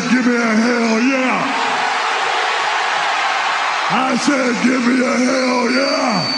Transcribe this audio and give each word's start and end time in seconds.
Give 0.00 0.24
me 0.24 0.36
a 0.36 0.38
hell 0.38 1.00
yeah. 1.02 1.68
I 3.90 4.16
said, 4.16 4.62
give 4.62 4.86
me 4.86 5.04
a 5.04 5.16
hell 5.16 5.70
yeah. 5.72 6.37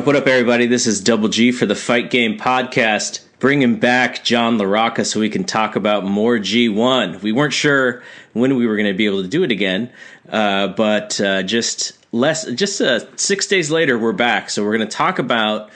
Up, 0.00 0.06
what 0.06 0.16
up, 0.16 0.26
everybody? 0.26 0.66
This 0.66 0.86
is 0.86 0.98
Double 1.02 1.28
G 1.28 1.52
for 1.52 1.66
the 1.66 1.74
Fight 1.74 2.08
Game 2.08 2.38
Podcast, 2.38 3.20
bringing 3.38 3.78
back 3.78 4.24
John 4.24 4.56
LaRocca 4.56 5.04
so 5.04 5.20
we 5.20 5.28
can 5.28 5.44
talk 5.44 5.76
about 5.76 6.06
more 6.06 6.38
G1. 6.38 7.20
We 7.20 7.32
weren't 7.32 7.52
sure 7.52 8.02
when 8.32 8.56
we 8.56 8.66
were 8.66 8.76
going 8.76 8.90
to 8.90 8.96
be 8.96 9.04
able 9.04 9.20
to 9.20 9.28
do 9.28 9.42
it 9.42 9.50
again, 9.50 9.92
uh, 10.30 10.68
but 10.68 11.20
uh, 11.20 11.42
just 11.42 11.98
less, 12.12 12.50
just 12.52 12.80
uh, 12.80 13.14
six 13.16 13.46
days 13.46 13.70
later, 13.70 13.98
we're 13.98 14.14
back. 14.14 14.48
So 14.48 14.64
we're 14.64 14.74
going 14.74 14.88
to 14.88 14.96
talk 14.96 15.18
about 15.18 15.68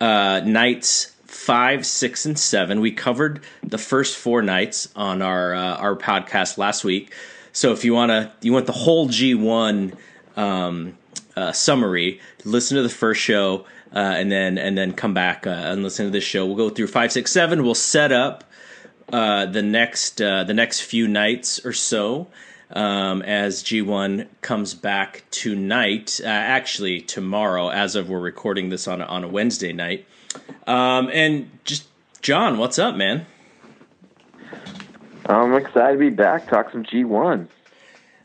uh, 0.00 0.40
nights 0.44 1.14
five, 1.28 1.86
six, 1.86 2.26
and 2.26 2.36
seven. 2.36 2.80
We 2.80 2.90
covered 2.90 3.44
the 3.62 3.78
first 3.78 4.16
four 4.16 4.42
nights 4.42 4.88
on 4.96 5.22
our 5.22 5.54
uh, 5.54 5.76
our 5.76 5.94
podcast 5.94 6.58
last 6.58 6.82
week. 6.82 7.14
So 7.52 7.70
if 7.70 7.84
you 7.84 7.94
want 7.94 8.10
to, 8.10 8.32
you 8.40 8.52
want 8.52 8.66
the 8.66 8.72
whole 8.72 9.06
G1 9.06 9.96
um, 10.36 10.98
uh, 11.38 11.52
summary, 11.52 12.20
listen 12.48 12.76
to 12.76 12.82
the 12.82 12.88
first 12.88 13.20
show, 13.20 13.66
uh, 13.94 13.98
and 13.98 14.30
then 14.30 14.58
and 14.58 14.76
then 14.76 14.92
come 14.92 15.14
back 15.14 15.46
uh, 15.46 15.50
and 15.50 15.82
listen 15.82 16.06
to 16.06 16.10
this 16.10 16.24
show. 16.24 16.46
We'll 16.46 16.56
go 16.56 16.70
through 16.70 16.88
five, 16.88 17.12
six, 17.12 17.30
seven. 17.30 17.62
We'll 17.62 17.74
set 17.74 18.12
up 18.12 18.44
uh, 19.12 19.46
the 19.46 19.62
next 19.62 20.20
uh, 20.20 20.44
the 20.44 20.54
next 20.54 20.80
few 20.80 21.06
nights 21.08 21.64
or 21.64 21.72
so 21.72 22.26
um, 22.70 23.22
as 23.22 23.62
G1 23.62 24.26
comes 24.40 24.74
back 24.74 25.24
tonight. 25.30 26.20
Uh, 26.22 26.28
actually, 26.28 27.00
tomorrow, 27.00 27.68
as 27.70 27.94
of 27.94 28.08
we're 28.08 28.20
recording 28.20 28.68
this 28.68 28.86
on 28.88 29.00
a, 29.00 29.04
on 29.04 29.24
a 29.24 29.28
Wednesday 29.28 29.72
night. 29.72 30.06
Um, 30.66 31.10
and 31.12 31.50
just 31.64 31.86
John, 32.20 32.58
what's 32.58 32.78
up, 32.78 32.96
man? 32.96 33.26
I'm 35.26 35.54
excited 35.54 35.92
to 35.94 35.98
be 35.98 36.10
back. 36.10 36.48
Talk 36.48 36.70
some 36.72 36.84
G1. 36.84 37.48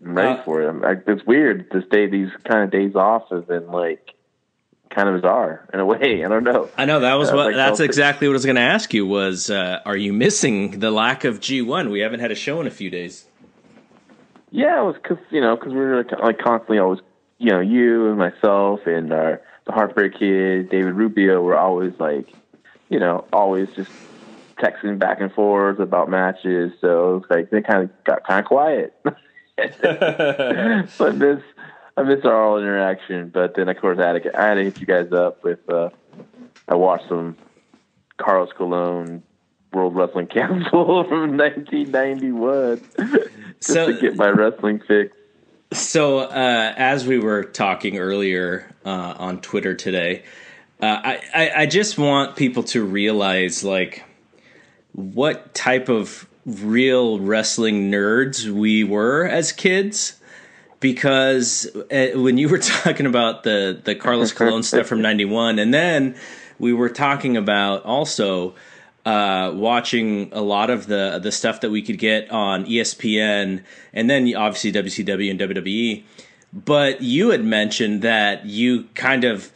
I'm 0.06 0.16
ready 0.16 0.40
Uh, 0.40 0.44
for 0.44 0.62
it. 0.62 0.70
I'm, 0.70 0.84
I, 0.84 0.96
it's 1.08 1.26
weird. 1.26 1.70
This 1.72 1.84
day, 1.90 2.08
these 2.08 2.30
kind 2.46 2.64
of 2.64 2.72
days 2.72 2.96
off 2.96 3.30
have 3.30 3.48
been 3.48 3.68
like 3.68 4.14
kind 4.94 5.10
of 5.10 5.16
bizarre 5.16 5.68
in 5.74 5.80
a 5.80 5.86
way. 5.86 6.24
I 6.24 6.28
don't 6.28 6.44
know. 6.44 6.70
I 6.78 6.86
know 6.86 7.02
that 7.02 7.16
was 7.16 7.30
Uh, 7.30 7.36
what 7.36 7.46
like 7.48 7.56
that's 7.56 7.80
exactly 7.80 8.28
what 8.28 8.34
I 8.34 8.36
was 8.36 8.46
going 8.46 8.56
to 8.56 8.62
ask 8.62 8.94
you 8.94 9.06
was 9.06 9.50
uh, 9.50 9.80
are 9.86 9.98
you 9.98 10.14
missing 10.14 10.80
the 10.80 10.92
lack 10.92 11.24
of 11.24 11.40
G1? 11.40 11.92
We 11.92 12.00
haven't 12.02 12.20
had 12.20 12.32
a 12.32 12.36
show 12.36 12.62
in 12.62 12.68
a 12.68 12.72
few 12.72 12.90
days. 12.90 13.26
Yeah, 14.52 14.82
it 14.82 14.86
was 14.86 14.96
because 14.96 15.18
you 15.32 15.42
know 15.42 15.56
because 15.56 15.74
we 15.74 15.80
were 15.80 16.06
like 16.22 16.40
constantly 16.40 16.78
always 16.78 17.00
you 17.40 17.50
know 17.50 17.60
you 17.60 18.10
and 18.10 18.18
myself 18.18 18.82
and 18.86 19.12
our 19.12 19.42
the 19.66 19.72
Heartbreak 19.72 20.20
Kid 20.20 20.70
David 20.70 20.94
Rubio 20.94 21.42
were 21.42 21.58
always 21.58 21.94
like 22.00 22.32
you 22.90 23.00
know 23.00 23.26
always 23.34 23.70
just 23.76 23.92
texting 24.58 25.00
back 25.00 25.20
and 25.22 25.32
forth 25.34 25.80
about 25.80 26.10
matches. 26.10 26.72
So 26.82 27.16
it 27.16 27.20
was 27.20 27.26
like 27.30 27.50
they 27.50 27.62
kind 27.62 27.84
of 27.84 28.04
got 28.04 28.26
kind 28.26 28.40
of 28.40 28.46
quiet. 28.46 28.96
but 29.56 31.16
miss 31.16 31.42
I 31.96 32.04
miss 32.04 32.26
our 32.26 32.44
all 32.44 32.58
interaction. 32.58 33.30
But 33.30 33.56
then 33.56 33.70
of 33.70 33.78
course 33.78 34.00
I 34.00 34.08
had 34.14 34.24
to 34.24 34.40
I 34.40 34.48
had 34.50 34.54
to 34.56 34.64
hit 34.64 34.80
you 34.80 34.86
guys 34.86 35.12
up 35.12 35.44
with 35.44 35.60
uh, 35.70 35.90
I 36.68 36.76
watched 36.76 37.08
some 37.10 37.38
Carlos 38.18 38.50
Colon 38.58 39.24
World 39.74 39.96
Wrestling 39.96 40.28
Council 40.34 41.04
from 41.08 41.38
1991 41.38 42.82
just 42.98 43.30
So- 43.60 43.92
to 43.94 44.00
get 44.00 44.16
my 44.16 44.30
wrestling 44.30 44.82
fix. 44.88 45.16
So, 45.72 46.20
uh, 46.20 46.74
as 46.78 47.08
we 47.08 47.18
were 47.18 47.44
talking 47.44 47.98
earlier 47.98 48.72
uh, 48.86 49.16
on 49.18 49.42
Twitter 49.42 49.74
today, 49.74 50.22
uh, 50.80 50.86
I, 51.04 51.22
I, 51.34 51.52
I 51.62 51.66
just 51.66 51.98
want 51.98 52.36
people 52.36 52.62
to 52.66 52.84
realize 52.84 53.64
like 53.64 54.04
what 54.92 55.56
type 55.56 55.90
of 55.90 56.28
real 56.46 57.20
wrestling 57.20 57.90
nerds 57.92 58.48
we 58.48 58.84
were 58.84 59.26
as 59.26 59.52
kids. 59.52 60.20
Because 60.84 61.66
uh, 61.90 62.10
when 62.16 62.38
you 62.38 62.50
were 62.50 62.58
talking 62.84 63.06
about 63.06 63.44
the 63.44 63.80
the 63.82 63.96
Carlos 63.96 64.34
Colon 64.40 64.64
stuff 64.64 64.86
from 64.86 65.02
'91, 65.02 65.58
and 65.58 65.74
then 65.74 66.16
we 66.60 66.74
were 66.74 66.90
talking 66.90 67.38
about 67.38 67.86
also 67.86 68.54
uh, 69.06 69.54
watching 69.56 70.30
a 70.34 70.42
lot 70.42 70.70
of 70.70 70.88
the 70.88 71.22
the 71.24 71.32
stuff 71.32 71.62
that 71.62 71.72
we 71.72 71.82
could 71.82 71.98
get 71.98 72.30
on 72.30 72.66
ESPN, 72.66 73.64
and 73.94 74.10
then 74.10 74.36
obviously 74.36 74.74
WCW 74.74 75.32
and 75.32 75.40
WWE. 75.40 76.04
But 76.52 77.02
you 77.02 77.30
had 77.30 77.46
mentioned 77.46 78.02
that 78.02 78.46
you 78.46 78.84
kind 78.94 79.24
of 79.24 79.54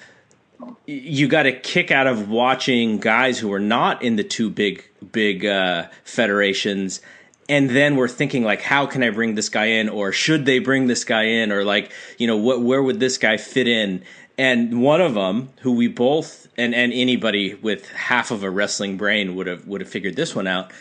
you 0.85 1.27
got 1.27 1.45
a 1.45 1.51
kick 1.51 1.91
out 1.91 2.07
of 2.07 2.29
watching 2.29 2.99
guys 2.99 3.37
who 3.37 3.49
were 3.49 3.59
not 3.59 4.01
in 4.01 4.15
the 4.15 4.23
two 4.23 4.49
big 4.49 4.85
big 5.11 5.45
uh, 5.45 5.87
federations 6.05 7.01
and 7.49 7.69
then 7.69 7.95
we're 7.95 8.07
thinking 8.07 8.43
like 8.43 8.61
how 8.61 8.85
can 8.85 9.03
i 9.03 9.09
bring 9.09 9.35
this 9.35 9.49
guy 9.49 9.65
in 9.65 9.89
or 9.89 10.11
should 10.11 10.45
they 10.45 10.59
bring 10.59 10.87
this 10.87 11.03
guy 11.03 11.23
in 11.23 11.51
or 11.51 11.63
like 11.63 11.91
you 12.17 12.27
know 12.27 12.37
what 12.37 12.61
where 12.61 12.81
would 12.81 12.99
this 12.99 13.17
guy 13.17 13.37
fit 13.37 13.67
in 13.67 14.03
and 14.37 14.81
one 14.81 15.01
of 15.01 15.13
them 15.13 15.49
who 15.61 15.73
we 15.73 15.87
both 15.87 16.47
and 16.57 16.73
and 16.75 16.93
anybody 16.93 17.55
with 17.55 17.87
half 17.89 18.31
of 18.31 18.43
a 18.43 18.49
wrestling 18.49 18.97
brain 18.97 19.35
would 19.35 19.47
have 19.47 19.67
would 19.67 19.81
have 19.81 19.89
figured 19.89 20.15
this 20.15 20.35
one 20.35 20.47
out 20.47 20.71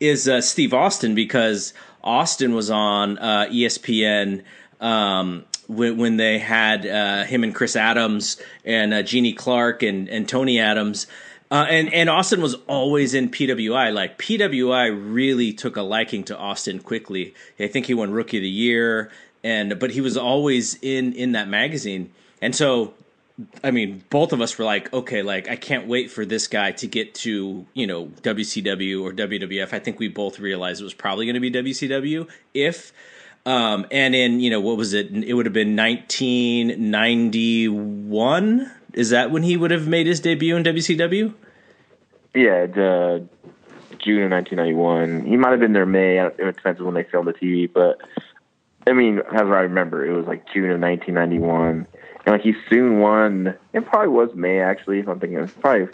is 0.00 0.28
uh, 0.28 0.40
steve 0.40 0.72
austin 0.72 1.14
because 1.14 1.74
austin 2.02 2.54
was 2.54 2.70
on 2.70 3.18
uh, 3.18 3.46
espn 3.50 4.42
um, 4.80 5.44
when, 5.68 5.96
when 5.96 6.16
they 6.16 6.38
had 6.38 6.86
uh, 6.86 7.24
him 7.24 7.44
and 7.44 7.54
Chris 7.54 7.76
Adams 7.76 8.40
and 8.64 8.92
uh, 8.92 9.02
Jeannie 9.02 9.32
Clark 9.32 9.82
and, 9.82 10.08
and 10.08 10.28
Toni 10.28 10.58
Adams. 10.58 11.06
Uh, 11.52 11.66
and, 11.68 11.92
and 11.92 12.08
Austin 12.08 12.40
was 12.40 12.54
always 12.66 13.12
in 13.12 13.28
PWI. 13.28 13.92
Like 13.92 14.16
PWI 14.16 15.14
really 15.14 15.52
took 15.52 15.76
a 15.76 15.82
liking 15.82 16.24
to 16.24 16.38
Austin 16.38 16.78
quickly. 16.78 17.34
I 17.60 17.66
think 17.66 17.84
he 17.84 17.92
won 17.92 18.10
Rookie 18.10 18.38
of 18.38 18.42
the 18.42 18.48
Year, 18.48 19.10
and 19.44 19.78
but 19.78 19.90
he 19.90 20.00
was 20.00 20.16
always 20.16 20.78
in 20.80 21.12
in 21.12 21.32
that 21.32 21.48
magazine. 21.48 22.10
And 22.40 22.56
so, 22.56 22.94
I 23.62 23.70
mean, 23.70 24.02
both 24.08 24.32
of 24.32 24.40
us 24.40 24.56
were 24.56 24.64
like, 24.64 24.90
okay, 24.94 25.20
like 25.20 25.46
I 25.46 25.56
can't 25.56 25.86
wait 25.86 26.10
for 26.10 26.24
this 26.24 26.46
guy 26.46 26.72
to 26.72 26.86
get 26.86 27.12
to 27.16 27.66
you 27.74 27.86
know 27.86 28.06
WCW 28.06 29.02
or 29.02 29.12
WWF. 29.12 29.74
I 29.74 29.78
think 29.78 29.98
we 29.98 30.08
both 30.08 30.38
realized 30.38 30.80
it 30.80 30.84
was 30.84 30.94
probably 30.94 31.26
going 31.26 31.34
to 31.34 31.40
be 31.40 31.50
WCW 31.50 32.30
if 32.54 32.94
um, 33.44 33.84
and 33.90 34.14
in 34.14 34.40
you 34.40 34.48
know 34.48 34.60
what 34.60 34.78
was 34.78 34.94
it? 34.94 35.12
It 35.12 35.34
would 35.34 35.44
have 35.44 35.52
been 35.52 35.76
1991. 35.76 38.72
Is 38.94 39.10
that 39.10 39.30
when 39.30 39.42
he 39.42 39.58
would 39.58 39.70
have 39.70 39.86
made 39.86 40.06
his 40.06 40.20
debut 40.20 40.56
in 40.56 40.62
WCW? 40.62 41.34
Yeah, 42.34 42.66
the 42.66 43.28
June 43.98 44.22
of 44.24 44.30
1991. 44.30 45.26
He 45.26 45.36
might 45.36 45.50
have 45.50 45.60
been 45.60 45.72
there 45.72 45.86
May. 45.86 46.18
It 46.18 46.36
depends 46.38 46.80
when 46.80 46.94
they 46.94 47.04
filmed 47.04 47.28
the 47.28 47.34
TV, 47.34 47.70
but 47.72 48.00
I 48.86 48.92
mean, 48.92 49.18
as 49.18 49.42
I 49.42 49.60
remember, 49.60 50.04
it 50.04 50.16
was 50.16 50.26
like 50.26 50.50
June 50.52 50.70
of 50.70 50.80
1991, 50.80 51.68
and 51.68 51.86
like 52.26 52.40
he 52.40 52.54
soon 52.68 53.00
won. 53.00 53.54
It 53.72 53.86
probably 53.86 54.08
was 54.08 54.34
May 54.34 54.60
actually. 54.60 54.98
If 54.98 55.08
I'm 55.08 55.20
thinking, 55.20 55.38
it's 55.38 55.52
probably 55.52 55.88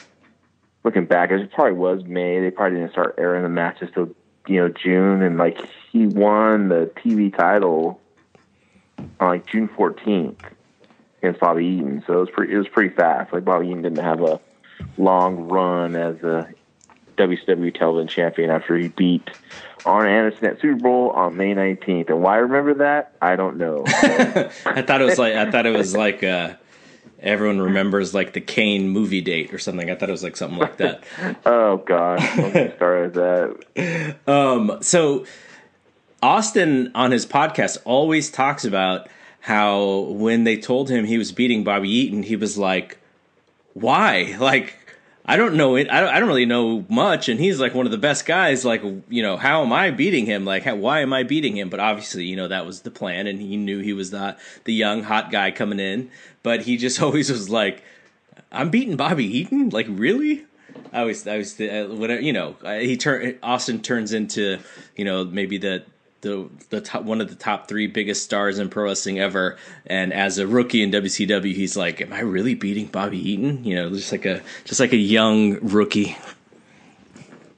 looking 0.85 1.07
back, 1.07 1.31
it 1.31 1.53
probably 1.53 1.73
was 1.73 2.05
May. 2.05 2.41
They 2.41 2.51
probably 2.51 2.79
didn't 2.79 2.93
start 2.93 3.17
airing 3.19 3.43
the 3.43 3.49
matches 3.49 3.91
till 3.93 4.15
you 4.47 4.61
know 4.61 4.69
June, 4.69 5.23
and 5.23 5.37
like 5.37 5.59
he 5.91 6.07
won 6.07 6.69
the 6.69 6.91
TV 6.97 7.37
title 7.37 8.01
on 9.21 9.29
like 9.29 9.47
June 9.47 9.69
14th 9.69 10.39
against 11.19 11.41
Bobby 11.41 11.67
Eaton. 11.67 12.03
So 12.07 12.15
it 12.15 12.21
was 12.21 12.31
pretty. 12.31 12.55
It 12.55 12.59
was 12.59 12.69
pretty 12.69 12.95
fast. 12.95 13.33
Like 13.33 13.45
Bobby 13.45 13.69
Eaton 13.69 13.83
didn't 13.83 14.05
have 14.05 14.23
a 14.23 14.41
long 14.99 15.49
run 15.49 15.95
as 15.95 16.17
a 16.23 16.49
WCW 17.17 17.77
television 17.77 18.09
champion 18.09 18.51
after 18.51 18.77
he 18.77 18.89
beat 18.89 19.29
Arn 19.85 20.09
Anderson 20.09 20.47
at 20.47 20.61
SuperBrawl 20.61 21.15
on 21.15 21.37
May 21.37 21.55
19th. 21.55 22.09
And 22.09 22.23
why 22.23 22.35
I 22.35 22.39
remember 22.39 22.75
that, 22.75 23.13
I 23.21 23.37
don't 23.37 23.57
know. 23.57 23.85
I 23.87 24.83
thought 24.83 25.01
it 25.01 25.05
was 25.05 25.19
like 25.19 25.35
I 25.35 25.51
thought 25.51 25.67
it 25.67 25.77
was 25.77 25.95
like 25.95 26.23
uh, 26.23 26.55
everyone 27.21 27.61
remembers 27.61 28.15
like 28.15 28.33
the 28.33 28.41
Kane 28.41 28.89
movie 28.89 29.21
date 29.21 29.53
or 29.53 29.59
something. 29.59 29.91
I 29.91 29.95
thought 29.95 30.09
it 30.09 30.13
was 30.13 30.23
like 30.23 30.37
something 30.37 30.59
like 30.59 30.77
that. 30.79 31.05
oh 31.47 31.79
gosh, 31.79 32.37
don't 32.37 32.53
get 32.53 32.81
with 32.81 33.15
that. 33.15 34.17
Um, 34.27 34.79
so 34.81 35.27
Austin 36.23 36.91
on 36.95 37.11
his 37.11 37.27
podcast 37.27 37.79
always 37.85 38.31
talks 38.31 38.65
about 38.65 39.09
how 39.41 40.01
when 40.11 40.45
they 40.45 40.57
told 40.57 40.91
him 40.91 41.05
he 41.05 41.19
was 41.19 41.33
beating 41.33 41.65
Bobby 41.65 41.89
Eaton, 41.89 42.23
he 42.23 42.37
was 42.37 42.59
like, 42.59 42.99
"Why? 43.75 44.37
Like, 44.39 44.78
I 45.29 45.37
don't 45.37 45.57
know 45.57 45.77
it. 45.77 45.91
I 45.91 46.01
don't, 46.01 46.09
I 46.09 46.21
don't 46.21 46.29
really 46.29 46.47
know 46.47 46.87
much, 46.89 47.29
and 47.29 47.39
he's 47.39 47.61
like 47.61 47.75
one 47.75 47.85
of 47.85 47.93
the 47.93 47.99
best 47.99 48.25
guys. 48.25 48.65
Like, 48.65 48.83
you 49.11 49.23
know, 49.23 49.37
how 49.37 49.63
am 49.63 49.75
I 49.75 49.91
beating 49.91 50.25
him? 50.25 50.47
Like, 50.47 50.63
how, 50.63 50.75
why 50.75 51.01
am 51.01 51.13
I 51.13 51.23
beating 51.23 51.55
him? 51.55 51.69
But 51.69 51.81
obviously, 51.81 52.25
you 52.25 52.35
know, 52.35 52.49
that 52.49 52.65
was 52.65 52.81
the 52.81 52.91
plan, 52.91 53.27
and 53.27 53.39
he 53.39 53.59
knew 53.59 53.81
he 53.81 53.93
was 53.93 54.11
not 54.11 54.39
the 54.65 54.73
young 54.73 55.03
hot 55.03 55.31
guy 55.31 55.51
coming 55.51 55.81
in. 55.81 56.11
But 56.43 56.63
he 56.63 56.79
just 56.79 57.03
always 57.03 57.31
was 57.31 57.51
like, 57.51 57.85
I'm 58.51 58.71
beating 58.71 58.97
Bobby 58.97 59.27
Eaton. 59.27 59.69
Like, 59.69 59.87
really? 59.91 60.47
I 60.95 61.05
was, 61.05 61.27
I 61.27 61.37
was, 61.37 61.61
uh, 61.61 61.89
whatever. 61.91 62.23
You 62.23 62.33
know, 62.33 62.57
he 62.65 62.97
turn 62.97 63.39
Austin 63.43 63.83
turns 63.83 64.15
into, 64.15 64.59
you 64.97 65.05
know, 65.05 65.27
maybe 65.27 65.59
the 65.59 65.85
the 66.21 66.49
the 66.71 66.81
top 66.81 67.05
one 67.05 67.21
of 67.21 67.29
the 67.29 67.37
top 67.37 67.69
three 67.69 67.87
biggest 67.87 68.25
stars 68.25 68.59
in 68.59 68.69
pro 68.69 68.85
wrestling 68.85 69.19
ever. 69.19 69.57
And 69.87 70.13
as 70.13 70.39
a 70.39 70.47
rookie 70.47 70.83
in 70.83 70.91
WCW, 70.91 71.55
he's 71.55 71.77
like, 71.77 72.01
"Am 72.01 72.13
I 72.13 72.21
really 72.21 72.55
beating 72.55 72.87
Bobby 72.87 73.19
Eaton?" 73.19 73.65
You 73.65 73.77
know, 73.77 73.91
just 73.91 74.13
like 74.13 74.25
a 74.25 74.43
just 74.65 74.81
like 74.81 74.93
a 74.93 74.97
young 74.97 75.59
rookie. 75.61 76.17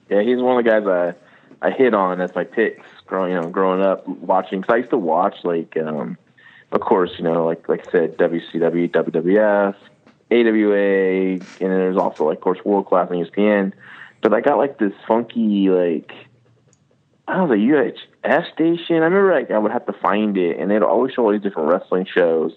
Yeah, 0.09 0.23
he's 0.23 0.39
one 0.39 0.59
of 0.59 0.65
the 0.65 0.71
guys 0.71 0.87
I 0.87 1.67
I 1.67 1.71
hit 1.71 1.95
on 1.95 2.21
as 2.21 2.35
my 2.35 2.45
picks 2.45 2.87
growing 3.07 3.33
you 3.33 3.41
know 3.41 3.49
growing 3.49 3.83
up 3.83 4.07
watching. 4.07 4.63
Cause 4.63 4.75
I 4.75 4.77
used 4.79 4.91
to 4.91 4.99
watch 4.99 5.37
like, 5.45 5.77
um, 5.77 6.17
of 6.73 6.81
course, 6.81 7.13
you 7.19 7.25
know, 7.25 7.47
like 7.47 7.69
like 7.69 7.89
I 7.89 7.93
said, 7.93 8.19
WCW, 8.19 8.91
WWF, 8.91 9.75
AWA, 10.31 11.33
and 11.33 11.41
then 11.41 11.79
there's 11.79 11.97
also 11.97 12.25
like, 12.25 12.39
of 12.39 12.43
course, 12.43 12.65
World 12.65 12.87
Class 12.87 13.11
and 13.11 13.27
ESPN. 13.27 13.73
But 14.23 14.35
I 14.35 14.41
got 14.43 14.59
like 14.59 14.79
this 14.79 14.93
funky 15.09 15.71
like 15.71 16.13
I 17.27 17.37
don't 17.37 17.49
know, 17.49 17.56
the 17.56 17.63
UHF 18.25 18.52
station. 18.52 18.96
I 18.96 19.06
remember 19.06 19.32
like 19.32 19.50
I 19.50 19.58
would 19.58 19.72
have 19.72 19.87
to 19.87 19.93
find 19.93 20.37
it, 20.37 20.58
and 20.58 20.70
they'd 20.70 20.82
always 20.82 21.14
show 21.14 21.25
all 21.25 21.32
these 21.32 21.43
different 21.43 21.70
wrestling 21.70 22.06
shows. 22.12 22.52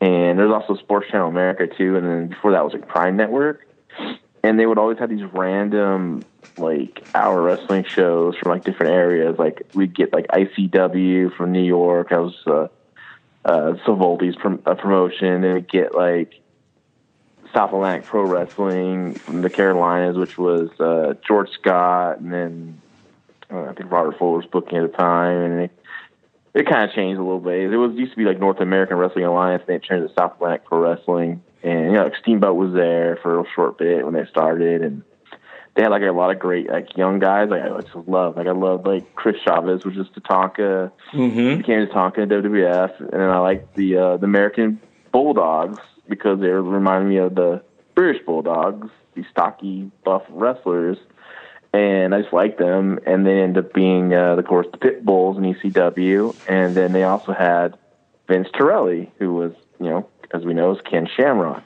And 0.00 0.38
there's 0.38 0.52
also 0.52 0.76
Sports 0.76 1.08
Channel 1.10 1.28
America 1.28 1.66
too, 1.66 1.96
and 1.96 2.06
then 2.06 2.28
before 2.28 2.52
that 2.52 2.64
was 2.64 2.72
like 2.72 2.88
Prime 2.88 3.16
Network. 3.16 3.66
And 4.42 4.58
they 4.58 4.64
would 4.64 4.78
always 4.78 4.98
have 4.98 5.10
these 5.10 5.24
random 5.34 6.22
like 6.56 7.04
hour 7.14 7.42
wrestling 7.42 7.84
shows 7.84 8.36
from 8.36 8.50
like 8.50 8.64
different 8.64 8.92
areas. 8.92 9.38
Like 9.38 9.62
we'd 9.74 9.94
get 9.94 10.12
like 10.12 10.26
ICW 10.28 11.36
from 11.36 11.52
New 11.52 11.62
York. 11.62 12.12
I 12.12 12.18
was 12.18 12.34
uh, 12.46 12.68
uh, 13.44 13.74
Savoldi's 13.86 14.36
prom- 14.36 14.62
uh, 14.64 14.74
promotion, 14.74 15.44
and 15.44 15.54
we'd 15.54 15.68
get 15.68 15.94
like 15.94 16.34
South 17.52 17.72
Atlantic 17.72 18.04
Pro 18.04 18.22
Wrestling 18.22 19.14
from 19.14 19.42
the 19.42 19.50
Carolinas, 19.50 20.16
which 20.16 20.38
was 20.38 20.70
uh, 20.80 21.14
George 21.26 21.50
Scott, 21.50 22.20
and 22.20 22.32
then 22.32 22.80
I 23.52 23.72
think 23.74 23.90
Robert 23.90 24.16
Fuller 24.18 24.38
was 24.38 24.46
booking 24.46 24.78
at 24.78 24.90
the 24.90 24.96
time, 24.96 25.36
and 25.36 25.60
it, 25.62 25.70
it 26.54 26.68
kind 26.68 26.88
of 26.88 26.94
changed 26.94 27.18
a 27.18 27.22
little 27.22 27.40
bit. 27.40 27.72
It 27.72 27.76
was 27.76 27.94
used 27.96 28.12
to 28.12 28.16
be 28.18 28.24
like 28.24 28.38
North 28.38 28.60
American 28.60 28.96
Wrestling 28.96 29.24
Alliance, 29.24 29.62
and 29.66 29.76
it 29.76 29.80
turned 29.80 30.08
to 30.08 30.14
South 30.14 30.34
Atlantic 30.36 30.64
Pro 30.66 30.78
Wrestling, 30.80 31.42
and 31.62 31.86
you 31.86 31.92
know, 31.92 32.04
like 32.04 32.16
Steamboat 32.20 32.56
was 32.56 32.72
there 32.74 33.18
for 33.22 33.40
a 33.40 33.44
short 33.54 33.78
bit 33.78 34.04
when 34.04 34.14
they 34.14 34.24
started, 34.26 34.82
and 34.82 35.02
they 35.74 35.82
had 35.82 35.90
like 35.90 36.02
a 36.02 36.10
lot 36.12 36.30
of 36.30 36.38
great 36.38 36.68
like 36.70 36.96
young 36.96 37.18
guys. 37.18 37.48
Like 37.50 37.62
I 37.62 37.80
just 37.80 37.94
love, 38.08 38.36
like 38.36 38.46
I 38.46 38.52
love 38.52 38.86
like 38.86 39.14
Chris 39.14 39.36
Chavis, 39.46 39.84
which 39.84 39.96
is 39.96 40.06
Tatanka, 40.08 40.90
Mm-hmm. 41.12 41.58
became 41.58 41.86
Tatanka 41.86 42.18
in 42.18 42.28
WWF, 42.28 42.98
and 43.00 43.12
then 43.12 43.30
I 43.30 43.38
like 43.38 43.74
the 43.74 43.96
uh, 43.96 44.16
the 44.16 44.24
American 44.26 44.80
Bulldogs 45.12 45.78
because 46.08 46.40
they 46.40 46.48
reminded 46.48 47.08
me 47.08 47.18
of 47.18 47.34
the 47.34 47.62
British 47.94 48.24
Bulldogs, 48.24 48.88
these 49.14 49.26
stocky, 49.30 49.90
buff 50.04 50.22
wrestlers 50.30 50.96
and 51.72 52.14
I 52.14 52.22
just 52.22 52.32
liked 52.32 52.58
them. 52.58 52.98
And 53.06 53.26
they 53.26 53.40
ended 53.40 53.64
up 53.64 53.72
being, 53.72 54.12
uh, 54.14 54.36
of 54.36 54.44
course, 54.46 54.66
the 54.70 54.78
Pit 54.78 55.04
Bulls 55.04 55.36
in 55.36 55.44
ECW, 55.44 56.34
and 56.48 56.74
then 56.74 56.92
they 56.92 57.04
also 57.04 57.32
had 57.32 57.76
Vince 58.28 58.48
Torelli, 58.52 59.10
who 59.18 59.34
was, 59.34 59.52
you 59.78 59.88
know, 59.88 60.08
as 60.32 60.44
we 60.44 60.54
know, 60.54 60.74
is 60.74 60.80
Ken 60.82 61.08
Shamrock. 61.16 61.62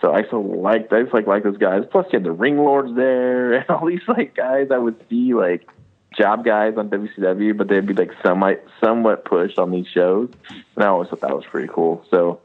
So 0.00 0.12
I 0.12 0.22
liked, 0.32 0.92
I 0.92 1.02
just 1.02 1.12
like 1.14 1.26
like 1.26 1.42
those 1.42 1.58
guys. 1.58 1.82
Plus, 1.90 2.06
you 2.12 2.18
had 2.18 2.24
the 2.24 2.32
Ring 2.32 2.58
Lords 2.58 2.94
there, 2.94 3.52
and 3.54 3.68
all 3.68 3.86
these 3.86 4.06
like 4.06 4.34
guys 4.34 4.68
I 4.70 4.78
would 4.78 4.96
see 5.08 5.34
like 5.34 5.68
job 6.16 6.44
guys 6.44 6.74
on 6.76 6.88
WCW, 6.88 7.56
but 7.56 7.68
they'd 7.68 7.86
be 7.86 7.94
like 7.94 8.12
somewhat 8.24 8.64
somewhat 8.82 9.24
pushed 9.24 9.58
on 9.58 9.70
these 9.70 9.88
shows, 9.88 10.30
and 10.76 10.84
I 10.84 10.88
always 10.88 11.08
thought 11.08 11.20
that 11.20 11.34
was 11.34 11.44
pretty 11.46 11.68
cool. 11.72 12.04
So. 12.10 12.40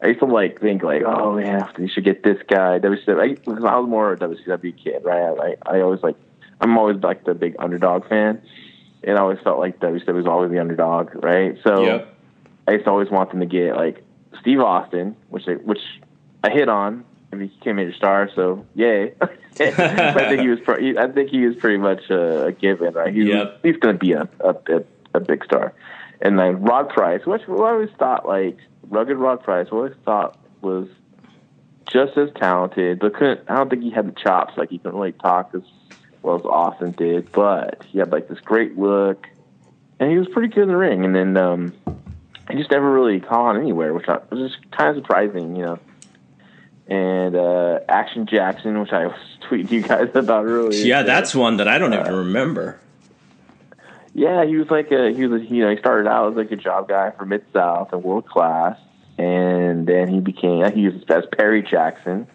I 0.00 0.06
used 0.06 0.20
to 0.20 0.26
like 0.26 0.60
think 0.60 0.84
like, 0.84 1.02
oh 1.02 1.34
man, 1.34 1.68
you 1.76 1.88
should 1.88 2.04
get 2.04 2.22
this 2.22 2.38
guy. 2.46 2.78
WCW. 2.78 3.18
I, 3.18 3.50
I 3.68 3.78
was 3.80 3.88
more 3.88 4.12
a 4.12 4.16
WCW 4.16 4.80
kid, 4.80 5.02
right? 5.04 5.56
I, 5.66 5.74
I 5.78 5.80
always 5.80 6.04
like 6.04 6.14
I'm 6.60 6.76
always 6.78 6.96
like 7.02 7.24
the 7.24 7.34
big 7.34 7.56
underdog 7.58 8.08
fan, 8.08 8.42
and 9.04 9.16
I 9.16 9.20
always 9.20 9.38
felt 9.44 9.58
like 9.58 9.78
WCW 9.80 10.14
was 10.14 10.26
always 10.26 10.50
the 10.50 10.58
underdog, 10.58 11.10
right? 11.22 11.56
So 11.64 11.84
Yep. 11.84 12.14
I 12.66 12.72
used 12.72 12.84
to 12.84 12.90
always 12.90 13.10
want 13.10 13.30
them 13.30 13.40
to 13.40 13.46
get 13.46 13.76
like 13.76 14.02
Steve 14.40 14.60
Austin, 14.60 15.16
which 15.28 15.44
I, 15.48 15.52
which 15.52 15.80
I 16.44 16.50
hit 16.50 16.68
on, 16.68 17.04
and 17.32 17.40
he 17.42 17.48
became 17.48 17.78
a 17.78 17.92
star. 17.94 18.28
So 18.34 18.66
yay! 18.74 19.14
but 19.18 19.78
I 19.80 20.28
think 20.28 20.40
he 20.42 20.48
was. 20.48 20.60
Pro- 20.64 20.76
I 20.98 21.10
think 21.12 21.30
he 21.30 21.46
was 21.46 21.56
pretty 21.56 21.78
much 21.78 22.10
a, 22.10 22.46
a 22.46 22.52
given, 22.52 22.94
right? 22.94 23.12
He 23.12 23.20
was, 23.20 23.28
Yep. 23.28 23.60
he's 23.62 23.76
going 23.76 23.94
to 23.94 23.98
be 23.98 24.12
a, 24.12 24.28
a 24.40 24.50
a 24.50 24.84
a 25.14 25.20
big 25.20 25.44
star. 25.44 25.72
And 26.20 26.38
then 26.38 26.62
Rod 26.62 26.88
Price, 26.90 27.24
which 27.24 27.42
I 27.48 27.52
always 27.52 27.90
thought 27.98 28.26
like 28.26 28.58
rugged 28.88 29.16
Rod 29.16 29.42
Price, 29.42 29.68
I 29.70 29.74
always 29.74 29.94
thought 30.04 30.36
was 30.60 30.88
just 31.90 32.16
as 32.18 32.28
talented, 32.36 32.98
but 32.98 33.14
couldn't. 33.14 33.40
I 33.48 33.56
don't 33.56 33.70
think 33.70 33.82
he 33.82 33.90
had 33.90 34.06
the 34.08 34.12
chops. 34.20 34.54
Like 34.56 34.70
he 34.70 34.78
couldn't 34.78 34.98
really 34.98 35.12
talk 35.12 35.50
as 35.54 35.62
well 36.22 36.36
as 36.36 36.44
Austin 36.44 36.92
did, 36.92 37.30
but 37.32 37.82
he 37.88 37.98
had 37.98 38.10
like 38.12 38.28
this 38.28 38.40
great 38.40 38.78
look, 38.78 39.26
and 39.98 40.10
he 40.10 40.18
was 40.18 40.28
pretty 40.28 40.48
good 40.48 40.62
in 40.64 40.68
the 40.68 40.76
ring. 40.76 41.04
And 41.04 41.14
then 41.14 41.36
um, 41.36 41.72
he 42.50 42.56
just 42.56 42.70
never 42.70 42.90
really 42.90 43.20
caught 43.20 43.56
on 43.56 43.60
anywhere, 43.60 43.94
which 43.94 44.08
I, 44.08 44.18
was 44.30 44.50
just 44.50 44.70
kind 44.70 44.90
of 44.96 45.02
surprising, 45.02 45.56
you 45.56 45.62
know. 45.64 45.78
And 46.88 47.36
uh, 47.36 47.80
Action 47.88 48.26
Jackson, 48.26 48.80
which 48.80 48.92
I 48.92 49.06
was 49.08 49.16
tweeting 49.48 49.70
you 49.70 49.82
guys 49.82 50.08
about 50.14 50.46
earlier. 50.46 50.80
Yeah, 50.84 51.02
that's 51.02 51.34
one 51.34 51.58
that 51.58 51.68
I 51.68 51.78
don't 51.78 51.92
Uh, 51.92 52.00
even 52.00 52.14
remember. 52.14 52.80
Yeah, 54.14 54.44
he 54.46 54.56
was 54.56 54.68
like 54.70 54.90
a 54.90 55.12
he 55.12 55.26
was 55.26 55.42
a, 55.42 55.44
you 55.44 55.62
know 55.62 55.70
he 55.70 55.76
started 55.76 56.08
out 56.08 56.30
as 56.32 56.36
like 56.36 56.50
a 56.50 56.56
job 56.56 56.88
guy 56.88 57.12
for 57.12 57.24
Mid 57.24 57.44
South 57.52 57.92
and 57.92 58.02
World 58.02 58.26
Class, 58.26 58.76
and 59.16 59.86
then 59.86 60.08
he 60.08 60.18
became 60.20 60.72
he 60.72 60.88
was 60.88 60.94
as 61.08 61.24
Perry 61.36 61.62
Jackson, 61.62 62.26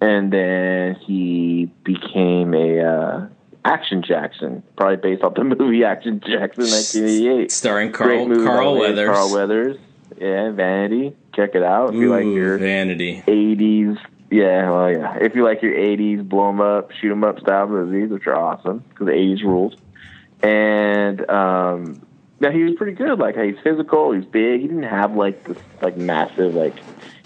and 0.00 0.32
then 0.32 0.94
he 0.96 1.70
became 1.84 2.54
a 2.54 2.80
uh, 2.80 3.26
Action 3.64 4.02
Jackson, 4.02 4.62
probably 4.76 4.96
based 4.96 5.22
off 5.22 5.34
the 5.34 5.44
movie 5.58 5.84
Action 5.84 6.20
Jackson, 6.20 6.64
1988. 6.64 7.50
Starring 7.50 7.92
Carl 7.92 8.26
Carl 8.44 8.78
Weathers. 8.78 9.08
Carl 9.08 9.32
Weathers, 9.32 9.76
yeah, 10.18 10.50
Vanity. 10.50 11.16
Check 11.34 11.54
it 11.54 11.62
out 11.62 11.90
if 11.90 11.96
you 11.96 12.10
like 12.10 12.24
your 12.24 12.58
Vanity. 12.58 13.22
80s. 13.26 13.98
Yeah, 14.30 14.70
well, 14.70 14.90
yeah. 14.90 15.18
If 15.20 15.34
you 15.34 15.44
like 15.44 15.62
your 15.62 15.74
80s 15.74 16.28
blow 16.28 16.48
'em 16.48 16.60
up, 16.60 16.90
shoot 16.92 17.12
'em 17.12 17.22
up 17.24 17.38
style 17.40 17.68
movies, 17.68 18.10
which 18.10 18.26
are 18.26 18.36
awesome 18.36 18.84
because 18.88 19.06
the 19.06 19.12
80s 19.12 19.42
rules. 19.42 19.76
And 20.42 21.28
um, 21.30 22.02
yeah, 22.40 22.50
he 22.52 22.64
was 22.64 22.74
pretty 22.74 22.92
good. 22.92 23.18
Like 23.18 23.36
he's 23.36 23.56
physical, 23.62 24.12
he's 24.12 24.24
big. 24.24 24.60
He 24.60 24.66
didn't 24.66 24.82
have 24.84 25.14
like 25.14 25.44
this 25.44 25.58
like 25.80 25.96
massive 25.96 26.54
like 26.54 26.74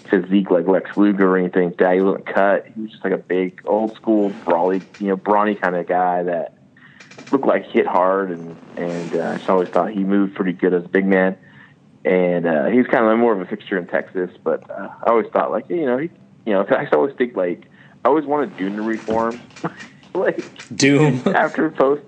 physique 0.09 0.51
like 0.51 0.67
Lex 0.67 0.95
Luger 0.97 1.29
or 1.29 1.37
anything 1.37 1.65
like 1.65 1.77
that. 1.77 1.95
He 1.95 2.01
wasn't 2.01 2.25
cut. 2.25 2.67
He 2.75 2.81
was 2.81 2.91
just 2.91 3.03
like 3.03 3.13
a 3.13 3.17
big 3.17 3.61
old 3.65 3.95
school 3.95 4.29
brawly, 4.45 4.81
you 4.99 5.07
know, 5.07 5.15
brawny 5.15 5.55
kind 5.55 5.75
of 5.75 5.87
guy 5.87 6.23
that 6.23 6.55
looked 7.31 7.45
like 7.45 7.65
hit 7.65 7.85
hard 7.85 8.31
and 8.31 8.55
and 8.77 9.15
uh, 9.15 9.31
I 9.31 9.37
just 9.37 9.49
always 9.49 9.69
thought 9.69 9.91
he 9.91 10.03
moved 10.03 10.35
pretty 10.35 10.53
good 10.53 10.73
as 10.73 10.85
a 10.85 10.89
big 10.89 11.05
man. 11.05 11.37
And 12.05 12.45
uh, 12.45 12.67
he's 12.67 12.87
kind 12.87 13.05
of 13.05 13.19
more 13.19 13.33
of 13.33 13.41
a 13.41 13.45
fixture 13.45 13.77
in 13.77 13.85
Texas, 13.87 14.31
but 14.43 14.69
uh, 14.69 14.89
I 15.03 15.09
always 15.09 15.27
thought 15.31 15.51
like 15.51 15.69
you 15.69 15.85
know 15.85 15.97
he 15.97 16.09
you 16.45 16.53
know 16.53 16.65
I 16.69 16.87
always 16.93 17.15
think 17.15 17.35
like 17.35 17.65
I 18.05 18.09
always 18.09 18.25
wanted 18.25 18.57
Doom 18.57 18.77
to 18.77 18.81
reform, 18.81 19.39
like 20.13 20.67
Doom. 20.75 21.21
after 21.27 21.69
post. 21.69 22.03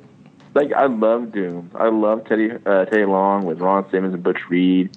Like 0.54 0.74
I 0.74 0.88
love 0.88 1.32
Doom. 1.32 1.72
I 1.76 1.90
love 1.90 2.26
Teddy 2.26 2.52
uh, 2.66 2.86
Teddy 2.86 3.06
Long 3.06 3.46
with 3.46 3.60
Ron 3.60 3.90
Simmons 3.90 4.14
and 4.14 4.24
Butch 4.24 4.50
Reed, 4.50 4.96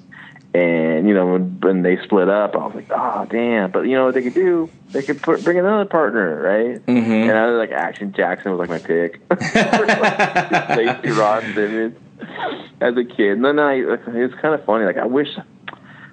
and 0.55 1.09
you 1.09 1.15
know 1.15 1.27
when, 1.27 1.59
when 1.61 1.83
they 1.83 1.97
split 2.05 2.29
up, 2.29 2.55
I 2.55 2.59
was 2.67 2.75
like, 2.75 2.91
oh 2.91 3.27
damn. 3.29 3.71
But 3.73 3.83
you 3.83 3.93
know 3.97 4.07
what 4.07 4.15
they 4.15 4.23
could 4.23 4.35
do? 4.35 4.71
They 4.93 5.03
could 5.03 5.21
put, 5.21 5.43
bring 5.43 5.59
another 5.59 5.85
partner, 5.85 6.41
right? 6.41 6.87
Mhm. 6.87 7.29
And 7.29 7.33
I 7.33 7.47
was 7.47 7.59
like, 7.59 7.73
Action 7.73 8.13
Jackson 8.13 8.53
was 8.53 8.61
like 8.61 8.69
my 8.71 8.79
pick. 8.79 9.21
Lacey 10.77 11.11
Ron 11.11 11.43
Simmons 11.55 11.97
as 12.81 12.97
a 12.97 13.05
kid. 13.05 13.33
And 13.33 13.45
then 13.45 13.59
I, 13.59 13.75
it 13.81 13.87
was 14.07 14.35
kind 14.41 14.55
of 14.55 14.65
funny. 14.65 14.85
Like 14.85 14.97
I 14.99 15.07
wish, 15.07 15.29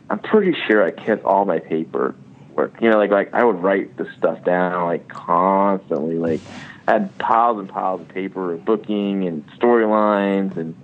I'm 0.09 0.19
pretty 0.19 0.57
sure 0.67 0.83
I 0.83 0.91
kept 0.91 1.23
all 1.23 1.45
my 1.45 1.59
paper 1.59 2.15
work. 2.55 2.73
You 2.81 2.89
know, 2.89 2.97
like 2.97 3.11
like 3.11 3.33
I 3.33 3.43
would 3.43 3.61
write 3.61 3.95
the 3.97 4.07
stuff 4.17 4.43
down 4.43 4.85
like 4.85 5.07
constantly. 5.07 6.15
Like 6.15 6.41
I 6.87 6.93
had 6.93 7.15
piles 7.19 7.59
and 7.59 7.69
piles 7.69 8.01
of 8.01 8.07
paper 8.09 8.53
of 8.53 8.65
booking 8.65 9.27
and 9.27 9.47
storylines 9.59 10.57
and 10.57 10.75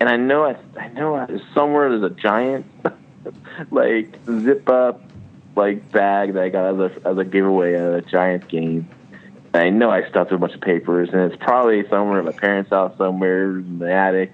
and 0.00 0.08
I 0.08 0.16
know 0.16 0.44
I 0.44 0.56
I 0.78 0.88
know 0.88 1.14
I, 1.14 1.26
somewhere 1.54 1.90
there's 1.90 2.10
a 2.10 2.14
giant 2.14 2.66
like 3.70 4.18
zip 4.26 4.68
up 4.68 5.02
like 5.56 5.90
bag 5.92 6.34
that 6.34 6.42
I 6.42 6.48
got 6.48 6.74
as 6.74 6.92
a 7.04 7.08
as 7.08 7.18
a 7.18 7.24
giveaway 7.24 7.74
at 7.74 7.94
a 7.94 8.02
Giants 8.02 8.46
game. 8.48 8.88
And 9.52 9.62
I 9.62 9.70
know 9.70 9.90
I 9.90 10.08
stuffed 10.08 10.32
a 10.32 10.38
bunch 10.38 10.54
of 10.54 10.60
papers, 10.60 11.10
and 11.12 11.20
it's 11.32 11.40
probably 11.42 11.86
somewhere 11.88 12.18
at 12.18 12.24
my 12.24 12.32
parents' 12.32 12.70
house, 12.70 12.92
somewhere 12.98 13.50
in 13.58 13.78
the 13.78 13.92
attic. 13.92 14.32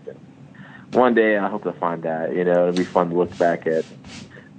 One 0.93 1.15
day 1.15 1.37
I 1.37 1.49
hope 1.49 1.63
to 1.65 1.73
find 1.75 2.03
that. 2.05 2.35
You 2.35 2.45
know, 2.45 2.69
it'll 2.69 2.73
be 2.73 2.85
fun 2.85 3.11
to 3.11 3.17
look 3.17 3.37
back 3.39 3.67
at 3.67 3.85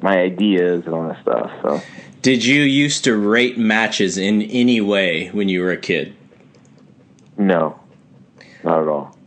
my 0.03 0.17
ideas 0.19 0.85
and 0.85 0.93
all 0.93 1.07
that 1.07 1.21
stuff. 1.21 1.51
So 1.63 1.81
Did 2.21 2.45
you 2.45 2.61
used 2.61 3.03
to 3.05 3.15
rate 3.17 3.57
matches 3.57 4.17
in 4.19 4.43
any 4.43 4.81
way 4.81 5.29
when 5.29 5.49
you 5.49 5.61
were 5.61 5.71
a 5.71 5.77
kid? 5.77 6.13
No, 7.37 7.79
not 8.63 8.81
at 8.83 8.87
all. 8.87 9.17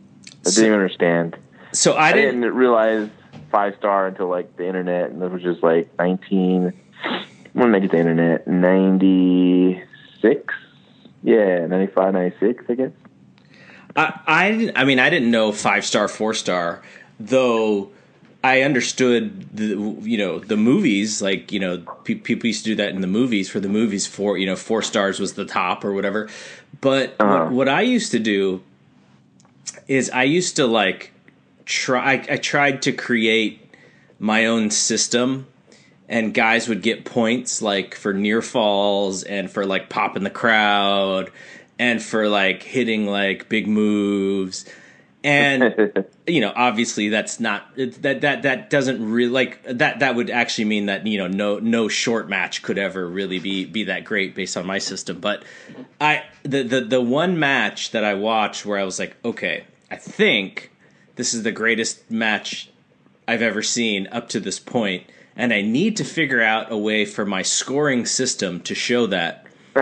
I 0.47 0.49
So- 0.49 0.61
didn't 0.61 0.67
even 0.67 0.81
understand. 0.81 1.37
So 1.73 1.95
I 1.95 2.09
I 2.09 2.13
didn't. 2.13 2.41
didn't 2.43 2.55
realize 2.57 3.09
five 3.55 3.75
star 3.79 4.09
until 4.09 4.29
like 4.29 4.57
the 4.57 4.67
internet, 4.67 5.11
and 5.11 5.23
this 5.23 5.31
was 5.31 5.43
just 5.43 5.63
like 5.63 5.89
nineteen. 5.97 6.73
When 7.53 7.71
did 7.71 7.77
I 7.77 7.79
get 7.79 7.93
the 7.93 7.99
internet? 7.99 8.49
Ninety 8.49 9.81
six. 10.21 10.53
Yeah, 11.23 11.67
95, 11.67 12.13
96, 12.13 12.65
I 12.69 12.75
guess. 12.75 12.91
I, 13.97 14.21
I 14.27 14.51
didn't. 14.51 14.77
I 14.77 14.85
mean, 14.85 14.99
I 14.99 15.09
didn't 15.09 15.31
know 15.31 15.53
five 15.53 15.87
star, 15.87 16.09
four 16.09 16.35
star, 16.35 16.83
though. 17.21 17.91
I 18.43 18.61
understood 18.61 19.57
the 19.57 19.69
you 20.03 20.19
know 20.19 20.39
the 20.39 20.59
movies 20.59 21.23
like 21.23 21.51
you 21.51 21.61
know 21.61 21.79
pe- 22.05 22.17
people 22.17 22.47
used 22.49 22.65
to 22.65 22.71
do 22.73 22.75
that 22.77 22.91
in 22.91 23.01
the 23.01 23.07
movies 23.07 23.49
for 23.49 23.59
the 23.59 23.71
movies 23.71 24.07
four 24.07 24.37
you 24.37 24.45
know 24.45 24.55
four 24.57 24.83
stars 24.83 25.19
was 25.19 25.33
the 25.33 25.47
top 25.47 25.83
or 25.83 25.95
whatever, 25.95 26.29
but 26.83 27.15
Uh-huh. 27.21 27.45
what, 27.45 27.53
what 27.53 27.69
I 27.71 27.81
used 27.81 28.11
to 28.11 28.19
do 28.19 28.63
is 29.89 30.11
I 30.11 30.25
used 30.25 30.57
to 30.57 30.67
like 30.67 31.14
try 31.65 32.15
I, 32.15 32.27
I 32.31 32.37
tried 32.37 32.83
to 32.83 32.93
create 32.93 33.75
my 34.19 34.47
own 34.47 34.71
system 34.71 35.47
and 36.09 36.35
guys 36.35 36.69
would 36.69 36.83
get 36.83 37.05
points 37.05 37.63
like 37.63 37.95
for 37.95 38.13
near 38.13 38.43
falls 38.43 39.23
and 39.23 39.51
for 39.51 39.67
like 39.67 39.89
popping 39.89 40.23
the 40.23 40.31
crowd 40.31 41.31
and 41.79 42.03
for 42.03 42.29
like 42.29 42.63
hitting 42.63 43.07
like 43.07 43.49
big 43.49 43.67
moves. 43.67 44.67
And 45.23 46.05
you 46.27 46.41
know 46.41 46.53
obviously 46.55 47.09
that's 47.09 47.41
not 47.41 47.75
that 47.77 48.21
that 48.21 48.43
that 48.43 48.71
doesn't 48.71 49.11
really 49.11 49.31
like 49.31 49.63
that 49.65 50.01
that 50.01 50.15
would 50.15 50.29
actually 50.29 50.67
mean 50.67 50.87
that 50.87 51.07
you 51.07 51.17
know 51.17 51.29
no 51.29 51.59
no 51.59 51.89
short 51.89 52.29
match 52.29 52.63
could 52.63 52.79
ever 52.79 53.09
really 53.09 53.39
be 53.39 53.65
be 53.65 53.85
that 53.85 54.05
great 54.05 54.35
based 54.35 54.57
on 54.57 54.67
my 54.67 54.79
system. 54.79 55.21
But 55.21 55.45
i 55.99 56.25
the 56.43 56.63
the 56.63 56.81
the 56.83 57.01
one 57.01 57.39
match 57.39 57.93
that 57.93 58.05
i 58.05 58.13
watched 58.13 58.67
where 58.67 58.79
i 58.79 58.85
was 58.85 58.99
like 58.99 59.17
okay 59.25 59.65
i 59.91 59.97
think 59.97 60.71
this 61.17 61.35
is 61.35 61.43
the 61.43 61.53
greatest 61.53 62.11
match 62.11 62.71
I've 63.27 63.43
ever 63.43 63.63
seen 63.63 64.09
up 64.13 64.29
to 64.31 64.41
this 64.41 64.59
point, 64.59 65.05
and 65.37 65.53
I 65.53 65.63
need 65.63 65.97
to 65.99 66.05
figure 66.05 66.43
out 66.43 66.71
a 66.73 66.77
way 66.77 67.05
for 67.05 67.25
my 67.25 67.43
scoring 67.43 68.05
system 68.07 68.61
to 68.63 68.75
show 68.75 69.07
that. 69.07 69.47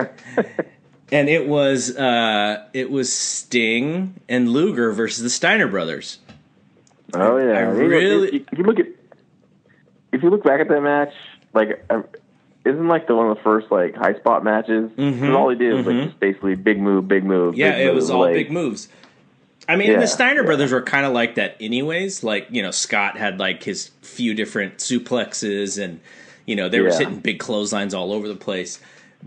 and 1.11 1.29
it 1.29 1.47
was 1.47 1.95
uh, 1.95 2.65
it 2.73 2.89
was 2.89 3.11
Sting 3.11 4.19
and 4.29 4.49
Luger 4.49 4.91
versus 4.91 5.23
the 5.23 5.29
Steiner 5.29 5.67
brothers. 5.67 6.19
Oh 7.13 7.37
yeah, 7.37 7.53
I 7.53 7.59
really- 7.61 8.45
If, 8.51 8.57
you 8.57 8.63
look 8.63 8.79
at, 8.79 8.87
if 10.11 10.23
you 10.23 10.29
look 10.29 10.43
back 10.43 10.59
at 10.61 10.67
that 10.69 10.81
match, 10.81 11.13
like, 11.53 11.85
uh, 11.91 12.01
isn't 12.65 12.87
like 12.87 13.05
the 13.07 13.15
one 13.15 13.29
of 13.29 13.37
the 13.37 13.43
first 13.43 13.69
like 13.71 13.93
high 13.95 14.15
spot 14.15 14.43
matches? 14.43 14.89
'Cause 14.97 15.29
all 15.29 15.49
he 15.49 15.55
did 15.57 15.73
was 15.73 15.85
like 15.85 16.05
just 16.07 16.19
basically 16.19 16.55
big 16.55 16.79
move, 16.79 17.07
big 17.07 17.23
move. 17.23 17.51
Mm-hmm. 17.51 17.59
Yeah, 17.59 17.77
big 17.77 17.87
it 17.87 17.93
was 17.93 18.09
all 18.09 18.21
like- 18.21 18.33
big 18.33 18.51
moves. 18.51 18.87
I 19.67 19.75
mean, 19.75 19.91
Yeah, 19.91 19.99
the 19.99 20.07
Steiner 20.07 20.43
brothers 20.43 20.71
were 20.71 20.81
kind 20.81 21.05
of 21.05 21.13
like 21.13 21.35
that, 21.35 21.55
anyways. 21.59 22.23
Like 22.23 22.47
you 22.51 22.61
know, 22.61 22.71
Scott 22.71 23.17
had 23.17 23.39
like 23.39 23.63
his 23.63 23.91
few 24.01 24.33
different 24.33 24.77
suplexes, 24.77 25.81
and 25.81 25.99
you 26.45 26.55
know 26.55 26.69
they 26.69 26.81
were 26.81 26.89
Yeah. 26.89 26.97
hitting 26.99 27.19
big 27.19 27.39
clotheslines 27.39 27.93
all 27.93 28.11
over 28.11 28.27
the 28.27 28.35
place. 28.35 28.79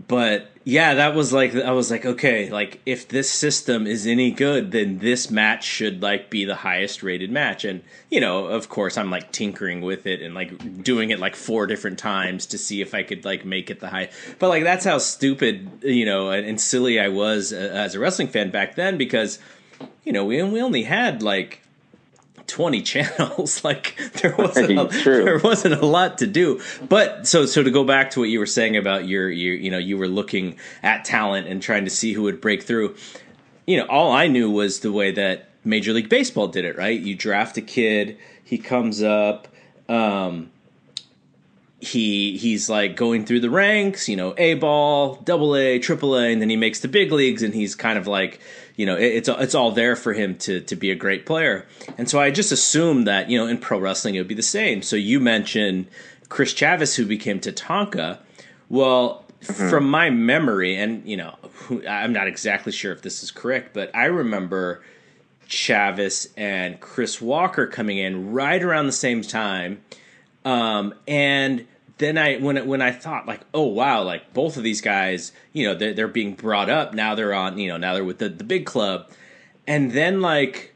But 0.07 0.51
yeah, 0.63 0.93
that 0.93 1.15
was 1.15 1.33
like 1.33 1.55
I 1.55 1.71
was 1.71 1.89
like, 1.89 2.05
okay, 2.05 2.51
like 2.51 2.79
if 2.85 3.07
this 3.07 3.31
system 3.31 3.87
is 3.87 4.05
any 4.05 4.29
good, 4.29 4.69
then 4.71 4.99
this 4.99 5.31
match 5.31 5.63
should 5.63 6.03
like 6.03 6.29
be 6.29 6.45
the 6.45 6.53
highest 6.53 7.01
rated 7.01 7.31
match. 7.31 7.65
And 7.65 7.81
you 8.11 8.19
know, 8.21 8.45
of 8.45 8.69
course, 8.69 8.95
I'm 8.95 9.09
like 9.09 9.31
tinkering 9.31 9.81
with 9.81 10.05
it 10.05 10.21
and 10.21 10.35
like 10.35 10.83
doing 10.83 11.09
it 11.09 11.19
like 11.19 11.35
four 11.35 11.65
different 11.65 11.97
times 11.97 12.45
to 12.47 12.59
see 12.59 12.79
if 12.81 12.93
I 12.93 13.01
could 13.01 13.25
like 13.25 13.43
make 13.43 13.71
it 13.71 13.79
the 13.79 13.89
high. 13.89 14.09
But 14.37 14.49
like 14.49 14.63
that's 14.63 14.85
how 14.85 14.99
stupid 14.99 15.67
you 15.81 16.05
know 16.05 16.29
and, 16.29 16.45
and 16.45 16.61
silly 16.61 16.99
I 16.99 17.07
was 17.07 17.51
uh, 17.51 17.55
as 17.55 17.95
a 17.95 17.99
wrestling 17.99 18.27
fan 18.27 18.51
back 18.51 18.75
then 18.75 18.99
because 18.99 19.39
you 20.07 20.13
know 20.13 20.23
we 20.23 20.41
we 20.41 20.61
only 20.61 20.83
had 20.83 21.21
like 21.21 21.61
20 22.47 22.81
channels. 22.81 23.61
Like 23.67 23.97
there 24.21 24.33
wasn't 24.37 24.79
a, 24.79 24.85
there 25.03 25.39
wasn't 25.39 25.73
a 25.73 25.85
lot 25.85 26.19
to 26.19 26.27
do. 26.27 26.61
But 26.87 27.27
so 27.27 27.45
so 27.45 27.61
to 27.61 27.69
go 27.69 27.83
back 27.83 28.11
to 28.11 28.21
what 28.21 28.29
you 28.29 28.39
were 28.39 28.45
saying 28.45 28.77
about 28.77 29.05
your 29.05 29.29
your 29.29 29.53
you 29.53 29.69
know 29.69 29.77
you 29.77 29.97
were 29.97 30.07
looking 30.07 30.55
at 30.81 31.03
talent 31.03 31.47
and 31.47 31.61
trying 31.61 31.83
to 31.83 31.91
see 31.91 32.13
who 32.13 32.21
would 32.23 32.39
break 32.39 32.63
through 32.63 32.95
you 33.65 33.75
know 33.75 33.85
all 33.87 34.13
i 34.13 34.27
knew 34.27 34.49
was 34.49 34.79
the 34.79 34.91
way 34.91 35.11
that 35.11 35.49
major 35.65 35.91
league 35.91 36.07
baseball 36.07 36.47
did 36.47 36.63
it 36.63 36.77
right? 36.77 36.97
You 36.97 37.15
draft 37.15 37.57
a 37.57 37.61
kid 37.61 38.17
he 38.41 38.57
comes 38.57 39.03
up 39.03 39.49
um 39.89 40.49
he 41.79 42.37
he's 42.37 42.69
like 42.69 42.95
going 42.95 43.25
through 43.25 43.39
the 43.39 43.49
ranks, 43.49 44.09
you 44.09 44.15
know, 44.15 44.33
A 44.37 44.55
ball, 44.55 45.15
double 45.15 45.55
A, 45.55 45.79
triple 45.79 46.15
A, 46.15 46.31
and 46.31 46.41
then 46.41 46.49
he 46.49 46.57
makes 46.57 46.79
the 46.79 46.87
big 46.87 47.11
leagues, 47.11 47.43
and 47.43 47.53
he's 47.53 47.75
kind 47.75 47.99
of 47.99 48.07
like, 48.07 48.39
you 48.75 48.85
know, 48.85 48.95
it, 48.95 49.05
it's 49.05 49.29
it's 49.29 49.55
all 49.55 49.71
there 49.71 49.95
for 49.95 50.13
him 50.13 50.35
to 50.39 50.61
to 50.61 50.75
be 50.75 50.89
a 50.89 50.95
great 50.95 51.25
player. 51.25 51.67
And 51.97 52.09
so 52.09 52.19
I 52.19 52.31
just 52.31 52.51
assumed 52.51 53.05
that 53.07 53.29
you 53.29 53.37
know 53.37 53.45
in 53.45 53.59
pro 53.59 53.79
wrestling 53.79 54.15
it 54.15 54.19
would 54.19 54.27
be 54.27 54.33
the 54.33 54.41
same. 54.41 54.81
So 54.81 54.95
you 54.95 55.19
mentioned 55.19 55.87
Chris 56.29 56.53
Chavis, 56.53 56.95
who 56.95 57.05
became 57.05 57.39
Tatanka. 57.39 58.19
Well, 58.69 59.23
mm-hmm. 59.41 59.69
from 59.69 59.89
my 59.89 60.09
memory, 60.09 60.75
and 60.75 61.07
you 61.07 61.17
know, 61.17 61.35
I'm 61.87 62.11
not 62.11 62.27
exactly 62.27 62.71
sure 62.71 62.91
if 62.91 63.03
this 63.03 63.21
is 63.21 63.29
correct, 63.29 63.73
but 63.73 63.95
I 63.95 64.05
remember 64.05 64.81
Chavis 65.47 66.27
and 66.35 66.79
Chris 66.79 67.21
Walker 67.21 67.67
coming 67.67 67.97
in 67.99 68.31
right 68.31 68.61
around 68.61 68.87
the 68.87 68.91
same 68.91 69.21
time. 69.21 69.83
Um, 70.47 70.93
and 71.09 71.67
then 71.97 72.17
I 72.17 72.37
when 72.37 72.65
when 72.67 72.81
I 72.81 72.91
thought 72.91 73.27
like, 73.27 73.41
oh 73.53 73.65
wow, 73.65 74.03
like 74.03 74.33
both 74.33 74.55
of 74.55 74.63
these 74.63 74.79
guys, 74.79 75.33
you 75.51 75.67
know, 75.67 75.75
they're, 75.75 75.93
they're 75.93 76.07
being 76.07 76.35
brought 76.35 76.69
up 76.69 76.93
now. 76.93 77.15
They're 77.15 77.33
on, 77.33 77.57
you 77.57 77.67
know, 77.67 77.75
now 77.75 77.93
they're 77.93 78.05
with 78.05 78.19
the 78.19 78.29
the 78.29 78.45
big 78.45 78.65
club, 78.65 79.09
and 79.67 79.91
then 79.91 80.21
like 80.21 80.73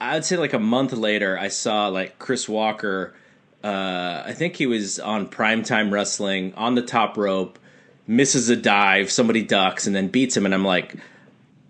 I'd 0.00 0.24
say 0.24 0.38
like 0.38 0.54
a 0.54 0.58
month 0.58 0.94
later, 0.94 1.38
I 1.38 1.48
saw 1.48 1.88
like 1.88 2.18
Chris 2.18 2.48
Walker. 2.48 3.14
Uh, 3.62 4.22
I 4.24 4.32
think 4.32 4.56
he 4.56 4.66
was 4.66 4.98
on 4.98 5.26
primetime 5.26 5.92
wrestling 5.92 6.54
on 6.54 6.74
the 6.74 6.82
top 6.82 7.18
rope, 7.18 7.58
misses 8.06 8.48
a 8.48 8.56
dive, 8.56 9.10
somebody 9.10 9.42
ducks, 9.42 9.86
and 9.86 9.94
then 9.94 10.08
beats 10.08 10.34
him, 10.34 10.46
and 10.46 10.54
I'm 10.54 10.64
like, 10.64 10.96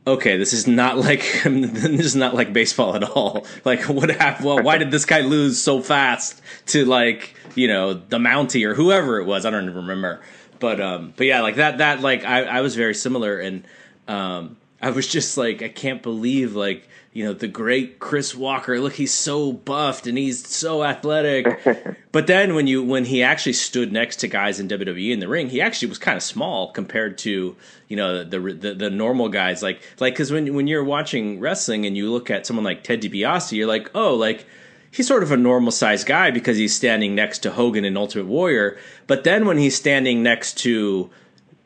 okay, 0.07 0.37
this 0.37 0.53
is 0.53 0.67
not 0.67 0.99
like 1.09 1.21
this 1.45 2.07
is 2.07 2.17
not 2.17 2.35
like 2.35 2.53
baseball 2.53 2.97
at 2.97 3.05
all. 3.05 3.47
Like, 3.65 3.83
what 3.83 4.11
happened? 4.11 4.47
Well, 4.47 4.63
why 4.63 4.79
did 4.79 4.91
this 4.91 5.05
guy 5.05 5.21
lose 5.21 5.61
so 5.61 5.81
fast 5.81 6.41
to 6.67 6.85
like 6.85 7.35
you 7.55 7.69
know 7.69 7.95
the 7.95 8.19
Mountie 8.19 8.65
or 8.65 8.75
whoever 8.75 9.21
it 9.21 9.25
was? 9.25 9.45
I 9.45 9.51
don't 9.51 9.65
even 9.65 9.77
remember. 9.77 10.21
But 10.59 10.81
um, 10.81 11.13
but 11.17 11.27
yeah, 11.27 11.43
like 11.43 11.57
that 11.57 11.79
that 11.79 12.01
like 12.01 12.25
I 12.25 12.45
I 12.45 12.61
was 12.63 12.75
very 12.75 12.95
similar, 12.95 13.39
and 13.39 13.65
um, 14.07 14.57
I 14.81 14.91
was 14.91 15.07
just 15.07 15.37
like 15.37 15.63
I 15.63 15.69
can't 15.69 16.03
believe 16.03 16.55
like 16.55 16.88
you 17.13 17.25
know 17.25 17.33
the 17.33 17.49
great 17.49 17.99
Chris 17.99 18.35
Walker. 18.35 18.79
Look, 18.81 18.95
he's 18.95 19.13
so 19.13 19.53
buffed 19.53 20.07
and 20.07 20.17
he's 20.17 20.47
so 20.47 20.85
athletic. 20.85 21.97
but 22.13 22.27
then 22.27 22.55
when 22.55 22.67
you 22.67 22.83
when 22.83 23.05
he 23.05 23.23
actually 23.23 23.55
stood 23.55 23.93
next 23.93 24.17
to 24.17 24.29
guys 24.29 24.61
in 24.61 24.69
WWE 24.69 25.13
in 25.13 25.21
the 25.21 25.29
ring, 25.29 25.49
he 25.49 25.61
actually 25.61 25.89
was 25.89 25.99
kind 25.99 26.17
of 26.17 26.23
small 26.23 26.71
compared 26.73 27.19
to 27.19 27.57
you 27.89 27.97
know 27.97 28.25
the 28.25 28.39
the, 28.39 28.75
the 28.75 28.91
normal 28.91 29.29
guys. 29.29 29.63
Like 29.63 29.81
like 30.01 30.15
because 30.15 30.31
when 30.31 30.55
when 30.55 30.67
you're 30.67 30.85
watching 30.85 31.41
wrestling 31.41 31.87
and 31.87 31.97
you 31.97 32.11
look 32.11 32.31
at 32.31 32.47
someone 32.47 32.65
like 32.65 32.85
Ted 32.85 33.03
DiBiase, 33.03 33.53
you're 33.53 33.67
like, 33.67 33.91
oh, 33.95 34.15
like 34.15 34.47
he's 34.91 35.07
sort 35.07 35.23
of 35.23 35.33
a 35.33 35.37
normal 35.37 35.73
sized 35.73 36.07
guy 36.07 36.31
because 36.31 36.57
he's 36.57 36.75
standing 36.75 37.15
next 37.15 37.41
to 37.41 37.51
Hogan 37.51 37.85
in 37.85 37.97
Ultimate 37.97 38.27
Warrior. 38.27 38.79
But 39.07 39.25
then 39.25 39.47
when 39.47 39.59
he's 39.59 39.77
standing 39.77 40.23
next 40.23 40.59
to 40.59 41.11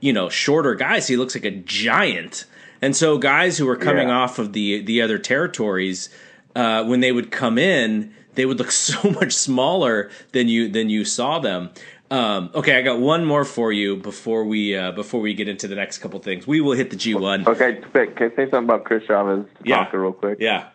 you 0.01 0.13
know 0.13 0.29
shorter 0.29 0.75
guys, 0.75 1.09
he 1.09 1.17
looks 1.17 1.35
like 1.35 1.45
a 1.45 1.51
giant. 1.51 2.45
And 2.83 2.97
so 2.97 3.17
guys 3.17 3.57
who 3.57 3.67
were 3.67 3.77
coming 3.77 4.09
Yeah. 4.09 4.19
off 4.19 4.39
of 4.39 4.53
the 4.53 4.83
the 4.83 5.01
other 5.03 5.19
territories, 5.19 6.11
uh, 6.57 6.85
when 6.85 7.01
they 7.01 7.13
would 7.13 7.31
come 7.31 7.57
in, 7.57 8.13
they 8.35 8.45
would 8.45 8.59
look 8.59 8.71
so 8.91 9.09
much 9.11 9.33
smaller 9.33 10.11
than 10.33 10.49
you 10.49 10.69
than 10.69 10.91
you 10.91 11.05
saw 11.05 11.39
them. 11.39 11.71
Um, 12.11 12.51
okay, 12.55 12.77
I 12.77 12.83
got 12.83 12.99
one 13.01 13.25
more 13.25 13.45
for 13.45 13.73
you 13.73 13.97
before 13.97 14.45
we 14.45 14.77
uh, 14.77 14.93
before 14.93 15.21
we 15.21 15.33
get 15.33 15.49
into 15.49 15.69
the 15.69 15.77
next 15.77 15.99
couple 15.99 16.19
things. 16.21 16.47
We 16.47 16.61
will 16.61 16.73
hit 16.73 16.91
the 16.91 16.97
G 16.97 17.15
one. 17.15 17.47
Okay, 17.49 17.81
can 17.95 18.13
I 18.19 18.37
say 18.37 18.51
something 18.51 18.65
about 18.65 18.85
Chris 18.85 19.05
Chavis? 19.05 19.47
Yeah. 19.65 19.87
Tatanka 19.87 19.93
real 19.95 20.13
quick. 20.13 20.39
Yeah, 20.41 20.67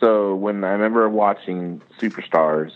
So 0.00 0.34
when 0.36 0.64
I 0.64 0.70
remember 0.70 1.06
watching 1.10 1.82
Superstars, 2.00 2.70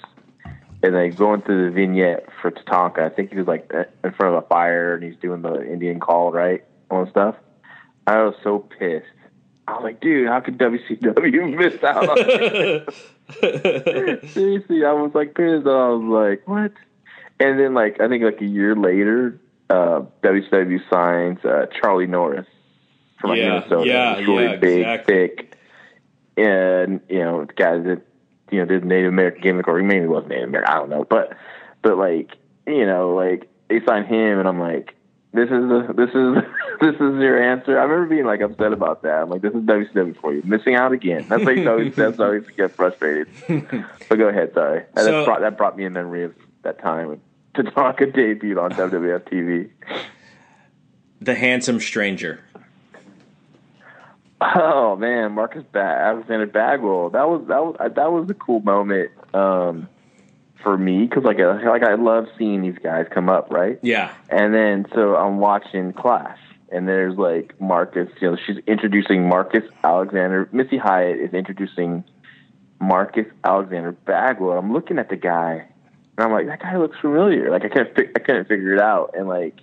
and 0.83 0.95
they 0.95 1.09
going 1.09 1.41
through 1.43 1.65
the 1.67 1.71
vignette 1.71 2.29
for 2.43 2.51
Tatanka, 2.51 2.99
I 2.99 3.09
think 3.09 3.31
he 3.31 3.39
was 3.39 3.47
like 3.47 3.71
in 3.73 4.13
front 4.13 4.35
of 4.37 4.45
a 4.45 4.47
fire 4.49 4.95
and 4.95 5.03
he's 5.03 5.17
doing 5.17 5.41
the 5.41 5.65
Indian 5.73 5.99
call, 5.99 6.31
right? 6.31 6.63
All 6.91 7.05
that 7.07 7.11
stuff. 7.11 7.37
I 8.09 8.23
was 8.25 8.35
so 8.43 8.59
pissed. 8.61 9.05
I 9.67 9.73
was 9.75 9.83
like, 9.85 10.01
dude, 10.01 10.29
how 10.29 10.41
could 10.41 10.57
WCW 10.59 11.57
miss 11.59 11.83
out 11.85 12.09
on? 12.09 12.17
Seriously, 14.33 14.85
I 14.85 14.93
was 14.93 15.13
like 15.15 15.35
pissed. 15.35 15.67
I 15.67 15.89
was 15.91 16.05
like, 16.05 16.49
what? 16.49 16.73
And 17.41 17.59
then 17.61 17.75
like 17.75 18.01
I 18.01 18.09
think 18.09 18.25
like 18.25 18.41
a 18.41 18.47
year 18.47 18.75
later, 18.75 19.39
uh, 19.71 20.03
WCW 20.23 20.81
signs 20.91 21.45
uh, 21.45 21.67
Charlie 21.81 22.07
Norris 22.07 22.47
from 23.21 23.35
Yeah, 23.37 23.61
Minnesota. 23.61 23.87
yeah, 23.87 24.17
He's 24.19 24.27
really 24.27 24.45
yeah, 24.45 24.57
big, 24.57 24.79
exactly. 24.81 25.15
thick, 25.15 25.57
and 26.37 27.01
you 27.09 27.19
know, 27.21 27.45
the 27.45 27.53
guy 27.53 27.79
that 27.79 28.01
you 28.51 28.59
know 28.61 28.65
did 28.65 28.85
Native 28.85 29.13
American 29.13 29.43
gimmick, 29.43 29.69
or 29.69 29.83
maybe 29.83 30.07
wasn't 30.07 30.31
Native 30.31 30.49
American. 30.49 30.73
I 30.73 30.79
don't 30.79 30.91
know, 30.91 31.05
but 31.05 31.37
but 31.83 31.99
like 31.99 32.31
you 32.67 32.87
know, 32.87 33.15
like 33.15 33.49
they 33.69 33.85
signed 33.85 34.07
him, 34.07 34.39
and 34.39 34.49
I'm 34.49 34.59
like, 34.59 34.95
this 35.33 35.45
is 35.45 35.51
the 35.51 35.93
this 35.97 36.11
is 36.15 36.45
this 36.81 36.95
is 36.95 37.21
your 37.21 37.43
answer. 37.43 37.79
I 37.79 37.85
remember 37.85 38.07
being 38.15 38.27
like 38.27 38.41
upset 38.41 38.73
about 38.73 39.03
that. 39.03 39.23
I'm 39.23 39.31
like, 39.31 39.43
this 39.43 39.53
is 39.55 39.61
WCW 39.63 40.21
for 40.21 40.33
you, 40.35 40.43
missing 40.45 40.75
out 40.75 40.93
again. 40.93 41.27
That's 41.29 41.45
like 41.45 41.67
always 41.67 41.95
that's 41.95 42.19
always 42.19 42.47
get 42.57 42.73
frustrated. 42.75 43.29
but 44.09 44.17
go 44.19 44.29
ahead, 44.29 44.53
sorry. 44.55 44.85
That, 44.95 45.05
So- 45.05 45.25
brought, 45.25 45.41
that 45.41 45.57
brought 45.59 45.77
me 45.77 45.85
a 45.85 45.91
memory 45.91 46.25
of 46.25 46.35
that 46.63 46.79
time 46.81 47.21
to 47.55 47.63
talk 47.65 48.01
a 48.01 48.07
debuted 48.07 48.63
on 48.63 48.73
WWF 48.73 49.21
TV. 49.29 49.71
The 51.21 51.35
handsome 51.35 51.81
stranger. 51.81 52.41
Oh 54.41 54.95
man, 54.97 55.33
Marcus 55.33 55.65
ba- 55.73 55.79
Alexander 55.81 56.47
Bagwell. 56.47 57.11
That 57.11 57.29
was 57.29 57.47
that 57.49 57.65
was 57.65 57.77
that 57.97 58.13
was 58.13 58.31
a 58.31 58.35
cool 58.35 58.61
moment 58.61 59.11
um, 59.35 59.89
for 60.63 60.77
me 60.77 61.07
because 61.07 61.25
like 61.25 61.39
I, 61.39 61.69
like 61.69 61.83
I 61.83 61.95
love 61.95 62.27
seeing 62.37 62.63
these 62.63 62.79
guys 62.83 63.07
come 63.13 63.29
up, 63.29 63.51
right? 63.51 63.79
Yeah. 63.83 64.13
And 64.29 64.55
then 64.55 64.87
so 64.95 65.17
I'm 65.17 65.39
watching 65.39 65.93
Clash, 65.93 66.39
and 66.71 66.89
there's 66.89 67.17
like 67.17 67.61
Marcus. 67.61 68.09
You 68.21 68.33
know, 68.33 68.37
she's 68.47 68.59
introducing 68.67 69.29
Marcus 69.29 69.65
Alexander. 69.85 70.49
Missy 70.53 70.79
Hyatt 70.79 71.19
is 71.19 71.33
introducing 71.33 72.05
Marcus 72.81 73.27
Alexander 73.45 73.93
Bagwell. 73.93 74.59
I'm 74.59 74.73
looking 74.73 74.99
at 74.99 75.09
the 75.09 75.17
guy, 75.17 75.67
and 76.17 76.27
I'm 76.27 76.33
like, 76.33 76.47
that 76.47 76.61
guy 76.61 76.77
looks 76.77 76.99
familiar. 77.01 77.51
Like 77.51 77.65
I 77.65 77.69
couldn't 77.69 77.95
fi- 77.95 78.11
I 78.15 78.19
couldn't 78.19 78.49
figure 78.49 78.75
it 78.75 78.81
out, 78.81 79.15
and 79.17 79.29
like 79.29 79.55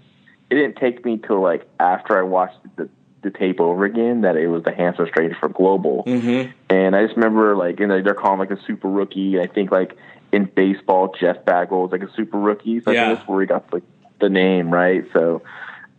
it 0.50 0.56
didn't 0.56 0.76
take 0.78 1.04
me 1.06 1.18
till 1.18 1.42
like 1.42 1.68
after 1.80 2.18
I 2.18 2.24
watched 2.24 2.60
the 2.78 2.90
the 3.26 3.32
tape 3.32 3.60
over 3.60 3.86
again 3.86 4.22
that 4.22 4.36
it 4.38 4.48
was 4.48 4.64
the 4.64 4.72
handsome 4.72 5.08
stranger 5.08 5.36
for 5.40 5.50
Global. 5.50 6.04
Mm-hmm. 6.06 6.52
And 6.70 6.96
I 6.96 7.04
just 7.04 7.18
remember 7.18 7.56
like 7.56 7.80
you 7.80 7.88
know 7.88 8.02
they're 8.02 8.14
calling 8.14 8.40
like 8.40 8.52
a 8.52 8.62
super 8.66 8.88
rookie. 8.88 9.40
I 9.40 9.48
think 9.48 9.72
like 9.72 9.98
in 10.36 10.46
baseball, 10.54 11.16
Jeff 11.18 11.46
Bagwell 11.46 11.84
was 11.84 11.92
like 11.92 12.04
a 12.04 12.12
super 12.14 12.38
rookie. 12.38 12.82
So 12.82 12.92
I 12.92 12.96
think 12.96 13.18
that's 13.18 13.28
where 13.28 13.42
he 13.42 13.48
got 13.48 13.72
like 13.72 13.84
the 14.20 14.30
name, 14.30 14.70
right? 14.70 15.06
So 15.14 15.42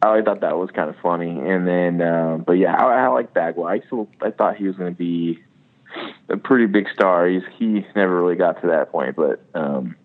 I 0.03 0.21
thought 0.21 0.41
that 0.41 0.59
was 0.59 0.71
kind 0.71 0.91
of 0.91 0.97
funny. 1.03 1.31
And 1.31 1.67
then, 1.67 2.03
um, 2.03 2.43
but 2.43 2.53
yeah, 2.53 2.75
I, 2.75 3.05
I 3.05 3.09
like 3.09 3.33
Bagwell. 3.33 3.67
I 3.67 3.81
still 3.81 4.09
I 4.21 4.31
thought 4.31 4.57
he 4.57 4.67
was 4.67 4.77
going 4.77 4.93
to 4.93 4.99
be 4.99 5.43
a 6.29 6.37
pretty 6.37 6.67
big 6.67 6.87
star. 6.93 7.27
He's 7.27 7.43
he 7.59 7.87
never 7.97 8.21
really 8.21 8.37
got 8.37 8.61
to 8.61 8.69
that 8.69 8.93
point, 8.93 9.17
but 9.17 9.41
um, 9.55 9.97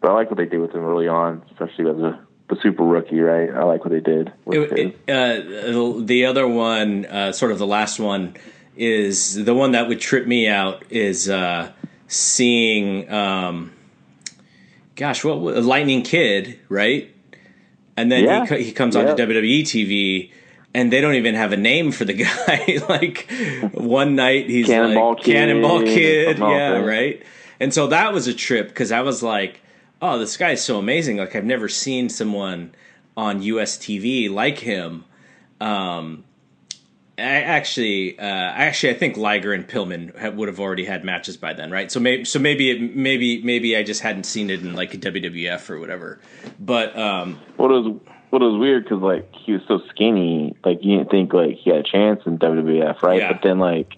but 0.00 0.10
I 0.10 0.14
like 0.14 0.30
what 0.30 0.36
they 0.36 0.46
did 0.46 0.58
with 0.58 0.72
him 0.72 0.84
early 0.84 1.06
on, 1.06 1.42
especially 1.52 1.88
as 1.90 1.96
a 1.98 2.20
the 2.48 2.56
super 2.62 2.82
rookie, 2.82 3.20
right? 3.20 3.50
I 3.50 3.64
like 3.64 3.84
what 3.84 3.92
they 3.92 4.00
did. 4.00 4.32
It, 4.46 4.96
it, 5.06 5.10
uh, 5.10 6.00
the 6.02 6.24
other 6.24 6.48
one, 6.48 7.04
uh, 7.04 7.32
sort 7.32 7.52
of 7.52 7.58
the 7.58 7.66
last 7.66 8.00
one, 8.00 8.36
is 8.74 9.34
the 9.44 9.54
one 9.54 9.72
that 9.72 9.86
would 9.86 10.00
trip 10.00 10.26
me 10.26 10.48
out 10.48 10.82
is 10.88 11.28
uh, 11.28 11.70
seeing, 12.08 13.10
um, 13.12 13.72
gosh, 14.96 15.22
what 15.24 15.36
Lightning 15.38 16.02
Kid, 16.02 16.58
right? 16.68 17.14
And 17.96 18.10
then 18.10 18.24
Yeah. 18.24 18.46
he 18.46 18.64
he 18.64 18.72
comes 18.72 18.96
onto 18.96 19.10
Yeah. 19.10 19.26
WWE 19.26 19.62
TV. 19.62 20.30
And 20.74 20.92
they 20.92 21.00
don't 21.00 21.14
even 21.14 21.34
have 21.34 21.52
a 21.52 21.56
name 21.56 21.92
for 21.92 22.04
the 22.04 22.12
guy. 22.24 22.78
like 22.88 23.28
one 23.72 24.14
night 24.16 24.48
he's 24.50 24.66
Cannonball 24.66 25.14
like 25.14 25.22
Kid 25.22 25.32
Cannonball 25.34 25.80
Kid, 25.82 26.38
yeah, 26.38 26.78
right. 26.80 27.22
And 27.58 27.72
so 27.72 27.86
that 27.88 28.12
was 28.12 28.26
a 28.28 28.34
trip 28.34 28.68
because 28.68 28.92
I 28.92 29.00
was 29.00 29.22
like, 29.22 29.60
oh, 30.02 30.18
this 30.18 30.36
guy's 30.36 30.62
so 30.62 30.78
amazing. 30.78 31.16
Like 31.16 31.34
I've 31.34 31.44
never 31.44 31.68
seen 31.68 32.08
someone 32.08 32.72
on 33.16 33.42
US 33.42 33.76
TV 33.78 34.30
like 34.30 34.58
him. 34.58 35.04
Um, 35.60 36.22
I 37.18 37.42
actually, 37.42 38.18
uh, 38.18 38.22
actually, 38.22 38.94
I 38.94 38.98
think 38.98 39.16
Liger 39.16 39.52
and 39.52 39.66
Pillman 39.66 40.18
ha- 40.18 40.30
would 40.30 40.48
have 40.48 40.60
already 40.60 40.84
had 40.84 41.04
matches 41.04 41.36
by 41.36 41.52
then, 41.52 41.70
right? 41.70 41.90
So 41.90 42.00
maybe, 42.00 42.24
so 42.24 42.38
maybe, 42.38 42.70
it, 42.70 42.96
maybe, 42.96 43.42
maybe 43.42 43.76
I 43.76 43.82
just 43.82 44.00
hadn't 44.02 44.24
seen 44.24 44.50
it 44.50 44.60
in 44.60 44.74
like 44.74 44.92
WWF 44.92 45.68
or 45.70 45.80
whatever. 45.80 46.20
But 46.60 46.96
um, 46.98 47.38
What 47.56 47.70
was 47.70 48.00
what 48.30 48.42
was 48.42 48.58
weird 48.60 48.84
because 48.84 49.00
like 49.02 49.32
he 49.34 49.52
was 49.52 49.62
so 49.66 49.80
skinny, 49.88 50.54
like 50.64 50.78
you 50.82 50.98
didn't 50.98 51.10
think 51.10 51.32
like 51.32 51.56
he 51.56 51.70
had 51.70 51.80
a 51.80 51.82
chance 51.82 52.20
in 52.26 52.38
WWF, 52.38 53.02
right? 53.02 53.20
Yeah. 53.20 53.32
But 53.32 53.42
then 53.42 53.58
like 53.58 53.94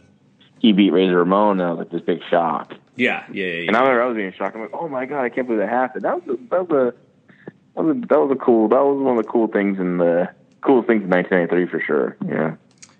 he 0.61 0.73
beat 0.73 0.91
Razor 0.91 1.17
Ramon, 1.19 1.61
and 1.61 1.63
I 1.63 1.71
was 1.73 1.79
like 1.81 1.91
this 1.91 2.03
big 2.03 2.21
shock. 2.31 2.75
yeah, 2.97 3.25
yeah, 3.33 3.47
yeah. 3.47 3.69
And 3.69 3.77
I 3.77 3.81
remember 3.81 4.03
I 4.03 4.07
was 4.07 4.17
being 4.17 4.33
shocked. 4.33 4.55
I'm 4.57 4.63
like, 4.63 4.71
oh 4.73 4.89
my 4.89 5.05
god, 5.07 5.23
I 5.25 5.29
can't 5.31 5.47
believe 5.47 5.61
that 5.61 5.69
happened. 5.69 6.05
That 6.05 6.25
was 6.27 6.39
a, 6.39 6.49
that 6.51 6.69
was 6.69 6.95
a 6.95 6.95
that 7.75 7.83
was 7.85 7.97
a, 7.97 8.01
that 8.07 8.21
was 8.21 8.31
a 8.31 8.37
cool. 8.37 8.69
That 8.69 8.83
was 8.85 9.03
one 9.03 9.19
of 9.19 9.25
the 9.25 9.31
cool 9.31 9.49
things 9.49 9.79
in 9.79 9.99
the 9.99 10.29
coolest 10.63 10.87
things 10.87 11.03
in 11.03 11.11
1993 11.11 11.67
for 11.67 11.85
sure. 11.85 12.17
Yeah. 12.27 12.55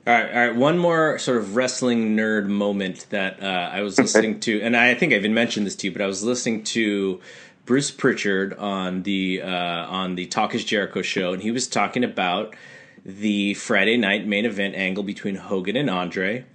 All 0.07 0.15
right, 0.15 0.35
all 0.35 0.47
right. 0.47 0.57
One 0.57 0.79
more 0.79 1.19
sort 1.19 1.37
of 1.37 1.57
wrestling 1.57 2.17
nerd 2.17 2.47
moment 2.47 3.07
that 3.11 3.43
uh, 3.43 3.71
I 3.71 3.83
was 3.83 3.99
listening 3.99 4.41
to, 4.41 4.59
and 4.63 4.75
I 4.75 4.95
think 4.95 5.13
I 5.13 5.17
even 5.17 5.35
mentioned 5.35 5.67
this 5.67 5.77
to 5.77 5.89
you, 5.89 5.93
but 5.93 6.01
I 6.01 6.07
was 6.07 6.23
listening 6.25 6.65
to 6.65 7.21
Bruce 7.67 7.91
Pritchard 7.91 8.55
on 8.55 9.03
the 9.03 9.43
uh, 9.43 9.49
on 9.49 10.15
the 10.15 10.25
Talk 10.25 10.55
Is 10.55 10.65
Jericho 10.65 11.03
show, 11.03 11.35
and 11.35 11.43
he 11.43 11.51
was 11.51 11.69
talking 11.69 12.03
about 12.03 12.57
the 13.05 13.53
Friday 13.53 13.99
night 13.99 14.27
main 14.27 14.47
event 14.47 14.75
angle 14.75 15.05
between 15.05 15.35
Hogan 15.35 15.77
and 15.77 15.91
Andre, 15.91 16.47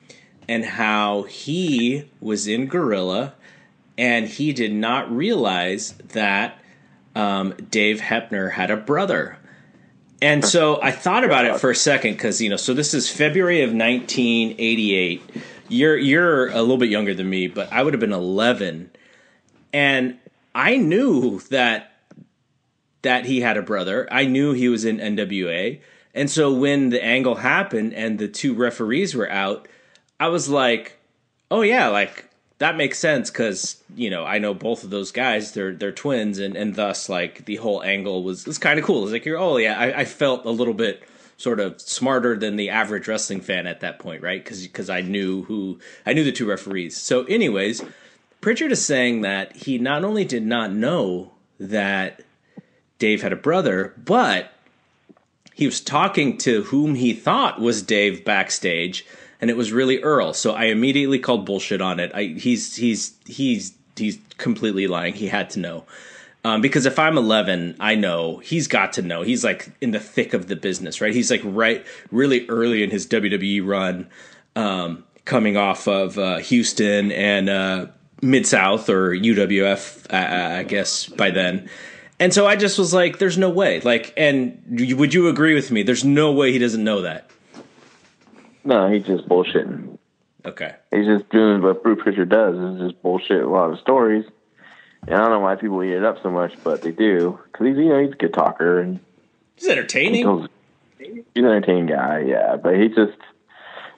and 0.47 0.65
how 0.65 1.21
he 1.23 2.09
was 2.19 2.47
in 2.47 2.65
Gorilla, 2.65 3.35
and 3.95 4.27
he 4.27 4.53
did 4.53 4.73
not 4.73 5.15
realize 5.15 5.91
that 6.13 6.59
um, 7.13 7.53
Dave 7.69 8.01
Hebner 8.01 8.53
had 8.53 8.71
a 8.71 8.77
brother. 8.77 9.37
And 10.25 10.43
so 10.43 10.81
I 10.81 10.89
thought 10.89 11.23
about 11.23 11.45
it 11.45 11.59
for 11.59 11.69
a 11.69 11.75
second 11.75 12.13
because 12.13 12.41
you 12.41 12.49
know, 12.49 12.57
so 12.57 12.73
this 12.73 12.95
is 12.95 13.07
February 13.07 13.61
of 13.61 13.69
1988. 13.69 15.21
You're 15.69 15.97
you're 15.99 16.47
a 16.47 16.61
little 16.61 16.79
bit 16.79 16.89
younger 16.89 17.13
than 17.13 17.29
me, 17.29 17.47
but 17.47 17.71
I 17.71 17.83
would 17.83 17.93
have 17.93 17.99
been 17.99 18.11
11, 18.11 18.89
and 19.71 20.17
I 20.55 20.77
knew 20.77 21.41
that 21.51 21.91
that 23.03 23.25
he 23.25 23.41
had 23.41 23.55
a 23.55 23.61
brother. 23.61 24.07
I 24.11 24.25
knew 24.25 24.53
he 24.53 24.67
was 24.67 24.83
in 24.83 24.97
NWA, 24.97 25.79
and 26.15 26.27
so 26.27 26.51
when 26.51 26.89
the 26.89 27.03
angle 27.03 27.35
happened 27.35 27.93
and 27.93 28.17
the 28.17 28.27
two 28.27 28.55
referees 28.55 29.13
were 29.13 29.29
out, 29.29 29.67
I 30.19 30.29
was 30.29 30.49
like, 30.49 30.97
"Oh 31.51 31.61
yeah, 31.61 31.89
like 31.89 32.31
that 32.57 32.77
makes 32.77 32.97
sense 32.99 33.29
because 33.29 33.81
you 33.95 34.09
know 34.09 34.25
I 34.25 34.39
know 34.39 34.53
both 34.53 34.83
of 34.83 34.89
those 34.89 35.11
guys. 35.11 35.53
They're 35.53 35.73
they're 35.73 35.91
twins, 35.91 36.39
and 36.39 36.55
and 36.55 36.75
thus 36.75 37.09
like 37.09 37.45
the 37.45 37.57
whole 37.57 37.83
angle 37.83 38.23
was 38.23 38.45
was 38.45 38.57
kind 38.57 38.79
of 38.79 38.85
cool. 38.85 39.03
It's 39.03 39.11
like 39.11 39.25
you're 39.25 39.39
oh 39.39 39.57
yeah, 39.57 39.77
I, 39.77 40.01
I 40.01 40.05
felt 40.05 40.45
a 40.45 40.51
little 40.51 40.73
bit 40.73 41.03
sort 41.37 41.59
of 41.59 41.81
smarter 41.81 42.37
than 42.37 42.55
the 42.55 42.69
average 42.69 43.07
wrestling 43.07 43.41
fan 43.41 43.67
at 43.67 43.81
that 43.81 43.99
point, 43.99 44.21
right? 44.21 44.43
Because 44.43 44.65
because 44.65 44.89
I 44.89 45.01
knew 45.01 45.43
who 45.43 45.79
I 46.05 46.13
knew 46.13 46.23
the 46.23 46.31
two 46.31 46.47
referees. 46.47 46.95
So, 46.95 47.23
anyways, 47.25 47.83
Pritchard 48.41 48.71
is 48.71 48.85
saying 48.85 49.21
that 49.21 49.55
he 49.55 49.77
not 49.77 50.03
only 50.03 50.23
did 50.23 50.45
not 50.45 50.71
know 50.71 51.31
that 51.59 52.21
Dave 52.99 53.21
had 53.21 53.33
a 53.33 53.37
brother, 53.37 53.93
but 53.97 54.51
he 55.53 55.65
was 55.65 55.81
talking 55.81 56.37
to 56.39 56.63
whom 56.63 56.95
he 56.95 57.13
thought 57.13 57.59
was 57.59 57.81
Dave 57.81 58.23
backstage, 58.25 59.05
and 59.41 59.49
it 59.49 59.57
was 59.57 59.71
really 59.71 60.01
Earl. 60.01 60.33
So 60.33 60.53
I 60.53 60.65
immediately 60.65 61.19
called 61.19 61.45
bullshit 61.45 61.81
on 61.81 61.99
it. 61.99 62.11
I, 62.13 62.23
he's 62.23 62.75
he's 62.75 63.15
he's 63.25 63.73
he's 63.95 64.19
completely 64.37 64.87
lying. 64.87 65.13
He 65.13 65.27
had 65.27 65.49
to 65.51 65.59
know. 65.59 65.85
Um, 66.43 66.61
because 66.61 66.85
if 66.85 66.99
I'm 66.99 67.17
11, 67.17 67.77
I 67.79 67.95
know 67.95 68.37
he's 68.37 68.67
got 68.67 68.93
to 68.93 69.01
know. 69.01 69.23
He's 69.23 69.43
like 69.43 69.71
in 69.81 69.89
the 69.91 69.99
thick 69.99 70.35
of 70.35 70.47
the 70.47 70.55
business, 70.55 71.01
right? 71.01 71.11
He's 71.13 71.31
like 71.31 71.41
right, 71.43 71.83
really 72.11 72.47
early 72.47 72.83
in 72.83 72.91
his 72.91 73.07
WWE 73.07 73.65
run, 73.65 74.07
um, 74.55 75.03
coming 75.25 75.57
off 75.57 75.87
of 75.87 76.19
uh, 76.19 76.37
Houston 76.37 77.11
and 77.11 77.49
uh, 77.49 77.87
Mid 78.21 78.45
South 78.45 78.89
or 78.89 79.09
UWF, 79.09 80.13
I 80.13 80.61
guess 80.63 81.07
by 81.07 81.31
then. 81.31 81.67
And 82.19 82.31
so 82.31 82.45
I 82.45 82.55
just 82.55 82.77
was 82.77 82.93
like, 82.93 83.17
"There's 83.17 83.37
no 83.37 83.49
way." 83.49 83.81
Like, 83.81 84.13
and 84.15 84.61
would 84.97 85.13
you 85.13 85.27
agree 85.27 85.53
with 85.55 85.71
me? 85.71 85.83
There's 85.83 86.05
no 86.05 86.31
way 86.31 86.51
he 86.51 86.59
doesn't 86.59 86.83
know 86.83 87.01
that. 87.01 87.29
No, 88.65 88.91
he's 88.91 89.05
just 89.05 89.27
bullshitting. 89.29 89.97
Okay. 90.43 90.75
He's 90.91 91.05
just 91.05 91.29
doing 91.29 91.61
what 91.61 91.81
Bruce 91.83 91.99
Pritchard 92.03 92.29
does. 92.29 92.55
Is 92.55 92.81
just 92.89 93.01
bullshit 93.01 93.41
a 93.43 93.49
lot 93.49 93.71
of 93.71 93.79
stories. 93.79 94.25
And 95.07 95.15
I 95.15 95.19
don't 95.19 95.29
know 95.29 95.39
why 95.39 95.55
people 95.55 95.83
eat 95.83 95.91
it 95.93 96.03
up 96.03 96.21
so 96.23 96.29
much, 96.31 96.53
but 96.63 96.81
they 96.81 96.91
do 96.91 97.39
because 97.51 97.67
he's 97.67 97.77
you 97.77 97.89
know 97.89 98.01
he's 98.01 98.13
a 98.13 98.15
good 98.15 98.33
talker 98.33 98.79
and 98.79 98.99
He's 99.55 99.69
entertaining. 99.69 100.47
he's 100.97 101.07
he's 101.07 101.23
an 101.35 101.45
entertaining 101.45 101.85
guy. 101.85 102.21
Yeah, 102.27 102.55
but 102.57 102.75
he 102.75 102.87
just 102.89 103.17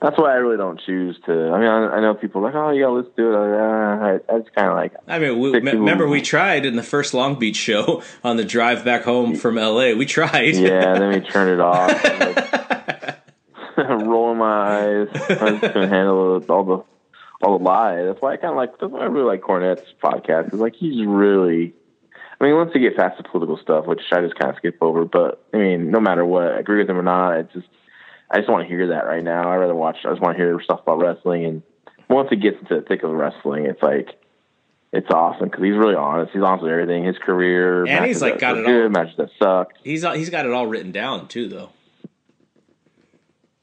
that's 0.01 0.17
why 0.17 0.32
I 0.32 0.36
really 0.36 0.58
don't 0.58 0.80
choose 0.80 1.17
to. 1.25 1.32
I 1.32 1.60
mean, 1.60 1.67
I, 1.67 1.88
I 1.95 1.99
know 2.01 2.13
people 2.13 2.41
are 2.41 2.45
like, 2.45 2.56
oh 2.56 2.69
yeah, 2.71 2.88
let's 2.88 3.08
do 3.15 3.32
it. 3.32 3.36
Uh, 3.36 3.39
I, 3.39 4.19
I 4.36 4.39
just 4.39 4.53
kind 4.53 4.67
of 4.67 4.75
like 4.75 4.93
I 5.08 5.17
mean, 5.19 5.39
we, 5.39 5.49
remember 5.60 6.08
we 6.08 6.21
tried 6.21 6.65
in 6.65 6.75
the 6.75 6.84
first 6.84 7.13
Long 7.13 7.39
Beach 7.39 7.56
show 7.56 8.03
on 8.23 8.38
the 8.38 8.45
drive 8.45 8.84
back 8.86 9.03
home 9.03 9.36
from 9.36 9.56
LA. 9.56 9.93
We 9.93 10.06
tried. 10.06 10.56
yeah. 10.56 10.93
Then 10.99 11.10
we 11.10 11.19
turned 11.30 11.51
it 11.51 11.60
off. 11.60 11.89
Like, 12.88 12.96
rolling 14.06 14.38
my 14.40 15.04
eyes. 15.04 15.08
I 15.13 15.50
just 15.52 15.62
couldn't 15.62 15.90
handle 15.90 16.44
all 16.50 16.63
the 16.63 16.84
all 17.46 17.58
the 17.60 17.63
lies. 17.63 18.06
That's 18.08 18.22
why 18.22 18.34
I 18.34 18.38
kind 18.38 18.52
of 18.52 18.58
like. 18.58 18.80
That's 18.80 18.92
why 18.92 19.02
I 19.02 19.06
really 19.06 19.28
like 19.28 19.42
Cornette's 19.42 19.84
podcast. 20.04 20.46
Because 20.46 20.60
like 20.60 20.76
he's 20.76 21.06
really. 21.06 21.74
I 22.40 22.44
mean, 22.44 22.56
once 22.56 22.72
you 22.76 22.82
get 22.82 22.96
past 22.96 23.18
the 23.18 23.24
political 23.24 23.58
stuff, 23.58 23.88
which 23.88 24.02
I 24.12 24.22
just 24.22 24.36
kind 24.36 24.52
of 24.52 24.58
skip 24.58 24.78
over, 24.82 25.06
but 25.06 25.44
I 25.54 25.58
mean, 25.58 25.90
no 25.90 26.00
matter 26.00 26.24
what, 26.24 26.44
I 26.52 26.60
agree 26.60 26.78
with 26.80 26.90
him 26.90 26.98
or 27.00 27.02
not, 27.02 27.32
I 27.34 27.42
just, 27.44 27.68
I 28.30 28.38
just 28.38 28.48
want 28.48 28.62
to 28.63 28.68
hear 28.68 28.88
that 28.90 29.08
right 29.08 29.24
now. 29.24 29.50
I 29.50 29.56
rather 29.56 29.74
watch. 29.74 29.98
I 30.06 30.10
just 30.12 30.22
want 30.22 30.38
to 30.38 30.44
hear 30.44 30.60
stuff 30.63 30.82
about 30.84 31.00
wrestling, 31.00 31.46
and 31.46 31.63
once 32.10 32.30
it 32.32 32.36
gets 32.42 32.58
into 32.62 32.76
the 32.76 32.82
thick 32.82 33.02
of 33.02 33.10
wrestling, 33.10 33.66
it's 33.66 33.82
like, 33.82 34.10
it's 34.94 35.10
awesome 35.10 35.50
because 35.50 35.63
he's 35.63 35.76
really 35.76 35.96
honest. 35.96 36.32
He's 36.32 36.44
honest 36.44 36.62
with 36.63 36.72
everything. 36.72 37.06
His 37.06 37.18
career, 37.18 37.86
And 37.88 38.06
he's, 38.06 38.22
like, 38.22 38.38
got 38.40 38.56
it 38.58 38.66
good, 38.68 38.84
all- 38.84 38.90
matches 38.90 39.18
that 39.18 39.30
sucked. 39.42 39.80
He's 39.84 40.04
he's 40.04 40.30
got 40.30 40.46
it 40.46 40.52
all 40.54 40.68
written 40.68 40.92
down 40.92 41.28
too, 41.28 41.48
though. 41.48 41.70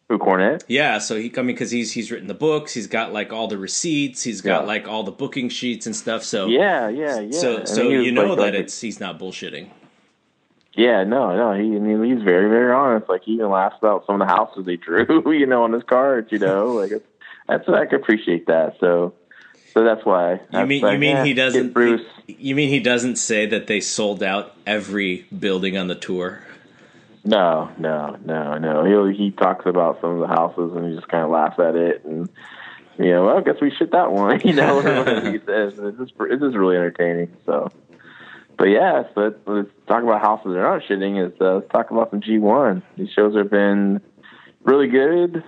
Who 0.08 0.18
Cornette? 0.18 0.62
Yeah, 0.68 0.98
so 0.98 1.16
he 1.16 1.32
I 1.36 1.40
mean 1.40 1.46
because 1.48 1.70
he's 1.70 1.92
he's 1.92 2.10
written 2.10 2.28
the 2.28 2.34
books, 2.34 2.74
he's 2.74 2.86
got 2.86 3.12
like 3.12 3.32
all 3.32 3.48
the 3.48 3.56
receipts, 3.58 4.22
he's 4.22 4.40
got 4.42 4.62
Yeah. 4.62 4.66
like 4.66 4.86
all 4.86 5.02
the 5.02 5.10
booking 5.12 5.48
sheets 5.48 5.86
and 5.86 5.96
stuff. 5.96 6.22
So 6.22 6.46
Yeah, 6.46 6.88
yeah, 6.88 7.20
yeah. 7.20 7.30
so 7.38 7.60
I 7.62 7.64
so 7.64 7.82
mean, 7.82 7.90
he 7.90 7.96
was 7.98 8.06
you 8.06 8.12
know 8.12 8.24
like- 8.26 8.36
that 8.36 8.42
like- 8.42 8.54
it's 8.54 8.80
he's 8.80 9.00
not 9.00 9.18
bullshitting. 9.18 9.68
Yeah, 10.76 11.04
no, 11.04 11.36
no. 11.36 11.52
He 11.52 11.76
I 11.76 11.78
mean, 11.78 12.02
he's 12.02 12.22
very, 12.24 12.48
very 12.48 12.72
honest. 12.72 13.08
Like 13.08 13.22
he 13.22 13.34
even 13.34 13.48
laughs 13.50 13.76
about 13.78 14.06
some 14.06 14.20
of 14.20 14.26
the 14.26 14.34
houses 14.34 14.66
he 14.66 14.76
drew, 14.76 15.32
you 15.32 15.46
know, 15.46 15.62
on 15.64 15.72
his 15.72 15.84
cards. 15.84 16.32
You 16.32 16.38
know, 16.40 16.66
like 16.72 16.90
it's, 16.90 17.06
that's 17.48 17.68
I 17.68 17.86
can 17.86 17.94
appreciate 18.00 18.46
that. 18.48 18.76
So, 18.80 19.14
so 19.72 19.84
that's 19.84 20.04
why. 20.04 20.40
You 20.52 20.66
mean 20.66 20.82
like, 20.82 20.94
you 20.94 20.98
mean 20.98 21.16
eh, 21.18 21.24
he 21.24 21.32
doesn't 21.34 21.72
Bruce? 21.72 22.02
he- 22.26 22.36
you 22.40 22.54
mean 22.56 22.70
he 22.70 22.80
doesn't 22.80 23.16
say 23.16 23.46
that 23.46 23.68
they 23.68 23.78
sold 23.80 24.22
out 24.22 24.54
every 24.66 25.26
building 25.38 25.76
on 25.78 25.86
the 25.88 25.94
tour? 25.94 26.42
No, 27.24 27.70
no, 27.78 28.16
no, 28.24 28.58
no. 28.58 29.08
He 29.10 29.16
he 29.16 29.30
talks 29.30 29.64
about 29.66 30.00
some 30.00 30.10
of 30.10 30.20
the 30.20 30.26
houses 30.26 30.72
and 30.76 30.88
he 30.88 30.94
just 30.94 31.08
kind 31.08 31.24
of 31.24 31.30
laughs 31.30 31.58
at 31.58 31.74
it 31.74 32.04
and. 32.04 32.28
You 32.96 33.10
know, 33.10 33.24
well, 33.24 33.38
I 33.38 33.40
guess 33.40 33.56
we 33.60 33.72
shit 33.76 33.90
that 33.90 34.12
one. 34.12 34.40
You 34.44 34.52
know, 34.52 34.80
he 34.80 35.38
says. 35.46 35.74
It's 35.76 35.98
just, 35.98 36.12
it's 36.20 36.40
just 36.40 36.56
really 36.56 36.76
entertaining. 36.76 37.36
So, 37.44 37.68
but 38.56 38.66
yeah, 38.66 39.02
so 39.14 39.20
let's, 39.20 39.36
let's 39.46 39.68
talk 39.88 40.02
about 40.02 40.20
houses 40.20 40.52
that 40.52 40.60
aren't 40.60 40.84
shitting. 40.84 41.26
Is 41.26 41.32
uh, 41.40 41.54
let's 41.56 41.68
talk 41.70 41.90
about 41.90 42.10
some 42.10 42.20
G 42.20 42.38
one. 42.38 42.82
These 42.96 43.10
shows 43.10 43.34
have 43.36 43.50
been 43.50 44.00
really 44.62 44.86
good, 44.86 45.42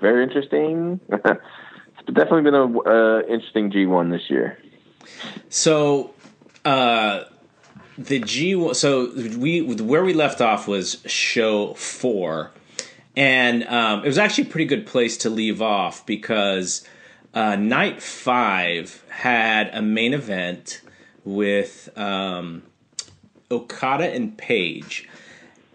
very 0.00 0.22
interesting. 0.22 1.00
it's 1.08 2.06
definitely 2.06 2.42
been 2.42 2.54
a 2.54 2.80
uh, 2.80 3.20
interesting 3.22 3.70
G 3.70 3.86
one 3.86 4.10
this 4.10 4.28
year. 4.28 4.58
So, 5.48 6.14
uh, 6.64 7.24
the 7.98 8.18
G. 8.18 8.74
So 8.74 9.12
we 9.14 9.62
where 9.62 10.04
we 10.04 10.12
left 10.12 10.40
off 10.40 10.68
was 10.68 11.02
show 11.06 11.74
four, 11.74 12.50
and 13.16 13.64
um, 13.64 14.04
it 14.04 14.06
was 14.06 14.18
actually 14.18 14.44
a 14.44 14.50
pretty 14.50 14.66
good 14.66 14.86
place 14.86 15.16
to 15.18 15.30
leave 15.30 15.60
off 15.62 16.04
because 16.06 16.84
uh, 17.34 17.56
night 17.56 18.02
five 18.02 19.04
had 19.08 19.70
a 19.74 19.82
main 19.82 20.14
event 20.14 20.80
with 21.24 21.88
um, 21.96 22.62
Okada 23.50 24.12
and 24.12 24.36
Page, 24.36 25.08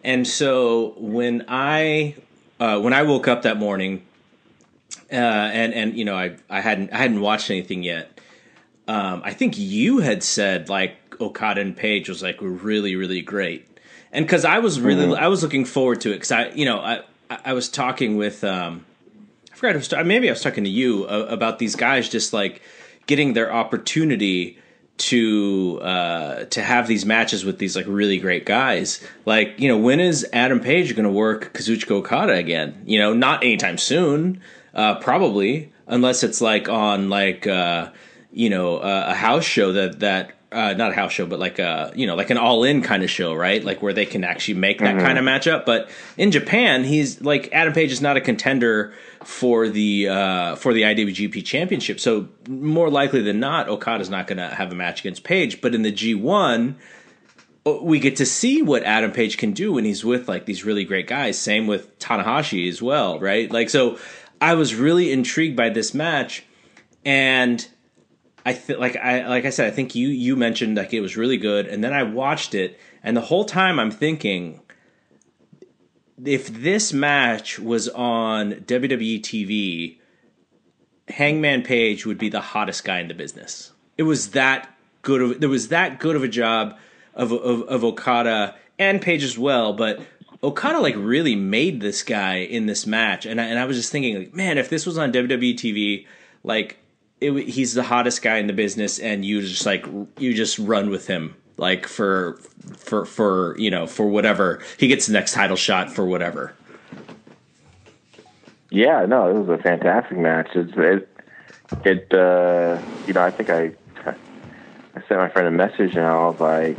and 0.04 0.28
so 0.28 0.96
when 0.98 1.46
I 1.48 2.16
uh, 2.60 2.80
when 2.80 2.94
I 2.94 3.04
woke 3.04 3.28
up 3.28 3.44
that 3.44 3.58
morning, 3.58 4.04
uh, 5.12 5.16
and 5.16 5.74
and 5.74 5.98
you 5.98 6.06
know 6.06 6.16
I 6.16 6.38
I 6.50 6.62
hadn't 6.62 6.92
I 6.94 6.98
hadn't 6.98 7.22
watched 7.22 7.52
anything 7.52 7.84
yet 7.84 8.18
um, 8.88 9.22
I 9.24 9.34
think 9.34 9.58
you 9.58 10.00
had 10.00 10.24
said 10.24 10.70
like 10.70 11.07
Okada 11.20 11.62
and 11.62 11.76
Page 11.76 12.10
was 12.10 12.22
like 12.22 12.38
really 12.40 12.96
really 12.96 13.22
great, 13.22 13.68
and 14.12 14.26
because 14.26 14.46
I 14.46 14.60
was 14.60 14.80
really 14.80 15.16
I 15.16 15.28
was 15.28 15.44
looking 15.44 15.66
forward 15.66 16.02
to 16.02 16.12
it 16.12 16.16
because 16.16 16.32
I 16.32 16.50
you 16.50 16.66
know 16.66 16.80
I 16.80 17.02
I 17.30 17.54
was 17.54 17.70
talking 17.70 18.18
with 18.18 18.44
um, 18.44 18.86
I 19.52 19.56
forgot 19.56 19.74
who 19.74 19.80
was 19.80 20.06
maybe 20.06 20.30
I 20.30 20.32
was 20.32 20.42
talking 20.42 20.64
to 20.64 20.70
you 20.70 21.06
uh, 21.06 21.28
about 21.30 21.60
these 21.60 21.76
guys 21.76 22.10
just 22.10 22.34
like 22.34 22.62
getting 23.06 23.34
their 23.34 23.52
opportunity 23.52 24.60
to 24.98 25.80
uh, 25.82 26.46
to 26.46 26.62
have 26.62 26.88
these 26.88 27.06
matches 27.06 27.46
with 27.46 27.60
these 27.60 27.76
like 27.76 27.86
really 27.88 28.18
great 28.18 28.46
guys. 28.46 29.06
Like 29.26 29.60
you 29.60 29.68
know 29.68 29.78
when 29.78 30.00
is 30.00 30.28
Adam 30.34 30.60
Page 30.60 30.96
going 30.96 31.06
to 31.06 31.12
work 31.12 31.54
Kazuchika 31.54 31.92
Okada 31.92 32.34
again? 32.34 32.84
You 32.86 33.00
know 33.00 33.14
not 33.14 33.44
anytime 33.44 33.78
soon, 33.78 34.42
uh, 34.74 34.96
probably 34.96 35.72
unless 35.88 36.24
it's 36.24 36.42
like 36.42 36.70
on 36.70 37.10
like. 37.10 37.48
Uh, 37.48 37.92
you 38.38 38.52
know 38.52 38.78
uh, 38.78 39.06
a 39.08 39.16
house 39.16 39.44
show 39.44 39.74
that 39.74 40.00
that 40.00 40.34
uh, 40.52 40.74
not 40.74 40.92
a 40.92 40.94
house 40.96 41.12
show 41.12 41.26
but 41.26 41.40
like 41.40 41.60
a 41.60 41.92
you 41.94 42.08
know 42.08 42.16
like 42.16 42.30
an 42.30 42.38
all 42.38 42.64
in 42.64 42.82
kind 42.82 43.04
of 43.04 43.10
show 43.10 43.34
right? 43.34 43.64
Like 43.64 43.82
where 43.82 43.94
they 43.94 44.06
can 44.06 44.24
actually 44.24 44.54
make 44.54 44.80
that 44.80 44.98
kind 45.00 45.18
of 45.18 45.26
matchup. 45.26 45.66
But 45.66 45.90
in 46.18 46.32
Japan 46.32 46.84
he's 46.84 47.22
like 47.22 47.50
Adam 47.52 47.74
Page 47.74 47.92
is 47.92 48.02
not 48.02 48.16
a 48.16 48.22
contender 48.22 48.94
for 49.24 49.68
the 49.68 50.08
uh, 50.08 50.56
for 50.56 50.74
the 50.74 50.84
IWGP 50.84 51.44
championship. 51.44 52.00
So 52.00 52.30
more 52.48 52.90
likely 52.90 53.22
than 53.22 53.40
not 53.40 53.68
Okada's 53.68 54.10
not 54.10 54.28
going 54.28 54.38
to 54.38 54.48
have 54.48 54.72
a 54.72 54.76
match 54.76 55.02
against 55.02 55.24
Page. 55.24 55.60
But 55.62 55.76
in 55.76 55.82
the 55.82 55.92
G1 55.92 56.76
we 57.82 58.00
get 58.00 58.16
to 58.16 58.26
see 58.26 58.62
what 58.62 58.84
Adam 58.84 59.12
Page 59.12 59.38
can 59.38 59.52
do 59.52 59.74
when 59.74 59.84
he's 59.84 60.06
with 60.06 60.30
like 60.30 60.46
these 60.46 60.64
really 60.64 60.86
great 60.86 61.08
guys. 61.08 61.38
Same 61.38 61.68
with 61.68 62.00
Tanahashi 62.00 62.70
as 62.70 62.82
well, 62.82 63.20
right? 63.20 63.52
Like 63.52 63.70
so 63.70 63.98
I 64.40 64.54
was 64.54 64.76
really 64.76 65.12
intrigued 65.12 65.58
by 65.58 65.70
this 65.70 65.94
match. 65.94 66.46
And 67.04 67.68
I 68.48 68.54
th- 68.54 68.80
like 68.80 68.96
I 68.96 69.28
like 69.28 69.44
I 69.44 69.50
said 69.50 69.68
I 69.68 69.72
think 69.76 69.94
you 69.94 70.08
you 70.08 70.38
mentioned 70.38 70.78
like 70.78 70.94
it 70.94 71.02
was 71.02 71.18
really 71.18 71.36
good 71.36 71.68
and 71.68 71.84
then 71.84 71.92
I 71.92 72.04
watched 72.04 72.56
it 72.56 72.80
and 73.04 73.18
the 73.18 73.22
whole 73.22 73.44
time 73.44 73.78
I'm 73.78 73.92
thinking 73.92 74.62
if 76.24 76.48
this 76.48 76.94
match 76.94 77.60
was 77.60 77.90
on 77.90 78.54
WWE 78.54 79.20
TV 79.20 79.98
Hangman 81.10 81.64
Page 81.64 82.06
would 82.06 82.18
be 82.18 82.30
the 82.30 82.40
hottest 82.40 82.86
guy 82.86 83.00
in 83.00 83.10
the 83.10 83.14
business. 83.14 83.74
It 83.98 84.04
was 84.04 84.30
that 84.30 84.74
good 85.02 85.22
of 85.22 85.42
there 85.42 85.50
was 85.50 85.68
that 85.68 86.00
good 86.00 86.16
of 86.16 86.24
a 86.24 86.30
job 86.30 86.78
of 87.16 87.34
of, 87.34 87.64
of 87.64 87.84
Okada 87.84 88.56
and 88.80 89.02
Page 89.02 89.26
as 89.26 89.38
well, 89.38 89.74
but 89.74 90.00
Okada 90.42 90.80
like 90.80 90.96
really 90.96 91.36
made 91.36 91.82
this 91.82 92.02
guy 92.02 92.36
in 92.38 92.66
this 92.66 92.88
match, 92.88 93.26
and 93.26 93.42
I, 93.42 93.44
and 93.44 93.60
I 93.60 93.66
was 93.66 93.76
just 93.76 93.92
thinking 93.92 94.18
like, 94.18 94.34
man, 94.34 94.58
if 94.58 94.70
this 94.70 94.86
was 94.86 94.98
on 94.98 95.12
WWE 95.12 95.56
TV, 95.56 96.06
like 96.46 96.78
it, 97.22 97.34
he's 97.48 97.74
the 97.74 97.84
hottest 97.84 98.22
guy 98.22 98.38
in 98.38 98.48
the 98.48 98.54
business, 98.54 99.00
and 99.00 99.26
you 99.26 99.42
just 99.42 99.66
like 99.66 99.86
you 100.18 100.34
just 100.34 100.60
run 100.60 100.90
with 100.90 101.08
him 101.08 101.36
like 101.58 101.88
for 101.88 102.38
for 102.78 103.06
for 103.06 103.58
you 103.58 103.72
know 103.72 103.88
for 103.88 104.06
whatever 104.08 104.62
he 104.78 104.88
gets 104.88 105.08
the 105.08 105.14
next 105.14 105.34
title 105.34 105.58
shot 105.58 105.92
for 105.92 106.06
whatever. 106.06 106.54
Yeah, 108.70 109.06
no, 109.06 109.30
it 109.30 109.34
was 109.46 109.60
a 109.60 109.62
fantastic 109.64 110.18
match. 110.18 110.50
It's, 110.54 110.74
it, 110.76 111.10
it, 111.86 112.14
uh, 112.14 112.82
you 113.08 113.14
know, 113.14 113.22
I 113.24 113.32
think 113.32 113.50
I, 113.50 113.72
I 114.06 115.02
sent 115.08 115.12
my 115.22 115.30
friend 115.30 115.48
a 115.48 115.52
message 115.52 115.96
and 115.96 116.06
I 116.06 116.16
was 116.28 116.40
like, 116.42 116.78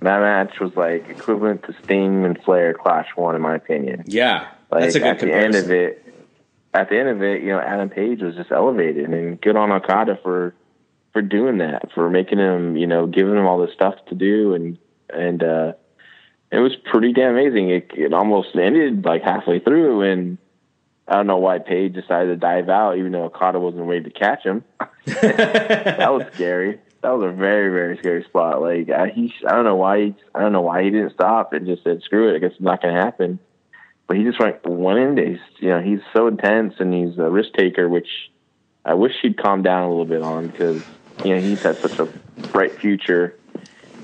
that 0.00 0.20
match 0.20 0.58
was 0.58 0.74
like 0.74 1.08
equivalent 1.08 1.62
to 1.64 1.76
Sting 1.84 2.24
and 2.24 2.36
Flair 2.42 2.74
Clash 2.74 3.06
One, 3.14 3.36
in 3.36 3.40
my 3.40 3.54
opinion. 3.54 4.02
Yeah, 4.06 4.48
Like 4.72 4.82
that's 4.82 4.96
a 4.96 4.98
good 4.98 5.06
at 5.08 5.18
the 5.20 5.32
end 5.32 5.54
comparison. 5.54 5.64
of 5.64 5.70
it, 5.70 6.11
at 6.74 6.88
the 6.88 6.98
end 6.98 7.08
of 7.08 7.22
it, 7.22 7.42
you 7.42 7.48
know, 7.48 7.60
Adam 7.60 7.90
Page 7.90 8.20
was 8.22 8.34
just 8.34 8.50
elevated, 8.50 9.08
and 9.08 9.40
good 9.40 9.56
on 9.56 9.70
Okada 9.72 10.18
for 10.22 10.54
for 11.12 11.20
doing 11.20 11.58
that, 11.58 11.92
for 11.94 12.08
making 12.08 12.38
him, 12.38 12.76
you 12.76 12.86
know, 12.86 13.06
giving 13.06 13.36
him 13.36 13.46
all 13.46 13.58
this 13.58 13.74
stuff 13.74 13.94
to 14.08 14.14
do, 14.14 14.54
and 14.54 14.78
and 15.10 15.42
uh, 15.42 15.72
it 16.50 16.58
was 16.58 16.74
pretty 16.90 17.12
damn 17.12 17.32
amazing. 17.32 17.70
It, 17.70 17.90
it 17.94 18.14
almost 18.14 18.54
ended 18.54 19.04
like 19.04 19.22
halfway 19.22 19.58
through, 19.58 20.02
and 20.02 20.38
I 21.06 21.16
don't 21.16 21.26
know 21.26 21.38
why 21.38 21.58
Page 21.58 21.94
decided 21.94 22.28
to 22.28 22.36
dive 22.36 22.70
out, 22.70 22.96
even 22.96 23.12
though 23.12 23.24
Okada 23.24 23.60
wasn't 23.60 23.84
ready 23.84 24.04
to 24.04 24.10
catch 24.10 24.42
him. 24.44 24.64
that 25.04 26.12
was 26.12 26.24
scary. 26.34 26.80
That 27.02 27.10
was 27.10 27.24
a 27.24 27.34
very 27.34 27.70
very 27.70 27.98
scary 27.98 28.24
spot. 28.24 28.62
Like 28.62 28.88
I, 28.88 29.08
he, 29.08 29.34
I 29.46 29.52
don't 29.52 29.64
know 29.64 29.76
why 29.76 29.98
he, 29.98 30.14
I 30.34 30.40
don't 30.40 30.52
know 30.52 30.62
why 30.62 30.84
he 30.84 30.90
didn't 30.90 31.12
stop 31.12 31.52
and 31.52 31.66
just 31.66 31.84
said 31.84 32.02
screw 32.02 32.32
it. 32.32 32.36
I 32.36 32.38
guess 32.38 32.52
it's 32.52 32.60
not 32.60 32.80
going 32.80 32.94
to 32.94 33.00
happen. 33.00 33.38
But 34.12 34.18
he 34.18 34.24
just 34.24 34.38
went 34.38 34.62
one 34.66 34.98
in 34.98 35.14
days. 35.14 35.38
You 35.56 35.70
know, 35.70 35.80
he's 35.80 36.00
so 36.12 36.26
intense 36.26 36.74
and 36.80 36.92
he's 36.92 37.16
a 37.16 37.30
risk 37.30 37.54
taker, 37.54 37.88
which 37.88 38.30
I 38.84 38.92
wish 38.92 39.12
he'd 39.22 39.38
calm 39.38 39.62
down 39.62 39.84
a 39.84 39.88
little 39.88 40.04
bit 40.04 40.20
on 40.20 40.48
because 40.48 40.84
you 41.24 41.34
know 41.34 41.40
he's 41.40 41.62
had 41.62 41.78
such 41.78 41.98
a 41.98 42.04
bright 42.48 42.72
future. 42.72 43.38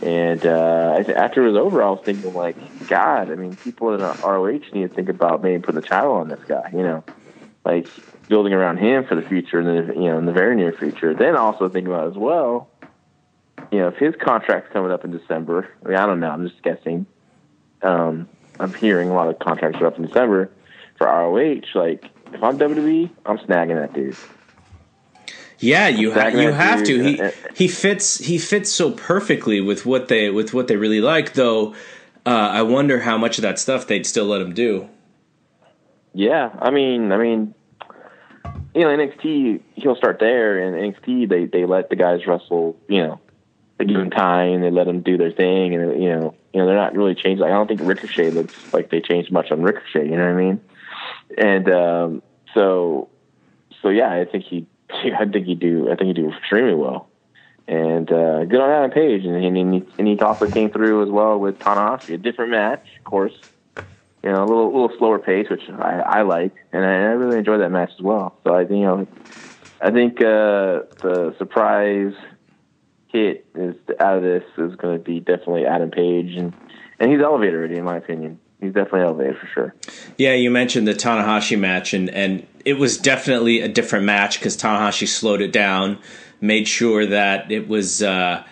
And 0.00 0.46
uh, 0.46 1.04
after 1.14 1.44
it 1.44 1.50
was 1.50 1.58
over, 1.58 1.82
I 1.82 1.90
was 1.90 2.00
thinking 2.06 2.32
like, 2.32 2.56
God, 2.88 3.30
I 3.30 3.34
mean, 3.34 3.54
people 3.56 3.92
in 3.92 4.00
ROH 4.00 4.72
need 4.72 4.88
to 4.88 4.88
think 4.88 5.10
about 5.10 5.42
maybe 5.42 5.62
putting 5.62 5.84
a 5.84 5.86
title 5.86 6.12
on 6.12 6.28
this 6.28 6.42
guy. 6.48 6.70
You 6.72 6.84
know, 6.84 7.04
like 7.66 7.86
building 8.28 8.54
around 8.54 8.78
him 8.78 9.04
for 9.04 9.14
the 9.14 9.20
future, 9.20 9.60
and 9.60 9.68
then 9.68 10.02
you 10.02 10.08
know, 10.08 10.16
in 10.16 10.24
the 10.24 10.32
very 10.32 10.56
near 10.56 10.72
future. 10.72 11.12
Then 11.12 11.36
also 11.36 11.68
thinking 11.68 11.92
about 11.92 12.08
as 12.08 12.16
well, 12.16 12.70
you 13.70 13.80
know, 13.80 13.88
if 13.88 13.96
his 13.96 14.14
contract's 14.18 14.72
coming 14.72 14.90
up 14.90 15.04
in 15.04 15.10
December. 15.10 15.68
I 15.84 15.88
mean, 15.88 15.98
I 15.98 16.06
don't 16.06 16.20
know. 16.20 16.30
I'm 16.30 16.48
just 16.48 16.62
guessing. 16.62 17.04
Um, 17.82 18.26
I'm 18.60 18.74
hearing 18.74 19.08
a 19.08 19.14
lot 19.14 19.28
of 19.28 19.38
contracts 19.38 19.80
are 19.80 19.86
up 19.86 19.96
in 19.98 20.06
December 20.06 20.50
for 20.96 21.06
ROH. 21.06 21.62
Like, 21.74 22.04
if 22.32 22.42
I'm 22.42 22.58
WWE, 22.58 23.10
I'm 23.26 23.38
snagging 23.38 23.76
that 23.76 23.92
dude. 23.92 24.16
Yeah, 25.60 25.88
you 25.88 26.12
ha- 26.12 26.28
you 26.28 26.52
have 26.52 26.84
to. 26.84 27.02
He 27.02 27.20
Uh, 27.20 27.30
he 27.54 27.66
fits 27.66 28.18
he 28.18 28.38
fits 28.38 28.70
so 28.70 28.92
perfectly 28.92 29.60
with 29.60 29.84
what 29.84 30.08
they 30.08 30.30
with 30.30 30.54
what 30.54 30.68
they 30.68 30.76
really 30.76 31.00
like. 31.00 31.32
Though 31.32 31.74
uh, 32.24 32.50
I 32.52 32.62
wonder 32.62 33.00
how 33.00 33.18
much 33.18 33.38
of 33.38 33.42
that 33.42 33.58
stuff 33.58 33.86
they'd 33.86 34.06
still 34.06 34.26
let 34.26 34.40
him 34.40 34.54
do. 34.54 34.88
Yeah, 36.14 36.50
I 36.60 36.70
mean, 36.70 37.10
I 37.10 37.16
mean, 37.16 37.54
you 38.74 38.82
know, 38.82 38.88
NXT 38.88 39.62
he'll 39.74 39.96
start 39.96 40.18
there, 40.20 40.58
and 40.60 40.94
NXT 40.94 41.28
they 41.28 41.46
they 41.46 41.64
let 41.64 41.90
the 41.90 41.96
guys 41.96 42.26
wrestle. 42.26 42.76
You 42.88 43.02
know, 43.02 43.20
they 43.78 43.84
give 43.84 43.96
them 43.96 44.10
time, 44.10 44.60
they 44.60 44.70
let 44.70 44.86
them 44.86 45.00
do 45.00 45.16
their 45.16 45.32
thing, 45.32 45.74
and 45.74 46.02
you 46.02 46.10
know, 46.10 46.34
you 46.52 46.60
know, 46.60 46.66
they're 46.66 46.76
not 46.76 46.94
really 46.96 47.14
changing. 47.14 47.38
Like, 47.38 47.50
I 47.50 47.54
don't 47.54 47.68
think 47.68 47.80
Ricochet 47.82 48.30
looks 48.30 48.54
like 48.72 48.90
they 48.90 49.00
changed 49.00 49.30
much 49.30 49.50
on 49.50 49.62
Ricochet. 49.62 50.04
You 50.04 50.16
know 50.16 50.24
what 50.24 50.40
I 50.40 50.44
mean? 50.44 50.60
And 51.36 51.70
um, 51.70 52.22
so, 52.54 53.08
so 53.82 53.88
yeah, 53.90 54.10
I 54.10 54.24
think 54.24 54.44
he, 54.44 54.66
I 54.90 55.26
think 55.26 55.46
he 55.46 55.54
do, 55.54 55.90
I 55.90 55.96
think 55.96 56.08
he 56.08 56.12
do 56.14 56.32
extremely 56.32 56.74
well. 56.74 57.08
And 57.66 58.10
uh, 58.10 58.46
good 58.46 58.60
on 58.60 58.70
Adam 58.70 58.90
Page, 58.90 59.26
and, 59.26 59.36
and, 59.36 59.74
he, 59.74 59.84
and 59.98 60.08
he 60.08 60.18
also 60.20 60.50
came 60.50 60.70
through 60.70 61.02
as 61.02 61.10
well 61.10 61.38
with 61.38 61.58
Tanahashi. 61.58 62.14
A 62.14 62.16
different 62.16 62.50
match, 62.50 62.86
of 62.96 63.04
course. 63.04 63.34
You 64.22 64.32
know, 64.32 64.42
a 64.42 64.46
little 64.46 64.72
little 64.72 64.98
slower 64.98 65.18
pace, 65.18 65.50
which 65.50 65.68
I, 65.68 66.00
I 66.00 66.22
like, 66.22 66.54
and 66.72 66.82
I, 66.82 66.92
I 66.92 67.12
really 67.12 67.36
enjoyed 67.36 67.60
that 67.60 67.70
match 67.70 67.92
as 67.94 68.00
well. 68.00 68.34
So 68.42 68.54
I 68.54 68.64
think 68.64 68.78
you 68.80 68.86
know, 68.86 69.06
I 69.82 69.90
think 69.90 70.18
uh, 70.20 70.88
the 71.02 71.34
surprise 71.36 72.14
hit 73.08 73.46
is 73.54 73.74
out 74.00 74.18
of 74.18 74.22
this 74.22 74.44
is 74.56 74.76
going 74.76 74.98
to 74.98 75.02
be 75.02 75.20
definitely 75.20 75.66
Adam 75.66 75.90
Page, 75.90 76.34
and 76.36 76.52
and 77.00 77.10
he's 77.10 77.20
elevated 77.20 77.54
already, 77.54 77.76
in 77.76 77.84
my 77.84 77.96
opinion. 77.96 78.38
He's 78.60 78.72
definitely 78.72 79.02
elevated 79.02 79.38
for 79.38 79.46
sure. 79.46 79.74
Yeah, 80.16 80.34
you 80.34 80.50
mentioned 80.50 80.88
the 80.88 80.94
Tanahashi 80.94 81.58
match, 81.58 81.94
and 81.94 82.10
and 82.10 82.46
it 82.64 82.74
was 82.74 82.98
definitely 82.98 83.60
a 83.60 83.68
different 83.68 84.04
match 84.04 84.38
because 84.38 84.56
Tanahashi 84.56 85.06
slowed 85.06 85.40
it 85.40 85.52
down, 85.52 85.98
made 86.40 86.68
sure 86.68 87.06
that 87.06 87.50
it 87.50 87.68
was. 87.68 88.02
Uh, 88.02 88.44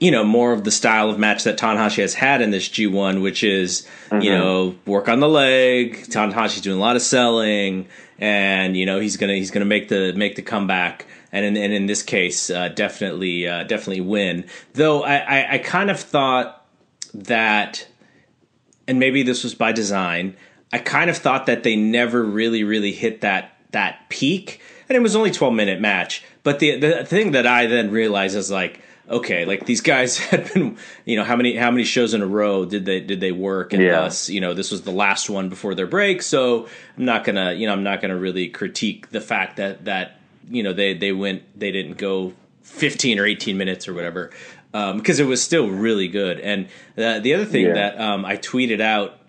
you 0.00 0.10
know, 0.10 0.24
more 0.24 0.52
of 0.52 0.64
the 0.64 0.72
style 0.72 1.08
of 1.08 1.18
match 1.18 1.44
that 1.44 1.56
Tanahashi 1.56 2.02
has 2.02 2.14
had 2.14 2.42
in 2.42 2.50
this 2.50 2.68
G1, 2.68 3.22
which 3.22 3.44
is, 3.44 3.86
mm-hmm. 4.10 4.22
you 4.22 4.32
know, 4.32 4.74
work 4.86 5.08
on 5.08 5.20
the 5.20 5.28
leg. 5.28 5.94
Tanahashi's 6.08 6.60
doing 6.60 6.76
a 6.76 6.80
lot 6.80 6.96
of 6.96 7.00
selling, 7.00 7.86
and 8.18 8.76
you 8.76 8.86
know 8.86 8.98
he's 8.98 9.16
gonna 9.16 9.34
he's 9.34 9.50
gonna 9.50 9.64
make 9.64 9.88
the 9.88 10.12
make 10.12 10.34
the 10.34 10.42
comeback 10.42 11.06
and 11.34 11.44
in, 11.44 11.56
and 11.56 11.72
in 11.72 11.86
this 11.86 12.02
case, 12.02 12.48
uh, 12.48 12.68
definitely 12.68 13.46
uh, 13.46 13.64
definitely 13.64 14.02
win. 14.02 14.44
Though 14.74 15.02
I, 15.02 15.16
I, 15.16 15.52
I 15.54 15.58
kind 15.58 15.90
of 15.90 15.98
thought 15.98 16.64
that, 17.12 17.86
and 18.86 19.00
maybe 19.00 19.24
this 19.24 19.42
was 19.42 19.54
by 19.54 19.72
design. 19.72 20.36
I 20.72 20.78
kind 20.78 21.10
of 21.10 21.16
thought 21.16 21.46
that 21.46 21.64
they 21.64 21.74
never 21.74 22.22
really 22.22 22.62
really 22.62 22.92
hit 22.92 23.22
that 23.22 23.56
that 23.72 24.08
peak, 24.08 24.60
and 24.88 24.96
it 24.96 25.00
was 25.00 25.16
only 25.16 25.32
twelve 25.32 25.54
minute 25.54 25.80
match. 25.80 26.22
But 26.44 26.60
the 26.60 26.78
the 26.78 27.04
thing 27.04 27.32
that 27.32 27.48
I 27.48 27.66
then 27.66 27.90
realized 27.90 28.36
is 28.36 28.50
like 28.50 28.80
okay, 29.08 29.44
like 29.44 29.66
these 29.66 29.80
guys 29.80 30.18
had 30.30 30.52
been, 30.52 30.78
you 31.04 31.16
know, 31.16 31.24
how 31.24 31.34
many 31.34 31.56
how 31.56 31.72
many 31.72 31.84
shows 31.84 32.14
in 32.14 32.22
a 32.22 32.26
row 32.26 32.64
did 32.64 32.84
they 32.84 33.00
did 33.00 33.18
they 33.18 33.32
work? 33.32 33.72
And 33.72 33.82
yeah. 33.82 34.02
thus, 34.02 34.30
you 34.30 34.40
know, 34.40 34.54
this 34.54 34.70
was 34.70 34.82
the 34.82 34.92
last 34.92 35.28
one 35.28 35.48
before 35.48 35.74
their 35.74 35.88
break. 35.88 36.22
So 36.22 36.68
I'm 36.96 37.04
not 37.04 37.24
gonna, 37.24 37.54
you 37.54 37.66
know, 37.66 37.72
I'm 37.72 37.82
not 37.82 38.00
gonna 38.00 38.16
really 38.16 38.48
critique 38.48 39.10
the 39.10 39.20
fact 39.20 39.56
that 39.56 39.86
that 39.86 40.20
you 40.48 40.62
know 40.62 40.72
they 40.72 40.94
they 40.94 41.12
went 41.12 41.58
they 41.58 41.70
didn't 41.70 41.98
go 41.98 42.32
15 42.62 43.18
or 43.18 43.26
18 43.26 43.56
minutes 43.56 43.86
or 43.86 43.94
whatever 43.94 44.30
because 44.72 45.20
um, 45.20 45.26
it 45.26 45.28
was 45.28 45.40
still 45.40 45.68
really 45.68 46.08
good. 46.08 46.40
And 46.40 46.66
uh, 46.98 47.20
the 47.20 47.34
other 47.34 47.44
thing 47.44 47.66
yeah. 47.66 47.74
that 47.74 48.00
um, 48.00 48.24
I 48.24 48.36
tweeted 48.36 48.80
out, 48.80 49.20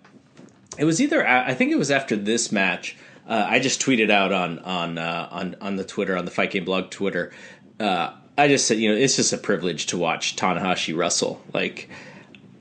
it 0.76 0.84
was 0.84 1.00
either 1.00 1.26
I 1.26 1.54
think 1.54 1.70
it 1.70 1.78
was 1.78 1.90
after 1.90 2.16
this 2.16 2.50
match. 2.50 2.96
Uh, 3.28 3.46
I 3.48 3.60
just 3.60 3.80
tweeted 3.80 4.10
out 4.10 4.32
on 4.32 4.58
on 4.60 4.98
uh, 4.98 5.28
on 5.30 5.56
on 5.60 5.76
the 5.76 5.84
Twitter 5.84 6.16
on 6.16 6.24
the 6.24 6.30
Fight 6.30 6.50
Game 6.50 6.64
blog 6.64 6.90
Twitter. 6.90 7.32
Uh, 7.78 8.12
I 8.36 8.48
just 8.48 8.66
said, 8.66 8.78
you 8.78 8.90
know, 8.90 8.96
it's 8.96 9.16
just 9.16 9.32
a 9.32 9.38
privilege 9.38 9.86
to 9.86 9.96
watch 9.96 10.36
Tanahashi 10.36 10.96
wrestle. 10.96 11.40
Like, 11.54 11.88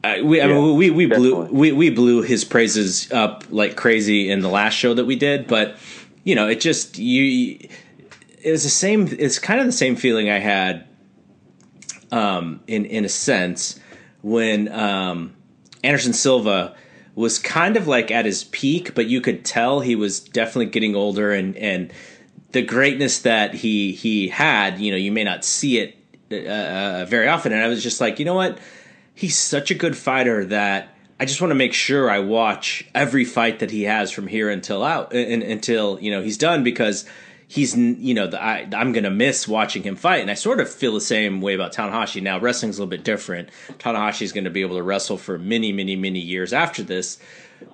I, 0.04 0.22
we, 0.22 0.41
I 0.41 0.48
mean, 0.48 0.78
we 0.78 0.89
we 0.91 1.08
blew 1.08 1.46
we, 1.46 1.72
we 1.72 1.89
blew 1.89 2.22
his 2.22 2.46
praises 2.46 3.12
up 3.12 3.44
like 3.50 3.76
crazy 3.76 4.30
in 4.30 4.39
the 4.39 4.50
last 4.50 4.74
show 4.74 4.94
that 4.94 5.06
we 5.06 5.15
did, 5.15 5.48
but 5.48 5.78
you 6.24 6.36
know, 6.36 6.48
it 6.48 6.62
just 6.62 6.98
you 6.98 7.68
it 8.45 8.51
was 8.51 8.63
the 8.63 8.69
same. 8.69 9.08
It's 9.17 9.39
kind 9.39 9.60
of 9.60 9.65
the 9.65 9.71
same 9.71 9.95
feeling 9.95 10.29
I 10.29 10.38
had, 10.38 10.88
um, 12.12 12.62
in 12.67 12.86
in 12.86 13.03
a 13.03 13.10
sense, 13.10 13.79
when 14.21 14.71
um, 14.71 15.36
Anderson 15.84 16.13
Silva 16.13 16.75
was 17.15 17.39
kind 17.39 17.75
of 17.75 17.88
like 17.88 18.12
at 18.12 18.25
his 18.25 18.43
peak, 18.43 18.93
but 18.93 19.08
you 19.08 19.19
could 19.19 19.43
tell 19.43 19.79
he 19.79 19.95
was 19.95 20.19
definitely 20.19 20.67
getting 20.67 20.95
older, 20.95 21.31
and 21.31 21.58
and 21.58 21.91
the 22.51 22.62
greatness 22.62 23.19
that 23.19 23.55
he 23.55 23.93
he 23.93 24.27
had. 24.27 24.79
You 24.79 24.91
know, 24.91 24.97
you 24.97 25.12
may 25.12 25.23
not 25.23 25.43
see 25.43 25.79
it 25.79 25.97
uh, 26.31 26.36
uh 26.36 27.05
very 27.05 27.27
often, 27.27 27.51
and 27.51 27.63
I 27.63 27.67
was 27.67 27.81
just 27.81 27.99
like, 27.99 28.19
you 28.19 28.25
know 28.25 28.36
what? 28.36 28.60
He's 29.15 29.36
such 29.36 29.71
a 29.71 29.75
good 29.75 29.97
fighter 29.97 30.45
that. 30.45 30.91
I 31.17 31.23
just 31.23 31.39
want 31.39 31.51
to 31.51 31.55
make 31.55 31.73
sure 31.73 32.12
I 32.12 32.19
watch 32.19 32.86
every 32.93 33.23
fight 33.23 33.60
that 33.60 33.71
he 33.71 33.84
has 33.84 34.12
from 34.12 34.27
here 34.27 34.49
until 34.49 34.84
out 34.84 35.13
until 35.13 35.97
you 36.01 36.12
know 36.12 36.21
he's 36.21 36.38
done 36.38 36.62
because 36.62 37.05
he's 37.47 37.75
you 37.77 38.13
know 38.13 38.27
the, 38.27 38.41
I, 38.41 38.67
I'm 38.73 38.91
gonna 38.91 39.12
miss 39.12 39.47
watching 39.47 39.84
him 39.84 39.95
fight, 39.95 40.21
and 40.21 40.31
I 40.31 40.34
sort 40.34 40.60
of 40.60 40.69
feel 40.69 40.93
the 40.93 41.01
same 41.01 41.41
way 41.41 41.53
about 41.53 41.73
Tanahashi. 41.73 42.21
Now 42.21 42.39
wrestling's 42.39 42.77
a 42.77 42.81
little 42.81 42.89
bit 42.89 43.03
different. 43.03 43.49
Tanahashi's 43.79 44.31
to 44.31 44.49
be 44.49 44.62
able 44.62 44.77
to 44.77 44.84
wrestle 44.84 45.17
for 45.17 45.38
many, 45.38 45.71
many, 45.71 45.95
many 45.95 46.19
years 46.19 46.53
after 46.53 46.84
this, 46.84 47.17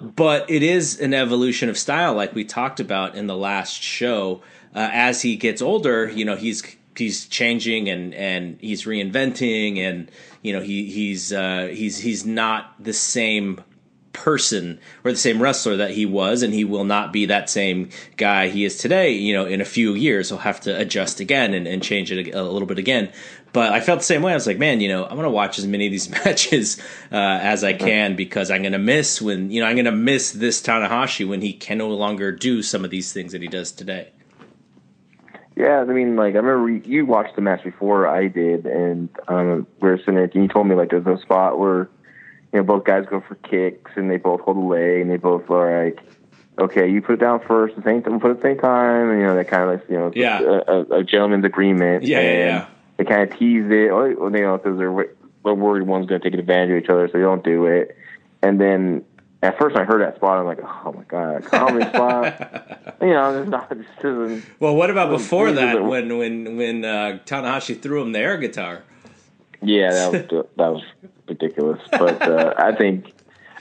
but 0.01 0.49
it 0.49 0.63
is 0.63 0.99
an 0.99 1.13
evolution 1.13 1.69
of 1.69 1.77
style, 1.77 2.13
like 2.13 2.35
we 2.35 2.43
talked 2.43 2.79
about 2.79 3.15
in 3.15 3.27
the 3.27 3.37
last 3.37 3.81
show. 3.81 4.41
Uh, 4.73 4.89
as 4.91 5.21
he 5.21 5.35
gets 5.35 5.61
older, 5.61 6.09
you 6.09 6.23
know 6.25 6.35
he's 6.35 6.63
he's 6.95 7.25
changing 7.25 7.89
and 7.89 8.13
and 8.13 8.57
he's 8.61 8.85
reinventing, 8.85 9.77
and 9.77 10.11
you 10.41 10.53
know 10.53 10.61
he 10.61 10.89
he's 10.89 11.33
uh, 11.33 11.69
he's 11.71 11.97
he's 11.97 12.25
not 12.25 12.81
the 12.81 12.93
same 12.93 13.61
person 14.13 14.79
or 15.03 15.11
the 15.11 15.17
same 15.17 15.41
wrestler 15.41 15.77
that 15.77 15.91
he 15.91 16.05
was, 16.05 16.43
and 16.43 16.53
he 16.53 16.63
will 16.63 16.83
not 16.83 17.13
be 17.13 17.25
that 17.25 17.49
same 17.49 17.89
guy 18.17 18.47
he 18.47 18.65
is 18.65 18.77
today. 18.77 19.11
You 19.11 19.33
know, 19.33 19.45
in 19.45 19.61
a 19.61 19.65
few 19.65 19.93
years, 19.93 20.29
he'll 20.29 20.39
have 20.39 20.61
to 20.61 20.77
adjust 20.77 21.19
again 21.19 21.53
and, 21.53 21.67
and 21.67 21.81
change 21.81 22.11
it 22.11 22.33
a, 22.33 22.41
a, 22.41 22.43
little 22.43 22.67
bit 22.67 22.79
again. 22.79 23.11
But 23.53 23.73
I 23.73 23.81
felt 23.81 23.99
the 23.99 24.05
same 24.05 24.21
way. 24.21 24.31
I 24.31 24.35
was 24.35 24.47
like, 24.47 24.57
man, 24.57 24.79
you 24.79 24.87
know, 24.87 25.03
I'm 25.03 25.11
going 25.15 25.23
to 25.23 25.29
watch 25.29 25.59
as 25.59 25.67
many 25.67 25.85
of 25.87 25.91
these 25.91 26.09
matches 26.25 26.79
uh, 27.11 27.15
as 27.15 27.63
I 27.63 27.73
can 27.73 28.15
because 28.15 28.49
I'm 28.49 28.61
going 28.61 28.71
to 28.73 28.79
miss 28.79 29.21
when, 29.21 29.51
you 29.51 29.61
know, 29.61 29.67
I'm 29.67 29.75
going 29.75 29.85
to 29.85 29.91
miss 29.91 30.31
this 30.31 30.61
Tanahashi 30.61 31.27
when 31.27 31.41
he 31.41 31.53
can 31.53 31.77
no 31.77 31.89
longer 31.89 32.31
do 32.31 32.61
some 32.61 32.85
of 32.85 32.91
these 32.91 33.11
things 33.11 33.31
that 33.33 33.41
he 33.41 33.47
does 33.47 33.71
today. 33.71 34.11
Yeah, 35.55 35.81
I 35.81 35.93
mean, 35.93 36.15
like 36.15 36.33
I 36.35 36.37
remember 36.37 36.87
you 36.87 37.05
watched 37.05 37.35
the 37.35 37.41
match 37.41 37.63
before 37.63 38.07
I 38.07 38.29
did, 38.29 38.65
and 38.65 39.09
um, 39.27 39.67
we 39.81 39.89
are 39.89 39.97
sitting 39.99 40.15
there, 40.15 40.23
and 40.23 40.33
you 40.33 40.47
told 40.47 40.65
me 40.65 40.75
like 40.75 40.89
there's 40.89 41.05
a 41.05 41.21
spot 41.21 41.59
where 41.59 41.89
you 42.53 42.59
know, 42.59 42.63
both 42.63 42.83
guys 42.83 43.05
go 43.09 43.21
for 43.21 43.35
kicks 43.35 43.91
and 43.95 44.09
they 44.09 44.17
both 44.17 44.41
hold 44.41 44.57
a 44.57 44.59
leg 44.59 45.01
and 45.01 45.09
they 45.09 45.17
both 45.17 45.49
are 45.49 45.85
like, 45.85 45.99
okay, 46.59 46.89
you 46.89 47.01
put 47.01 47.13
it 47.13 47.19
down 47.19 47.39
first, 47.47 47.75
the 47.75 47.81
same 47.83 48.03
time, 48.03 48.19
put 48.19 48.31
it 48.31 48.31
at 48.31 48.37
the 48.37 48.49
same 48.49 48.59
time, 48.59 49.09
and 49.09 49.19
you 49.19 49.25
know, 49.25 49.35
that 49.35 49.47
kind 49.47 49.63
of 49.63 49.69
like, 49.69 49.89
you 49.89 49.97
know, 49.97 50.11
yeah. 50.13 50.41
a, 50.67 50.97
a, 50.97 51.03
gentleman's 51.03 51.45
agreement. 51.45 52.03
Yeah, 52.03 52.21
yeah, 52.21 52.37
yeah. 52.37 52.67
They 52.97 53.05
kind 53.05 53.21
of 53.23 53.37
tease 53.37 53.65
it, 53.65 53.89
or, 53.89 54.09
you 54.09 54.29
know, 54.29 54.57
because 54.57 54.77
they're, 54.77 55.15
they're 55.43 55.53
worried 55.53 55.87
one's 55.87 56.07
going 56.07 56.21
to 56.21 56.29
take 56.29 56.37
advantage 56.37 56.71
of 56.71 56.83
each 56.83 56.89
other, 56.89 57.07
so 57.07 57.13
they 57.13 57.23
don't 57.23 57.43
do 57.43 57.65
it. 57.65 57.97
And 58.43 58.59
then 58.59 59.05
at 59.41 59.57
first 59.57 59.75
I 59.75 59.83
heard 59.83 60.01
that 60.01 60.15
spot, 60.17 60.37
I'm 60.37 60.45
like, 60.45 60.59
oh 60.61 60.91
my 60.91 61.03
god, 61.03 61.45
comedy 61.45 61.85
spot. 61.89 62.97
You 63.01 63.13
know, 63.13 63.33
there's 63.33 63.49
not. 63.49 63.69
This 63.69 63.85
isn't, 63.99 64.45
well, 64.59 64.75
what 64.75 64.89
about 64.89 65.09
before 65.09 65.51
that 65.51 65.83
when 65.83 66.17
when 66.17 66.57
when 66.57 66.85
uh, 66.85 67.19
Tanahashi 67.25 67.81
threw 67.81 68.01
him 68.01 68.11
the 68.11 68.19
air 68.19 68.37
guitar? 68.37 68.83
Yeah, 69.61 69.91
that 69.91 70.11
was 70.31 70.45
that 70.57 70.67
was 70.73 70.83
ridiculous. 71.31 71.81
But 71.91 72.21
uh, 72.21 72.53
I 72.57 72.75
think, 72.75 73.13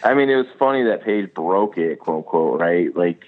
I 0.02 0.14
mean, 0.14 0.28
it 0.28 0.36
was 0.36 0.46
funny 0.58 0.84
that 0.84 1.04
Page 1.04 1.32
broke 1.34 1.78
it, 1.78 1.98
quote 1.98 2.18
unquote, 2.18 2.60
right? 2.60 2.94
Like, 2.94 3.24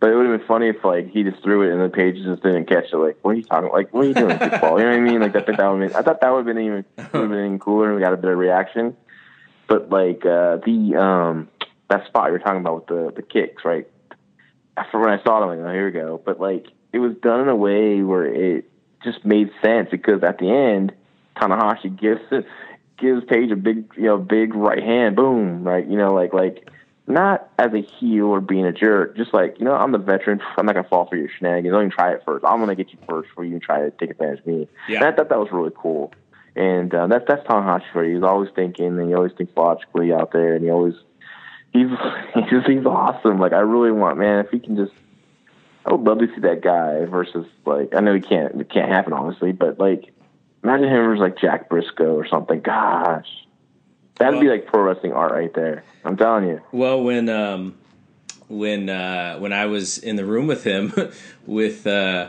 but 0.00 0.10
it 0.10 0.16
would 0.16 0.26
have 0.26 0.40
been 0.40 0.48
funny 0.48 0.68
if 0.68 0.84
like 0.84 1.10
he 1.10 1.22
just 1.22 1.42
threw 1.44 1.62
it 1.62 1.72
and 1.72 1.80
the 1.80 1.88
Page 1.88 2.16
just 2.24 2.42
didn't 2.42 2.66
catch 2.66 2.86
it. 2.92 2.96
Like, 2.96 3.18
what 3.22 3.32
are 3.32 3.34
you 3.34 3.44
talking? 3.44 3.70
Like, 3.70 3.94
what 3.94 4.04
are 4.04 4.08
you 4.08 4.14
doing, 4.14 4.38
football? 4.50 4.78
You 4.78 4.84
know 4.84 4.90
what 4.90 4.96
I 4.96 5.00
mean? 5.00 5.20
Like 5.20 5.32
that. 5.34 5.46
That 5.46 5.68
would 5.68 5.80
been, 5.80 5.94
I 5.94 6.02
thought 6.02 6.20
that 6.20 6.30
would 6.30 6.38
have 6.38 6.46
been 6.46 6.58
even 6.58 6.84
would 6.96 7.04
have 7.04 7.12
been 7.12 7.46
even 7.46 7.58
cooler, 7.60 7.86
and 7.86 7.94
we 7.94 8.02
got 8.02 8.12
a 8.12 8.16
better 8.16 8.36
reaction. 8.36 8.96
But 9.68 9.90
like 9.90 10.26
uh, 10.26 10.58
the 10.66 10.96
um 10.96 11.48
that 11.88 12.06
spot 12.06 12.30
you're 12.30 12.40
talking 12.40 12.60
about 12.60 12.74
with 12.74 12.86
the 12.86 13.12
the 13.14 13.22
kicks, 13.22 13.64
right? 13.64 13.86
After 14.76 14.98
when 14.98 15.10
I 15.10 15.22
saw 15.22 15.38
it, 15.38 15.44
I'm 15.44 15.56
like, 15.56 15.68
oh, 15.68 15.72
here 15.72 15.86
we 15.86 15.92
go. 15.92 16.20
But 16.24 16.40
like, 16.40 16.66
it 16.92 16.98
was 16.98 17.14
done 17.22 17.40
in 17.42 17.48
a 17.48 17.56
way 17.56 18.02
where 18.02 18.24
it 18.24 18.68
just 19.04 19.24
made 19.24 19.50
sense 19.62 19.88
because 19.90 20.22
at 20.22 20.38
the 20.38 20.50
end, 20.50 20.92
Tanahashi 21.36 21.96
gives 21.98 22.22
it 22.30 22.46
gives 23.02 23.24
Page 23.24 23.50
a 23.50 23.56
big, 23.56 23.92
you 23.96 24.04
know, 24.04 24.16
big 24.16 24.54
right 24.54 24.82
hand, 24.82 25.16
boom, 25.16 25.64
right? 25.64 25.86
You 25.86 25.98
know, 25.98 26.14
like 26.14 26.32
like 26.32 26.68
not 27.06 27.50
as 27.58 27.72
a 27.74 27.82
heel 27.82 28.26
or 28.26 28.40
being 28.40 28.64
a 28.64 28.72
jerk, 28.72 29.16
just 29.16 29.34
like 29.34 29.58
you 29.58 29.64
know, 29.64 29.74
I'm 29.74 29.92
the 29.92 29.98
veteran. 29.98 30.40
I'm 30.56 30.64
not 30.64 30.74
gonna 30.74 30.88
fall 30.88 31.06
for 31.06 31.16
your 31.16 31.28
shenanigans. 31.28 31.72
Don't 31.72 31.82
even 31.82 31.90
try 31.90 32.12
it 32.12 32.22
first. 32.24 32.44
I'm 32.44 32.60
gonna 32.60 32.76
get 32.76 32.92
you 32.92 32.98
first 33.08 33.28
before 33.28 33.44
you 33.44 33.58
try 33.58 33.80
to 33.80 33.90
take 33.90 34.10
advantage 34.10 34.40
of 34.40 34.46
me. 34.46 34.68
Yeah. 34.88 34.98
And 34.98 35.06
I 35.06 35.12
thought 35.12 35.28
that 35.28 35.38
was 35.38 35.48
really 35.52 35.72
cool. 35.76 36.12
And 36.54 36.94
uh, 36.94 37.08
that's 37.08 37.24
that's 37.26 37.46
Tanahashi 37.46 37.92
for 37.92 38.04
you. 38.04 38.16
He's 38.16 38.24
always 38.24 38.50
thinking, 38.54 38.86
and 38.86 39.08
he 39.08 39.14
always 39.14 39.32
thinks 39.32 39.52
logically 39.56 40.12
out 40.12 40.32
there, 40.32 40.54
and 40.54 40.64
he 40.64 40.70
always 40.70 40.94
he's 41.72 41.88
he's 42.34 42.66
he's 42.66 42.86
awesome. 42.86 43.38
Like 43.38 43.52
I 43.52 43.60
really 43.60 43.90
want, 43.90 44.18
man, 44.18 44.44
if 44.44 44.50
he 44.50 44.58
can 44.58 44.76
just. 44.76 44.92
I 45.84 45.90
would 45.90 46.02
love 46.02 46.20
to 46.20 46.28
see 46.32 46.42
that 46.42 46.60
guy 46.60 47.06
versus 47.06 47.44
like 47.66 47.92
I 47.96 48.00
know 48.00 48.14
he 48.14 48.20
can't 48.20 48.60
it 48.60 48.70
can't 48.70 48.88
happen 48.88 49.12
obviously, 49.12 49.50
but 49.50 49.80
like 49.80 50.12
Imagine 50.64 50.88
him 50.88 51.10
was 51.10 51.18
like 51.18 51.38
Jack 51.38 51.68
Brisco 51.68 52.14
or 52.14 52.26
something. 52.28 52.60
Gosh, 52.60 53.26
that'd 54.16 54.34
well, 54.34 54.42
be 54.42 54.48
like 54.48 54.66
pro 54.66 54.82
wrestling 54.82 55.12
art 55.12 55.32
right 55.32 55.52
there. 55.54 55.82
I'm 56.04 56.16
telling 56.16 56.46
you. 56.46 56.60
Well, 56.70 57.02
when 57.02 57.28
um, 57.28 57.76
when 58.48 58.88
uh, 58.88 59.38
when 59.38 59.52
I 59.52 59.66
was 59.66 59.98
in 59.98 60.16
the 60.16 60.24
room 60.24 60.46
with 60.46 60.62
him 60.62 60.92
with 61.46 61.86
uh, 61.86 62.28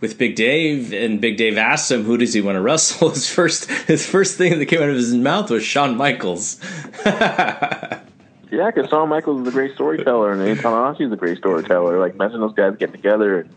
with 0.00 0.18
Big 0.18 0.36
Dave, 0.36 0.92
and 0.92 1.22
Big 1.22 1.38
Dave 1.38 1.56
asked 1.56 1.90
him 1.90 2.04
who 2.04 2.18
does 2.18 2.34
he 2.34 2.42
want 2.42 2.56
to 2.56 2.60
wrestle. 2.62 3.10
His 3.10 3.28
first 3.28 3.70
his 3.70 4.04
first 4.04 4.36
thing 4.36 4.58
that 4.58 4.66
came 4.66 4.82
out 4.82 4.90
of 4.90 4.96
his 4.96 5.14
mouth 5.14 5.50
was 5.50 5.62
Shawn 5.62 5.96
Michaels. 5.96 6.60
yeah, 7.06 8.02
because 8.50 8.90
Shawn 8.90 9.08
Michaels 9.08 9.40
is 9.40 9.48
a 9.48 9.52
great 9.52 9.74
storyteller, 9.74 10.32
and 10.32 10.58
Tanahashi 10.58 11.06
is 11.06 11.12
a 11.12 11.16
great 11.16 11.38
storyteller. 11.38 11.98
Like 11.98 12.12
imagine 12.12 12.40
those 12.40 12.54
guys 12.54 12.76
getting 12.76 12.96
together 12.96 13.40
and, 13.40 13.54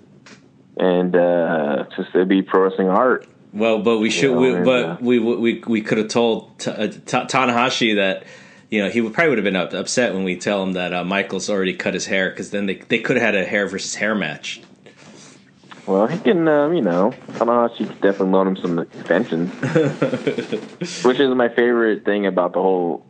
and 0.78 1.16
uh, 1.16 1.86
just 1.98 2.10
it'd 2.16 2.30
be 2.30 2.42
pro 2.42 2.62
wrestling 2.62 2.88
art 2.88 3.28
Well, 3.54 3.80
but 3.80 4.00
we 4.00 4.10
should. 4.10 4.32
Yeah, 4.32 4.60
we, 4.60 4.64
but 4.64 5.02
we 5.02 5.20
we 5.20 5.64
we 5.68 5.82
could 5.82 6.00
have 6.00 6.08
told 6.08 6.58
Ta- 6.60 6.72
uh, 6.72 6.88
Ta- 7.06 7.28
Tanahashi 7.28 7.96
that 7.96 8.24
you 8.72 8.82
know 8.84 8.90
he 8.90 9.00
would 9.00 9.14
probably 9.14 9.30
would 9.30 9.38
have 9.38 9.46
been 9.46 9.56
up, 9.56 9.74
upset 9.74 10.14
when 10.14 10.24
we 10.24 10.36
tell 10.36 10.64
him 10.64 10.74
that 10.74 10.92
uh, 10.92 11.04
Michael's 11.04 11.50
already 11.50 11.76
cut 11.76 11.94
his 11.94 12.08
hair 12.08 12.32
because 12.32 12.50
then 12.50 12.66
they 12.66 12.76
they 12.76 12.98
could 12.98 13.16
have 13.16 13.24
had 13.24 13.36
a 13.36 13.46
hair 13.46 13.68
versus 13.68 13.96
hair 13.96 14.16
match. 14.16 14.62
Well, 15.86 16.08
he 16.08 16.18
can, 16.18 16.48
um, 16.48 16.74
you 16.74 16.82
know, 16.82 17.14
Tanahashi 17.34 17.80
could 17.80 18.00
definitely 18.00 18.30
loan 18.30 18.48
him 18.48 18.58
some 18.58 18.80
extensions, 18.80 19.52
which 21.04 21.20
is 21.20 21.36
my 21.36 21.50
favorite 21.50 22.06
thing 22.06 22.26
about 22.26 22.54
the 22.54 22.62
whole. 22.62 23.06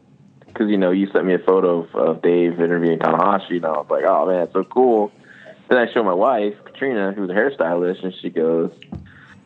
Because 0.48 0.70
you 0.70 0.78
know, 0.78 0.92
you 0.92 1.10
sent 1.12 1.26
me 1.26 1.36
a 1.36 1.40
photo 1.40 1.84
of, 1.84 1.96
of 1.96 2.22
Dave 2.22 2.60
interviewing 2.60 3.00
Tanahashi, 3.00 3.58
and 3.58 3.66
I 3.66 3.72
was 3.72 3.88
like, 3.90 4.04
"Oh 4.04 4.28
man, 4.28 4.44
it's 4.44 4.54
so 4.54 4.64
cool." 4.64 5.12
Then 5.70 5.78
I 5.78 5.92
show 5.94 6.04
my 6.04 6.14
wife 6.14 6.56
Katrina, 6.66 7.14
who's 7.14 7.30
a 7.30 7.34
hairstylist, 7.34 8.04
and 8.04 8.14
she 8.22 8.30
goes, 8.30 8.72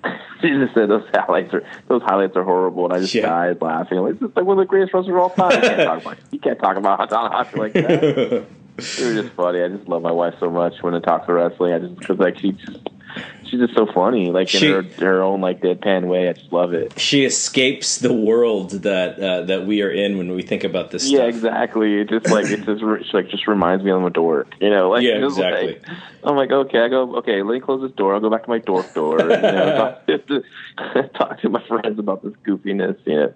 "She 0.42 0.50
just 0.50 0.74
said 0.74 0.90
those 0.90 1.04
highlights 1.14 1.54
are 1.54 1.64
those 1.88 2.02
highlights 2.04 2.36
are 2.36 2.44
horrible," 2.44 2.86
and 2.86 2.94
I 2.94 3.00
just 3.00 3.14
Yeah. 3.16 3.24
died 3.28 3.62
laughing. 3.62 3.98
Like, 4.00 4.20
this 4.20 4.30
is 4.30 4.36
like 4.36 4.46
one 4.46 4.58
of 4.60 4.64
the 4.64 4.68
greatest 4.68 4.94
wrestlers 4.94 5.14
of 5.14 5.20
all 5.20 5.30
time. 5.32 5.56
You 5.56 5.62
can't 5.70 5.84
talk 5.84 6.02
about, 6.02 6.18
you 6.32 6.40
can't 6.40 6.60
talk 6.60 6.78
about 6.78 7.10
Tanahashi 7.10 7.56
like 7.58 7.74
that. 7.74 8.04
it 8.78 9.06
was 9.06 9.24
just 9.24 9.36
funny. 9.36 9.62
I 9.64 9.70
just 9.70 9.88
love 9.90 10.02
my 10.02 10.12
wife 10.12 10.36
so 10.40 10.50
much 10.50 10.74
when 10.82 10.94
it 10.94 11.02
talks 11.02 11.26
to 11.28 11.34
wrestling. 11.34 11.74
I 11.74 11.80
just 11.80 11.98
because 12.00 12.20
like 12.20 12.38
she 12.40 12.52
just 12.52 12.80
she's 13.45 13.60
just 13.60 13.75
so 13.75 13.86
funny, 13.93 14.32
like 14.32 14.49
She- 14.49 14.67
in 14.67 14.73
her 14.73 14.84
her 15.06 15.21
own 15.23 15.41
like 15.41 15.62
deadpan 15.62 16.08
way. 16.08 16.30
I 16.30 16.34
just 16.34 16.51
love 16.51 16.73
it. 16.73 16.99
She 16.99 17.25
escapes 17.25 17.97
the 17.97 18.13
world 18.13 18.71
that 18.84 19.19
uh, 19.19 19.41
that 19.43 19.65
we 19.65 19.82
are 19.82 19.91
in 19.91 20.17
when 20.17 20.32
we 20.32 20.41
think 20.43 20.63
about 20.63 20.91
this 20.91 21.10
Yeah, 21.10 21.19
stuff. 21.19 21.30
exactly. 21.36 21.99
It 22.01 22.10
just 22.10 22.25
like 22.27 22.45
it 22.45 22.63
just 22.65 22.80
she, 22.82 23.12
like 23.17 23.30
just 23.30 23.47
reminds 23.47 23.84
me 23.84 23.91
I'm 23.91 24.03
a 24.06 24.10
dork. 24.10 24.53
You 24.60 24.69
know, 24.69 24.89
like 24.89 25.03
Yeah, 25.03 25.19
just, 25.19 25.38
like, 25.38 25.47
exactly. 25.53 25.80
I'm 26.23 26.36
like, 26.36 26.51
okay, 26.51 26.80
I 26.80 26.88
go, 26.89 27.17
okay, 27.17 27.41
let 27.41 27.53
me 27.53 27.60
close 27.60 27.82
this 27.82 27.95
door. 27.95 28.13
I'll 28.13 28.19
go 28.21 28.30
back 28.30 28.43
to 28.43 28.49
my 28.49 28.60
dork 28.60 28.93
door. 28.93 29.19
You 29.19 29.41
know, 29.41 29.75
talk, 29.77 30.06
to, 30.08 30.43
talk 31.15 31.39
to 31.41 31.49
my 31.49 31.63
friends 31.67 31.99
about 31.99 32.23
this 32.23 32.34
goofiness. 32.45 32.97
You 33.06 33.15
know. 33.15 33.34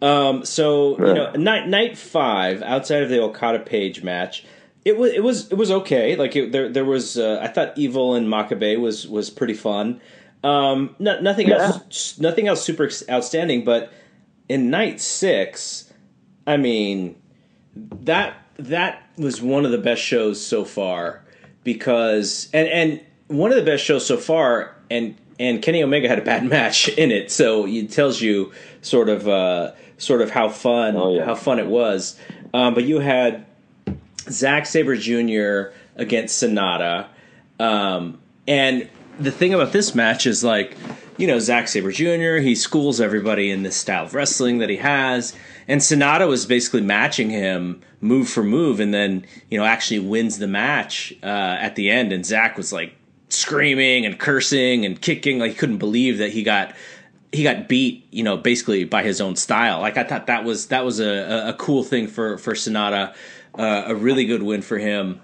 Um, 0.00 0.44
so 0.44 0.98
you 1.06 1.14
know, 1.14 1.30
night 1.32 1.68
night 1.68 1.96
five 1.96 2.62
outside 2.62 3.02
of 3.04 3.08
the 3.08 3.20
Okada 3.22 3.60
Page 3.60 4.02
match, 4.02 4.44
it 4.84 4.96
was 4.96 5.12
it 5.12 5.22
was 5.22 5.50
it 5.52 5.56
was 5.56 5.70
okay. 5.70 6.16
Like 6.16 6.34
it, 6.36 6.52
there 6.52 6.68
there 6.68 6.84
was 6.84 7.16
uh, 7.18 7.38
I 7.42 7.48
thought 7.48 7.76
Evil 7.76 8.14
and 8.14 8.26
Makabe 8.28 8.78
was 8.80 9.06
was 9.06 9.30
pretty 9.30 9.54
fun. 9.54 10.00
Um, 10.44 10.96
no, 10.98 11.20
nothing 11.20 11.48
Yeah. 11.48 11.58
else 11.66 12.18
nothing 12.18 12.48
else 12.48 12.62
super 12.62 12.90
outstanding. 13.10 13.64
But 13.64 13.92
in 14.48 14.70
night 14.70 15.00
six, 15.00 15.92
I 16.46 16.56
mean 16.56 17.16
that 17.76 18.34
that 18.56 19.02
was 19.16 19.40
one 19.40 19.64
of 19.64 19.70
the 19.70 19.78
best 19.78 20.02
shows 20.02 20.44
so 20.44 20.64
far 20.64 21.22
because 21.64 22.48
and 22.52 22.68
and 22.68 23.00
one 23.28 23.50
of 23.50 23.56
the 23.56 23.64
best 23.64 23.84
shows 23.84 24.04
so 24.04 24.16
far 24.16 24.76
and 24.90 25.16
and 25.38 25.62
Kenny 25.62 25.82
Omega 25.82 26.08
had 26.08 26.18
a 26.18 26.22
bad 26.22 26.44
match 26.48 26.88
in 26.88 27.10
it 27.10 27.30
so 27.30 27.66
it 27.66 27.90
tells 27.90 28.20
you 28.20 28.52
sort 28.82 29.08
of 29.08 29.26
uh 29.28 29.72
sort 29.96 30.20
of 30.20 30.30
how 30.30 30.48
fun 30.48 30.96
Oh, 30.96 31.14
yeah. 31.14 31.24
how 31.24 31.34
fun 31.34 31.58
it 31.58 31.66
was 31.66 32.18
um, 32.52 32.74
but 32.74 32.84
you 32.84 32.98
had 32.98 33.46
Zack 34.30 34.66
Sabre 34.66 34.96
Jr. 34.96 35.74
against 35.96 36.42
Sanada 36.42 37.08
um, 37.62 38.20
and 38.48 38.88
the 39.20 39.30
thing 39.30 39.54
about 39.54 39.72
this 39.72 39.94
match 39.94 40.26
is 40.26 40.42
like, 40.42 40.76
you 41.16 41.26
know, 41.26 41.38
Zack 41.38 41.68
Sabre 41.68 41.92
Jr., 41.92 42.38
he 42.42 42.54
schools 42.54 43.00
everybody 43.00 43.50
in 43.50 43.62
this 43.62 43.76
style 43.76 44.04
of 44.04 44.14
wrestling 44.14 44.58
that 44.58 44.68
he 44.68 44.78
has. 44.78 45.34
And 45.68 45.80
Sanada 45.80 46.26
was 46.26 46.44
basically 46.44 46.80
matching 46.80 47.30
him 47.30 47.80
move 48.00 48.28
for 48.28 48.42
move 48.42 48.80
and 48.80 48.92
then, 48.92 49.24
you 49.48 49.58
know, 49.58 49.64
actually 49.64 50.00
wins 50.00 50.38
the 50.38 50.48
match 50.48 51.14
uh, 51.22 51.26
at 51.26 51.76
the 51.76 51.90
end. 51.90 52.12
And 52.12 52.26
Zack 52.26 52.56
was 52.56 52.72
like 52.72 52.96
screaming 53.28 54.04
and 54.06 54.18
cursing 54.18 54.84
and 54.84 55.00
kicking. 55.00 55.38
Like 55.38 55.52
he 55.52 55.56
couldn't 55.56 55.78
believe 55.78 56.18
that 56.18 56.30
he 56.32 56.42
got 56.42 56.74
he 57.30 57.42
got 57.44 57.66
beat, 57.68 58.06
you 58.10 58.22
know, 58.22 58.36
basically 58.36 58.84
by 58.84 59.02
his 59.02 59.20
own 59.20 59.36
style. 59.36 59.80
Like 59.80 59.96
I 59.96 60.04
thought 60.04 60.26
that 60.26 60.44
was 60.44 60.66
that 60.68 60.84
was 60.84 61.00
a- 61.00 61.50
a 61.50 61.54
cool 61.54 61.84
thing 61.84 62.08
for 62.08 62.38
for 62.38 62.54
Sanada, 62.54 63.14
uh, 63.58 63.84
a 63.86 63.94
really 63.94 64.24
good 64.24 64.42
win 64.42 64.62
for 64.62 64.78
him. 64.78 65.20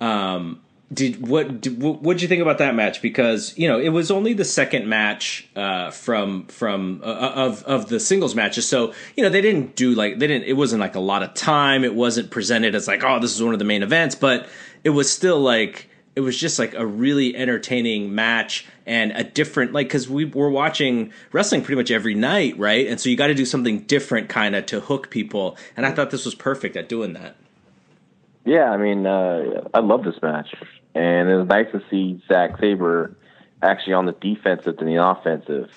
Um, 0.00 0.60
did 0.92 1.26
what 1.26 1.60
did, 1.60 1.82
what 1.82 2.14
did 2.14 2.22
you 2.22 2.28
think 2.28 2.40
about 2.40 2.58
that 2.58 2.74
match? 2.74 3.02
Because 3.02 3.56
you 3.58 3.68
know 3.68 3.78
it 3.78 3.90
was 3.90 4.10
only 4.10 4.32
the 4.32 4.44
second 4.44 4.88
match 4.88 5.46
uh, 5.54 5.90
from 5.90 6.46
from 6.46 7.02
uh, 7.04 7.32
of 7.34 7.62
of 7.64 7.88
the 7.90 8.00
singles 8.00 8.34
matches, 8.34 8.66
so 8.66 8.94
you 9.14 9.22
know 9.22 9.28
they 9.28 9.42
didn't 9.42 9.76
do 9.76 9.94
like 9.94 10.18
they 10.18 10.26
didn't. 10.26 10.48
It 10.48 10.54
wasn't 10.54 10.80
like 10.80 10.94
a 10.94 11.00
lot 11.00 11.22
of 11.22 11.34
time. 11.34 11.84
It 11.84 11.94
wasn't 11.94 12.30
presented 12.30 12.74
as 12.74 12.88
like 12.88 13.04
oh 13.04 13.20
this 13.20 13.34
is 13.34 13.42
one 13.42 13.52
of 13.52 13.58
the 13.58 13.66
main 13.66 13.82
events, 13.82 14.14
but 14.14 14.48
it 14.82 14.90
was 14.90 15.12
still 15.12 15.40
like 15.40 15.90
it 16.16 16.20
was 16.20 16.38
just 16.38 16.58
like 16.58 16.74
a 16.74 16.86
really 16.86 17.36
entertaining 17.36 18.14
match 18.14 18.66
and 18.86 19.12
a 19.12 19.22
different 19.22 19.74
like 19.74 19.88
because 19.88 20.08
we 20.08 20.24
were 20.24 20.50
watching 20.50 21.12
wrestling 21.32 21.60
pretty 21.60 21.76
much 21.76 21.90
every 21.90 22.14
night, 22.14 22.58
right? 22.58 22.86
And 22.86 22.98
so 22.98 23.10
you 23.10 23.16
got 23.16 23.26
to 23.26 23.34
do 23.34 23.44
something 23.44 23.80
different 23.80 24.30
kind 24.30 24.56
of 24.56 24.64
to 24.66 24.80
hook 24.80 25.10
people, 25.10 25.58
and 25.76 25.84
I 25.84 25.92
thought 25.92 26.10
this 26.10 26.24
was 26.24 26.34
perfect 26.34 26.76
at 26.76 26.88
doing 26.88 27.12
that. 27.12 27.36
Yeah, 28.48 28.70
I 28.70 28.78
mean, 28.78 29.04
uh, 29.04 29.68
I 29.74 29.80
love 29.80 30.04
this 30.04 30.22
match, 30.22 30.54
and 30.94 31.28
it 31.28 31.36
was 31.36 31.46
nice 31.48 31.66
to 31.72 31.82
see 31.90 32.22
Zack 32.28 32.58
Sabre 32.58 33.14
actually 33.62 33.92
on 33.92 34.06
the 34.06 34.12
defensive 34.12 34.78
than 34.78 34.86
the 34.86 35.04
offensive, 35.04 35.68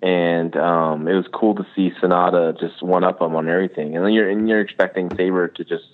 and 0.00 0.56
um, 0.56 1.08
it 1.08 1.14
was 1.14 1.26
cool 1.34 1.56
to 1.56 1.66
see 1.74 1.90
Sanada 2.00 2.56
just 2.60 2.80
one 2.84 3.02
up 3.02 3.20
him 3.20 3.34
on 3.34 3.48
everything. 3.48 3.96
And 3.96 4.04
then 4.04 4.12
you're 4.12 4.30
and 4.30 4.48
you're 4.48 4.60
expecting 4.60 5.10
Sabre 5.16 5.48
to 5.48 5.64
just 5.64 5.86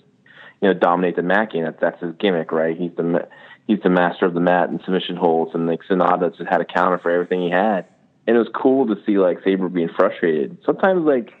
you 0.61 0.67
know 0.67 0.75
dominate 0.75 1.15
the 1.15 1.23
mat 1.23 1.53
game. 1.53 1.63
That's 1.63 1.81
that's 1.81 2.03
his 2.03 2.13
gimmick, 2.19 2.51
right? 2.51 2.77
He's 2.77 2.91
the 2.95 3.27
he's 3.65 3.79
the 3.81 3.89
master 3.89 4.27
of 4.27 4.35
the 4.35 4.41
mat 4.41 4.69
and 4.69 4.79
submission 4.85 5.15
holds, 5.15 5.55
and 5.55 5.65
like 5.65 5.79
Sanada 5.89 6.37
just 6.37 6.47
had 6.47 6.61
a 6.61 6.65
counter 6.65 6.99
for 6.99 7.09
everything 7.09 7.41
he 7.41 7.49
had. 7.49 7.85
And 8.27 8.35
it 8.35 8.39
was 8.39 8.49
cool 8.53 8.85
to 8.85 9.01
see 9.07 9.17
like 9.17 9.39
Sabre 9.43 9.69
being 9.69 9.89
frustrated. 9.97 10.59
Sometimes 10.67 11.03
like 11.03 11.33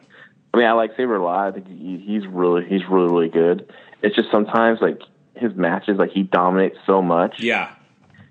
I 0.53 0.57
mean, 0.57 0.67
I 0.67 0.73
like 0.73 0.91
Sabre 0.97 1.15
a 1.15 1.23
lot. 1.23 1.47
I 1.47 1.51
think 1.51 1.67
he, 1.67 1.97
he's 2.05 2.27
really 2.27 2.65
he's 2.65 2.81
really 2.89 3.11
really 3.11 3.29
good. 3.29 3.71
It's 4.01 4.15
just 4.15 4.31
sometimes 4.31 4.79
like 4.81 5.01
his 5.35 5.55
matches, 5.55 5.97
like 5.97 6.11
he 6.11 6.23
dominates 6.23 6.77
so 6.85 7.01
much, 7.01 7.39
Yeah, 7.39 7.73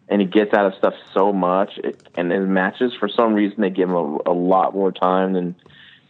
and 0.08 0.20
he 0.20 0.26
gets 0.26 0.52
out 0.52 0.66
of 0.66 0.74
stuff 0.74 0.94
so 1.14 1.32
much. 1.32 1.78
It, 1.78 2.08
and 2.16 2.30
his 2.30 2.46
matches, 2.46 2.92
for 2.98 3.08
some 3.08 3.34
reason, 3.34 3.60
they 3.60 3.70
give 3.70 3.88
him 3.88 3.94
a, 3.94 4.18
a 4.26 4.32
lot 4.32 4.74
more 4.74 4.92
time 4.92 5.32
than 5.32 5.56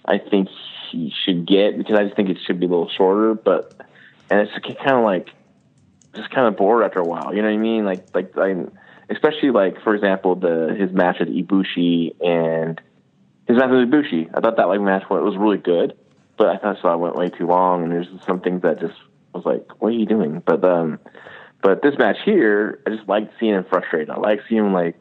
I 0.05 0.19
think 0.19 0.49
he 0.91 1.13
should 1.25 1.47
get 1.47 1.79
because 1.79 1.97
I 1.99 2.05
just 2.05 2.17
think 2.17 2.29
it 2.29 2.39
should 2.45 2.59
be 2.59 2.67
a 2.67 2.69
little 2.69 2.91
shorter. 2.97 3.35
But 3.35 3.81
and 4.31 4.41
it's 4.41 4.53
kind 4.79 4.97
of 4.97 5.05
like 5.05 5.29
just 6.15 6.31
kind 6.31 6.49
of 6.49 6.57
bored 6.57 6.85
after 6.85 6.99
a 6.99 7.05
while. 7.05 7.35
You 7.35 7.43
know 7.43 7.49
what 7.49 7.55
I 7.55 7.59
mean? 7.59 7.85
Like 7.85 8.15
like 8.15 8.37
I, 8.37 8.57
especially 9.11 9.51
like 9.51 9.83
for 9.83 9.95
example 9.95 10.35
the 10.35 10.75
his 10.79 10.91
match 10.93 11.19
with 11.21 11.29
Ibushi 11.29 12.17
and 12.21 12.81
his 13.51 13.59
match 13.59 13.71
with 13.71 13.89
Ibushi. 13.91 14.31
I 14.35 14.41
thought 14.41 14.57
that 14.57 14.69
like 14.69 14.81
match 14.81 15.05
was 15.11 15.37
really 15.37 15.59
good, 15.59 15.97
but 16.37 16.49
I 16.49 16.57
thought 16.59 16.79
so 16.81 16.93
it 16.93 16.99
went 16.99 17.17
way 17.17 17.29
too 17.29 17.47
long. 17.47 17.83
And 17.83 17.93
there's 17.93 18.09
some 18.27 18.41
things 18.41 18.63
that 18.63 18.81
just 18.81 18.95
was 19.35 19.45
like, 19.45 19.67
what 19.81 19.89
are 19.89 19.97
you 19.97 20.07
doing? 20.07 20.43
But 20.45 20.65
um, 20.65 20.99
but 21.63 21.83
this 21.83 21.99
match 21.99 22.19
here, 22.25 22.81
I 22.87 22.91
just 22.91 23.09
liked 23.09 23.33
seeing 23.39 23.55
him 23.55 23.65
frustrated. 23.69 24.11
I 24.11 24.17
like 24.19 24.41
seeing 24.49 24.67
him 24.67 24.73
like 24.73 24.97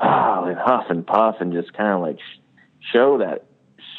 ah, 0.00 0.40
like 0.44 0.56
huff 0.58 0.86
and 0.90 1.06
puff 1.06 1.36
and 1.40 1.52
just 1.52 1.72
kind 1.72 1.90
of 1.90 2.00
like 2.00 2.18
sh- 2.18 2.38
show 2.92 3.18
that 3.18 3.46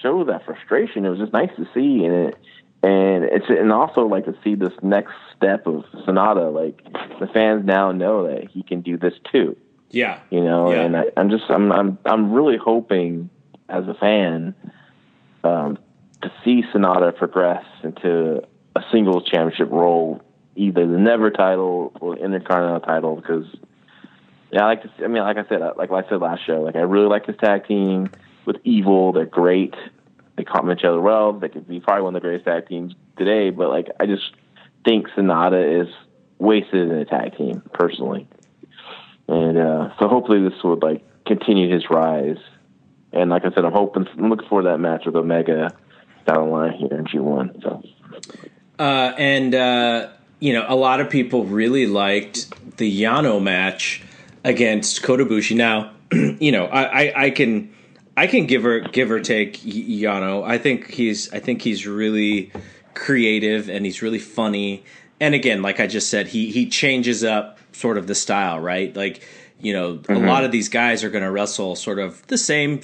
show 0.02 0.24
that 0.26 0.46
frustration. 0.46 1.06
It 1.06 1.10
was 1.10 1.20
just 1.20 1.34
nice 1.34 1.56
to 1.56 1.66
see, 1.74 2.04
and 2.06 2.14
it 2.30 2.36
and 2.84 3.24
it's 3.24 3.46
and 3.50 3.72
also 3.72 4.06
like 4.08 4.26
to 4.26 4.36
see 4.44 4.56
this 4.56 4.74
next 4.82 5.14
step 5.36 5.66
of 5.68 5.86
Sanada. 6.08 6.54
Like 6.54 6.84
the 7.20 7.28
fans 7.28 7.66
now 7.66 7.92
know 7.92 8.28
that 8.28 8.50
he 8.52 8.62
can 8.62 8.82
do 8.82 8.98
this 8.98 9.14
too 9.32 9.56
yeah, 9.92 10.20
you 10.30 10.44
know 10.44 10.72
Yeah. 10.72 10.82
and 10.82 10.98
I, 10.98 11.04
i'm 11.16 11.30
just 11.30 11.46
i'm 11.50 11.72
i'm 11.72 11.98
i'm 12.06 12.34
really 12.34 12.58
hoping 12.58 13.30
as 13.70 13.88
a 13.88 13.94
fan 13.94 14.56
um 15.44 15.78
to 16.22 16.32
see 16.44 16.64
Sanada 16.74 17.16
progress 17.16 17.64
into 17.84 18.42
a 18.76 18.82
singles 18.92 19.24
championship 19.26 19.70
role 19.72 20.22
either 20.56 20.88
the 20.88 20.98
NEVER 20.98 21.32
title 21.32 21.92
or 22.00 22.18
intercontinental 22.18 22.80
title 22.80 23.16
because 23.16 23.46
yeah 24.52 24.64
i 24.64 24.66
like 24.66 24.82
to 24.84 24.92
see, 24.98 25.04
i 25.04 25.08
mean 25.08 25.24
like 25.24 25.38
i 25.38 25.48
said 25.48 25.62
uh, 25.62 25.74
like 25.78 25.92
i 25.92 26.08
said 26.10 26.20
last 26.20 26.46
show 26.46 26.62
like 26.62 26.76
i 26.76 26.80
really 26.80 27.08
like 27.08 27.26
this 27.26 27.36
tag 27.38 27.68
team 27.68 28.10
with 28.46 28.58
evil. 28.64 29.12
They're 29.12 29.26
great. 29.26 29.74
They 30.38 30.44
complement 30.44 30.80
each 30.80 30.86
other 30.86 31.02
well. 31.02 31.34
They 31.34 31.50
could 31.50 31.68
be 31.68 31.80
probably 31.80 32.04
one 32.04 32.16
of 32.16 32.22
the 32.22 32.28
greatest 32.28 32.46
tag 32.46 32.68
teams 32.68 32.94
today 33.18 33.50
but 33.50 33.70
like 33.70 33.88
i 34.00 34.06
just 34.06 34.32
think 34.86 35.08
Sanada 35.10 35.82
is 35.82 35.94
wasted 36.38 36.92
in 36.92 36.98
a 36.98 37.06
tag 37.06 37.36
team 37.38 37.62
personally. 37.74 38.28
And 39.28 39.58
uh, 39.58 39.90
so 40.00 40.08
hopefully 40.08 40.48
this 40.48 40.64
would 40.64 40.84
like 40.84 41.04
continue 41.26 41.74
his 41.74 41.90
rise. 41.90 42.38
And 43.16 43.30
like 43.30 43.46
I 43.46 43.52
said, 43.52 43.66
I'm 43.66 43.72
hoping, 43.72 44.08
I'm 44.18 44.30
looking 44.30 44.48
for 44.48 44.64
that 44.64 44.80
match 44.80 45.06
with 45.06 45.16
Omega 45.16 45.72
down 46.26 46.36
the 46.36 46.52
line 46.52 46.74
here 46.74 46.98
in 46.98 47.06
G1. 47.06 47.62
So 47.64 47.84
Uh, 48.78 49.14
and 49.18 49.56
uh, 49.56 50.10
you 50.40 50.54
know, 50.54 50.66
a 50.68 50.76
lot 50.76 51.00
of 51.00 51.10
people 51.10 51.46
really 51.46 51.88
liked 51.88 52.78
the 52.78 53.02
Yano 53.02 53.42
match 53.42 54.04
against 54.44 55.02
Kota 55.02 55.26
Ibushi. 55.26 55.56
Now, 55.56 55.92
you 56.12 56.52
know, 56.52 56.66
I, 56.66 56.84
I, 56.84 57.24
I 57.26 57.30
can 57.30 57.74
I 58.18 58.28
can 58.28 58.46
give 58.46 58.66
or 58.66 58.82
give 58.82 59.12
or 59.12 59.20
take 59.20 59.60
Yano. 59.62 60.44
I 60.44 60.58
think 60.58 60.90
he's 60.90 61.32
I 61.34 61.40
think 61.40 61.62
he's 61.62 61.88
really 61.88 62.52
creative 62.94 63.70
and 63.70 63.86
he's 63.86 64.02
really 64.02 64.20
funny. 64.20 64.84
And 65.20 65.34
again, 65.34 65.62
like 65.62 65.80
I 65.80 65.88
just 65.88 66.10
said, 66.10 66.28
he 66.28 66.52
he 66.52 66.70
changes 66.70 67.24
up 67.24 67.60
sort 67.72 67.98
of 67.98 68.08
the 68.08 68.16
style, 68.16 68.60
right? 68.60 68.96
Like 68.96 69.22
you 69.66 69.74
know, 69.74 70.00
a 70.10 70.20
lot 70.20 70.44
of 70.44 70.52
these 70.52 70.70
guys 70.70 71.04
are 71.04 71.10
going 71.10 71.24
to 71.24 71.32
wrestle 71.32 71.76
sort 71.76 71.98
of 71.98 72.26
the 72.28 72.38
same 72.38 72.82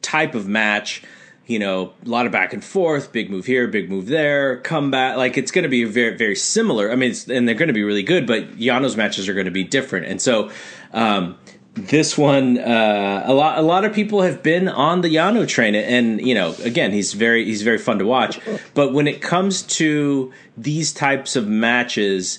type 0.00 0.36
of 0.36 0.46
match. 0.46 1.02
You 1.46 1.58
know, 1.58 1.92
a 2.06 2.08
lot 2.08 2.26
of 2.26 2.30
back 2.30 2.52
and 2.52 2.62
forth, 2.62 3.10
big 3.10 3.30
move 3.30 3.46
here, 3.46 3.66
big 3.66 3.90
move 3.90 4.06
there, 4.06 4.58
comeback. 4.58 5.16
Like 5.16 5.36
it's 5.36 5.50
going 5.50 5.64
to 5.64 5.68
be 5.68 5.82
very, 5.82 6.16
very 6.16 6.36
similar. 6.36 6.92
I 6.92 6.94
mean, 6.94 7.10
it's, 7.10 7.28
and 7.28 7.48
they're 7.48 7.56
going 7.56 7.66
to 7.66 7.74
be 7.74 7.82
really 7.82 8.04
good, 8.04 8.28
but 8.28 8.56
Yano's 8.56 8.96
matches 8.96 9.28
are 9.28 9.34
going 9.34 9.46
to 9.46 9.50
be 9.50 9.64
different. 9.64 10.06
And 10.06 10.22
so, 10.22 10.52
um, 10.92 11.36
this 11.74 12.16
one, 12.16 12.58
uh, 12.58 13.24
a 13.26 13.34
lot, 13.34 13.58
a 13.58 13.62
lot 13.62 13.84
of 13.84 13.92
people 13.92 14.22
have 14.22 14.40
been 14.40 14.68
on 14.68 15.00
the 15.00 15.08
Yano 15.08 15.48
train, 15.48 15.74
and 15.74 16.20
you 16.24 16.34
know, 16.34 16.54
again, 16.62 16.92
he's 16.92 17.12
very, 17.12 17.44
he's 17.44 17.62
very 17.62 17.78
fun 17.78 17.98
to 17.98 18.06
watch. 18.06 18.38
But 18.74 18.92
when 18.92 19.08
it 19.08 19.20
comes 19.20 19.62
to 19.62 20.32
these 20.56 20.92
types 20.92 21.34
of 21.34 21.48
matches, 21.48 22.38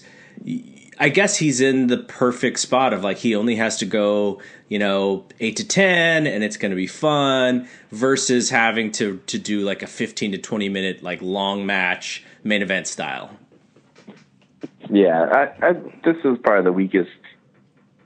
I 1.02 1.10
guess 1.10 1.36
he's 1.36 1.62
in 1.62 1.88
the 1.88 1.98
perfect 1.98 2.60
spot 2.60 2.94
of 2.94 3.04
like 3.04 3.18
he 3.18 3.36
only 3.36 3.56
has 3.56 3.78
to 3.78 3.88
go, 3.88 4.40
you 4.70 4.78
know, 4.78 5.26
eight 5.40 5.56
to 5.56 5.68
ten, 5.68 6.28
and 6.28 6.44
it's 6.44 6.58
going 6.58 6.70
to 6.70 6.76
be 6.76 6.86
fun. 6.86 7.68
Versus 7.92 8.52
having 8.52 8.92
to 8.94 9.20
to 9.26 9.40
do 9.40 9.62
like 9.62 9.82
a 9.82 9.88
fifteen 9.88 10.32
to 10.34 10.38
twenty 10.38 10.70
minute 10.70 11.02
like 11.02 11.20
long 11.24 11.66
match 11.66 12.24
main 12.44 12.62
event 12.62 12.86
style. 12.86 13.32
Yeah, 14.92 15.24
I, 15.24 15.70
I, 15.70 15.74
this 16.04 16.18
is 16.24 16.38
probably 16.44 16.66
the 16.66 16.72
weakest 16.72 17.10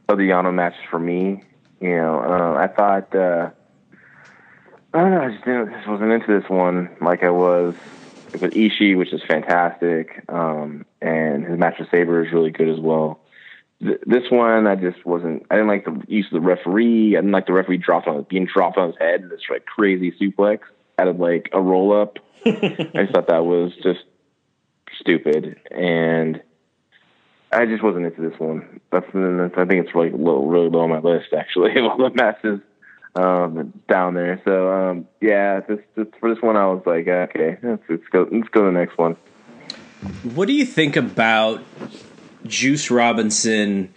of 0.07 0.17
the 0.17 0.29
Yano 0.29 0.53
matches 0.53 0.79
for 0.89 0.99
me. 0.99 1.43
You 1.81 1.97
know, 1.97 2.19
uh, 2.19 2.57
I 2.57 2.67
thought 2.67 3.13
uh, 3.13 3.49
I 4.93 5.01
don't 5.01 5.11
know, 5.11 5.21
I 5.21 5.31
just 5.31 5.43
didn't, 5.43 5.71
just 5.73 5.87
wasn't 5.89 6.13
into 6.13 6.39
this 6.39 6.49
one 6.49 6.95
like 7.01 7.23
I 7.23 7.29
was 7.29 7.75
with 8.41 8.53
Ishii, 8.53 8.97
which 8.97 9.13
is 9.13 9.21
fantastic, 9.27 10.23
um, 10.29 10.85
and 11.01 11.45
his 11.45 11.57
match 11.57 11.75
with 11.79 11.89
Sabre 11.91 12.25
is 12.25 12.31
really 12.31 12.51
good 12.51 12.69
as 12.69 12.79
well. 12.79 13.19
Th- 13.81 13.99
this 14.05 14.23
one, 14.29 14.67
I 14.67 14.75
just 14.75 15.05
wasn't. 15.05 15.45
I 15.49 15.55
didn't 15.55 15.67
like 15.67 15.85
the 15.85 16.01
use 16.07 16.25
of 16.27 16.41
the 16.41 16.47
referee. 16.47 17.15
I 17.15 17.21
didn't 17.21 17.31
like 17.31 17.47
the 17.47 17.53
referee 17.53 17.77
dropped 17.77 18.07
on 18.07 18.25
being 18.29 18.47
dropped 18.51 18.77
on 18.77 18.87
his 18.87 18.97
head 18.99 19.21
in 19.21 19.29
this 19.29 19.41
like 19.49 19.65
crazy 19.65 20.13
suplex 20.19 20.59
out 20.97 21.07
of 21.07 21.19
like 21.19 21.49
a 21.53 21.61
roll 21.61 21.99
up. 21.99 22.17
I 22.45 22.91
just 22.95 23.13
thought 23.13 23.27
that 23.27 23.45
was 23.45 23.73
just 23.81 24.03
stupid, 24.99 25.59
and 25.71 26.41
I 27.51 27.65
just 27.65 27.83
wasn't 27.83 28.05
into 28.05 28.29
this 28.29 28.39
one. 28.39 28.79
That's 28.91 29.07
I 29.07 29.65
think 29.65 29.85
it's 29.85 29.95
like 29.95 30.11
low, 30.13 30.45
really 30.45 30.69
low 30.69 30.81
on 30.81 30.89
my 30.89 30.99
list 30.99 31.33
actually 31.37 31.71
of 31.77 31.85
all 31.85 31.97
the 31.97 32.11
matches 32.13 32.59
um, 33.15 33.73
down 33.87 34.13
there. 34.13 34.41
So 34.45 34.71
um, 34.71 35.07
yeah, 35.21 35.61
this, 35.61 35.79
this, 35.95 36.07
for 36.19 36.33
this 36.33 36.41
one 36.41 36.57
I 36.57 36.67
was 36.67 36.83
like, 36.85 37.07
okay, 37.07 37.57
let's, 37.63 37.83
let's 37.89 38.07
go, 38.11 38.27
let's 38.31 38.49
go 38.49 38.61
to 38.61 38.65
the 38.67 38.71
next 38.71 38.97
one. 38.97 39.15
What 40.35 40.47
do 40.47 40.53
you 40.53 40.65
think 40.65 40.95
about 40.95 41.63
Juice 42.45 42.91
Robinson 42.91 43.93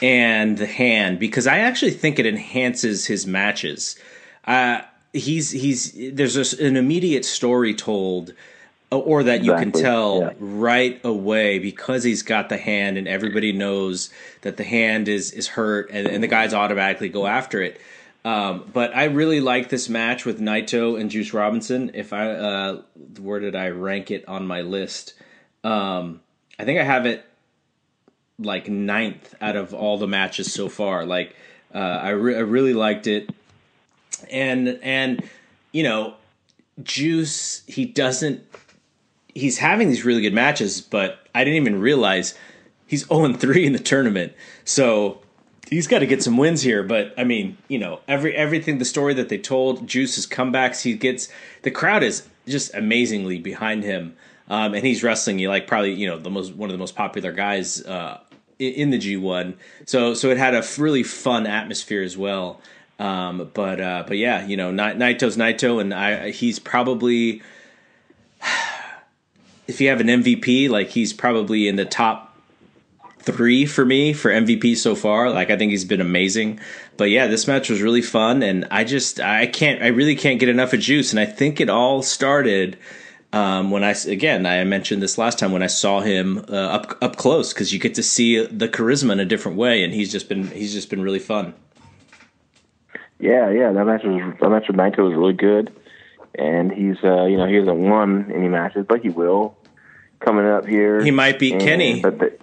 and 0.00 0.56
the 0.58 0.66
hand? 0.66 1.18
Because 1.18 1.46
I 1.46 1.58
actually 1.58 1.92
think 1.92 2.18
it 2.18 2.26
enhances 2.26 3.06
his 3.06 3.26
matches. 3.26 3.96
Uh, 4.44 4.82
he's 5.12 5.50
he's 5.50 5.92
there's 6.14 6.36
a, 6.36 6.64
an 6.64 6.76
immediate 6.76 7.24
story 7.24 7.74
told, 7.74 8.34
uh, 8.92 8.98
or 8.98 9.22
that 9.24 9.42
you 9.42 9.54
can 9.54 9.72
tell 9.72 10.20
yeah. 10.20 10.32
right 10.38 11.00
away 11.04 11.58
because 11.58 12.04
he's 12.04 12.22
got 12.22 12.48
the 12.48 12.58
hand, 12.58 12.98
and 12.98 13.08
everybody 13.08 13.52
knows 13.52 14.10
that 14.42 14.56
the 14.56 14.64
hand 14.64 15.08
is 15.08 15.32
is 15.32 15.48
hurt, 15.48 15.90
and, 15.90 16.06
and 16.06 16.22
the 16.22 16.28
guys 16.28 16.54
automatically 16.54 17.08
go 17.08 17.26
after 17.26 17.60
it. 17.62 17.80
Um, 18.24 18.70
but 18.72 18.94
I 18.94 19.04
really 19.04 19.40
like 19.40 19.68
this 19.68 19.88
match 19.88 20.24
with 20.24 20.40
Naito 20.40 21.00
and 21.00 21.10
Juice 21.10 21.32
Robinson. 21.32 21.90
If 21.94 22.12
I 22.12 22.30
uh, 22.30 22.82
where 23.20 23.40
did 23.40 23.56
I 23.56 23.68
rank 23.68 24.10
it 24.10 24.26
on 24.28 24.46
my 24.46 24.60
list? 24.60 25.14
Um, 25.64 26.20
I 26.58 26.64
think 26.64 26.78
I 26.78 26.84
have 26.84 27.06
it 27.06 27.24
like 28.38 28.68
ninth 28.68 29.34
out 29.40 29.56
of 29.56 29.74
all 29.74 29.98
the 29.98 30.06
matches 30.06 30.52
so 30.52 30.68
far. 30.68 31.04
Like 31.04 31.34
uh, 31.74 31.78
I, 31.78 32.10
re- 32.10 32.36
I 32.36 32.40
really 32.40 32.74
liked 32.74 33.06
it, 33.06 33.30
and 34.30 34.78
and 34.82 35.28
you 35.72 35.82
know, 35.82 36.14
Juice 36.82 37.62
he 37.66 37.84
doesn't. 37.84 38.44
He's 39.34 39.58
having 39.58 39.88
these 39.88 40.04
really 40.04 40.22
good 40.22 40.34
matches, 40.34 40.80
but 40.80 41.26
I 41.34 41.42
didn't 41.42 41.56
even 41.56 41.80
realize 41.80 42.34
he's 42.86 43.06
zero 43.06 43.32
three 43.32 43.66
in 43.66 43.72
the 43.72 43.80
tournament. 43.80 44.32
So 44.64 45.21
he's 45.72 45.86
got 45.86 46.00
to 46.00 46.06
get 46.06 46.22
some 46.22 46.36
wins 46.36 46.62
here. 46.62 46.82
But 46.82 47.14
I 47.16 47.24
mean, 47.24 47.56
you 47.68 47.78
know, 47.78 48.00
every 48.06 48.34
everything 48.36 48.78
the 48.78 48.84
story 48.84 49.14
that 49.14 49.28
they 49.28 49.38
told, 49.38 49.86
Juice's 49.86 50.26
comebacks, 50.26 50.82
he 50.82 50.94
gets 50.94 51.28
the 51.62 51.70
crowd 51.70 52.02
is 52.02 52.28
just 52.46 52.74
amazingly 52.74 53.38
behind 53.38 53.82
him, 53.82 54.16
um, 54.48 54.74
and 54.74 54.84
he's 54.84 55.02
wrestling 55.02 55.38
you 55.38 55.48
like 55.48 55.66
probably 55.66 55.92
you 55.92 56.06
know 56.06 56.18
the 56.18 56.30
most 56.30 56.54
one 56.54 56.68
of 56.68 56.74
the 56.74 56.78
most 56.78 56.94
popular 56.94 57.32
guys 57.32 57.84
uh, 57.84 58.20
in 58.58 58.90
the 58.90 58.98
G 58.98 59.16
one. 59.16 59.56
So 59.86 60.14
so 60.14 60.30
it 60.30 60.38
had 60.38 60.54
a 60.54 60.62
really 60.78 61.02
fun 61.02 61.46
atmosphere 61.46 62.02
as 62.02 62.16
well. 62.16 62.60
Um, 62.98 63.50
but 63.54 63.80
uh, 63.80 64.04
but 64.06 64.18
yeah, 64.18 64.46
you 64.46 64.56
know, 64.56 64.70
Naito's 64.70 65.36
Naito, 65.36 65.80
and 65.80 65.92
I 65.94 66.30
he's 66.30 66.58
probably 66.58 67.42
if 69.66 69.80
you 69.80 69.88
have 69.88 70.00
an 70.00 70.08
MVP, 70.08 70.68
like 70.68 70.90
he's 70.90 71.12
probably 71.12 71.66
in 71.66 71.76
the 71.76 71.86
top 71.86 72.31
three 73.22 73.64
for 73.66 73.84
me 73.84 74.12
for 74.12 74.30
MVP 74.30 74.76
so 74.76 74.94
far. 74.94 75.30
Like 75.30 75.50
I 75.50 75.56
think 75.56 75.70
he's 75.70 75.84
been 75.84 76.00
amazing. 76.00 76.60
But 76.96 77.10
yeah, 77.10 77.26
this 77.26 77.46
match 77.46 77.70
was 77.70 77.80
really 77.82 78.02
fun, 78.02 78.42
and 78.42 78.66
I 78.70 78.84
just 78.84 79.20
I 79.20 79.46
can't 79.46 79.82
I 79.82 79.88
really 79.88 80.14
can't 80.16 80.38
get 80.40 80.48
enough 80.48 80.72
of 80.72 80.80
Juice, 80.80 81.12
and 81.12 81.20
I 81.20 81.26
think 81.26 81.60
it 81.60 81.68
all 81.70 82.02
started. 82.02 82.76
Um, 83.34 83.70
when 83.70 83.82
I 83.82 83.92
again 84.06 84.44
I 84.44 84.62
mentioned 84.64 85.00
this 85.00 85.16
last 85.16 85.38
time 85.38 85.52
when 85.52 85.62
I 85.62 85.66
saw 85.66 86.00
him 86.00 86.44
uh, 86.50 86.52
up 86.54 86.98
up 87.00 87.16
close 87.16 87.54
because 87.54 87.72
you 87.72 87.78
get 87.80 87.94
to 87.94 88.02
see 88.02 88.44
the 88.44 88.68
charisma 88.68 89.12
in 89.12 89.20
a 89.20 89.24
different 89.24 89.56
way 89.56 89.82
and 89.84 89.94
he's 89.94 90.12
just 90.12 90.28
been 90.28 90.48
he's 90.48 90.74
just 90.74 90.90
been 90.90 91.00
really 91.00 91.18
fun. 91.18 91.54
Yeah, 93.18 93.50
yeah, 93.50 93.72
that 93.72 93.84
match 93.86 94.02
was 94.04 94.34
that 94.40 94.50
match 94.50 94.64
with 94.66 94.76
Naito 94.76 94.98
was 94.98 95.14
really 95.14 95.32
good, 95.32 95.72
and 96.34 96.72
he's 96.72 96.96
uh, 97.04 97.24
you 97.24 97.36
know 97.36 97.46
he 97.46 97.54
hasn't 97.54 97.78
won 97.78 98.30
any 98.34 98.48
matches, 98.48 98.84
but 98.88 99.00
he 99.00 99.08
will 99.08 99.56
coming 100.20 100.44
up 100.46 100.66
here. 100.66 101.02
He 101.02 101.10
might 101.10 101.38
beat 101.38 101.54
And- 101.54 101.62
Kenny. 101.62 102.00
but 102.02 102.18
the, 102.18 102.36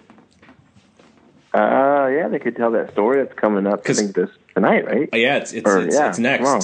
uh, 1.54 2.06
yeah, 2.12 2.28
they 2.28 2.38
could 2.38 2.56
tell 2.56 2.70
that 2.72 2.92
story 2.92 3.22
that's 3.24 3.38
coming 3.38 3.66
up. 3.66 3.80
I 3.88 3.92
think 3.92 4.14
this 4.14 4.30
tonight, 4.54 4.86
right? 4.86 5.08
Uh, 5.12 5.16
yeah, 5.16 5.36
it's 5.38 5.52
it's 5.52 5.68
Or, 5.68 5.80
it's, 5.80 5.94
yeah, 5.96 6.08
it's 6.08 6.18
next. 6.18 6.38
tomorrow. 6.44 6.60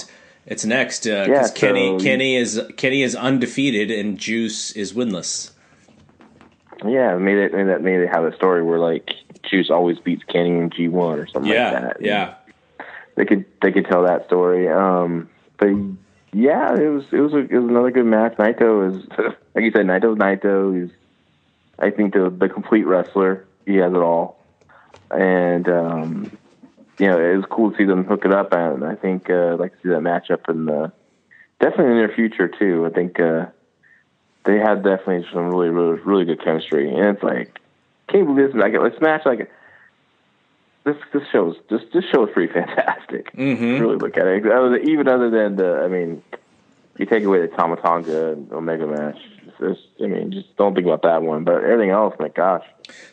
It's 0.47 0.65
next 0.65 1.03
because 1.05 1.29
Yeah, 1.29 1.49
Kenny 1.55 1.99
so- 1.99 2.05
Kenny 2.05 2.37
is 2.37 2.61
Kenny 2.77 3.03
is 3.03 3.17
undefeated 3.17 3.91
and 3.91 4.17
Juice 4.19 4.71
is 4.73 4.93
winless. 4.93 5.51
Yeah, 6.85 7.17
maybe 7.17 7.41
they, 7.41 7.49
maybe 7.57 7.69
that 7.69 7.83
maybe 7.83 7.99
they 8.05 8.07
have 8.07 8.25
a 8.25 8.35
story 8.37 8.63
where 8.63 8.79
like 8.79 9.11
Juice 9.51 9.71
always 9.71 9.99
beats 9.99 10.23
Kenny 10.25 10.51
in 10.51 10.71
G 10.71 10.89
one 10.89 11.19
or 11.19 11.27
something 11.27 11.51
Yeah, 11.51 11.71
like 11.73 11.83
that. 11.83 11.97
yeah. 12.03 12.35
they 13.17 13.25
could 13.25 13.45
they 13.63 13.73
could 13.73 13.87
tell 13.87 14.05
that 14.05 14.27
story. 14.27 14.69
Um, 14.69 15.29
but 15.59 15.69
yeah, 16.33 16.75
it 16.79 16.89
was 16.89 17.05
it 17.13 17.21
was 17.21 17.33
a, 17.33 17.39
it 17.39 17.59
was 17.59 17.69
another 17.71 17.91
good 17.91 18.05
match. 18.07 18.35
Naito 18.37 18.91
is 18.95 19.07
like 19.55 19.65
you 19.65 19.73
said, 19.73 19.87
Naito's 19.87 20.19
Naito. 20.19 20.81
He's 20.81 20.91
I 21.79 21.91
think 21.91 22.13
the 22.13 22.29
the 22.31 22.49
complete 22.49 22.85
wrestler. 22.87 23.47
He 23.65 23.77
has 23.77 23.93
it 23.93 23.97
all, 23.99 24.39
and 25.11 25.69
um, 25.69 26.39
you 26.99 27.07
know 27.07 27.19
it 27.19 27.37
was 27.37 27.47
cool 27.51 27.71
to 27.71 27.77
see 27.77 27.85
them 27.85 28.05
hook 28.05 28.25
it 28.25 28.33
up. 28.33 28.53
And 28.53 28.85
I 28.85 28.95
think 28.95 29.31
uh, 29.31 29.53
I'd 29.55 29.61
like 29.61 29.73
to 29.73 29.79
see 29.83 29.89
that 29.91 30.01
matchup 30.01 30.49
in 30.49 30.67
the 30.67 30.93
definitely 31.61 31.87
in 31.87 31.91
the 31.91 32.07
near 32.07 32.15
future 32.15 32.49
too. 32.49 32.87
I 32.87 32.91
think 32.91 33.19
uh, 33.21 33.47
they 34.45 34.59
had 34.59 34.83
definitely 34.83 35.27
some 35.33 35.49
really 35.49 35.71
really 35.71 35.99
really 36.01 36.25
good 36.25 36.43
chemistry, 36.43 36.89
and 36.95 37.17
it's 37.17 37.23
like 37.23 37.59
can't 38.09 38.27
believe 38.27 38.53
this 38.53 38.57
like 38.57 38.73
this 38.73 39.01
match 39.01 39.23
like 39.27 39.51
this 40.85 40.97
this 41.13 41.23
show's 41.33 41.57
this 41.69 41.83
this 41.93 42.05
show 42.13 42.27
is 42.27 42.33
pretty 42.33 42.53
fantastic. 42.61 43.33
Mhm. 43.35 43.81
Really 43.81 43.97
look 43.97 44.17
at 44.17 44.27
it. 44.27 44.89
Even 44.89 45.09
other 45.09 45.31
than 45.31 45.57
the, 45.57 45.83
I 45.85 45.89
mean, 45.89 46.23
you 46.97 47.07
take 47.07 47.25
away 47.25 47.41
the 47.41 47.49
Tama 47.49 47.77
Tonga 47.77 48.33
and 48.33 48.53
Omega 48.53 48.87
match. 48.87 49.19
It's, 49.61 49.81
I 50.03 50.07
mean, 50.07 50.33
just 50.33 50.57
don't 50.57 50.75
think 50.75 50.87
about 50.87 51.03
that 51.03 51.23
one. 51.23 51.45
But 51.45 51.65
everything 51.65 51.91
else, 51.91 52.15
my 52.19 52.29
gosh. 52.29 52.65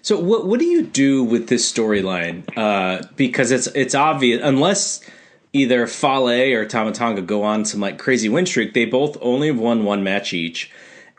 So 0.02 0.20
what 0.20 0.46
what 0.48 0.60
do 0.60 0.66
you 0.66 0.84
do 0.84 1.24
with 1.24 1.48
this 1.48 1.72
storyline? 1.72 2.44
Uh, 2.58 3.06
because 3.16 3.52
it's 3.52 3.68
it's 3.68 3.96
obvious 3.96 4.42
unless 4.44 5.02
either 5.54 5.88
Fale 5.88 6.56
or 6.56 6.66
Tama 6.66 6.92
Tonga 6.92 7.22
go 7.22 7.44
on 7.44 7.66
some 7.66 7.80
like 7.80 7.98
crazy 7.98 8.30
win 8.30 8.46
streak, 8.46 8.74
they 8.74 8.86
both 8.86 9.18
only 9.22 9.48
have 9.48 9.60
won 9.60 9.84
one 9.84 10.04
match 10.04 10.34
each. 10.34 10.72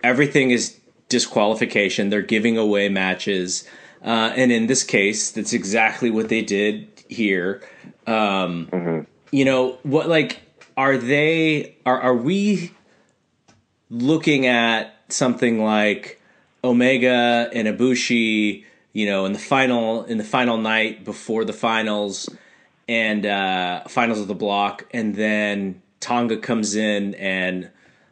Everything 0.02 0.50
is 0.50 0.78
disqualification. 1.08 2.10
They're 2.10 2.22
giving 2.22 2.58
away 2.58 2.88
matches, 2.88 3.66
uh, 4.04 4.32
and 4.36 4.52
in 4.52 4.66
this 4.66 4.82
case, 4.82 5.30
that's 5.30 5.52
exactly 5.52 6.10
what 6.10 6.28
they 6.28 6.42
did 6.42 6.88
here. 7.08 7.62
Um, 8.06 9.06
You 9.30 9.44
know 9.44 9.78
what? 9.82 10.08
Like, 10.08 10.42
are 10.76 10.96
they? 10.96 11.76
Are 11.84 12.00
are 12.00 12.14
we 12.16 12.70
looking 13.90 14.46
at 14.46 14.93
something 15.08 15.62
like 15.62 16.20
Omega 16.62 17.50
and 17.52 17.68
Ibushi, 17.68 18.64
you 18.92 19.06
know, 19.06 19.26
in 19.26 19.32
the 19.32 19.38
final 19.38 20.04
in 20.04 20.18
the 20.18 20.24
final 20.24 20.56
night 20.58 21.04
before 21.04 21.44
the 21.44 21.52
finals 21.52 22.28
and 22.88 23.24
uh, 23.24 23.84
finals 23.84 24.20
of 24.20 24.28
the 24.28 24.34
block, 24.34 24.86
and 24.92 25.14
then 25.14 25.82
Tonga 26.00 26.36
comes 26.36 26.74
in 26.74 27.14
and 27.14 27.70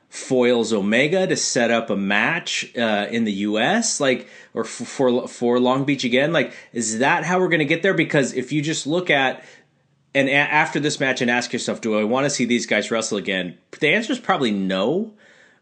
foils 0.08 0.74
Omega 0.74 1.26
to 1.26 1.36
set 1.36 1.70
up 1.70 1.88
a 1.88 1.96
match 1.96 2.70
uh, 2.76 3.06
in 3.10 3.24
the 3.24 3.32
U.S. 3.32 3.98
like 3.98 4.28
or 4.52 4.64
f- 4.64 4.68
for 4.68 5.26
for 5.28 5.58
Long 5.58 5.84
Beach 5.84 6.04
again. 6.04 6.32
Like, 6.32 6.52
is 6.72 6.98
that 6.98 7.24
how 7.24 7.38
we're 7.38 7.48
going 7.48 7.60
to 7.60 7.64
get 7.64 7.82
there? 7.82 7.94
Because 7.94 8.34
if 8.34 8.52
you 8.52 8.60
just 8.60 8.86
look 8.86 9.08
at 9.08 9.42
and 10.14 10.28
a- 10.28 10.32
after 10.34 10.80
this 10.80 11.00
match 11.00 11.20
and 11.22 11.30
ask 11.30 11.52
yourself, 11.52 11.80
do 11.80 11.98
I 11.98 12.04
want 12.04 12.24
to 12.24 12.30
see 12.30 12.44
these 12.44 12.66
guys 12.66 12.90
wrestle 12.90 13.18
again? 13.18 13.56
The 13.80 13.88
answer 13.88 14.12
is 14.12 14.18
probably 14.18 14.50
no. 14.50 15.14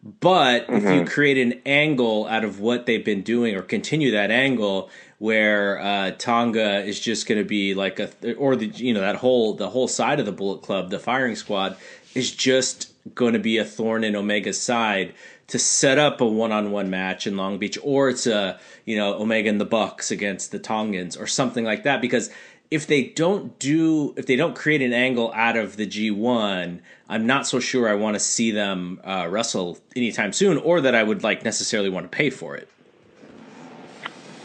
But 0.02 0.66
if 0.68 0.82
you 0.82 1.04
create 1.04 1.36
an 1.36 1.60
angle 1.66 2.26
out 2.26 2.42
of 2.42 2.58
what 2.58 2.86
they've 2.86 3.04
been 3.04 3.22
doing, 3.22 3.54
or 3.54 3.62
continue 3.62 4.12
that 4.12 4.30
angle 4.30 4.88
where 5.18 5.78
uh, 5.78 6.12
Tonga 6.12 6.82
is 6.82 6.98
just 6.98 7.28
going 7.28 7.38
to 7.38 7.46
be 7.46 7.74
like 7.74 8.00
a, 8.00 8.34
or 8.36 8.56
the 8.56 8.66
you 8.66 8.94
know 8.94 9.00
that 9.00 9.16
whole 9.16 9.54
the 9.54 9.68
whole 9.68 9.88
side 9.88 10.18
of 10.18 10.24
the 10.24 10.32
Bullet 10.32 10.62
Club, 10.62 10.88
the 10.88 10.98
firing 10.98 11.36
squad, 11.36 11.76
is 12.14 12.30
just 12.30 12.92
going 13.14 13.34
to 13.34 13.38
be 13.38 13.58
a 13.58 13.64
thorn 13.64 14.02
in 14.02 14.16
Omega's 14.16 14.60
side 14.60 15.12
to 15.48 15.58
set 15.58 15.98
up 15.98 16.20
a 16.20 16.26
one-on-one 16.26 16.88
match 16.88 17.26
in 17.26 17.36
Long 17.36 17.58
Beach, 17.58 17.76
or 17.82 18.08
it's 18.08 18.26
a 18.26 18.58
you 18.86 18.96
know 18.96 19.20
Omega 19.20 19.50
and 19.50 19.60
the 19.60 19.66
Bucks 19.66 20.10
against 20.10 20.50
the 20.50 20.58
Tongans 20.58 21.14
or 21.14 21.26
something 21.26 21.64
like 21.64 21.82
that. 21.82 22.00
Because 22.00 22.30
if 22.70 22.86
they 22.86 23.02
don't 23.02 23.58
do, 23.58 24.14
if 24.16 24.26
they 24.26 24.36
don't 24.36 24.54
create 24.54 24.80
an 24.80 24.92
angle 24.92 25.32
out 25.34 25.56
of 25.56 25.76
the 25.76 25.86
G1, 25.86 26.80
I'm 27.08 27.26
not 27.26 27.46
so 27.46 27.58
sure 27.58 27.88
I 27.88 27.94
want 27.94 28.14
to 28.14 28.20
see 28.20 28.52
them 28.52 29.00
uh, 29.04 29.26
wrestle 29.28 29.78
anytime 29.96 30.32
soon, 30.32 30.56
or 30.58 30.80
that 30.80 30.94
I 30.94 31.02
would 31.02 31.24
like 31.24 31.44
necessarily 31.44 31.88
want 31.88 32.10
to 32.10 32.16
pay 32.16 32.30
for 32.30 32.56
it. 32.56 32.68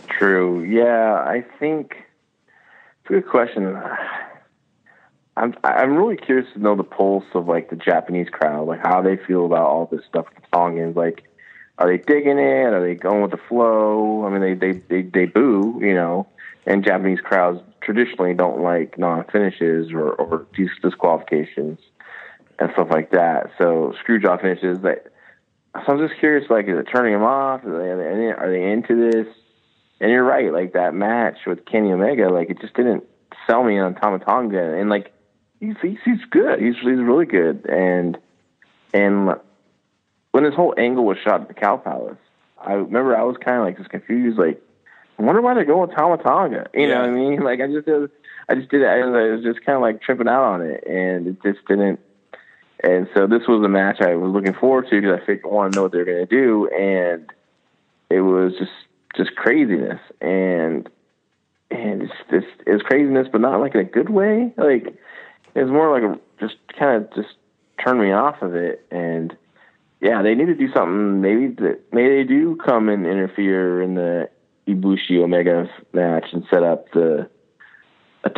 True. 0.08 0.64
Yeah, 0.64 1.14
I 1.16 1.44
think 1.60 1.96
it's 3.02 3.10
a 3.10 3.14
good 3.14 3.30
question. 3.30 3.80
I'm 5.38 5.54
I'm 5.64 5.96
really 5.96 6.18
curious 6.18 6.52
to 6.54 6.60
know 6.60 6.76
the 6.76 6.84
pulse 6.84 7.26
of 7.34 7.48
like 7.48 7.70
the 7.70 7.76
Japanese 7.76 8.30
crowd, 8.30 8.68
like 8.68 8.80
how 8.82 9.02
they 9.02 9.18
feel 9.18 9.46
about 9.46 9.68
all 9.68 9.86
this 9.92 10.02
stuff 10.08 10.26
with 10.34 10.50
Tongans. 10.52 10.96
Like, 10.96 11.26
are 11.78 11.88
they 11.88 11.98
digging 11.98 12.40
it? 12.40 12.74
Are 12.74 12.82
they 12.82 12.96
going 12.96 13.22
with 13.22 13.32
the 13.32 13.40
flow? 13.50 14.26
I 14.26 14.30
mean, 14.30 14.42
they 14.42 14.54
they 14.54 14.80
they, 14.80 15.02
they 15.04 15.26
boo, 15.26 15.80
you 15.82 15.94
know, 15.94 16.26
and 16.66 16.84
Japanese 16.84 17.20
crowds 17.20 17.62
traditionally 17.86 18.34
don't 18.34 18.62
like 18.62 18.98
non 18.98 19.24
finishes 19.32 19.92
or 19.94 20.12
or 20.14 20.48
dis- 20.56 20.70
disqualifications 20.82 21.80
and 22.60 22.72
stuff 22.74 22.88
like 22.90 23.12
that. 23.12 23.52
So 23.58 23.94
screw 24.00 24.20
job 24.20 24.42
finishes. 24.42 24.80
Like, 24.80 25.06
so 25.86 25.94
I'm 25.94 26.08
just 26.08 26.20
curious, 26.20 26.50
like, 26.50 26.68
is 26.68 26.78
it 26.78 26.88
turning 26.92 27.14
them 27.14 27.24
off? 27.24 27.64
Are 27.66 27.78
they, 27.78 27.90
are 27.90 28.52
they, 28.52 28.72
into 28.72 29.12
this? 29.12 29.28
And 30.00 30.12
you're 30.12 30.24
right, 30.24 30.52
like 30.52 30.74
that 30.74 30.94
match 30.94 31.40
with 31.46 31.66
Kenny 31.66 31.92
Omega, 31.92 32.30
like 32.30 32.50
it 32.50 32.60
just 32.60 32.74
didn't 32.74 33.04
sell 33.48 33.64
me 33.64 33.80
on 33.80 33.96
Tama 33.96 34.20
Tonga, 34.20 34.78
and 34.78 34.90
like 34.90 35.14
he's 35.62 35.76
he's, 35.82 35.98
he's 36.04 36.26
good, 36.30 36.60
he's 36.60 36.76
he's 36.76 37.00
really 37.00 37.26
good, 37.26 37.66
and 37.70 38.18
and 38.94 39.36
when 40.32 40.44
this 40.44 40.54
whole 40.54 40.74
angle 40.78 41.06
was 41.06 41.18
shot 41.24 41.42
at 41.42 41.48
the 41.48 41.54
Cow 41.54 41.78
Palace, 41.78 42.18
I 42.60 42.74
remember 42.74 43.16
I 43.16 43.24
was 43.24 43.38
kind 43.44 43.60
of 43.60 43.64
like 43.64 43.78
just 43.78 43.90
confused, 43.90 44.38
like 44.38 44.62
I 45.18 45.22
wonder 45.22 45.42
why 45.42 45.54
they're 45.54 45.66
going 45.66 45.88
with 45.88 45.96
Tama 45.96 46.18
Tonga, 46.18 46.70
you 46.74 46.88
know 46.88 47.02
what 47.02 47.10
I 47.10 47.12
mean? 47.12 47.42
Like 47.44 47.62
I 47.62 47.68
just 47.68 47.86
did, 47.86 48.10
I 48.50 48.56
just 48.56 48.70
did 48.70 48.82
it, 48.82 48.88
I 48.88 49.06
was 49.06 49.44
just 49.44 49.66
kind 49.66 49.76
of 49.76 49.82
like 49.82 50.02
tripping 50.02 50.28
out 50.28 50.44
on 50.44 50.62
it, 50.62 50.84
and 50.88 51.28
it 51.28 51.38
just 51.44 51.66
didn't. 51.68 52.00
And 52.84 53.08
so 53.16 53.26
this 53.26 53.48
was 53.48 53.64
a 53.64 53.70
match 53.70 54.02
I 54.02 54.16
was 54.16 54.32
looking 54.32 54.54
forward 54.54 54.88
to 54.90 55.02
because 55.02 55.20
I 55.22 55.26
figured 55.26 55.46
I 55.46 55.48
want 55.48 55.74
to 55.74 55.78
know 55.78 55.84
what 55.84 55.92
they're 55.94 56.06
going 56.06 56.26
to 56.26 56.26
do, 56.26 56.68
and 56.68 57.32
it 58.10 58.22
was 58.22 58.54
just 58.60 58.72
just 59.16 59.36
craziness 59.36 60.00
and 60.22 60.90
and 61.72 62.04
it's 62.04 62.14
just 62.30 62.68
it 62.68 62.72
was 62.72 62.82
craziness 62.82 63.28
but 63.32 63.42
not 63.42 63.60
like 63.60 63.74
in 63.74 63.82
a 63.82 63.86
good 63.86 64.10
way 64.10 64.54
like 64.58 64.96
it's 65.56 65.70
more 65.70 65.92
like 65.92 66.04
a 66.04 66.20
just 66.40 66.56
kind 66.78 67.04
of 67.04 67.14
just 67.16 67.36
turned 67.84 68.00
me 68.00 68.12
off 68.12 68.42
of 68.42 68.56
it 68.56 68.86
and 68.92 69.36
yeah 70.02 70.22
they 70.22 70.36
need 70.36 70.46
to 70.46 70.56
do 70.56 70.72
something 70.74 71.22
maybe 71.22 71.48
that 71.48 71.80
maybe 71.94 72.16
they 72.16 72.24
do 72.24 72.58
come 72.58 72.90
and 72.90 73.06
interfere 73.06 73.82
in 73.82 73.96
the 73.96 74.30
Ibushi 74.68 75.22
Omega 75.24 75.70
match 75.94 76.26
and 76.34 76.44
set 76.50 76.64
up 76.64 76.92
the 76.94 77.30
a 78.24 78.30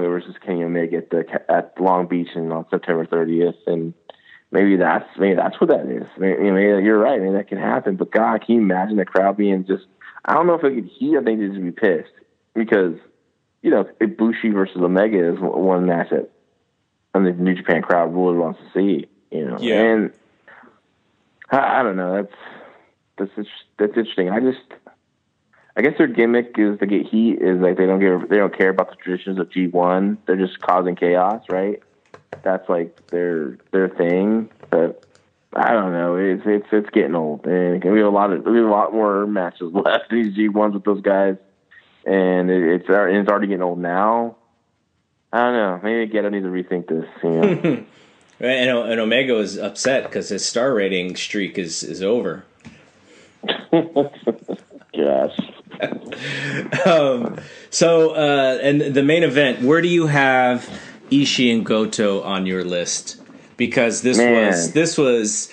versus 0.00 0.34
Kenny 0.44 0.64
Omega 0.64 0.96
at 0.96 1.10
the 1.10 1.24
at 1.48 1.80
Long 1.80 2.06
Beach 2.06 2.28
and 2.34 2.52
on 2.52 2.66
September 2.70 3.06
30th 3.06 3.54
and 3.68 3.94
maybe 4.50 4.76
that's 4.76 5.08
maybe 5.16 5.36
that's 5.36 5.60
what 5.60 5.70
that 5.70 5.86
is. 5.86 6.06
Maybe, 6.18 6.50
maybe 6.50 6.84
you're 6.84 6.98
right. 6.98 7.20
Maybe 7.20 7.34
that 7.34 7.48
can 7.48 7.58
happen. 7.58 7.96
But 7.96 8.10
God, 8.10 8.44
can 8.44 8.56
you 8.56 8.60
imagine 8.62 8.96
the 8.96 9.04
crowd 9.04 9.36
being 9.36 9.64
just? 9.64 9.84
I 10.24 10.34
don't 10.34 10.46
know 10.46 10.54
if 10.54 10.64
it 10.64 10.74
could 10.74 10.90
heat. 10.98 11.16
I 11.16 11.22
think 11.22 11.38
they'd 11.40 11.48
just 11.50 11.62
be 11.62 11.70
pissed 11.70 12.12
because 12.54 12.96
you 13.62 13.70
know 13.70 13.84
Ibushi 14.00 14.52
versus 14.52 14.76
Omega 14.78 15.32
is 15.32 15.38
one 15.38 15.86
match 15.86 16.10
that 16.10 16.30
I 17.14 17.22
think 17.22 17.36
the 17.36 17.42
New 17.42 17.54
Japan 17.54 17.82
crowd 17.82 18.12
really 18.14 18.36
wants 18.36 18.58
to 18.60 18.66
see. 18.74 19.06
You 19.30 19.44
know, 19.46 19.58
Yeah. 19.60 19.82
and 19.82 20.12
I, 21.50 21.80
I 21.80 21.82
don't 21.84 21.96
know. 21.96 22.16
That's 22.16 22.34
that's 23.36 23.48
that's 23.78 23.96
interesting. 23.96 24.30
I 24.30 24.40
just. 24.40 24.58
I 25.78 25.80
guess 25.80 25.96
their 25.96 26.08
gimmick 26.08 26.56
is 26.58 26.76
to 26.80 26.86
get 26.86 27.06
heat. 27.06 27.38
Is 27.40 27.60
like 27.60 27.76
they 27.76 27.86
don't 27.86 28.00
get 28.00 28.28
they 28.28 28.38
don't 28.38 28.56
care 28.56 28.70
about 28.70 28.90
the 28.90 28.96
traditions 28.96 29.38
of 29.38 29.48
G 29.52 29.68
one. 29.68 30.18
They're 30.26 30.34
just 30.34 30.58
causing 30.58 30.96
chaos, 30.96 31.44
right? 31.48 31.80
That's 32.42 32.68
like 32.68 33.06
their 33.06 33.58
their 33.70 33.88
thing. 33.88 34.50
But 34.70 35.04
I 35.54 35.72
don't 35.72 35.92
know. 35.92 36.16
It's 36.16 36.42
it's 36.44 36.66
it's 36.72 36.90
getting 36.90 37.14
old, 37.14 37.46
and 37.46 37.82
we 37.84 37.98
have 38.00 38.08
a 38.08 38.10
lot 38.10 38.32
of 38.32 38.44
we 38.44 38.56
have 38.56 38.66
a 38.66 38.70
lot 38.70 38.92
more 38.92 39.24
matches 39.24 39.70
left. 39.72 40.10
These 40.10 40.34
G 40.34 40.48
ones 40.48 40.74
with 40.74 40.82
those 40.82 41.00
guys, 41.00 41.36
and 42.04 42.50
it, 42.50 42.80
it's 42.80 42.90
al- 42.90 43.14
it's 43.14 43.28
already 43.28 43.46
getting 43.46 43.62
old 43.62 43.78
now. 43.78 44.34
I 45.32 45.38
don't 45.38 45.52
know. 45.52 45.80
Maybe 45.84 46.12
Gedo 46.12 46.32
needs 46.32 46.44
to 46.44 46.50
rethink 46.50 46.88
this. 46.88 47.06
You 47.22 47.30
know. 47.30 47.84
And, 48.40 48.70
and 48.70 49.00
Omega 49.00 49.34
was 49.34 49.58
upset 49.58 50.04
because 50.04 50.28
his 50.28 50.46
star 50.46 50.72
rating 50.72 51.16
streak 51.16 51.58
is 51.58 51.82
is 51.82 52.04
over. 52.04 52.44
Gosh. 53.72 55.40
So, 57.70 58.10
uh, 58.14 58.58
and 58.62 58.80
the 58.80 59.02
main 59.02 59.22
event, 59.22 59.62
where 59.62 59.82
do 59.82 59.88
you 59.88 60.06
have 60.06 60.68
Ishii 61.10 61.52
and 61.54 61.66
Goto 61.66 62.22
on 62.22 62.46
your 62.46 62.64
list? 62.64 63.20
Because 63.56 64.00
this 64.02 64.16
Man. 64.16 64.46
was 64.46 64.72
this 64.72 64.96
was 64.96 65.52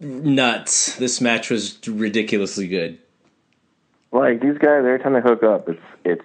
nuts. 0.00 0.96
This 0.96 1.20
match 1.20 1.50
was 1.50 1.78
ridiculously 1.86 2.68
good. 2.68 2.98
like 4.12 4.40
these 4.40 4.58
guys 4.58 4.78
every 4.78 4.98
time 4.98 5.12
they 5.12 5.20
hook 5.20 5.42
up 5.42 5.68
it's 5.68 5.82
it's 6.04 6.24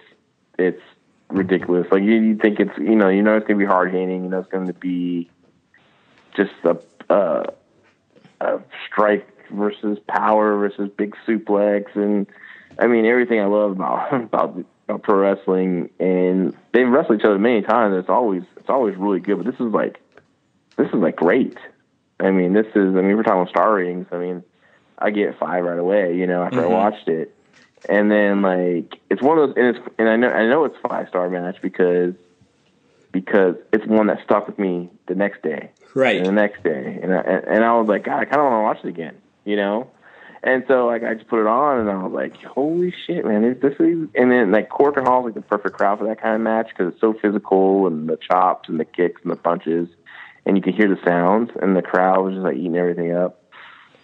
it's 0.58 0.82
ridiculous 1.30 1.88
like 1.91 2.01
you, 2.03 2.14
you 2.14 2.36
think 2.36 2.60
it's 2.60 2.76
you 2.78 2.95
know 2.95 3.10
you 3.10 3.22
know 3.22 3.36
it's 3.36 3.45
gonna 3.47 3.60
be 3.60 3.66
hard 3.66 3.91
hitting 3.91 4.24
you 4.24 4.30
know 4.30 4.39
it's 4.39 4.49
gonna 4.49 4.74
be 4.74 5.30
just 6.36 6.51
a 6.64 6.78
uh 7.12 7.43
a 8.41 8.60
strike 8.88 9.28
versus 9.51 9.99
power 10.08 10.58
versus 10.58 10.89
big 10.97 11.16
suplex 11.28 11.95
and 11.95 12.28
i 12.80 12.88
mean 12.88 13.06
everything 13.06 13.40
i 13.40 13.46
love 13.46 13.72
about 13.72 14.14
about, 14.24 14.58
about 14.88 15.04
pro 15.04 15.16
wrestling 15.16 15.90
and 16.00 16.56
they've 16.74 16.88
wrestled 16.88 17.20
each 17.20 17.26
other 17.26 17.40
many 17.40 17.62
times 17.62 17.96
it's 17.98 18.10
always 18.10 18.44
it's 18.58 18.70
always 18.70 18.96
really 18.96 19.20
good 19.20 19.38
but 19.38 19.46
this 19.46 19.60
is 19.60 19.74
like 19.74 20.00
this 20.78 20.88
is 20.88 20.96
like 20.96 21.16
great. 21.16 21.58
I 22.20 22.32
mean 22.32 22.54
this 22.54 22.68
is 22.68 22.96
i 22.96 23.02
mean 23.02 23.16
we're 23.16 23.24
talking 23.24 23.50
star 23.50 23.76
ratings 23.76 24.08
i 24.12 24.18
mean 24.18 24.44
i 24.98 25.10
get 25.10 25.38
five 25.40 25.64
right 25.64 25.80
away 25.80 26.16
you 26.18 26.28
know 26.28 26.44
after 26.44 26.60
i 26.60 26.64
mm-hmm. 26.64 26.74
watched 26.74 27.08
it. 27.08 27.36
And 27.88 28.10
then 28.10 28.42
like 28.42 29.00
it's 29.10 29.22
one 29.22 29.38
of 29.38 29.50
those, 29.50 29.58
and 29.58 29.76
it's 29.76 29.88
and 30.00 30.10
I 30.10 30.16
know 30.16 30.30
I 30.30 30.48
know 30.48 30.66
it's 30.66 30.78
five 30.88 31.08
star 31.10 31.30
match 31.30 31.58
because 31.62 32.16
because 33.12 33.56
it's 33.72 33.86
one 33.86 34.08
that 34.08 34.24
stuck 34.24 34.48
with 34.48 34.58
me 34.60 34.90
the 35.08 35.16
next 35.16 35.42
day, 35.42 35.70
Right. 35.94 36.18
and 36.18 36.26
the 36.26 36.32
next 36.32 36.64
day, 36.64 37.00
and 37.02 37.14
I, 37.14 37.20
and 37.20 37.64
I 37.64 37.78
was 37.78 37.88
like, 37.88 38.04
God, 38.04 38.20
I 38.20 38.26
kind 38.26 38.42
of 38.42 38.52
want 38.52 38.60
to 38.60 38.64
watch 38.64 38.86
it 38.86 38.90
again, 38.90 39.16
you 39.46 39.56
know. 39.56 39.90
And 40.46 40.64
so 40.68 40.86
like 40.86 41.04
I 41.04 41.16
just 41.16 41.28
put 41.28 41.41
it 41.41 41.48
on, 41.48 41.80
and 41.80 41.89
I 41.89 42.04
was 42.04 42.14
like, 42.14 42.39
Holy 42.43 42.93
shit, 43.08 43.26
man! 43.26 43.41
This, 43.41 43.58
this 43.64 43.74
is 43.80 44.08
and 44.14 44.32
then 44.32 44.52
like 44.52 44.70
Korakuen 44.70 45.04
Hall's 45.04 45.26
like 45.26 45.34
the 45.34 45.41
perfect 45.41 45.76
crowd 45.76 45.98
for 45.98 46.06
that 46.06 46.22
kind 46.22 46.36
of 46.36 46.41
match 46.41 46.68
because 46.70 46.93
it's 46.93 47.02
so 47.02 47.16
physical 47.20 47.88
and 47.88 48.08
the 48.08 48.18
chops 48.18 48.70
and 48.70 48.80
the 48.80 48.86
kicks 48.86 49.20
and 49.24 49.32
the 49.32 49.38
punches, 49.38 49.89
and 50.46 50.56
you 50.56 50.62
can 50.62 50.74
hear 50.74 50.88
the 50.88 51.02
sounds, 51.04 51.50
and 51.60 51.76
the 51.76 51.82
crowd 51.82 52.24
was 52.24 52.36
just 52.36 52.43
like 52.43 52.58
eating 52.58 52.76
everything 52.76 53.12
up. 53.12 53.41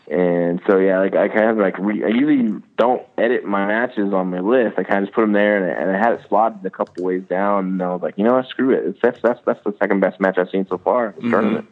And 0.10 0.60
so 0.68 0.80
yeah, 0.80 0.98
like 0.98 1.16
I 1.16 1.28
kind 1.28 1.52
of 1.52 1.58
like 1.58 1.78
re- 1.78 2.04
I 2.04 2.08
usually 2.08 2.60
don't 2.76 3.04
edit 3.20 3.46
my 3.46 3.68
matches 3.68 4.12
on 4.12 4.32
my 4.32 4.40
list. 4.40 4.80
I 4.80 4.84
kind 4.84 5.04
of 5.04 5.10
just 5.10 5.16
put 5.16 5.22
them 5.22 5.34
there, 5.34 5.58
and 5.58 5.66
I, 5.66 5.80
and 5.80 5.96
I 5.96 6.00
had 6.00 6.14
it 6.14 6.26
slotted 6.28 6.66
a 6.66 6.72
couple 6.72 7.04
ways 7.04 7.22
down. 7.30 7.66
And 7.68 7.84
I 7.84 7.90
was 7.94 8.02
like, 8.02 8.18
you 8.18 8.24
know 8.24 8.34
what, 8.34 8.48
screw 8.50 8.72
it. 8.72 8.84
It's, 8.84 9.00
that's 9.04 9.20
that's 9.22 9.40
that's 9.46 9.64
the 9.64 9.76
second 9.80 10.00
best 10.00 10.20
match 10.20 10.40
I've 10.40 10.50
seen 10.50 10.66
so 10.68 10.80
far 10.80 11.12
in 11.12 11.24
the 11.24 11.30
tournament. 11.30 11.68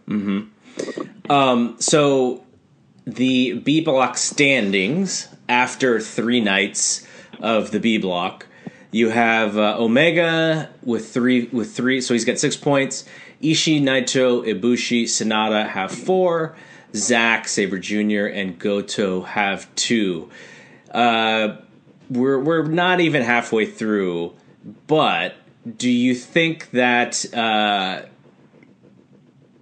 Um, 1.27 1.75
so 1.79 2.45
the 3.15 3.53
B 3.53 3.81
block 3.81 4.17
standings 4.17 5.27
after 5.47 5.99
three 5.99 6.41
nights 6.41 7.07
of 7.39 7.71
the 7.71 7.79
B 7.79 7.97
block, 7.97 8.47
you 8.91 9.09
have 9.09 9.57
uh, 9.57 9.75
Omega 9.77 10.69
with 10.83 11.09
three 11.09 11.45
with 11.47 11.75
three, 11.75 12.01
so 12.01 12.13
he's 12.13 12.25
got 12.25 12.39
six 12.39 12.55
points. 12.55 13.05
Ishii, 13.41 13.81
Naito, 13.81 14.45
Ibushi, 14.45 15.03
Sanada 15.03 15.67
have 15.67 15.91
four. 15.91 16.55
Zack, 16.95 17.47
Sabre 17.47 17.77
Jr., 17.77 18.25
and 18.25 18.57
Goto 18.57 19.21
have 19.21 19.73
two. 19.75 20.29
Uh, 20.91 21.57
we're 22.09 22.39
we're 22.39 22.63
not 22.63 22.99
even 22.99 23.21
halfway 23.21 23.65
through, 23.65 24.33
but 24.87 25.35
do 25.77 25.89
you 25.89 26.15
think 26.15 26.71
that 26.71 27.31
uh, 27.33 28.03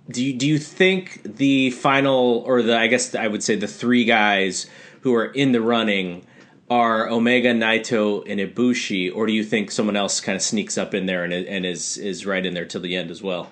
do 0.09 0.23
you, 0.23 0.33
do 0.33 0.47
you 0.47 0.57
think 0.57 1.21
the 1.23 1.71
final 1.71 2.43
or 2.45 2.61
the 2.61 2.77
I 2.77 2.87
guess 2.87 3.13
I 3.13 3.27
would 3.27 3.43
say 3.43 3.55
the 3.55 3.67
three 3.67 4.05
guys 4.05 4.67
who 5.01 5.13
are 5.15 5.25
in 5.25 5.51
the 5.51 5.61
running 5.61 6.25
are 6.69 7.09
Omega, 7.09 7.53
Naito, 7.53 8.23
and 8.29 8.39
Ibushi, 8.39 9.13
or 9.13 9.25
do 9.25 9.33
you 9.33 9.43
think 9.43 9.71
someone 9.71 9.95
else 9.95 10.19
kind 10.19 10.35
of 10.35 10.41
sneaks 10.41 10.77
up 10.77 10.93
in 10.93 11.05
there 11.05 11.23
and, 11.23 11.33
and 11.33 11.65
is 11.65 11.97
is 11.97 12.25
right 12.25 12.45
in 12.45 12.53
there 12.53 12.65
till 12.65 12.81
the 12.81 12.95
end 12.95 13.11
as 13.11 13.21
well? 13.21 13.49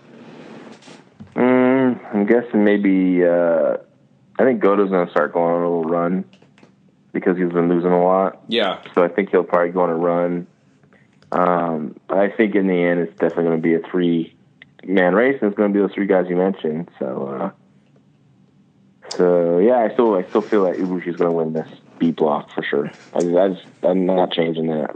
Mm, 1.35 2.13
I'm 2.13 2.25
guessing 2.25 2.63
maybe. 2.63 3.25
Uh, 3.25 3.77
I 4.37 4.43
think 4.43 4.61
Goto's 4.61 4.89
going 4.89 5.05
to 5.05 5.11
start 5.11 5.33
going 5.33 5.53
on 5.53 5.61
a 5.61 5.65
little 5.65 5.85
run 5.85 6.25
because 7.13 7.37
he's 7.37 7.51
been 7.51 7.69
losing 7.69 7.91
a 7.91 8.03
lot. 8.03 8.43
Yeah, 8.49 8.81
So 8.93 9.01
I 9.01 9.07
think 9.07 9.29
he'll 9.29 9.45
probably 9.45 9.71
go 9.71 9.81
on 9.81 9.89
a 9.89 9.95
run. 9.95 10.47
Um, 11.31 11.95
I 12.09 12.27
think 12.27 12.55
in 12.55 12.67
the 12.67 12.73
end, 12.73 12.99
it's 12.99 13.13
definitely 13.13 13.45
going 13.45 13.61
to 13.61 13.63
be 13.63 13.75
a 13.75 13.79
three 13.89 14.34
man 14.85 15.13
race, 15.15 15.37
and 15.41 15.49
it's 15.49 15.57
going 15.57 15.71
to 15.71 15.77
be 15.77 15.81
those 15.85 15.93
three 15.93 16.07
guys 16.07 16.25
you 16.29 16.35
mentioned. 16.35 16.89
So, 16.99 17.27
uh, 17.41 17.51
so 19.17 19.59
yeah, 19.59 19.77
I 19.79 19.93
still 19.93 20.15
I 20.15 20.23
still 20.29 20.41
feel 20.41 20.63
like 20.63 20.77
Ibushi's 20.77 21.15
going 21.17 21.29
to 21.29 21.31
win 21.31 21.53
this 21.53 21.67
B 21.99 22.11
block 22.11 22.49
for 22.53 22.63
sure. 22.63 22.91
I, 23.13 23.19
I 23.19 23.49
just, 23.49 23.65
I'm 23.83 24.05
not 24.05 24.31
changing 24.31 24.67
that 24.67 24.95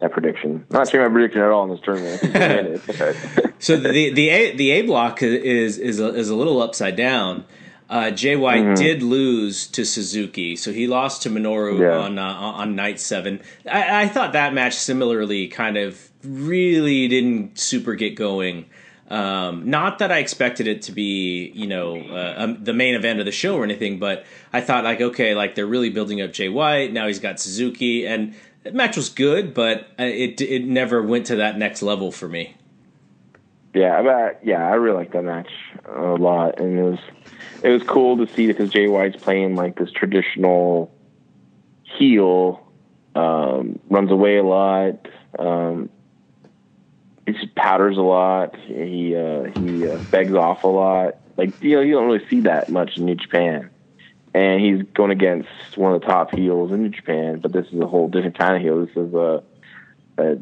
that 0.00 0.12
prediction. 0.12 0.64
I'm 0.70 0.78
not 0.78 0.86
changing 0.86 1.00
my 1.02 1.08
prediction 1.08 1.40
at 1.40 1.48
all 1.50 1.64
in 1.64 1.70
this 1.70 1.80
tournament. 1.84 2.14
I 2.14 2.18
think 2.18 2.32
he'll 2.36 2.48
win 2.48 2.66
it. 2.66 3.54
So 3.62 3.76
the 3.76 4.10
the 4.14 4.28
A 4.30 4.56
the 4.56 4.70
A 4.70 4.82
block 4.82 5.22
is 5.22 5.76
is 5.76 6.00
a, 6.00 6.14
is 6.14 6.30
a 6.30 6.34
little 6.34 6.62
upside 6.62 6.96
down. 6.96 7.44
Uh, 7.90 8.10
Jay 8.10 8.36
White 8.36 8.62
Mm-hmm. 8.62 8.74
did 8.76 9.02
lose 9.02 9.66
to 9.66 9.84
Suzuki, 9.84 10.54
so 10.56 10.72
he 10.72 10.86
lost 10.86 11.22
to 11.24 11.28
Minoru 11.30 11.80
Yeah. 11.80 11.98
on 11.98 12.18
uh, 12.18 12.22
on 12.22 12.74
night 12.76 13.00
seven. 13.00 13.40
I, 13.70 14.04
I 14.04 14.08
thought 14.08 14.32
that 14.32 14.54
match 14.54 14.74
similarly 14.76 15.48
kind 15.48 15.76
of 15.76 16.09
really 16.22 17.08
didn't 17.08 17.58
super 17.58 17.94
get 17.94 18.14
going. 18.14 18.66
Um, 19.08 19.68
not 19.68 19.98
that 19.98 20.12
I 20.12 20.18
expected 20.18 20.68
it 20.68 20.82
to 20.82 20.92
be, 20.92 21.50
you 21.52 21.66
know, 21.66 22.00
uh, 22.00 22.34
um, 22.36 22.62
the 22.62 22.72
main 22.72 22.94
event 22.94 23.18
of 23.18 23.26
the 23.26 23.32
show 23.32 23.56
or 23.56 23.64
anything, 23.64 23.98
but 23.98 24.24
I 24.52 24.60
thought 24.60 24.84
like, 24.84 25.00
okay, 25.00 25.34
like 25.34 25.56
they're 25.56 25.66
really 25.66 25.90
building 25.90 26.20
up 26.20 26.32
Jay 26.32 26.48
White. 26.48 26.92
Now 26.92 27.08
he's 27.08 27.18
got 27.18 27.40
Suzuki, 27.40 28.06
and 28.06 28.34
the 28.62 28.70
match 28.70 28.96
was 28.96 29.08
good, 29.08 29.52
but 29.52 29.88
uh, 29.98 30.04
it 30.04 30.40
it 30.40 30.64
never 30.64 31.02
went 31.02 31.26
to 31.26 31.36
that 31.36 31.58
next 31.58 31.82
level 31.82 32.12
for 32.12 32.28
me. 32.28 32.56
Yeah, 33.74 34.02
but 34.02 34.40
yeah, 34.44 34.64
I 34.66 34.74
really 34.74 34.98
liked 34.98 35.12
that 35.12 35.24
match 35.24 35.50
a 35.86 36.14
lot, 36.14 36.60
and 36.60 36.78
it 36.78 36.82
was 36.82 36.98
it 37.64 37.68
was 37.70 37.82
cool 37.82 38.16
to 38.24 38.32
see 38.32 38.46
because 38.46 38.70
Jay 38.70 38.86
White's 38.86 39.20
playing 39.20 39.56
like 39.56 39.76
this 39.76 39.90
traditional 39.90 40.92
heel, 41.82 42.64
um, 43.14 43.78
runs 43.88 44.10
away 44.10 44.36
a 44.38 44.42
lot, 44.44 45.08
um, 45.38 45.90
he 47.36 47.46
powders 47.48 47.96
a 47.96 48.02
lot, 48.02 48.56
he 48.56 49.14
uh, 49.14 49.44
he 49.60 49.88
uh, 49.88 49.98
begs 50.10 50.34
off 50.34 50.64
a 50.64 50.68
lot. 50.68 51.16
Like 51.36 51.60
you 51.62 51.76
know, 51.76 51.82
you 51.82 51.94
don't 51.94 52.06
really 52.06 52.26
see 52.28 52.40
that 52.40 52.68
much 52.68 52.96
in 52.96 53.06
New 53.06 53.14
Japan, 53.14 53.70
and 54.34 54.60
he's 54.60 54.82
going 54.94 55.10
against 55.10 55.48
one 55.76 55.94
of 55.94 56.00
the 56.00 56.06
top 56.06 56.34
heels 56.34 56.72
in 56.72 56.82
New 56.82 56.90
Japan, 56.90 57.40
but 57.40 57.52
this 57.52 57.66
is 57.68 57.80
a 57.80 57.86
whole 57.86 58.08
different 58.08 58.38
kind 58.38 58.56
of 58.56 58.62
heel. 58.62 58.84
This 58.84 58.96
is 58.96 59.14
a, 59.14 59.42
a 60.18 60.38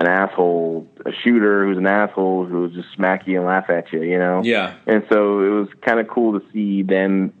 an 0.00 0.06
asshole, 0.06 0.88
a 1.04 1.12
shooter 1.12 1.66
who's 1.66 1.76
an 1.76 1.86
asshole 1.86 2.46
who'll 2.46 2.70
just 2.70 2.90
smack 2.94 3.28
you 3.28 3.36
and 3.36 3.46
laugh 3.46 3.68
at 3.68 3.92
you, 3.92 4.02
you 4.02 4.18
know? 4.18 4.40
Yeah. 4.42 4.72
And 4.86 5.04
so 5.10 5.40
it 5.40 5.50
was 5.50 5.68
kind 5.82 6.00
of 6.00 6.08
cool 6.08 6.40
to 6.40 6.52
see 6.52 6.82
them, 6.82 7.34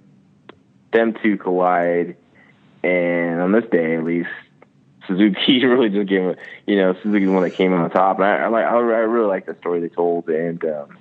them 0.92 1.16
two 1.22 1.38
collide. 1.38 2.16
And 2.84 3.40
on 3.40 3.52
this 3.52 3.64
day, 3.72 3.96
at 3.96 4.04
least, 4.04 4.28
Suzuki 5.10 5.64
really 5.64 5.88
just 5.88 6.08
gave 6.08 6.20
him, 6.20 6.36
you 6.66 6.76
know, 6.76 6.94
Suzuki's 7.02 7.26
the 7.26 7.32
one 7.32 7.42
that 7.42 7.50
came 7.50 7.72
on 7.72 7.90
top. 7.90 8.18
And 8.18 8.26
I, 8.26 8.46
like, 8.48 8.64
I, 8.64 8.76
really 8.78 9.26
like 9.26 9.46
the 9.46 9.56
story 9.56 9.80
they 9.80 9.88
told. 9.88 10.28
And, 10.28 10.64
um, 10.64 10.96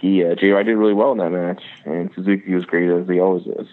he, 0.00 0.24
uh, 0.24 0.28
White 0.28 0.64
did 0.64 0.76
really 0.76 0.94
well 0.94 1.12
in 1.12 1.18
that 1.18 1.30
match. 1.30 1.62
And 1.84 2.10
Suzuki 2.14 2.54
was 2.54 2.64
great 2.64 2.88
as 2.88 3.06
he 3.08 3.20
always 3.20 3.46
is. 3.46 3.68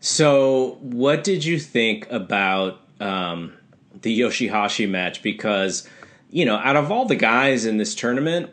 So, 0.00 0.78
what 0.80 1.24
did 1.24 1.44
you 1.44 1.58
think 1.58 2.08
about 2.10 2.80
um, 3.00 3.54
the 4.02 4.20
Yoshihashi 4.20 4.88
match? 4.88 5.22
Because, 5.22 5.88
you 6.30 6.44
know, 6.44 6.56
out 6.56 6.76
of 6.76 6.92
all 6.92 7.06
the 7.06 7.16
guys 7.16 7.64
in 7.64 7.78
this 7.78 7.94
tournament, 7.94 8.50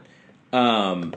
um, 0.54 1.14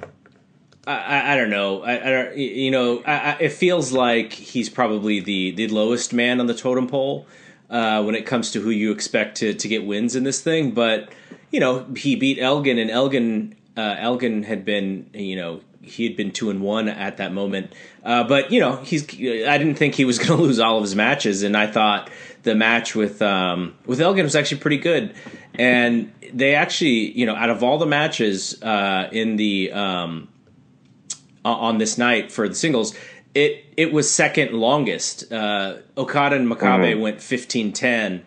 I, 0.87 1.33
I, 1.33 1.37
don't 1.37 1.51
know. 1.51 1.83
I, 1.83 1.93
I 1.93 2.11
don't, 2.11 2.37
you 2.37 2.71
know, 2.71 3.03
it 3.07 3.53
feels 3.53 3.93
like 3.93 4.33
he's 4.33 4.69
probably 4.69 5.21
the, 5.21 5.53
the 5.53 5.69
lowest 5.69 6.13
man 6.13 6.41
on 6.41 6.47
the 6.47 6.55
totem 6.55 6.89
pole 6.89 7.27
uh, 7.75 8.01
when 8.05 8.15
it 8.15 8.25
comes 8.25 8.53
to 8.53 8.61
who 8.61 8.71
you 8.71 8.93
expect 8.93 9.39
to, 9.39 9.53
to 9.53 9.67
get 9.67 9.85
wins 9.85 10.15
in 10.15 10.23
this 10.23 10.41
thing. 10.41 10.71
But, 10.71 11.13
you 11.51 11.59
know, 11.59 11.85
he 11.97 12.15
beat 12.15 12.39
Elgin, 12.39 12.79
and 12.79 12.89
Elgin 12.89 13.57
uh, 13.77 13.97
Elgin 13.99 14.45
had 14.45 14.65
been, 14.65 15.11
you 15.13 15.35
know, 15.35 15.61
he 15.83 16.05
had 16.05 16.17
been 16.17 16.31
two 16.31 16.51
and 16.51 16.63
one 16.63 16.89
at 16.89 17.17
that 17.17 17.33
moment. 17.33 17.73
Uh, 18.05 18.25
but 18.25 18.53
you 18.53 18.61
know, 18.61 18.77
he's. 18.77 19.03
I 19.05 19.59
didn't 19.59 19.75
think 19.75 19.97
he 19.97 20.05
was 20.05 20.19
going 20.25 20.31
to 20.31 20.37
lose 20.37 20.61
all 20.61 20.77
of 20.77 20.83
his 20.83 20.95
matches, 20.95 21.43
and 21.43 21.57
I 21.57 21.67
thought 21.67 22.11
the 22.45 22.55
match 22.55 22.95
with 22.95 23.21
um, 23.21 23.75
with 23.85 24.01
Elgin 24.01 24.25
was 24.25 24.37
actually 24.37 24.61
pretty 24.61 24.79
good. 24.79 25.13
And 25.57 26.13
they 26.33 26.55
actually, 26.55 27.11
you 27.19 27.27
know, 27.27 27.35
out 27.35 27.51
of 27.51 27.63
all 27.63 27.79
the 27.79 27.87
matches 27.87 28.63
uh, 28.63 29.09
in 29.13 29.37
the 29.37 29.73
um, 29.73 30.29
on 31.45 31.79
this 31.79 31.99
night 31.99 32.33
for 32.33 32.49
the 32.49 32.55
singles, 32.55 32.95
it 33.35 33.65
it 33.77 33.93
was 33.93 34.11
second 34.11 34.53
longest. 34.53 35.33
Uh, 35.33 35.79
Okada 35.97 36.37
and 36.37 36.49
Makabe 36.49 36.99
went 37.01 37.21
fifteen 37.21 37.73
ten 37.73 38.25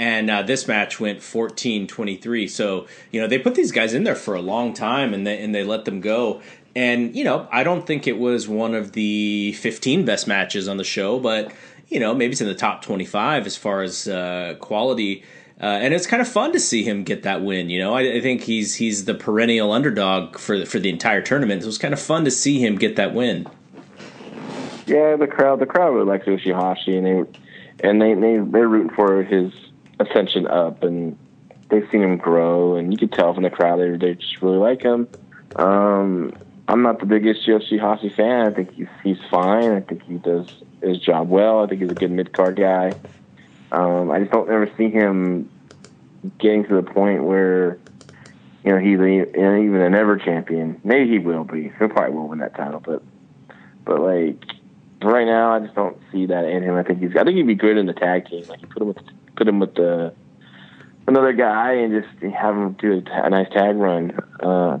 and 0.00 0.30
uh, 0.30 0.40
this 0.40 0.66
match 0.66 0.98
went 0.98 1.18
14-23 1.18 2.48
so 2.48 2.86
you 3.12 3.20
know 3.20 3.26
they 3.26 3.38
put 3.38 3.54
these 3.54 3.70
guys 3.70 3.92
in 3.92 4.02
there 4.02 4.16
for 4.16 4.34
a 4.34 4.40
long 4.40 4.72
time 4.72 5.12
and 5.12 5.26
they, 5.26 5.40
and 5.40 5.54
they 5.54 5.62
let 5.62 5.84
them 5.84 6.00
go 6.00 6.40
and 6.74 7.14
you 7.14 7.22
know 7.22 7.46
i 7.52 7.62
don't 7.62 7.86
think 7.86 8.06
it 8.06 8.18
was 8.18 8.48
one 8.48 8.74
of 8.74 8.92
the 8.92 9.52
15 9.52 10.06
best 10.06 10.26
matches 10.26 10.68
on 10.68 10.78
the 10.78 10.84
show 10.84 11.20
but 11.20 11.52
you 11.88 12.00
know 12.00 12.14
maybe 12.14 12.32
it's 12.32 12.40
in 12.40 12.46
the 12.46 12.54
top 12.54 12.80
25 12.82 13.46
as 13.46 13.56
far 13.58 13.82
as 13.82 14.08
uh, 14.08 14.54
quality 14.58 15.22
uh, 15.60 15.66
and 15.82 15.92
it's 15.92 16.06
kind 16.06 16.22
of 16.22 16.28
fun 16.28 16.52
to 16.52 16.58
see 16.58 16.82
him 16.82 17.04
get 17.04 17.22
that 17.24 17.42
win. 17.42 17.68
You 17.68 17.80
know, 17.80 17.92
I, 17.92 18.14
I 18.14 18.20
think 18.22 18.40
he's 18.40 18.76
he's 18.76 19.04
the 19.04 19.12
perennial 19.12 19.72
underdog 19.72 20.38
for 20.38 20.58
the, 20.60 20.64
for 20.64 20.78
the 20.78 20.88
entire 20.88 21.20
tournament. 21.20 21.60
So 21.60 21.66
it 21.66 21.68
was 21.68 21.76
kind 21.76 21.92
of 21.92 22.00
fun 22.00 22.24
to 22.24 22.30
see 22.30 22.64
him 22.64 22.76
get 22.76 22.96
that 22.96 23.12
win. 23.12 23.46
Yeah, 24.90 25.14
the 25.14 25.28
crowd, 25.28 25.60
the 25.60 25.66
crowd 25.66 25.90
really 25.90 26.04
likes 26.06 26.26
Yoshihashi, 26.26 26.98
and 26.98 27.06
they 27.06 27.88
and 27.88 28.02
they 28.02 28.14
they 28.14 28.38
they're 28.38 28.66
rooting 28.66 28.90
for 28.90 29.22
his 29.22 29.52
ascension 30.00 30.48
up, 30.48 30.82
and 30.82 31.16
they've 31.68 31.86
seen 31.92 32.02
him 32.02 32.16
grow, 32.16 32.74
and 32.74 32.92
you 32.92 32.98
could 32.98 33.12
tell 33.12 33.32
from 33.32 33.44
the 33.44 33.50
crowd 33.50 33.78
they 33.78 33.90
they 33.96 34.14
just 34.14 34.42
really 34.42 34.56
like 34.56 34.82
him. 34.82 35.06
Um, 35.54 36.32
I'm 36.66 36.82
not 36.82 36.98
the 36.98 37.06
biggest 37.06 37.46
Yoshihashi 37.46 38.12
fan. 38.16 38.48
I 38.48 38.50
think 38.50 38.72
he's 38.72 38.88
he's 39.04 39.18
fine. 39.30 39.70
I 39.70 39.80
think 39.80 40.02
he 40.02 40.14
does 40.14 40.48
his 40.82 40.98
job 40.98 41.28
well. 41.28 41.62
I 41.62 41.68
think 41.68 41.82
he's 41.82 41.92
a 41.92 41.94
good 41.94 42.10
mid 42.10 42.32
card 42.32 42.56
guy. 42.56 42.92
Um, 43.70 44.10
I 44.10 44.18
just 44.18 44.32
don't 44.32 44.50
ever 44.50 44.68
see 44.76 44.90
him 44.90 45.48
getting 46.38 46.64
to 46.64 46.74
the 46.74 46.82
point 46.82 47.22
where 47.22 47.78
you 48.64 48.72
know 48.72 48.78
he's 48.78 48.98
a, 48.98 49.56
even 49.56 49.80
an 49.82 49.94
ever 49.94 50.16
champion. 50.16 50.80
Maybe 50.82 51.08
he 51.08 51.20
will 51.20 51.44
be. 51.44 51.62
He 51.62 51.68
probably 51.68 52.10
will 52.10 52.26
win 52.26 52.40
that 52.40 52.56
title, 52.56 52.80
but 52.80 53.04
but 53.84 54.00
like 54.00 54.42
right 55.02 55.24
now, 55.26 55.54
I 55.54 55.60
just 55.60 55.74
don't 55.74 55.96
see 56.12 56.26
that 56.26 56.44
in 56.44 56.62
him. 56.62 56.74
I 56.76 56.82
think 56.82 57.00
he's. 57.00 57.16
I 57.16 57.24
think 57.24 57.36
he'd 57.36 57.46
be 57.46 57.54
good 57.54 57.76
in 57.78 57.86
the 57.86 57.92
tag 57.94 58.26
team. 58.26 58.44
Like 58.48 58.60
you 58.62 58.68
put 58.68 58.82
him 58.82 58.88
with 58.88 58.98
put 59.36 59.48
him 59.48 59.58
with 59.60 59.74
the 59.74 60.12
another 61.08 61.32
guy 61.32 61.72
and 61.72 62.02
just 62.02 62.34
have 62.34 62.54
him 62.54 62.72
do 62.74 63.02
a, 63.06 63.24
a 63.26 63.30
nice 63.30 63.48
tag 63.50 63.76
run. 63.76 64.12
Uh, 64.42 64.78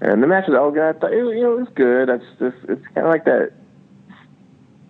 and 0.00 0.22
the 0.22 0.26
match 0.26 0.44
with 0.48 0.56
Elgin, 0.56 0.82
I 0.82 0.92
thought 0.92 1.12
it, 1.12 1.16
you 1.16 1.42
know 1.42 1.54
it 1.58 1.60
was 1.60 1.68
good. 1.74 2.08
That's 2.08 2.24
just 2.38 2.56
it's 2.68 2.86
kind 2.94 3.06
of 3.06 3.12
like 3.12 3.24
that. 3.24 3.52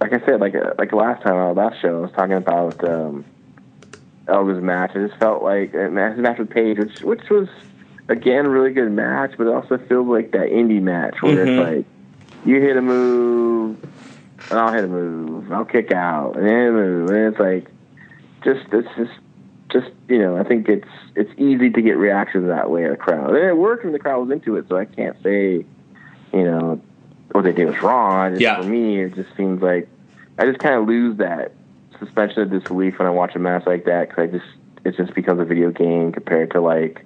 Like 0.01 0.13
I 0.15 0.25
said, 0.27 0.41
like 0.41 0.55
uh, 0.55 0.75
like 0.79 0.93
last 0.93 1.23
time 1.23 1.35
on 1.37 1.55
last 1.57 1.81
show, 1.83 1.99
I 1.99 2.01
was 2.01 2.13
talking 2.13 2.33
about 2.37 2.83
um, 2.89 3.25
Elgin's 4.29 4.63
match. 4.63 4.93
It 4.95 5.09
just 5.09 5.19
felt 5.21 5.43
like 5.43 5.75
uh, 5.75 5.91
his 5.91 6.19
match 6.19 6.39
with 6.39 6.51
Page, 6.51 6.79
which 6.79 7.01
which 7.03 7.29
was 7.31 7.49
again 8.09 8.47
a 8.47 8.49
really 8.51 8.73
good 8.73 8.91
match, 8.93 9.33
but 9.37 9.47
it 9.47 9.53
also 9.55 9.79
feels 9.89 10.07
like 10.07 10.31
that 10.33 10.49
indie 10.49 10.81
match 10.81 11.21
where 11.23 11.35
Mhm. 11.45 11.49
it's 11.49 11.69
like 11.69 11.87
you 12.47 12.61
hit 12.61 12.77
a 12.79 12.83
move, 12.83 13.77
I'll 14.51 14.73
hit 14.73 14.85
a 14.85 14.89
move, 14.89 15.53
I'll 15.53 15.65
kick 15.65 15.93
out, 15.93 16.37
and 16.37 16.47
then 16.47 16.55
hit 16.55 16.69
a 16.69 16.73
move, 16.73 17.11
and 17.11 17.19
it's 17.33 17.39
like 17.39 17.71
just 18.43 18.73
it's 18.73 18.89
just 18.97 19.21
just 19.69 19.91
you 20.09 20.19
know 20.19 20.37
I 20.37 20.45
think 20.45 20.69
it's 20.69 20.89
it's 21.15 21.31
easy 21.39 21.71
to 21.71 21.83
get 21.83 21.97
reactions 21.97 22.47
that 22.49 22.71
way 22.71 22.85
in 22.85 22.91
the 22.91 22.97
crowd. 22.97 23.31
And 23.31 23.49
it 23.49 23.57
worked 23.57 23.85
when 23.85 23.93
the 23.93 23.99
crowd 23.99 24.21
was 24.21 24.31
into 24.31 24.57
it, 24.57 24.67
so 24.69 24.77
I 24.77 24.85
can't 24.85 25.17
say 25.23 25.65
you 26.33 26.45
know 26.45 26.81
what 27.33 27.45
they 27.45 27.53
did 27.53 27.67
was 27.67 27.81
wrong. 27.83 28.21
I 28.21 28.31
just, 28.31 28.41
Yeah. 28.41 28.61
For 28.61 28.69
me, 28.69 29.01
it 29.01 29.15
just 29.15 29.35
seems 29.37 29.63
like 29.63 29.89
I 30.39 30.47
just 30.47 30.59
kind 30.59 30.75
of 30.75 30.87
lose 30.87 31.19
that 31.19 31.53
suspension 31.99 32.43
of 32.43 32.51
disbelief 32.51 32.99
when 32.99 33.07
I 33.07 33.11
watch 33.11 33.35
a 33.35 33.39
match 33.39 33.67
like 33.67 33.85
that 33.85 34.09
because 34.09 34.29
I 34.29 34.39
just 34.39 34.47
it 34.85 34.97
just 34.97 35.15
becomes 35.15 35.41
a 35.41 35.45
video 35.45 35.71
game 35.71 36.13
compared 36.13 36.51
to 36.53 36.61
like 36.61 37.05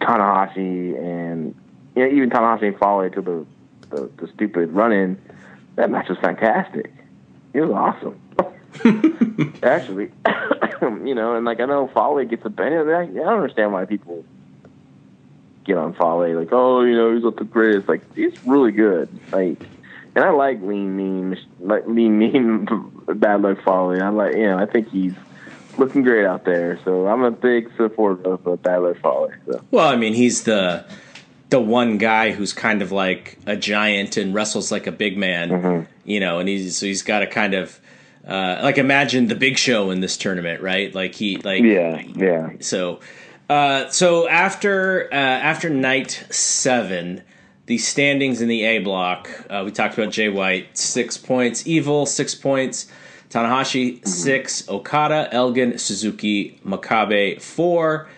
Tanahashi 0.00 0.96
and 0.98 1.54
you 1.96 2.02
know 2.02 2.14
even 2.14 2.30
Tanahashi 2.30 2.68
and 2.68 3.12
to 3.14 3.22
the 3.22 3.46
the, 3.90 4.10
the 4.18 4.28
stupid 4.34 4.70
run 4.72 4.92
in. 4.92 5.20
That 5.76 5.90
match 5.90 6.08
was 6.08 6.18
fantastic. 6.18 6.92
It 7.52 7.60
was 7.60 7.70
awesome. 7.70 8.20
Actually, 9.62 10.10
you 11.06 11.14
know, 11.14 11.36
and 11.36 11.44
like 11.44 11.60
I 11.60 11.66
know 11.66 11.88
Fale 11.88 12.24
gets 12.24 12.44
a 12.44 12.50
benefit. 12.50 12.92
I, 12.92 13.02
I 13.02 13.06
don't 13.06 13.28
understand 13.28 13.72
why 13.72 13.84
people 13.84 14.24
get 15.64 15.78
on 15.78 15.94
Fale 15.94 16.36
like, 16.36 16.52
oh, 16.52 16.82
you 16.82 16.96
know, 16.96 17.14
he's 17.14 17.22
not 17.22 17.36
the 17.36 17.44
greatest. 17.44 17.88
Like 17.88 18.02
he's 18.14 18.34
really 18.44 18.72
good. 18.72 19.08
Like 19.32 19.62
and 20.14 20.24
I 20.24 20.30
like 20.30 20.60
Lean 20.62 20.96
Mean, 20.96 21.38
like 21.60 21.86
Lean 21.86 22.18
Mean, 22.18 22.64
Bad 23.06 23.42
Luck 23.42 23.62
Fale. 23.64 24.02
I 24.02 24.08
like, 24.08 24.36
you 24.36 24.46
know, 24.46 24.58
I 24.58 24.66
think 24.66 24.90
he's 24.90 25.14
looking 25.76 26.02
great 26.02 26.24
out 26.24 26.44
there. 26.44 26.78
So 26.84 27.08
I'm 27.08 27.22
a 27.22 27.30
big 27.30 27.70
supporter 27.76 28.34
of 28.34 28.46
uh, 28.46 28.56
Bad 28.56 28.78
Luck 28.78 28.96
Fale. 29.02 29.30
So. 29.46 29.60
Well, 29.70 29.88
I 29.88 29.96
mean, 29.96 30.14
he's 30.14 30.44
the 30.44 30.86
the 31.50 31.60
one 31.60 31.98
guy 31.98 32.32
who's 32.32 32.52
kind 32.52 32.82
of 32.82 32.90
like 32.92 33.38
a 33.46 33.56
giant 33.56 34.16
and 34.16 34.34
wrestles 34.34 34.72
like 34.72 34.86
a 34.86 34.92
big 34.92 35.16
man, 35.16 35.50
Mm-hmm. 35.50 35.90
you 36.04 36.20
know, 36.20 36.38
and 36.38 36.48
he's 36.48 36.76
so 36.76 36.86
he's 36.86 37.02
got 37.02 37.20
to 37.20 37.26
kind 37.26 37.54
of 37.54 37.78
uh, 38.26 38.60
like 38.62 38.78
imagine 38.78 39.28
the 39.28 39.34
Big 39.34 39.58
Show 39.58 39.90
in 39.90 40.00
this 40.00 40.16
tournament, 40.16 40.62
right? 40.62 40.94
Like 40.94 41.14
he 41.14 41.36
like 41.38 41.62
Yeah, 41.62 42.00
yeah. 42.16 42.50
So, 42.60 43.00
uh, 43.50 43.88
so 43.90 44.26
after 44.28 45.08
uh, 45.12 45.16
after 45.16 45.68
night 45.68 46.24
seven, 46.30 47.22
the 47.66 47.76
standings 47.78 48.40
in 48.40 48.48
the 48.48 48.64
A 48.64 48.78
block, 48.78 49.28
uh, 49.50 49.62
we 49.64 49.70
talked 49.70 49.96
about 49.98 50.10
Jay 50.12 50.28
White 50.30 50.76
six 50.76 51.18
points, 51.18 51.66
Evil 51.66 52.06
six 52.06 52.34
points, 52.34 52.86
Tanahashi 53.28 54.06
six, 54.08 54.66
Okada, 54.68 55.28
Elgin, 55.32 55.76
Suzuki, 55.78 56.58
Makabe 56.64 57.40
four, 57.42 58.08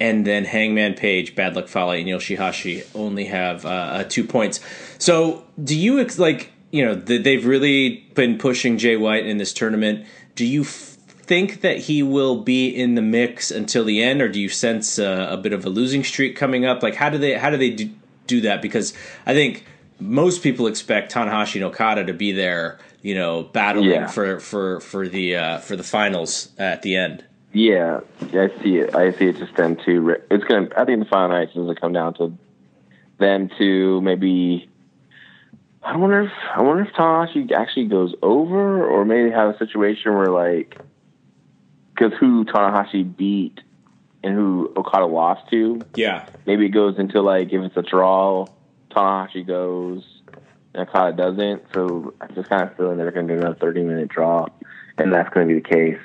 and 0.00 0.26
then 0.26 0.44
Hangman 0.44 0.94
Page, 0.94 1.34
Bad 1.36 1.54
Luck 1.54 1.68
Fale, 1.68 1.90
and 1.90 2.06
Yoshihashi 2.08 2.86
only 2.94 3.26
have 3.26 3.64
uh, 3.64 3.68
uh, 3.68 4.04
two 4.04 4.24
points. 4.24 4.60
So, 4.98 5.44
do 5.62 5.76
you 5.76 6.00
ex- 6.00 6.18
like 6.18 6.50
you 6.72 6.84
know 6.84 6.98
th- 6.98 7.22
they've 7.22 7.44
really 7.46 8.06
been 8.14 8.38
pushing 8.38 8.78
Jay 8.78 8.96
White 8.96 9.26
in 9.26 9.36
this 9.38 9.52
tournament? 9.52 10.06
Do 10.34 10.46
you 10.46 10.62
f- 10.62 10.96
think 11.06 11.60
that 11.60 11.76
he 11.78 12.02
will 12.02 12.42
be 12.42 12.68
in 12.68 12.94
the 12.94 13.02
mix 13.02 13.50
until 13.50 13.84
the 13.84 14.02
end, 14.02 14.22
or 14.22 14.28
do 14.28 14.40
you 14.40 14.48
sense 14.48 14.98
uh, 14.98 15.28
a 15.30 15.36
bit 15.36 15.52
of 15.52 15.64
a 15.64 15.68
losing 15.68 16.02
streak 16.02 16.34
coming 16.36 16.64
up? 16.64 16.82
Like, 16.82 16.94
how 16.94 17.10
do 17.10 17.18
they 17.18 17.34
how 17.34 17.50
do 17.50 17.56
they 17.56 17.70
do, 17.70 17.90
do 18.26 18.40
that? 18.42 18.62
Because 18.62 18.94
I 19.26 19.34
think 19.34 19.64
most 20.00 20.42
people 20.42 20.66
expect 20.66 21.12
Tanahashi 21.12 21.56
and 21.56 21.64
Okada 21.64 22.06
to 22.06 22.14
be 22.14 22.32
there, 22.32 22.78
you 23.02 23.14
know, 23.14 23.42
battling 23.42 23.90
Yeah. 23.90 24.06
for 24.06 24.40
for 24.40 24.80
for 24.80 25.06
the 25.08 25.36
uh, 25.36 25.58
for 25.58 25.76
the 25.76 25.84
finals 25.84 26.48
at 26.58 26.80
the 26.82 26.96
end. 26.96 27.24
Yeah, 27.52 28.00
I 28.20 28.50
see 28.62 28.76
it. 28.76 28.94
I 28.94 29.12
see 29.12 29.26
it 29.26 29.38
just 29.38 29.56
them 29.56 29.76
two. 29.84 30.16
It's 30.30 30.44
gonna. 30.44 30.68
I 30.76 30.84
think 30.84 31.00
the 31.00 31.08
final 31.10 31.30
night 31.30 31.48
is 31.48 31.54
gonna 31.54 31.74
come 31.74 31.92
down 31.92 32.14
to 32.14 32.36
them 33.18 33.50
two. 33.58 34.00
Maybe. 34.02 34.68
I 35.82 35.96
wonder 35.96 36.22
if 36.22 36.32
I 36.54 36.62
wonder 36.62 36.82
if 36.84 36.92
Tanahashi 36.94 37.50
actually 37.52 37.86
goes 37.86 38.14
over, 38.22 38.86
or 38.86 39.04
maybe 39.04 39.30
have 39.30 39.54
a 39.54 39.58
situation 39.58 40.14
where 40.14 40.28
like, 40.28 40.78
because 41.94 42.12
who 42.20 42.44
Tanahashi 42.44 43.16
beat 43.16 43.60
and 44.22 44.34
who 44.34 44.72
Okada 44.76 45.06
lost 45.06 45.50
to, 45.50 45.80
Yeah, 45.96 46.26
maybe 46.46 46.66
it 46.66 46.70
goes 46.70 46.98
into 46.98 47.22
like 47.22 47.52
if 47.52 47.62
it's 47.62 47.76
a 47.76 47.82
draw, 47.82 48.46
Tanahashi 48.90 49.44
goes 49.44 50.04
and 50.74 50.88
Okada 50.88 51.16
doesn't. 51.16 51.62
So 51.74 52.14
I'm 52.20 52.34
just 52.34 52.48
kind 52.48 52.62
of 52.62 52.76
feeling 52.76 52.98
they're 52.98 53.10
going 53.10 53.26
to 53.26 53.34
do 53.34 53.40
another 53.40 53.58
30 53.58 53.82
minute 53.82 54.08
draw, 54.08 54.46
and 54.98 55.12
that's 55.12 55.32
going 55.34 55.48
to 55.48 55.54
be 55.54 55.60
the 55.60 55.68
case. 55.68 56.00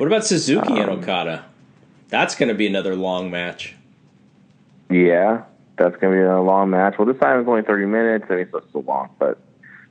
What 0.00 0.06
about 0.06 0.24
Suzuki 0.24 0.72
and 0.80 0.88
Um, 0.88 1.00
Okada? 1.00 1.44
That's 2.08 2.34
going 2.34 2.48
to 2.48 2.54
be 2.54 2.66
another 2.66 2.96
long 2.96 3.30
match. 3.30 3.74
Yeah, 4.88 5.42
that's 5.76 5.94
going 5.98 6.14
to 6.14 6.18
be 6.18 6.24
a 6.24 6.40
long 6.40 6.70
match. 6.70 6.94
Well, 6.98 7.04
this 7.06 7.18
time 7.20 7.38
it's 7.38 7.46
only 7.46 7.60
30 7.60 7.84
minutes. 7.84 8.24
I 8.30 8.32
mean, 8.32 8.40
it's 8.44 8.52
not 8.54 8.64
so 8.72 8.78
long, 8.78 9.10
but 9.18 9.36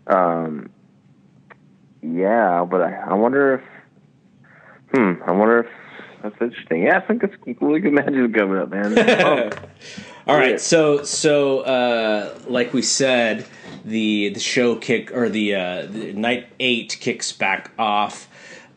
um, 0.07 0.72
yeah. 2.01 2.66
But 2.68 2.82
I, 2.82 2.95
I 3.10 3.14
wonder 3.14 3.53
if, 3.53 3.62
hmm, 4.95 5.22
I 5.28 5.32
wonder 5.32 5.60
if 5.60 5.68
that's 6.24 6.41
interesting. 6.41 6.82
Yeah, 6.86 6.97
I 6.97 7.01
think 7.01 7.22
it's 7.24 7.62
really 7.62 7.80
good 7.80 7.93
matches 7.99 8.34
coming 8.36 8.57
up, 8.57 8.70
man. 8.72 8.97
Oh, 10.28 10.34
All 10.34 10.38
right, 10.39 10.53
Yeah. 10.53 10.57
so 10.57 11.03
so 11.03 11.60
uh, 11.60 12.36
like 12.47 12.74
we 12.74 12.82
said, 12.82 13.45
the 13.86 14.30
the 14.30 14.39
show 14.39 14.76
kick 14.76 15.12
or 15.16 15.30
the, 15.30 15.53
uh, 15.53 15.86
the 15.86 16.14
night 16.14 16.47
eight 16.60 16.97
kicks 16.99 17.32
back 17.32 17.70
off 17.78 18.28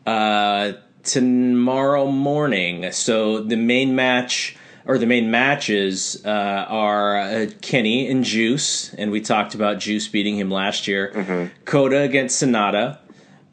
uh, 0.05 0.73
tomorrow 1.03 2.07
morning. 2.07 2.91
So 2.91 3.39
the 3.41 3.57
main 3.57 3.95
match 3.95 4.55
or 4.85 4.97
the 4.97 5.05
main 5.05 5.31
matches 5.31 6.21
uh, 6.25 6.29
are 6.29 7.17
uh, 7.17 7.45
Kenny 7.61 8.09
and 8.09 8.23
Juice, 8.23 8.93
and 8.95 9.11
we 9.11 9.21
talked 9.21 9.55
about 9.55 9.79
Juice 9.79 10.07
beating 10.07 10.35
him 10.35 10.49
last 10.51 10.87
year. 10.87 11.51
Kota 11.65 11.99
against 12.01 12.41
Sanada. 12.41 12.99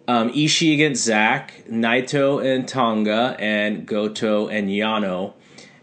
Um, 0.08 0.32
Ishii 0.32 0.74
against 0.74 1.04
Zack, 1.04 1.62
Naito 1.70 2.44
and 2.44 2.66
Tonga, 2.66 3.36
and 3.38 3.86
Goto 3.86 4.48
and 4.48 4.68
Yano, 4.68 5.34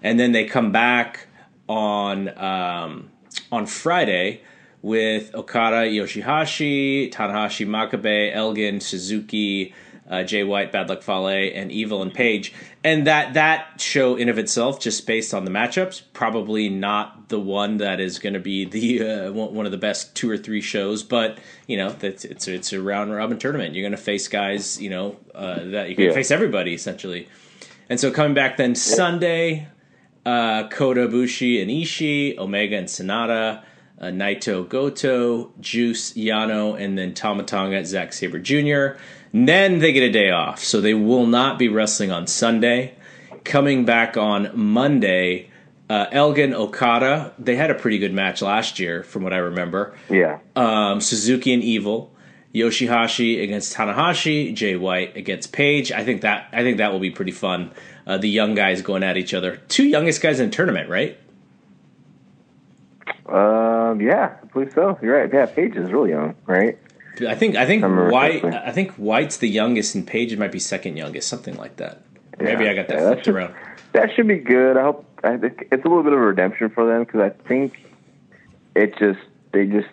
and 0.04 0.20
then 0.20 0.34
they 0.34 0.44
come 0.44 0.74
back 0.74 1.28
on 1.70 2.38
um, 2.38 3.10
on 3.54 3.66
Friday 3.68 4.42
with 4.82 5.34
Okada, 5.34 5.88
Yoshihashi, 5.90 7.10
Tanahashi, 7.10 7.66
Makabe, 7.66 8.36
Elgin, 8.36 8.82
Suzuki, 8.82 9.74
uh, 10.10 10.24
Jay 10.24 10.44
White, 10.44 10.72
Bad 10.72 10.90
Luck 10.90 11.02
Fale, 11.02 11.28
and 11.28 11.72
Evil 11.72 12.02
and 12.02 12.14
Page, 12.14 12.54
and 12.84 13.06
that 13.08 13.34
that 13.34 13.80
show 13.82 14.16
in 14.16 14.30
of 14.30 14.38
itself, 14.38 14.80
just 14.80 15.06
based 15.06 15.34
on 15.34 15.44
the 15.46 15.52
matchups, 15.52 16.04
probably 16.14 16.70
not 16.70 17.30
the 17.30 17.40
one 17.40 17.78
that 17.78 18.00
is 18.00 18.18
going 18.20 18.34
to 18.34 18.40
be 18.40 18.64
the 18.66 19.28
uh, 19.28 19.32
one 19.32 19.66
of 19.66 19.72
the 19.72 19.78
best 19.78 20.16
two 20.16 20.30
or 20.30 20.38
three 20.38 20.62
shows, 20.62 21.04
but 21.04 21.38
you 21.68 21.76
know 21.78 21.92
that's 21.92 22.24
it's 22.26 22.48
it's 22.48 22.72
a 22.74 22.82
round 22.82 23.14
robin 23.14 23.38
tournament. 23.38 23.76
You're 23.76 23.84
going 23.84 23.92
to 23.92 23.98
face 23.98 24.28
guys, 24.28 24.82
you 24.82 24.90
know, 24.90 25.18
uh, 25.36 25.64
that 25.66 25.90
you 25.90 25.96
can 25.96 26.06
Yeah. 26.06 26.14
face 26.14 26.32
everybody 26.32 26.74
essentially. 26.74 27.28
And 27.90 28.00
so 28.00 28.12
coming 28.12 28.34
back 28.34 28.58
then 28.58 28.76
Sunday, 28.76 29.68
uh, 30.26 30.68
Kota 30.70 31.08
Ibushi 31.08 31.62
and 31.62 31.70
Ishii, 31.72 32.38
Omega 32.38 32.76
and 32.78 32.88
Sanada, 32.88 33.64
uh, 34.00 34.06
Naito 34.08 34.68
Goto, 34.68 35.52
Juice 35.60 36.14
Yano, 36.14 36.80
and 36.80 36.98
then 36.98 37.14
Tama 37.14 37.44
Tonga 37.44 37.86
Zack 37.86 38.14
Sabre 38.14 38.40
Jr. 38.40 39.00
And 39.38 39.48
then 39.48 39.78
they 39.78 39.94
get 39.94 40.02
a 40.02 40.12
day 40.12 40.32
off, 40.32 40.64
so 40.64 40.82
they 40.82 40.96
will 40.96 41.28
not 41.28 41.60
be 41.60 41.68
wrestling 41.68 42.12
on 42.12 42.26
Sunday. 42.26 42.96
Coming 43.44 43.86
back 43.86 44.18
on 44.18 44.50
Monday, 44.56 45.52
uh, 45.92 46.08
Elgin 46.12 46.56
Okada. 46.56 47.34
They 47.38 47.56
had 47.56 47.70
a 47.70 47.76
pretty 47.76 48.00
good 48.00 48.16
match 48.16 48.42
last 48.42 48.80
year, 48.80 49.04
from 49.04 49.22
what 49.22 49.34
I 49.34 49.38
remember 49.38 49.96
yeah. 50.10 50.40
um, 50.56 51.02
Suzuki 51.02 51.54
and 51.54 51.62
Evil, 51.62 52.12
Yoshihashi 52.52 53.44
against 53.44 53.76
Tanahashi, 53.76 54.56
Jay 54.56 54.76
White 54.76 55.16
against 55.16 55.54
Page. 55.54 55.92
I 55.92 56.04
think 56.04 56.22
that 56.22 56.50
I 56.52 56.64
think 56.64 56.78
that 56.78 56.92
will 56.92 57.00
be 57.00 57.12
pretty 57.12 57.32
fun. 57.32 57.70
Uh, 58.08 58.18
the 58.18 58.30
young 58.30 58.56
guys 58.56 58.82
going 58.82 59.04
at 59.04 59.18
each 59.18 59.36
other. 59.36 59.58
Two 59.68 59.86
youngest 59.86 60.20
guys 60.20 60.40
in 60.40 60.50
a 60.50 60.52
tournament, 60.52 60.90
right? 60.90 61.16
Um, 63.28 64.02
yeah, 64.02 64.38
I 64.42 64.46
believe 64.48 64.72
so. 64.74 64.98
You're 65.00 65.16
right. 65.16 65.32
Yeah, 65.32 65.46
Page 65.46 65.76
is 65.76 65.92
really 65.92 66.10
young, 66.10 66.34
right? 66.48 66.80
I 67.22 67.36
think 67.36 67.56
I 67.56 67.66
think 67.66 67.84
I 67.84 67.88
White. 67.88 68.42
correctly. 68.42 68.62
I 68.66 68.72
think 68.72 68.92
White's 68.94 69.38
the 69.38 69.48
youngest, 69.50 69.96
and 69.96 70.06
Page 70.06 70.36
might 70.38 70.52
be 70.52 70.60
second 70.60 70.98
youngest, 70.98 71.28
something 71.28 71.56
like 71.56 71.78
that. 71.78 72.02
Maybe 72.40 72.68
I 72.70 72.74
got 72.76 72.88
that 72.90 72.98
Yeah, 73.00 73.04
that 73.10 73.26
should- 73.26 73.36
around. 73.36 73.54
That 73.94 74.10
should 74.16 74.28
be 74.28 74.38
good. 74.38 74.78
I 74.78 74.84
hope. 74.84 75.06
I 75.24 75.38
think 75.38 75.68
it's 75.72 75.84
a 75.84 75.88
little 75.88 76.04
bit 76.04 76.14
of 76.14 76.20
a 76.20 76.22
redemption 76.22 76.70
for 76.70 76.86
them 76.86 77.04
because 77.04 77.22
I 77.22 77.30
think 77.48 77.74
it 78.76 78.98
just 79.00 79.20
they 79.54 79.66
just 79.66 79.88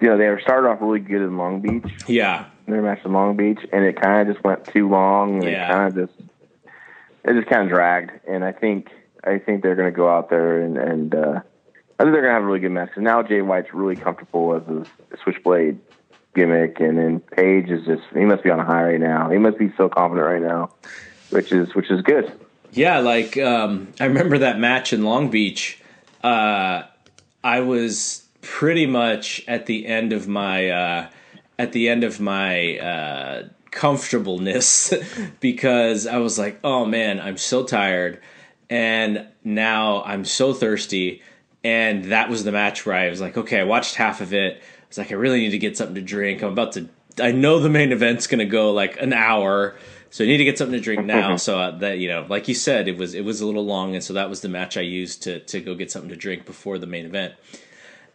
you 0.00 0.08
know 0.08 0.16
they 0.16 0.28
were 0.28 0.40
started 0.40 0.68
off 0.68 0.78
really 0.80 1.00
good 1.00 1.20
in 1.20 1.36
Long 1.36 1.60
Beach, 1.60 1.92
Yeah, 2.06 2.46
their 2.66 2.80
match 2.80 3.00
in 3.04 3.12
Long 3.12 3.36
Beach, 3.36 3.58
and 3.72 3.84
it 3.84 4.00
kind 4.00 4.26
of 4.26 4.34
just 4.34 4.42
went 4.44 4.64
too 4.64 4.88
long. 4.88 5.34
And 5.36 5.44
Yeah. 5.44 5.66
it 5.66 5.70
kind 5.72 5.98
of 5.98 6.08
just 6.08 6.20
it 7.24 7.34
just 7.34 7.48
kind 7.48 7.62
of 7.62 7.68
dragged. 7.68 8.12
And 8.26 8.44
I 8.44 8.52
think 8.52 8.88
I 9.24 9.36
think 9.38 9.62
they're 9.62 9.76
going 9.76 9.92
to 9.92 9.96
go 9.96 10.08
out 10.08 10.30
there 10.30 10.62
and 10.62 10.78
and 10.78 11.14
uh, 11.14 11.40
I 11.98 12.04
think 12.04 12.12
they're 12.14 12.22
going 12.22 12.24
to 12.24 12.30
have 12.30 12.42
a 12.42 12.46
really 12.46 12.60
good 12.60 12.72
match. 12.72 12.90
'Cause 12.94 13.02
now 13.02 13.22
Jay 13.22 13.42
White's 13.42 13.74
really 13.74 13.96
comfortable 13.96 14.54
as 14.54 14.62
a 14.66 14.86
switchblade 15.22 15.78
gimmick, 16.34 16.80
and 16.80 16.98
then 16.98 17.20
Page 17.20 17.70
is 17.70 17.84
just 17.86 18.02
he 18.14 18.24
must 18.24 18.42
be 18.42 18.50
on 18.50 18.60
a 18.60 18.64
high 18.64 18.84
right 18.84 19.00
now. 19.00 19.30
He 19.30 19.38
must 19.38 19.58
be 19.58 19.72
so 19.76 19.88
confident 19.88 20.26
right 20.26 20.42
now, 20.42 20.70
which 21.30 21.52
is 21.52 21.74
which 21.74 21.90
is 21.90 22.02
good. 22.02 22.32
Yeah, 22.72 23.00
like 23.00 23.36
um, 23.36 23.88
I 23.98 24.06
remember 24.06 24.38
that 24.38 24.58
match 24.58 24.92
in 24.92 25.02
Long 25.02 25.30
Beach. 25.30 25.80
Uh, 26.22 26.82
I 27.42 27.60
was 27.60 28.26
pretty 28.42 28.86
much 28.86 29.42
at 29.48 29.66
the 29.66 29.86
end 29.86 30.12
of 30.12 30.28
my 30.28 30.70
uh, 30.70 31.08
at 31.58 31.72
the 31.72 31.88
end 31.88 32.04
of 32.04 32.20
my 32.20 32.78
uh, 32.78 33.48
comfortableness 33.70 34.94
because 35.40 36.06
I 36.06 36.18
was 36.18 36.38
like, 36.38 36.60
oh 36.62 36.84
man, 36.86 37.20
I'm 37.20 37.38
so 37.38 37.64
tired, 37.64 38.20
and 38.68 39.26
now 39.44 40.02
I'm 40.04 40.24
so 40.24 40.52
thirsty. 40.52 41.22
And 41.62 42.06
that 42.06 42.30
was 42.30 42.44
the 42.44 42.52
match 42.52 42.86
where 42.86 42.96
I 42.96 43.10
was 43.10 43.20
like, 43.20 43.36
okay, 43.36 43.60
I 43.60 43.64
watched 43.64 43.96
half 43.96 44.22
of 44.22 44.32
it. 44.32 44.62
I 44.90 44.92
was 44.92 44.98
like, 44.98 45.12
I 45.12 45.14
really 45.14 45.38
need 45.38 45.50
to 45.50 45.58
get 45.58 45.76
something 45.76 45.94
to 45.94 46.00
drink. 46.02 46.42
I'm 46.42 46.50
about 46.52 46.72
to. 46.72 46.88
I 47.22 47.30
know 47.30 47.60
the 47.60 47.68
main 47.68 47.92
event's 47.92 48.26
gonna 48.26 48.44
go 48.44 48.72
like 48.72 49.00
an 49.00 49.12
hour, 49.12 49.76
so 50.10 50.24
I 50.24 50.26
need 50.26 50.38
to 50.38 50.44
get 50.44 50.58
something 50.58 50.76
to 50.76 50.82
drink 50.82 51.04
now. 51.04 51.36
so 51.46 51.60
uh, 51.60 51.78
that 51.78 51.98
you 51.98 52.08
know, 52.08 52.26
like 52.28 52.48
you 52.48 52.54
said, 52.54 52.88
it 52.88 52.96
was 52.98 53.14
it 53.14 53.24
was 53.24 53.40
a 53.40 53.46
little 53.46 53.64
long, 53.64 53.94
and 53.94 54.02
so 54.02 54.14
that 54.14 54.28
was 54.28 54.40
the 54.40 54.48
match 54.48 54.76
I 54.76 54.80
used 54.80 55.22
to 55.22 55.38
to 55.38 55.60
go 55.60 55.76
get 55.76 55.92
something 55.92 56.08
to 56.10 56.16
drink 56.16 56.44
before 56.44 56.76
the 56.78 56.88
main 56.88 57.06
event. 57.06 57.34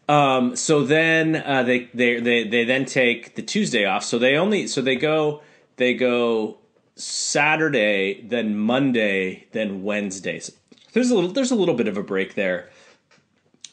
Um, 0.10 0.58
so 0.58 0.84
then 0.84 1.38
uh, 1.38 1.64
they 1.64 1.90
they 1.94 2.20
they 2.20 2.46
they 2.46 2.66
then 2.66 2.84
take 2.84 3.36
the 3.36 3.42
Tuesday 3.42 3.86
off. 3.86 4.04
So 4.04 4.20
they 4.20 4.36
only 4.36 4.68
so 4.68 4.82
they 4.82 4.98
go 4.98 5.42
they 5.78 5.94
go 5.94 6.58
Saturday, 6.98 8.22
then 8.22 8.58
Monday, 8.58 9.48
then 9.54 9.82
Wednesday. 9.84 10.40
So 10.40 10.52
there's 10.92 11.10
a 11.10 11.16
little 11.16 11.32
there's 11.32 11.52
a 11.52 11.56
little 11.56 11.76
bit 11.76 11.88
of 11.88 11.96
a 11.96 12.04
break 12.04 12.36
there, 12.36 12.70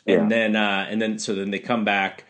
and 0.07 0.22
Yeah. 0.22 0.28
then 0.28 0.55
uh, 0.57 0.86
and 0.88 1.03
then 1.03 1.18
so 1.18 1.34
then 1.34 1.50
they 1.50 1.59
come 1.59 1.84
back 1.84 2.24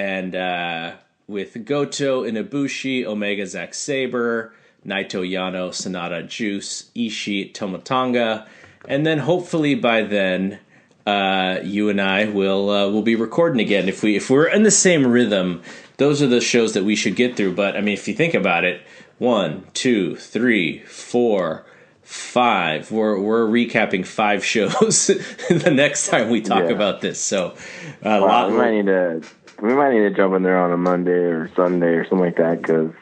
and 0.00 0.34
uh, 0.34 0.92
with 1.26 1.64
Goto, 1.66 2.24
Inabushi, 2.24 3.04
Omega, 3.04 3.46
Zack 3.46 3.74
Sabre, 3.74 4.52
Naito, 4.86 5.20
Yano, 5.28 5.68
Sanada, 5.70 6.26
Juice, 6.26 6.90
Ishii, 6.96 7.52
Tama 7.52 7.78
Tonga, 7.78 8.46
and 8.88 9.04
then 9.06 9.18
hopefully 9.18 9.74
by 9.74 10.02
then 10.02 10.58
uh, 11.06 11.58
you 11.62 11.88
and 11.90 12.00
I 12.00 12.24
will 12.26 12.70
uh, 12.70 12.88
will 12.88 13.02
be 13.02 13.14
recording 13.16 13.60
again. 13.60 13.88
If 13.88 14.02
we 14.02 14.16
if 14.16 14.30
we're 14.30 14.48
in 14.48 14.62
the 14.62 14.70
same 14.70 15.06
rhythm, 15.06 15.62
those 15.98 16.22
are 16.22 16.26
the 16.26 16.40
shows 16.40 16.72
that 16.74 16.84
we 16.84 16.96
should 16.96 17.14
get 17.16 17.36
through. 17.36 17.54
But 17.54 17.76
I 17.76 17.80
mean, 17.82 17.94
if 17.94 18.08
you 18.08 18.14
think 18.14 18.32
about 18.34 18.64
it, 18.64 18.80
one, 19.18 19.64
two, 19.74 20.16
three, 20.16 20.78
four, 20.84 21.66
five. 22.02 22.90
We're 22.90 23.20
we're 23.20 23.46
recapping 23.46 24.06
five 24.06 24.44
shows 24.54 25.06
the 25.50 25.70
next 25.72 26.08
time 26.08 26.30
we 26.30 26.40
talk 26.40 26.64
Yeah. 26.68 26.74
about 26.74 27.00
this. 27.02 27.20
So 27.20 27.54
a 28.02 28.20
Wow, 28.20 28.26
lot. 28.26 28.50
we 28.50 28.56
might 28.56 28.70
need 28.72 28.86
to 28.86 29.22
we 29.60 29.74
might 29.74 29.92
need 29.92 30.00
to 30.00 30.10
jump 30.10 30.34
in 30.34 30.42
there 30.42 30.58
on 30.58 30.72
a 30.72 30.76
Monday 30.76 31.10
or 31.12 31.50
Sunday 31.54 31.94
or 31.94 32.04
something 32.04 32.24
like 32.26 32.36
that 32.36 32.62
because 32.62 32.92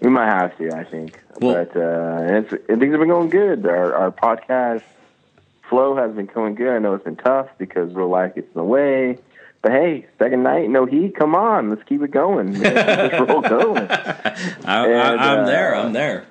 we 0.00 0.10
might 0.10 0.26
have 0.26 0.56
to. 0.58 0.72
I 0.74 0.84
think, 0.84 1.18
Well- 1.40 1.54
but 1.64 1.76
uh, 1.76 2.18
it's 2.38 2.52
and 2.68 2.80
things 2.80 2.92
have 2.92 3.00
been 3.00 3.08
going 3.08 3.28
good. 3.30 3.64
Our 3.66 3.94
our 3.94 4.10
podcast 4.10 4.82
flow 5.68 5.96
has 5.96 6.14
been 6.14 6.26
going 6.26 6.54
good. 6.54 6.74
I 6.74 6.78
know 6.78 6.94
it's 6.94 7.04
been 7.04 7.16
tough 7.16 7.48
because 7.58 7.92
real 7.94 8.08
life 8.08 8.34
gets 8.34 8.46
in 8.48 8.54
the 8.54 8.64
way. 8.64 9.18
But 9.62 9.72
hey, 9.72 10.06
second 10.18 10.42
night, 10.42 10.68
no 10.68 10.84
heat. 10.84 11.16
Come 11.16 11.34
on, 11.34 11.70
let's 11.70 11.82
keep 11.84 12.02
it 12.02 12.10
going. 12.10 12.52
let's 12.60 13.18
roll 13.30 13.40
going. 13.40 13.86
I, 13.88 14.36
I, 14.66 15.38
I'm 15.38 15.46
there. 15.46 15.74
uh, 15.74 15.82
I'm 15.84 15.92
there. 15.94 16.26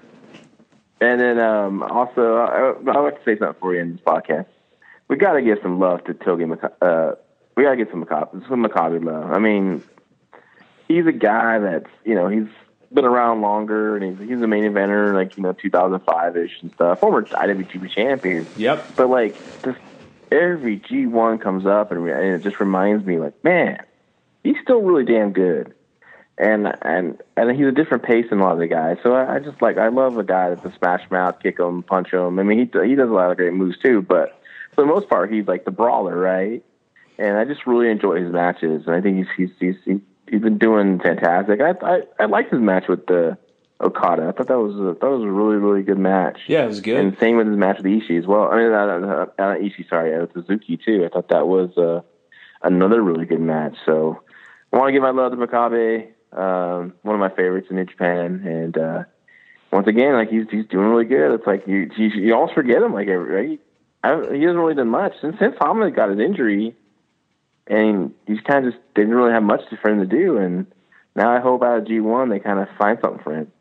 And 1.01 1.19
then 1.19 1.39
um, 1.39 1.81
also, 1.83 2.37
I, 2.37 2.69
I'd 2.79 2.95
like 3.03 3.17
to 3.17 3.23
say 3.25 3.37
something 3.39 3.59
for 3.59 3.73
you 3.73 3.81
in 3.81 3.93
this 3.93 4.01
podcast. 4.01 4.45
We 5.07 5.15
got 5.17 5.33
to 5.33 5.41
give 5.41 5.57
some 5.63 5.79
love 5.79 6.03
to 6.05 6.13
Togi. 6.13 6.45
Uh, 6.81 7.13
we 7.55 7.63
got 7.63 7.71
to 7.71 7.77
get 7.77 7.89
some 7.91 8.03
Makabe, 8.03 8.47
some 8.49 8.63
Makabe 8.65 9.03
love. 9.03 9.31
I 9.31 9.39
mean, 9.39 9.83
he's 10.87 11.05
a 11.05 11.11
guy 11.11 11.59
that's 11.59 11.89
you 12.03 12.15
know 12.15 12.27
he's 12.27 12.47
been 12.91 13.05
around 13.05 13.41
longer, 13.41 13.95
and 13.97 14.17
he's 14.19 14.27
he's 14.29 14.41
a 14.41 14.47
main 14.47 14.63
eventer, 14.63 15.13
like 15.13 15.37
you 15.37 15.43
know 15.43 15.53
2005 15.53 16.37
ish 16.37 16.61
and 16.61 16.71
stuff. 16.73 16.99
Former 16.99 17.23
IWGP 17.23 17.89
champion, 17.91 18.45
Yep. 18.57 18.85
but 18.95 19.09
like 19.09 19.35
just 19.63 19.79
every 20.31 20.79
G1 20.79 21.41
comes 21.41 21.65
up, 21.65 21.91
and, 21.91 22.07
and 22.07 22.35
it 22.35 22.43
just 22.43 22.59
reminds 22.59 23.05
me, 23.05 23.19
like, 23.19 23.43
man, 23.43 23.77
he's 24.43 24.55
still 24.63 24.81
really 24.81 25.05
damn 25.05 25.31
good 25.33 25.73
and 26.35 26.67
and 26.81 27.21
and 27.37 27.55
he's 27.55 27.67
a 27.67 27.71
different 27.71 28.01
pace 28.01 28.25
than 28.31 28.39
a 28.39 28.43
lot 28.43 28.53
of 28.53 28.57
the 28.59 28.65
guys. 28.65 28.97
So 29.03 29.13
I, 29.13 29.35
I 29.35 29.39
just 29.39 29.61
like 29.61 29.77
I 29.77 29.89
love 29.89 30.17
a 30.17 30.23
guy 30.23 30.49
that's 30.49 30.65
a 30.65 30.75
smash 30.79 31.09
mouth, 31.11 31.39
kick 31.39 31.59
him, 31.59 31.83
punch 31.83 32.11
him. 32.11 32.39
I 32.39 32.43
mean, 32.43 32.57
he 32.57 32.63
he 32.87 32.95
does 32.95 33.09
a 33.09 33.13
lot 33.13 33.29
of 33.29 33.37
great 33.37 33.53
moves 33.53 33.77
too, 33.77 34.01
but 34.01 34.41
for 34.73 34.81
the 34.81 34.87
most 34.87 35.07
part, 35.07 35.31
he's 35.31 35.45
like 35.47 35.63
the 35.65 35.69
brawler, 35.71 36.17
right? 36.17 36.63
And 37.17 37.37
I 37.37 37.45
just 37.45 37.67
really 37.67 37.89
enjoy 37.89 38.21
his 38.23 38.31
matches, 38.31 38.83
and 38.87 38.95
I 38.95 39.01
think 39.01 39.17
he's 39.17 39.27
he's 39.59 39.75
he's 39.85 39.99
he's, 40.29 40.41
been 40.41 40.57
doing 40.57 40.99
fantastic. 40.99 41.59
I 41.61 41.73
I 41.85 41.99
I 42.19 42.25
liked 42.25 42.51
his 42.51 42.61
match 42.61 42.85
with 42.87 43.05
the 43.05 43.37
Okada. 43.81 44.27
I 44.27 44.31
thought 44.31 44.47
that 44.47 44.57
was 44.57 44.75
a, 44.75 44.99
that 44.99 45.09
was 45.09 45.23
a 45.23 45.29
really 45.29 45.57
really 45.57 45.83
good 45.83 45.99
match. 45.99 46.39
Yeah, 46.47 46.63
it 46.63 46.67
was 46.67 46.81
good. 46.81 46.97
And 46.97 47.17
same 47.19 47.37
with 47.37 47.47
his 47.47 47.57
match 47.57 47.77
with 47.77 47.85
Ishii 47.85 48.17
as 48.19 48.25
well. 48.25 48.49
I 48.51 48.57
mean, 48.57 48.71
not, 48.71 48.99
not, 48.99 49.37
not 49.37 49.57
Ishii, 49.59 49.87
sorry, 49.89 50.15
uh, 50.15 50.21
with 50.21 50.33
Suzuki 50.33 50.77
too. 50.77 51.05
I 51.05 51.09
thought 51.09 51.29
that 51.29 51.47
was 51.47 51.77
uh, 51.77 52.01
another 52.63 53.01
really 53.01 53.25
good 53.25 53.41
match. 53.41 53.75
So 53.85 54.21
I 54.71 54.77
want 54.77 54.89
to 54.89 54.93
give 54.93 55.03
my 55.03 55.11
love 55.11 55.31
to 55.31 55.37
Makabe, 55.37 56.07
um, 56.31 56.93
one 57.03 57.15
of 57.15 57.19
my 57.19 57.29
favorites 57.29 57.67
in 57.69 57.75
New 57.75 57.85
Japan, 57.85 58.43
and 58.45 58.77
uh, 58.77 59.03
once 59.71 59.87
again, 59.87 60.13
like 60.13 60.29
he's 60.29 60.45
he's 60.49 60.65
doing 60.65 60.87
really 60.87 61.05
good. 61.05 61.35
It's 61.35 61.47
like 61.47 61.67
you 61.67 61.89
you, 61.97 62.07
you 62.07 62.33
almost 62.33 62.53
forget 62.53 62.81
him, 62.81 62.93
like 62.93 63.07
right? 63.07 63.59
I, 64.03 64.15
he 64.33 64.41
hasn't 64.41 64.57
really 64.57 64.75
done 64.75 64.89
much 64.89 65.13
since 65.21 65.37
since 65.39 65.55
Hamlet 65.61 65.95
got 65.95 66.09
his 66.09 66.19
injury, 66.19 66.75
and 67.67 68.13
he's 68.27 68.41
kind 68.41 68.65
of 68.65 68.73
just 68.73 68.83
didn't 68.93 69.13
really 69.13 69.31
have 69.31 69.43
much 69.43 69.61
for 69.81 69.89
him 69.89 69.99
to 69.99 70.05
do. 70.05 70.37
And 70.37 70.67
now 71.15 71.31
I 71.35 71.39
hope 71.39 71.63
out 71.63 71.79
of 71.79 71.87
G 71.87 71.99
one 71.99 72.29
they 72.29 72.39
kind 72.39 72.59
of 72.59 72.67
find 72.77 72.97
something 73.01 73.23
for 73.23 73.35
him. 73.35 73.51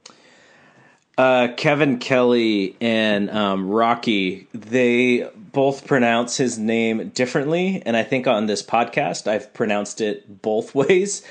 Uh, 1.19 1.49
Kevin 1.57 1.99
Kelly 1.99 2.75
and 2.81 3.29
um, 3.31 3.69
Rocky, 3.69 4.49
they 4.55 5.29
both 5.37 5.87
pronounce 5.87 6.39
his 6.39 6.59
name 6.59 7.11
differently, 7.11 7.83
and 7.85 7.97
I 7.97 8.03
think 8.03 8.27
on 8.27 8.47
this 8.47 8.63
podcast 8.63 9.27
I've 9.27 9.53
pronounced 9.53 10.01
it 10.01 10.41
both 10.41 10.75
ways. 10.75 11.23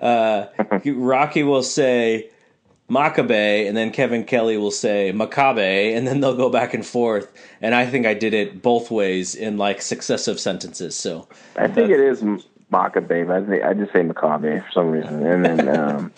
Uh, 0.00 0.46
Rocky 0.84 1.44
will 1.44 1.62
say 1.62 2.30
Makabe, 2.90 3.68
and 3.68 3.76
then 3.76 3.90
Kevin 3.90 4.24
Kelly 4.24 4.56
will 4.56 4.70
say 4.70 5.12
Makabe, 5.12 5.94
and 5.96 6.06
then 6.06 6.20
they'll 6.20 6.36
go 6.36 6.48
back 6.48 6.72
and 6.72 6.84
forth. 6.84 7.30
And 7.60 7.74
I 7.74 7.86
think 7.86 8.06
I 8.06 8.14
did 8.14 8.32
it 8.32 8.62
both 8.62 8.90
ways 8.90 9.34
in 9.34 9.58
like 9.58 9.82
successive 9.82 10.40
sentences. 10.40 10.96
So 10.96 11.28
I 11.56 11.68
think 11.68 11.90
it 11.90 12.00
is 12.00 12.22
Makabe, 12.72 13.26
but 13.26 13.36
I, 13.36 13.44
think, 13.44 13.62
I 13.62 13.74
just 13.74 13.92
say 13.92 14.00
Makabe 14.00 14.64
for 14.64 14.72
some 14.72 14.90
reason. 14.90 15.26
And 15.26 15.44
then, 15.44 15.68
um, 15.78 16.12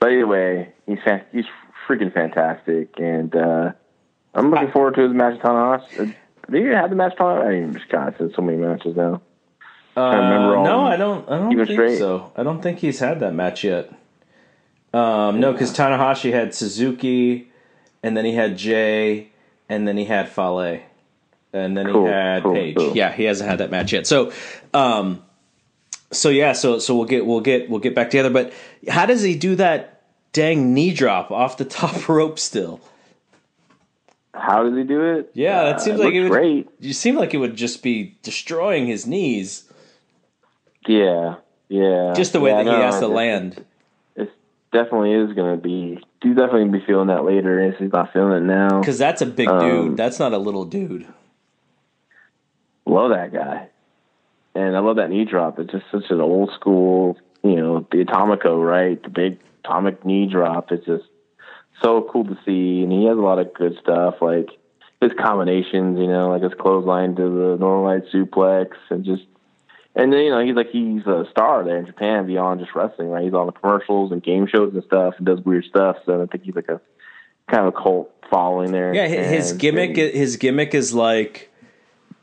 but 0.00 0.10
either 0.10 0.26
way, 0.26 0.72
he's 0.86 0.98
he's 1.30 1.44
freaking 1.86 2.12
fantastic, 2.12 2.98
and 2.98 3.34
uh, 3.36 3.72
I'm 4.34 4.50
looking 4.50 4.72
forward 4.72 4.96
to 4.96 5.02
his 5.02 5.12
match 5.12 5.34
with 5.34 5.42
Tanahashi. 5.42 6.14
Did 6.50 6.64
you 6.64 6.72
have 6.72 6.90
the 6.90 6.96
match 6.96 7.14
Tanahashi? 7.16 7.46
I 7.46 7.60
mean, 7.60 7.74
just 7.74 7.88
God, 7.88 8.16
it's 8.18 8.34
so 8.34 8.42
many 8.42 8.58
matches 8.58 8.96
now. 8.96 9.22
Uh, 9.96 10.10
remember 10.16 10.56
all 10.56 10.64
no. 10.64 10.80
I 10.80 10.96
don't. 10.96 11.28
I 11.28 11.38
don't 11.38 11.56
think 11.56 11.70
straight? 11.70 11.98
so. 11.98 12.32
I 12.34 12.42
don't 12.42 12.62
think 12.62 12.80
he's 12.80 12.98
had 12.98 13.20
that 13.20 13.34
match 13.34 13.62
yet. 13.62 13.92
Um, 14.92 15.40
no, 15.40 15.52
because 15.52 15.72
Tanahashi 15.74 16.32
had 16.32 16.54
Suzuki, 16.54 17.48
and 18.02 18.16
then 18.16 18.24
he 18.24 18.34
had 18.34 18.58
Jay, 18.58 19.30
and 19.68 19.88
then 19.88 19.96
he 19.96 20.04
had 20.04 20.28
Fale, 20.28 20.80
and 21.54 21.76
then 21.76 21.86
Cool, 21.90 22.06
he 22.06 22.12
had 22.12 22.42
cool, 22.42 22.54
Page. 22.54 22.76
cool. 22.76 22.96
Yeah, 22.96 23.12
he 23.12 23.24
hasn't 23.24 23.48
had 23.48 23.58
that 23.60 23.70
match 23.70 23.92
yet. 23.92 24.06
So, 24.06 24.32
um, 24.74 25.22
so 26.10 26.28
yeah, 26.28 26.52
so 26.52 26.78
so 26.78 26.94
we'll 26.94 27.06
get 27.06 27.24
we'll 27.24 27.40
get 27.40 27.70
we'll 27.70 27.80
get 27.80 27.94
back 27.94 28.10
together. 28.10 28.28
But 28.30 28.52
how 28.88 29.06
does 29.06 29.22
he 29.22 29.34
do 29.34 29.54
that 29.56 30.02
dang 30.32 30.74
knee 30.74 30.92
drop 30.92 31.30
off 31.30 31.56
the 31.56 31.64
top 31.64 32.06
rope 32.08 32.38
still? 32.38 32.80
How 34.34 34.62
does 34.62 34.76
he 34.76 34.82
do 34.84 35.02
it? 35.16 35.30
Yeah, 35.34 35.64
that 35.64 35.76
Uh, 35.76 35.78
seems 35.78 36.00
like 36.00 36.14
it 36.14 36.20
looks 36.22 36.30
would. 36.30 36.38
great. 36.38 36.68
You 36.80 36.92
seem 36.94 37.16
like 37.16 37.32
it 37.34 37.38
would 37.38 37.54
just 37.56 37.82
be 37.82 38.16
destroying 38.22 38.86
his 38.86 39.06
knees, 39.06 39.70
Yeah, 40.86 41.36
yeah. 41.68 42.12
just 42.16 42.32
the 42.32 42.40
way 42.40 42.50
Yeah, 42.50 42.62
that 42.62 42.74
he 42.76 42.82
has 42.82 42.98
to 43.00 43.04
it- 43.06 43.08
land. 43.08 43.64
It 44.72 44.76
definitely 44.76 45.12
is 45.12 45.32
going 45.34 45.56
to 45.56 45.62
be. 45.62 46.02
He's 46.22 46.36
definitely 46.36 46.60
gonna 46.66 46.78
be 46.78 46.84
feeling 46.86 47.08
that 47.08 47.24
later 47.24 47.60
if 47.60 47.78
he's 47.78 47.92
not 47.92 48.12
feeling 48.12 48.32
it 48.44 48.46
now. 48.46 48.80
Because 48.80 48.98
that's 48.98 49.20
a 49.20 49.26
big 49.26 49.48
Um, 49.48 49.60
dude. 49.88 49.96
That's 49.96 50.18
not 50.18 50.32
a 50.32 50.38
little 50.38 50.64
dude. 50.64 51.06
love 52.86 53.10
that 53.10 53.32
guy. 53.32 53.68
And 54.54 54.76
I 54.76 54.80
love 54.80 54.96
that 54.96 55.10
knee 55.10 55.24
drop. 55.24 55.58
It's 55.58 55.72
just 55.72 55.84
such 55.90 56.10
an 56.10 56.20
old 56.20 56.50
school, 56.54 57.16
you 57.42 57.56
know, 57.56 57.86
the 57.90 58.04
Atomico, 58.04 58.62
right? 58.64 59.02
The 59.02 59.08
big 59.08 59.38
atomic 59.64 60.04
knee 60.04 60.26
drop. 60.26 60.70
It's 60.70 60.84
just 60.86 61.04
so 61.82 62.08
cool 62.12 62.24
to 62.24 62.36
see. 62.44 62.82
And 62.82 62.92
he 62.92 63.06
has 63.06 63.16
a 63.16 63.20
lot 63.20 63.38
of 63.38 63.52
good 63.54 63.76
stuff, 63.80 64.16
like 64.20 64.50
his 65.00 65.10
combinations, 65.18 65.98
you 65.98 66.06
know, 66.06 66.30
like 66.30 66.42
his 66.42 66.52
clothesline 66.60 67.16
to 67.16 67.22
the 67.22 67.56
Northern 67.58 67.84
Lights 67.84 68.14
suplex 68.14 68.72
and 68.90 69.04
just 69.04 69.22
and 69.94 70.12
then, 70.12 70.20
you 70.20 70.30
know, 70.30 70.44
he's 70.44 70.54
like 70.54 70.70
he's 70.70 71.06
a 71.06 71.26
star 71.30 71.64
there 71.64 71.78
in 71.78 71.86
Japan 71.86 72.26
beyond 72.26 72.60
just 72.60 72.74
wrestling, 72.74 73.08
right? 73.10 73.24
He's 73.24 73.34
on 73.34 73.46
the 73.46 73.52
commercials 73.52 74.12
and 74.12 74.22
game 74.22 74.46
shows 74.46 74.72
and 74.74 74.82
stuff 74.84 75.14
and 75.18 75.26
does 75.26 75.40
weird 75.40 75.64
stuff. 75.64 75.96
So 76.06 76.22
I 76.22 76.26
think 76.26 76.44
he's 76.44 76.54
like 76.54 76.68
a 76.68 76.80
kind 77.50 77.66
of 77.66 77.74
a 77.74 77.76
cult 77.80 78.10
following 78.30 78.72
there. 78.72 78.94
Yeah, 78.94 79.06
his 79.06 79.52
gimmick 79.52 79.96
his 79.96 80.36
gimmick 80.36 80.74
is 80.74 80.94
like 80.94 81.50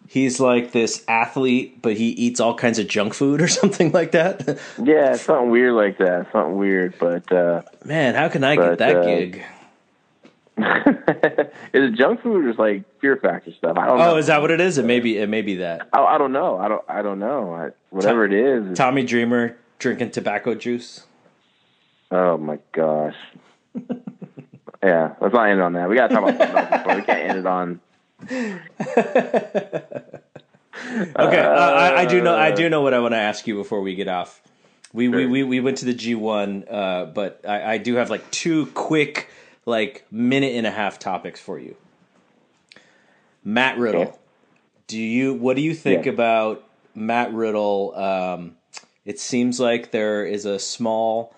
he's 0.07 0.39
like 0.39 0.71
this 0.71 1.03
athlete, 1.07 1.81
but 1.81 1.95
he 1.95 2.09
eats 2.09 2.39
all 2.39 2.55
kinds 2.55 2.79
of 2.79 2.87
junk 2.87 3.13
food 3.13 3.41
or 3.41 3.47
something 3.59 3.91
like 3.91 4.11
that. 4.13 4.59
Yeah, 4.83 5.13
something 5.15 5.51
weird 5.51 5.73
like 5.73 5.99
that. 5.99 6.27
Something 6.31 6.57
weird, 6.57 6.95
but 6.99 7.31
uh 7.31 7.61
Man, 7.85 8.15
how 8.15 8.29
can 8.29 8.43
I 8.43 8.55
But, 8.55 8.69
get 8.69 8.77
that 8.79 8.95
uh, 8.97 9.03
gig? 9.05 9.43
is 11.73 11.73
it 11.73 11.95
junk 11.95 12.21
food 12.21 12.45
or 12.45 12.49
just 12.49 12.59
like 12.59 12.83
fear 12.99 13.17
factor 13.17 13.51
stuff? 13.53 13.77
I 13.77 13.87
don't 13.87 13.97
know. 13.97 14.15
Oh, 14.15 14.17
is 14.17 14.27
that 14.27 14.41
what 14.41 14.51
it 14.51 14.61
is? 14.61 14.77
It 14.77 14.85
may 14.85 14.99
be. 14.99 15.17
It 15.17 15.29
may 15.29 15.41
be 15.41 15.55
that. 15.55 15.89
I, 15.93 16.01
I 16.01 16.17
don't 16.17 16.31
know. 16.31 16.57
I 16.57 16.67
don't. 16.67 16.83
I 16.87 17.01
don't 17.01 17.19
know. 17.19 17.53
I, 17.53 17.69
whatever 17.89 18.25
it 18.25 18.33
is. 18.33 18.77
Tommy 18.77 19.03
Dreamer 19.03 19.57
drinking 19.79 20.11
tobacco 20.11 20.55
juice. 20.55 21.05
oh 22.11 22.37
my 22.37 22.59
gosh. 22.71 23.15
yeah, 24.83 25.15
let's 25.21 25.33
not 25.33 25.49
end 25.49 25.61
on 25.61 25.73
that. 25.73 25.89
We 25.89 25.95
gotta 25.95 26.13
talk 26.13 26.23
about 26.23 26.37
something 26.37 26.57
else 26.57 26.83
before 26.83 26.95
we 26.95 27.01
can't 27.01 27.29
end 27.29 27.39
it 27.39 27.47
on. 27.47 27.79
Okay, 30.81 31.39
uh, 31.39 31.51
I, 31.51 32.01
I 32.01 32.05
do 32.05 32.21
know. 32.21 32.35
I 32.35 32.51
do 32.51 32.69
know 32.69 32.81
what 32.81 32.93
I 32.93 32.99
want 32.99 33.13
to 33.13 33.17
ask 33.17 33.45
you 33.47 33.55
before 33.55 33.81
we 33.81 33.95
get 33.95 34.07
off. 34.07 34.41
We 34.93 35.09
we, 35.09 35.25
we, 35.25 35.43
we 35.43 35.59
went 35.59 35.77
to 35.79 35.85
the 35.85 35.93
G 35.93 36.15
one, 36.15 36.65
uh, 36.69 37.05
but 37.05 37.41
I, 37.47 37.73
I 37.73 37.77
do 37.77 37.95
have 37.95 38.09
like 38.09 38.29
two 38.31 38.67
quick, 38.67 39.29
like 39.65 40.05
minute 40.11 40.53
and 40.55 40.65
a 40.67 40.71
half 40.71 40.99
topics 40.99 41.39
for 41.39 41.59
you. 41.59 41.75
Matt 43.43 43.77
Riddle, 43.77 44.01
Okay. 44.03 44.11
do 44.87 44.99
you 44.99 45.33
what 45.33 45.55
do 45.55 45.61
you 45.61 45.73
think 45.73 46.05
Yeah. 46.05 46.11
about 46.11 46.63
Matt 46.95 47.33
Riddle? 47.33 47.93
Um, 47.95 48.55
it 49.05 49.19
seems 49.19 49.59
like 49.59 49.91
there 49.91 50.25
is 50.25 50.45
a 50.45 50.59
small 50.59 51.33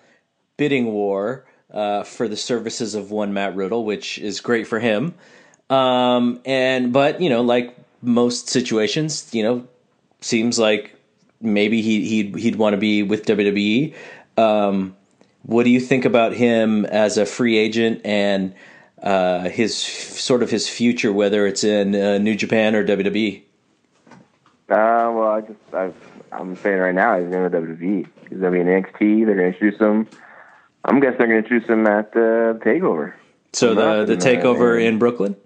bidding 0.56 0.92
war 0.92 1.44
uh, 1.72 2.02
for 2.02 2.28
the 2.28 2.36
services 2.36 2.94
of 2.94 3.10
one 3.10 3.32
Matt 3.32 3.54
Riddle, 3.56 3.84
which 3.84 4.18
is 4.18 4.40
great 4.40 4.66
for 4.66 4.78
him. 4.78 5.14
Um, 5.70 6.40
and 6.44 6.92
but 6.92 7.20
you 7.20 7.30
know, 7.30 7.40
like 7.42 7.74
most 8.02 8.48
situations, 8.48 9.28
you 9.32 9.42
know, 9.42 9.66
seems 10.20 10.58
like 10.58 10.94
maybe 11.40 11.80
he 11.82 12.04
he'd 12.08 12.36
he'd 12.36 12.56
want 12.56 12.74
to 12.74 12.78
be 12.78 13.02
with 13.02 13.24
WWE. 13.26 13.94
Um, 14.36 14.96
what 15.42 15.64
do 15.64 15.70
you 15.70 15.80
think 15.80 16.04
about 16.04 16.32
him 16.34 16.84
as 16.86 17.18
a 17.18 17.26
free 17.26 17.58
agent 17.58 18.02
and 18.04 18.54
uh, 19.02 19.48
his 19.48 19.76
sort 19.76 20.42
of 20.42 20.50
his 20.50 20.68
future, 20.68 21.12
whether 21.12 21.46
it's 21.46 21.64
in 21.64 21.94
uh, 21.94 22.18
New 22.18 22.34
Japan 22.36 22.74
or 22.74 22.86
WWE? 22.86 23.42
Uh, 24.08 24.14
well, 24.68 25.28
I 25.28 25.40
just 25.40 25.74
I've, 25.74 25.94
I'm 26.30 26.56
saying 26.56 26.78
right 26.78 26.94
now 26.94 27.18
he's 27.20 27.28
going 27.28 27.50
to 27.50 27.58
WWE. 27.60 28.06
He's 28.30 28.38
going 28.38 28.40
to 28.40 28.50
be 28.50 28.60
in 28.60 28.66
NXT. 28.66 29.26
They're 29.26 29.34
going 29.34 29.52
to 29.52 29.58
introduce 29.58 29.80
him. 29.80 30.08
I'm 30.84 31.00
guessing 31.00 31.18
they're 31.18 31.26
going 31.28 31.42
to 31.42 31.48
introduce 31.48 31.68
him 31.68 31.86
at 31.86 32.12
the 32.12 32.60
Takeover. 32.64 33.14
So 33.52 33.74
the 33.74 34.06
the 34.06 34.14
uh, 34.14 34.16
takeover 34.16 34.82
in 34.82 34.98
Brooklyn. 34.98 35.36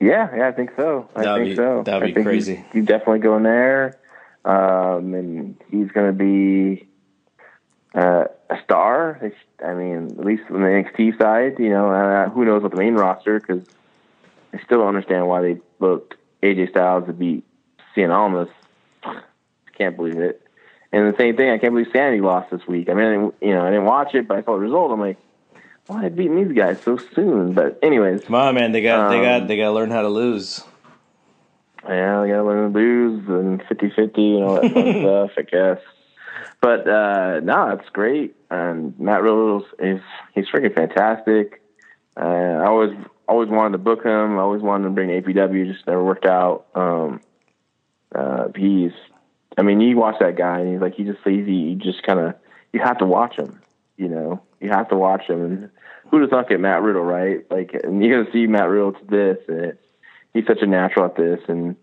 Yeah, 0.00 0.28
yeah, 0.36 0.48
I 0.48 0.52
think 0.52 0.72
so. 0.76 1.08
I 1.16 1.22
That'd 1.22 1.46
think 1.46 1.52
be- 1.52 1.56
so. 1.56 1.82
that'd 1.84 2.14
be 2.14 2.22
crazy. 2.22 2.56
He's, 2.56 2.64
he's 2.72 2.84
definitely 2.86 3.20
going 3.20 3.42
there, 3.42 3.98
um, 4.44 5.14
and 5.14 5.56
he's 5.70 5.90
going 5.92 6.06
to 6.06 6.12
be 6.12 6.86
uh, 7.94 8.24
a 8.48 8.56
star. 8.64 9.18
It's- 9.22 9.40
I 9.64 9.74
mean, 9.74 10.16
at 10.18 10.24
least 10.24 10.44
on 10.50 10.62
the 10.62 10.68
NXT 10.68 11.18
side, 11.18 11.58
you 11.58 11.68
know. 11.68 11.90
Uh, 11.90 12.30
who 12.30 12.44
knows 12.46 12.62
what 12.62 12.70
the 12.70 12.78
main 12.78 12.94
roster? 12.94 13.38
Because 13.38 13.62
I 14.54 14.58
still 14.64 14.78
don't 14.78 14.88
understand 14.88 15.28
why 15.28 15.42
they 15.42 15.58
booked 15.78 16.14
AJ 16.42 16.70
Styles 16.70 17.06
to 17.06 17.12
beat 17.12 17.44
Cien 17.94 18.10
Almas. 18.10 18.48
Can't 19.76 19.96
believe 19.96 20.18
it. 20.18 20.42
And 20.92 21.12
the 21.12 21.16
same 21.18 21.36
thing, 21.36 21.50
I 21.50 21.58
can't 21.58 21.72
believe 21.74 21.88
Sanity 21.92 22.20
lost 22.20 22.50
this 22.50 22.66
week. 22.66 22.88
I 22.88 22.94
mean, 22.94 23.04
I 23.06 23.44
you 23.46 23.54
know, 23.54 23.62
I 23.66 23.70
didn't 23.70 23.84
watch 23.84 24.14
it, 24.14 24.26
but 24.26 24.38
I 24.38 24.42
saw 24.42 24.54
the 24.54 24.60
result. 24.60 24.90
I'm 24.92 25.00
like, 25.00 25.18
why 25.86 25.98
are 25.98 26.02
they 26.08 26.08
beating 26.08 26.48
these 26.48 26.56
guys 26.56 26.80
so 26.82 26.96
soon? 26.96 27.52
But 27.52 27.78
anyways, 27.82 28.24
Come 28.24 28.34
on, 28.34 28.54
man! 28.54 28.72
They 28.72 28.82
got 28.82 29.10
they 29.10 29.20
got 29.20 29.42
Um, 29.42 29.46
they 29.46 29.56
got 29.56 29.64
to 29.66 29.72
learn 29.72 29.90
how 29.90 30.02
to 30.02 30.08
lose. 30.08 30.64
Yeah, 31.88 32.22
we 32.22 32.28
gotta 32.28 32.44
learn 32.44 32.72
to 32.72 32.78
lose 32.78 33.28
and 33.28 33.62
50-50 33.62 34.36
and 34.36 34.44
all 34.44 34.54
that 34.60 34.72
fun 34.72 34.92
stuff, 35.00 35.30
I 35.38 35.42
guess. 35.42 35.78
But 36.60 36.86
uh 36.88 37.40
no, 37.40 37.70
it's 37.70 37.88
great. 37.90 38.36
And 38.50 38.98
Matt 38.98 39.22
Riddle 39.22 39.64
is 39.78 40.00
he's 40.34 40.46
freaking 40.46 40.74
fantastic. 40.74 41.62
Uh, 42.16 42.24
I 42.24 42.66
always 42.66 42.90
always 43.28 43.48
wanted 43.48 43.72
to 43.72 43.78
book 43.78 44.04
him. 44.04 44.38
I 44.38 44.42
always 44.42 44.62
wanted 44.62 44.84
to 44.84 44.90
bring 44.90 45.08
APW, 45.08 45.72
just 45.72 45.86
never 45.86 46.04
worked 46.04 46.26
out. 46.26 46.66
Um 46.74 47.20
uh 48.14 48.48
he's 48.54 48.92
I 49.56 49.62
mean, 49.62 49.80
you 49.80 49.96
watch 49.96 50.16
that 50.20 50.36
guy 50.36 50.60
and 50.60 50.72
he's 50.72 50.80
like 50.80 50.94
he 50.94 51.04
just 51.04 51.24
lazy. 51.24 51.52
You 51.52 51.76
just 51.76 52.02
kind 52.02 52.18
of 52.20 52.34
you 52.72 52.80
have 52.80 52.98
to 52.98 53.06
watch 53.06 53.36
him. 53.36 53.60
You 53.96 54.08
know, 54.08 54.42
you 54.60 54.70
have 54.70 54.88
to 54.88 54.96
watch 54.96 55.24
him. 55.28 55.44
And 55.44 55.70
who 56.10 56.20
does 56.20 56.30
not 56.30 56.48
get 56.48 56.60
Matt 56.60 56.82
Riddle 56.82 57.02
right? 57.02 57.44
Like, 57.50 57.72
and 57.84 58.02
you're 58.02 58.22
gonna 58.22 58.32
see 58.32 58.46
Matt 58.46 58.68
Riddle 58.68 58.92
to 58.92 59.04
this, 59.04 59.38
and 59.48 59.78
he's 60.34 60.46
such 60.46 60.62
a 60.62 60.66
natural 60.66 61.06
at 61.06 61.16
this. 61.16 61.40
And 61.48 61.76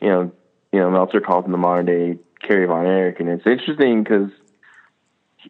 you 0.00 0.08
know, 0.08 0.32
you 0.72 0.80
know, 0.80 0.90
Meltzer 0.90 1.20
calls 1.20 1.44
him 1.44 1.52
the 1.52 1.58
modern 1.58 1.86
day 1.86 2.18
Kerry 2.46 2.66
Von 2.66 2.86
Erich, 2.86 3.20
and 3.20 3.28
it's 3.28 3.46
interesting 3.46 4.02
because 4.02 4.30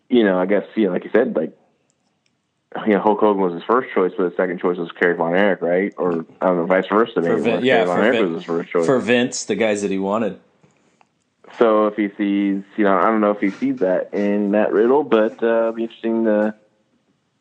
you 0.09 0.25
know, 0.25 0.39
I 0.39 0.47
guess 0.47 0.65
know, 0.77 0.91
like 0.91 1.05
you 1.05 1.11
said, 1.13 1.35
like 1.37 1.57
you 2.87 2.93
know, 2.93 3.01
Hulk 3.01 3.21
Hogan 3.21 3.43
was 3.43 3.55
his 3.55 3.63
first 3.63 3.93
choice, 3.95 4.13
but 4.17 4.25
his 4.25 4.37
second 4.37 4.61
choice 4.61 4.77
was 4.77 4.91
Kerry 4.93 5.15
Von 5.15 5.35
Erich, 5.35 5.63
right? 5.63 5.95
Or 5.97 6.27
I 6.41 6.47
don't 6.47 6.57
know, 6.57 6.67
vice 6.67 6.87
versa. 6.89 7.21
Maybe 7.21 7.41
Vin- 7.41 7.45
Kerry 7.45 7.65
yeah, 7.65 7.85
Von 7.85 7.97
for 7.97 8.03
Erich 8.03 8.13
Vin- 8.21 8.33
was 8.33 8.43
his 8.43 8.45
first 8.45 8.71
choice. 8.71 8.87
For 8.87 8.99
Vince, 8.99 9.45
the 9.45 9.55
guys 9.55 9.83
that 9.83 9.91
he 9.91 9.99
wanted. 9.99 10.41
So 11.59 11.87
if 11.87 11.97
he 11.97 12.09
sees, 12.19 12.65
you 12.77 12.85
know, 12.85 12.99
I 12.99 13.05
don't 13.05 13.21
know 13.21 13.31
if 13.31 13.41
he 13.41 13.51
sees 13.51 13.77
that 13.77 14.13
in 14.13 14.51
Matt 14.51 14.73
Riddle, 14.73 15.05
but 15.05 15.43
uh, 15.43 15.47
it'll 15.47 15.73
be 15.73 15.85
interesting 15.85 16.25
to 16.25 16.55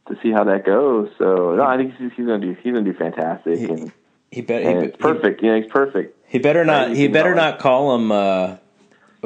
to 0.07 0.17
see 0.21 0.31
how 0.31 0.43
that 0.43 0.63
goes. 0.63 1.09
So 1.17 1.55
no, 1.55 1.63
I 1.63 1.77
think 1.77 1.95
he's, 1.97 2.11
he's 2.15 2.25
gonna 2.25 2.39
do 2.39 2.55
he's 2.61 2.73
gonna 2.73 2.85
do 2.85 2.93
fantastic, 2.93 3.59
and, 3.59 3.91
He 4.31 4.41
bet 4.41 4.61
he, 4.61 4.67
and 4.67 4.79
be- 4.81 4.85
it's 4.87 4.97
perfect. 4.97 5.41
You 5.41 5.49
know, 5.49 5.61
he's 5.61 5.71
perfect. 5.71 6.17
He, 6.27 6.33
he 6.33 6.41
better 6.41 6.63
not. 6.63 6.95
He 6.95 7.07
better 7.07 7.35
not 7.35 7.59
call 7.59 7.95
him. 7.95 8.11
Uh, 8.11 8.57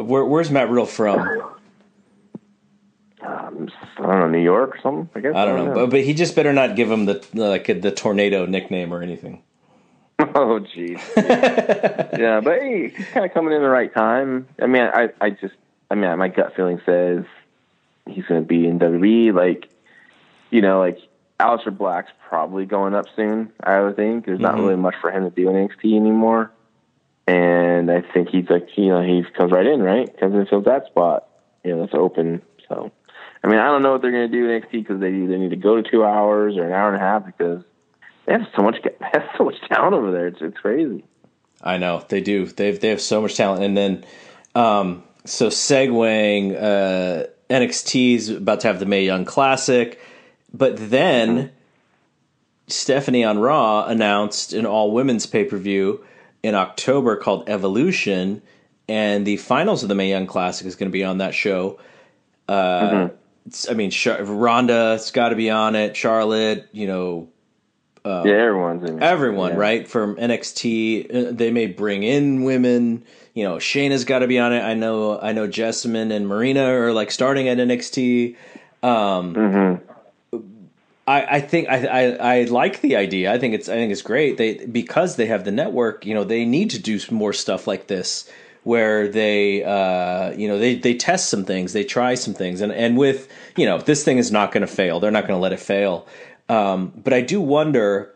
where, 0.04 0.26
where's 0.26 0.50
Matt 0.52 0.70
Riddle 0.70 0.86
from? 0.86 1.20
Um, 3.22 3.68
I 3.98 4.02
don't 4.02 4.20
know, 4.20 4.30
New 4.30 4.42
York 4.42 4.76
or 4.76 4.80
something. 4.82 5.10
I 5.14 5.20
guess 5.20 5.36
I 5.36 5.46
don't 5.46 5.66
know, 5.66 5.74
but, 5.74 5.90
but 5.90 6.02
he 6.04 6.14
just 6.14 6.36
better 6.36 6.54
not 6.54 6.76
give 6.76 6.90
him 6.90 7.06
the 7.06 7.24
like 7.34 7.66
the 7.68 7.92
tornado 7.92 8.46
nickname 8.46 8.94
or 8.94 9.02
anything. 9.02 9.44
oh, 10.20 10.60
jeez. 10.76 11.02
Yeah. 11.18 12.10
yeah, 12.18 12.40
but 12.42 12.60
hey, 12.60 12.90
he's 12.90 13.08
kind 13.08 13.26
of 13.26 13.34
coming 13.34 13.54
in 13.54 13.62
the 13.62 13.70
right 13.70 13.94
time. 13.94 14.48
I 14.62 14.68
mean, 14.68 14.82
I, 14.82 15.10
I 15.22 15.30
just, 15.32 15.54
I 15.90 15.96
mean, 15.96 16.18
my 16.18 16.28
gut 16.28 16.56
feeling 16.56 16.82
says 16.86 17.24
he's 18.06 18.26
going 18.26 18.42
to 18.42 18.48
be 18.48 18.68
in 18.68 18.80
WWE. 18.80 19.34
Like, 19.34 19.70
you 20.50 20.62
know, 20.62 20.80
like 20.80 21.00
Aleister 21.40 21.76
Black's 21.78 22.12
probably 22.28 22.66
going 22.66 22.94
up 22.96 23.06
soon. 23.16 23.52
I 23.64 23.80
would 23.82 23.96
think 23.96 24.26
there's 24.26 24.42
not 24.42 24.56
Mhm. 24.56 24.60
really 24.60 24.76
much 24.76 24.96
for 25.00 25.10
him 25.12 25.24
to 25.24 25.30
do 25.30 25.50
in 25.50 25.56
NXT 25.56 25.96
anymore. 25.96 26.52
And 27.30 27.92
I 27.92 28.02
think 28.02 28.30
he's 28.30 28.50
like, 28.50 28.70
you 28.76 28.88
know, 28.88 29.04
he 29.04 29.24
comes 29.38 29.52
right 29.52 29.68
in, 29.68 29.84
right? 29.84 30.08
Comes 30.20 30.34
in 30.34 30.40
and 30.40 30.50
fills 30.50 30.66
that 30.66 30.88
spot. 30.88 31.28
You 31.64 31.76
know, 31.76 31.82
that's 31.82 31.94
open. 31.94 32.42
So, 32.68 32.92
I 33.44 33.48
mean, 33.48 33.60
I 33.60 33.68
don't 33.68 33.84
know 33.84 33.92
what 33.92 34.02
they're 34.02 34.12
going 34.12 34.32
to 34.32 34.36
do 34.36 34.50
in 34.50 34.62
NXT 34.62 34.72
because 34.72 35.00
they 35.00 35.10
either 35.10 35.38
need 35.38 35.52
to 35.52 35.56
go 35.56 35.80
to 35.80 35.88
two 35.88 36.04
hours 36.04 36.58
or 36.58 36.66
an 36.66 36.74
hour 36.74 36.92
and 36.92 36.98
a 36.98 37.06
half 37.06 37.28
because 37.28 37.64
they 38.26 38.34
have 38.34 38.48
so 38.56 38.64
much, 38.64 38.78
they 38.84 39.06
have 39.14 39.30
so 39.38 39.44
much 39.44 39.62
talent 39.68 39.94
over 39.94 40.12
there. 40.12 40.26
It's, 40.26 40.40
it's 40.42 40.58
crazy. 40.58 41.04
I 41.62 41.78
know 41.78 42.04
they 42.08 42.22
do. 42.22 42.48
They've 42.48 42.80
they 42.80 42.90
have 42.90 43.02
so 43.02 43.22
much 43.22 43.36
talent, 43.36 43.64
and 43.64 43.78
then 43.78 44.06
um, 44.56 45.04
so 45.26 45.50
segueing 45.50 46.56
uh, 46.56 47.28
NXT's 47.50 48.30
about 48.30 48.62
to 48.62 48.68
have 48.68 48.80
the 48.80 48.86
Mae 48.86 49.04
Young 49.04 49.26
Classic, 49.26 50.00
but 50.54 50.78
then 50.78 51.52
Stephanie 52.68 53.26
on 53.26 53.40
Raw 53.40 53.86
announced 53.86 54.54
an 54.54 54.66
all 54.66 54.94
women's 54.94 55.26
pay 55.26 55.44
per 55.44 55.58
view 55.58 56.04
in 56.44 56.56
October 56.56 57.16
called 57.18 57.50
Evolution, 57.50 58.42
and 58.88 59.26
the 59.26 59.38
finals 59.38 59.84
of 59.84 59.90
the 59.90 59.96
Mae 59.96 60.10
Young 60.10 60.28
Classic 60.28 60.66
is 60.66 60.76
going 60.76 60.90
to 60.90 60.94
be 60.94 61.04
on 61.04 61.20
that 61.20 61.34
show. 61.34 61.80
Uh, 62.48 63.10
it's- 63.46 63.68
I 63.70 63.74
mean, 63.74 63.92
Char- 63.92 64.24
Ronda's 64.24 65.12
got 65.12 65.30
to 65.30 65.36
be 65.36 65.50
on 65.50 65.76
it. 65.76 65.96
Charlotte, 65.96 66.68
you 66.72 66.88
know, 66.88 67.28
yeah, 68.06 68.24
everyone's 68.26 68.90
in. 68.90 68.98
it. 68.98 69.04
everyone, 69.04 69.52
Yeah. 69.52 69.58
right? 69.60 69.88
From 69.88 70.16
NXT, 70.16 71.06
uh, 71.14 71.32
they 71.32 71.52
may 71.52 71.68
bring 71.68 72.02
in 72.04 72.44
women. 72.44 73.04
You 73.36 73.44
know, 73.44 73.58
Shayna's 73.58 74.04
got 74.06 74.20
to 74.20 74.28
be 74.28 74.40
on 74.40 74.52
it. 74.54 74.62
I 74.64 74.74
know, 74.74 75.20
I 75.20 75.32
know, 75.34 75.48
Jessamyn 75.48 76.12
and 76.12 76.28
Marina 76.28 76.64
are 76.74 76.92
like 76.92 77.12
starting 77.12 77.48
at 77.48 77.58
NXT. 77.60 78.36
Um, 78.82 79.36
Mm-hmm. 79.36 79.89
I, 81.10 81.38
I 81.38 81.42
think 81.42 81.68
I, 81.70 81.86
I, 81.88 82.02
I 82.36 82.44
like 82.44 82.82
the 82.82 82.96
idea. 82.96 83.34
I 83.34 83.40
think 83.40 83.56
it's 83.56 83.68
I 83.68 83.74
think 83.74 83.92
it's 83.92 84.04
great. 84.04 84.38
They 84.38 84.64
because 84.66 85.16
they 85.16 85.26
have 85.26 85.44
the 85.44 85.52
network. 85.52 86.06
You 86.06 86.14
know, 86.14 86.24
they 86.24 86.46
need 86.46 86.70
to 86.70 86.80
do 86.80 87.00
more 87.10 87.34
stuff 87.34 87.66
like 87.66 87.88
this 87.88 88.30
where 88.64 89.08
they 89.08 89.64
uh, 89.64 90.32
you 90.34 90.48
know 90.48 90.60
they, 90.60 90.76
they 90.76 90.94
test 90.94 91.30
some 91.30 91.46
things, 91.46 91.74
they 91.74 91.84
try 91.84 92.14
some 92.14 92.36
things, 92.36 92.62
and 92.62 92.72
and 92.72 92.96
with 92.96 93.28
you 93.58 93.66
know 93.66 93.80
this 93.80 94.04
thing 94.04 94.20
is 94.20 94.32
not 94.32 94.52
going 94.52 94.62
to 94.62 94.68
fail. 94.68 95.00
They're 95.00 95.10
not 95.10 95.26
going 95.28 95.36
to 95.36 95.42
let 95.42 95.52
it 95.52 95.60
fail. 95.60 96.08
Um, 96.48 96.94
but 96.96 97.12
I 97.12 97.22
do 97.22 97.42
wonder 97.42 98.14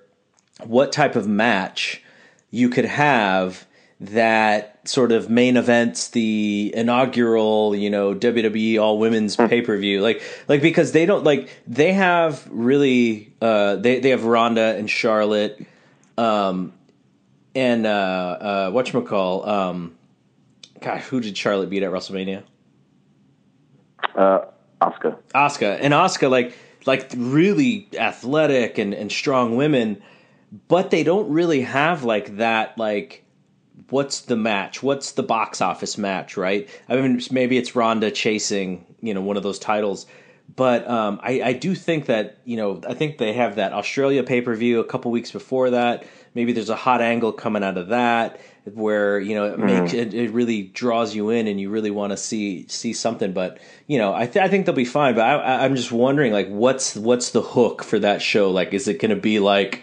what 0.64 0.92
type 0.92 1.16
of 1.16 1.28
match 1.28 2.04
you 2.52 2.70
could 2.70 2.86
have 2.86 3.66
that 4.08 4.88
sort 4.88 5.12
of 5.12 5.30
main 5.30 5.56
events 5.56 6.10
the 6.10 6.74
inaugural, 6.76 7.76
you 7.76 7.90
know, 7.90 8.14
WWE 8.14 8.82
All 8.82 9.00
Women's 9.00 9.36
pay 9.36 9.62
per 9.62 9.78
view, 9.78 10.02
like 10.02 10.22
like 10.48 10.62
because 10.62 10.92
they 10.92 11.06
don't 11.06 11.24
like 11.24 11.50
they 11.68 11.94
have 11.94 12.48
really 12.52 13.34
uh, 13.42 13.78
they 13.78 14.00
they 14.00 14.10
have 14.10 14.26
Ronda 14.26 14.76
and 14.76 14.90
Charlotte, 14.90 15.66
um, 16.18 16.74
and 17.56 17.86
uh, 17.86 17.90
uh, 17.90 18.72
what 18.72 18.92
call 19.06 19.48
um, 19.48 19.96
God, 20.82 21.00
who 21.00 21.22
did 21.22 21.38
Charlotte 21.38 21.70
beat 21.70 21.84
at 21.84 21.92
WrestleMania? 21.92 22.44
Uh, 24.16 24.40
Oscar. 24.82 25.18
Asuka 25.34 25.80
and 25.82 25.94
Oscar, 25.94 26.28
like 26.28 26.58
like 26.86 27.12
really 27.16 27.88
athletic 27.98 28.78
and, 28.78 28.94
and 28.94 29.12
strong 29.12 29.56
women, 29.56 30.02
but 30.68 30.92
they 30.92 31.04
don't 31.04 31.32
really 31.32 31.62
have 31.62 32.04
like 32.04 32.38
that 32.38 32.78
like 32.78 33.23
what's 33.90 34.22
the 34.22 34.36
match? 34.36 34.82
What's 34.82 35.14
the 35.14 35.24
box 35.24 35.62
office 35.62 35.98
match, 35.98 36.38
right? 36.38 36.70
I 36.90 36.96
mean 36.96 37.22
maybe 37.32 37.58
it's 37.58 37.76
Ronda 37.76 38.12
chasing, 38.12 38.86
you 39.02 39.14
know, 39.14 39.22
one 39.22 39.38
of 39.38 39.44
those 39.44 39.60
titles. 39.60 40.06
But 40.56 40.88
um, 40.88 41.20
I, 41.24 41.42
I 41.42 41.54
do 41.54 41.74
think 41.74 42.08
that, 42.08 42.38
you 42.44 42.58
know, 42.58 42.82
I 42.88 42.94
think 42.94 43.18
they 43.18 43.34
have 43.34 43.56
that 43.56 43.74
Australia 43.74 44.24
pay 44.24 44.42
per 44.42 44.54
view 44.56 44.82
a 44.82 44.84
couple 44.84 45.10
weeks 45.10 45.32
before 45.32 45.72
that. 45.72 46.06
Maybe 46.36 46.52
there's 46.52 46.70
a 46.70 46.76
hot 46.76 47.02
angle 47.02 47.32
coming 47.32 47.64
out 47.64 47.78
of 47.78 47.88
that 47.90 48.40
where 48.66 49.20
you 49.20 49.36
know 49.36 49.46
it 49.46 49.60
makes 49.60 49.94
it, 49.94 50.14
it 50.14 50.32
really 50.32 50.64
draws 50.64 51.14
you 51.14 51.30
in 51.30 51.48
and 51.48 51.60
you 51.60 51.70
really 51.70 51.92
want 51.92 52.12
to 52.12 52.18
see 52.18 52.66
see 52.70 52.94
something 52.94 53.34
but 53.34 53.60
you 53.88 53.98
know 53.98 54.14
I, 54.14 54.26
th- 54.26 54.44
I 54.44 54.48
think 54.48 54.66
they'll 54.66 54.74
be 54.74 54.86
fine 54.86 55.16
but 55.16 55.22
I, 55.22 55.34
I, 55.34 55.66
i'm 55.66 55.76
just 55.76 55.92
wondering 55.92 56.32
like 56.32 56.48
what's 56.48 56.96
what's 56.96 57.32
the 57.32 57.42
hook 57.42 57.84
for 57.84 58.00
that 58.00 58.22
show 58.22 58.52
like 58.52 58.74
is 58.74 58.88
it 58.88 59.00
going 59.00 59.14
to 59.14 59.22
be 59.22 59.40
like 59.40 59.82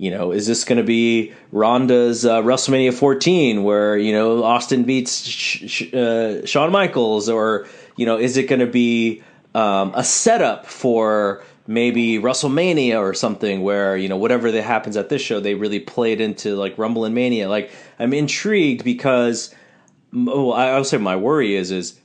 you 0.00 0.10
know 0.10 0.32
is 0.32 0.46
this 0.46 0.64
going 0.64 0.78
to 0.78 0.82
be 0.84 1.32
ronda's 1.52 2.24
uh, 2.24 2.40
wrestlemania 2.42 2.92
14 2.92 3.62
where 3.62 3.98
you 3.98 4.12
know 4.12 4.42
austin 4.42 4.84
beats 4.84 5.20
sh- 5.26 5.92
uh, 5.92 6.44
shawn 6.46 6.72
michaels 6.72 7.28
or 7.28 7.68
you 7.96 8.06
know 8.06 8.18
is 8.18 8.36
it 8.38 8.44
going 8.48 8.60
to 8.60 8.66
be 8.66 9.22
um, 9.54 9.92
a 9.94 10.04
setup 10.04 10.64
for 10.64 11.42
maybe 11.66 12.18
WrestleMania 12.18 12.98
or 12.98 13.14
something 13.14 13.62
where 13.62 13.96
you 13.96 14.08
know 14.08 14.16
whatever 14.16 14.50
that 14.50 14.62
happens 14.62 14.96
at 14.96 15.08
this 15.08 15.20
show 15.22 15.40
they 15.40 15.54
really 15.54 15.80
play 15.80 16.12
it 16.12 16.20
into 16.20 16.56
like 16.56 16.78
Rumble 16.78 17.04
and 17.04 17.14
Mania. 17.14 17.48
Like 17.48 17.70
I'm 17.98 18.12
intrigued 18.12 18.84
because 18.84 19.54
well, 20.12 20.52
I- 20.52 20.70
I'll 20.70 20.84
say 20.84 20.98
my 20.98 21.16
worry 21.16 21.54
is 21.56 21.70
is 21.70 22.00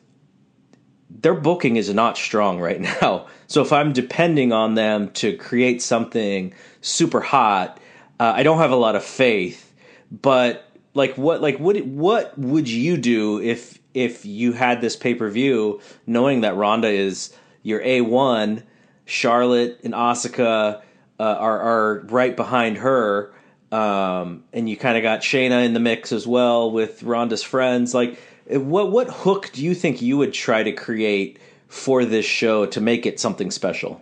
their 1.09 1.33
booking 1.33 1.77
is 1.77 1.93
not 1.93 2.17
strong 2.17 2.59
right 2.59 2.81
now. 3.01 3.27
So 3.47 3.61
if 3.61 3.71
I'm 3.71 3.93
depending 3.93 4.51
on 4.51 4.75
them 4.75 5.11
to 5.13 5.35
create 5.37 5.81
something 5.81 6.53
super 6.81 7.21
hot, 7.21 7.79
uh, 8.19 8.33
I 8.35 8.43
don't 8.43 8.57
have 8.57 8.71
a 8.71 8.75
lot 8.75 8.95
of 8.95 9.03
faith. 9.03 9.73
But 10.11 10.69
like 10.93 11.17
what 11.17 11.41
like 11.41 11.57
what 11.57 11.77
what 11.85 12.37
would 12.37 12.69
you 12.69 12.97
do 12.97 13.41
if 13.41 13.79
if 13.93 14.25
you 14.25 14.53
had 14.53 14.81
this 14.81 14.95
pay 14.95 15.15
per 15.15 15.29
view 15.29 15.81
knowing 16.07 16.41
that 16.41 16.55
Ronda 16.55 16.87
is 16.87 17.33
your 17.63 17.81
A 17.81 18.01
one, 18.01 18.63
Charlotte 19.05 19.79
and 19.83 19.93
Asuka 19.93 20.81
uh, 21.19 21.23
are 21.23 21.59
are 21.59 21.99
right 22.07 22.35
behind 22.35 22.77
her, 22.77 23.33
um, 23.71 24.43
and 24.53 24.69
you 24.69 24.77
kind 24.77 24.97
of 24.97 25.03
got 25.03 25.21
Shayna 25.21 25.65
in 25.65 25.73
the 25.73 25.79
mix 25.79 26.11
as 26.11 26.27
well 26.27 26.71
with 26.71 27.03
Ronda's 27.03 27.43
friends. 27.43 27.93
Like, 27.93 28.19
what 28.47 28.91
what 28.91 29.09
hook 29.09 29.49
do 29.53 29.63
you 29.63 29.73
think 29.73 30.01
you 30.01 30.17
would 30.17 30.33
try 30.33 30.63
to 30.63 30.71
create 30.71 31.39
for 31.67 32.05
this 32.05 32.25
show 32.25 32.65
to 32.67 32.79
make 32.79 33.05
it 33.05 33.19
something 33.19 33.51
special? 33.51 34.01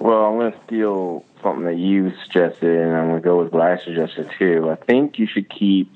Well, 0.00 0.24
I'm 0.24 0.52
to 0.52 0.58
steal 0.66 1.24
something 1.44 1.66
that 1.66 1.76
you 1.76 2.12
suggested, 2.24 2.76
and 2.80 2.96
I'm 2.96 3.08
going 3.08 3.22
to 3.22 3.24
go 3.24 3.40
with 3.40 3.52
what 3.52 3.62
I 3.62 3.78
suggested 3.84 4.30
too. 4.36 4.68
I 4.70 4.74
think 4.74 5.18
you 5.18 5.28
should 5.28 5.48
keep 5.48 5.92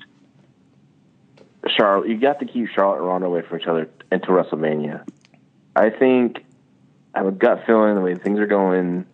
Charlotte. 1.67 2.07
You 2.07 2.17
got 2.17 2.39
to 2.39 2.45
keep 2.45 2.69
Charlotte 2.69 2.99
and 2.99 3.07
Ronda 3.07 3.27
away 3.27 3.41
from 3.41 3.59
each 3.59 3.67
other 3.67 3.89
until 4.11 4.35
WrestleMania. 4.35 5.05
I 5.75 5.89
think 5.89 6.45
I 7.13 7.19
have 7.19 7.27
a 7.27 7.31
gut 7.31 7.63
feeling 7.65 7.95
the 7.95 8.01
way 8.01 8.15
things 8.15 8.39
are 8.39 8.47
going. 8.47 9.05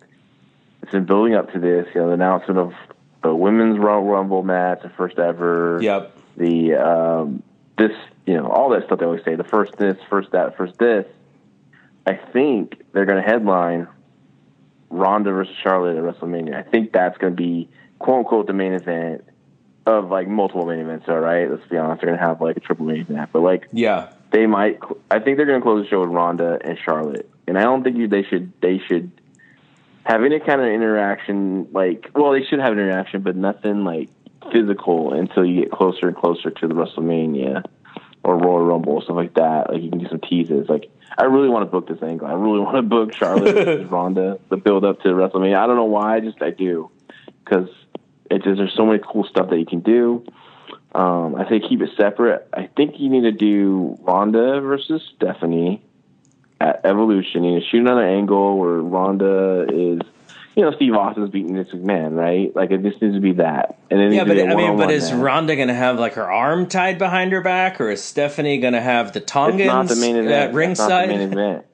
It's 0.82 0.92
been 0.92 1.06
building 1.06 1.34
up 1.34 1.52
to 1.54 1.58
this. 1.58 1.88
You 1.94 2.02
know, 2.02 2.08
the 2.08 2.14
announcement 2.14 2.60
of 2.60 2.74
the 3.22 3.34
women's 3.34 3.78
Royal 3.78 4.04
Rumble 4.04 4.42
match, 4.42 4.82
the 4.82 4.90
first 4.90 5.18
ever. 5.18 5.80
Yep. 5.82 6.16
The 6.36 6.74
um, 6.74 7.42
this, 7.78 7.92
you 8.26 8.34
know, 8.34 8.46
all 8.46 8.70
that 8.70 8.84
stuff 8.84 8.98
they 8.98 9.06
always 9.06 9.24
say. 9.24 9.34
The 9.34 9.44
first 9.44 9.76
this, 9.78 9.96
first 10.08 10.30
that, 10.32 10.56
first 10.56 10.78
this. 10.78 11.06
I 12.06 12.14
think 12.14 12.84
they're 12.92 13.06
going 13.06 13.20
to 13.20 13.28
headline 13.28 13.88
Ronda 14.90 15.32
versus 15.32 15.54
Charlotte 15.62 15.96
at 15.96 16.02
WrestleMania. 16.02 16.54
I 16.54 16.62
think 16.62 16.92
that's 16.92 17.16
going 17.18 17.32
to 17.32 17.36
be 17.36 17.68
quote 17.98 18.18
unquote 18.20 18.46
the 18.46 18.52
main 18.52 18.72
event 18.72 19.24
of 19.86 20.10
like 20.10 20.28
multiple 20.28 20.66
main 20.66 20.80
events. 20.80 21.06
All 21.08 21.18
right, 21.18 21.50
let's 21.50 21.66
be 21.68 21.76
honest, 21.76 22.00
they're 22.00 22.10
going 22.10 22.20
to 22.20 22.26
have 22.26 22.40
like 22.40 22.56
a 22.56 22.60
triple 22.60 22.86
main 22.86 23.00
event, 23.00 23.30
but 23.32 23.40
like 23.40 23.68
Yeah. 23.72 24.08
they 24.32 24.46
might. 24.46 24.80
I 25.10 25.18
think 25.20 25.36
they're 25.36 25.46
going 25.46 25.60
to 25.60 25.64
close 25.64 25.84
the 25.84 25.88
show 25.88 26.00
with 26.00 26.10
Ronda 26.10 26.58
and 26.64 26.78
Charlotte, 26.78 27.28
and 27.46 27.58
I 27.58 27.62
don't 27.62 27.82
think 27.82 27.96
you, 27.96 28.08
they 28.08 28.22
should. 28.24 28.52
They 28.60 28.78
should 28.78 29.10
have 30.04 30.22
any 30.22 30.38
kind 30.40 30.60
of 30.60 30.68
interaction. 30.68 31.68
Like, 31.72 32.10
well, 32.14 32.32
they 32.32 32.44
should 32.44 32.60
have 32.60 32.72
an 32.72 32.78
interaction, 32.78 33.22
but 33.22 33.36
nothing 33.36 33.84
like 33.84 34.08
physical 34.52 35.12
until 35.12 35.44
you 35.44 35.62
get 35.62 35.72
closer 35.72 36.06
and 36.08 36.16
closer 36.16 36.50
to 36.50 36.68
the 36.68 36.74
WrestleMania 36.74 37.64
or 38.26 38.36
Royal 38.36 38.66
Rumble 38.66 38.94
or 38.94 39.02
stuff 39.02 39.16
like 39.16 39.34
that. 39.34 39.70
Like, 39.70 39.82
you 39.82 39.88
can 39.88 40.00
do 40.00 40.08
some 40.08 40.20
teases. 40.20 40.68
Like, 40.68 40.90
I 41.16 41.24
really 41.24 41.48
want 41.48 41.64
to 41.64 41.70
book 41.70 41.86
this 41.86 42.02
angle. 42.02 42.26
I 42.26 42.32
really 42.32 42.58
want 42.66 42.76
to 42.76 42.82
book 42.82 43.14
Charlotte 43.14 43.54
versus 43.54 43.86
Ronda, 43.90 44.38
the 44.48 44.56
build 44.56 44.84
up 44.84 45.00
to 45.02 45.08
WrestleMania. 45.08 45.56
I 45.56 45.66
don't 45.66 45.76
know 45.76 45.84
why, 45.84 46.16
I 46.16 46.20
just 46.20 46.42
I 46.42 46.50
do 46.50 46.90
because 47.44 47.68
it 48.30 48.42
just 48.42 48.56
there's 48.56 48.74
so 48.74 48.84
many 48.84 49.00
cool 49.06 49.24
stuff 49.24 49.50
that 49.50 49.58
you 49.58 49.66
can 49.66 49.80
do. 49.80 50.24
Um, 50.94 51.36
I 51.36 51.48
say 51.48 51.60
keep 51.60 51.82
it 51.82 51.90
separate. 51.96 52.48
I 52.52 52.68
think 52.76 52.98
you 52.98 53.08
need 53.08 53.22
to 53.22 53.32
do 53.32 53.96
Ronda 54.00 54.60
versus 54.60 55.02
Stephanie 55.14 55.82
at 56.60 56.80
Evolution. 56.84 57.44
You 57.44 57.54
need 57.54 57.60
to 57.60 57.66
shoot 57.68 57.80
another 57.80 58.06
angle 58.06 58.58
where 58.58 58.80
Ronda 58.80 59.66
is, 59.68 60.00
you 60.56 60.62
know, 60.62 60.72
Steve 60.72 60.94
Austin's 60.94 61.28
beating 61.28 61.54
Vince 61.54 61.68
McMahon, 61.68 62.16
right? 62.16 62.54
Like 62.56 62.70
it 62.70 62.82
just 62.82 63.00
needs 63.02 63.14
to 63.14 63.20
be 63.20 63.32
that. 63.34 63.78
And 63.90 64.00
then 64.00 64.12
Yeah, 64.12 64.24
but 64.24 64.38
I 64.38 64.54
mean, 64.54 64.76
but 64.78 64.90
is. 64.90 65.12
Ronda 65.12 65.54
going 65.54 65.68
to 65.68 65.74
have 65.74 65.98
like 66.00 66.14
her 66.14 66.30
arm 66.30 66.66
tied 66.66 66.98
behind 66.98 67.32
her 67.32 67.42
back, 67.42 67.78
or 67.78 67.90
is 67.90 68.02
Stephanie 68.02 68.58
going 68.58 68.72
to 68.72 68.80
have 68.80 69.12
the 69.12 69.20
Tongans 69.20 69.60
It's 69.60 69.66
not 69.68 69.88
the 69.88 69.96
main 69.96 70.16
uh, 70.16 70.20
event. 70.20 70.54
at 70.54 70.76
That's 70.76 70.78
not 70.78 71.06
the 71.08 71.14
main 71.14 71.20
event. 71.32 71.66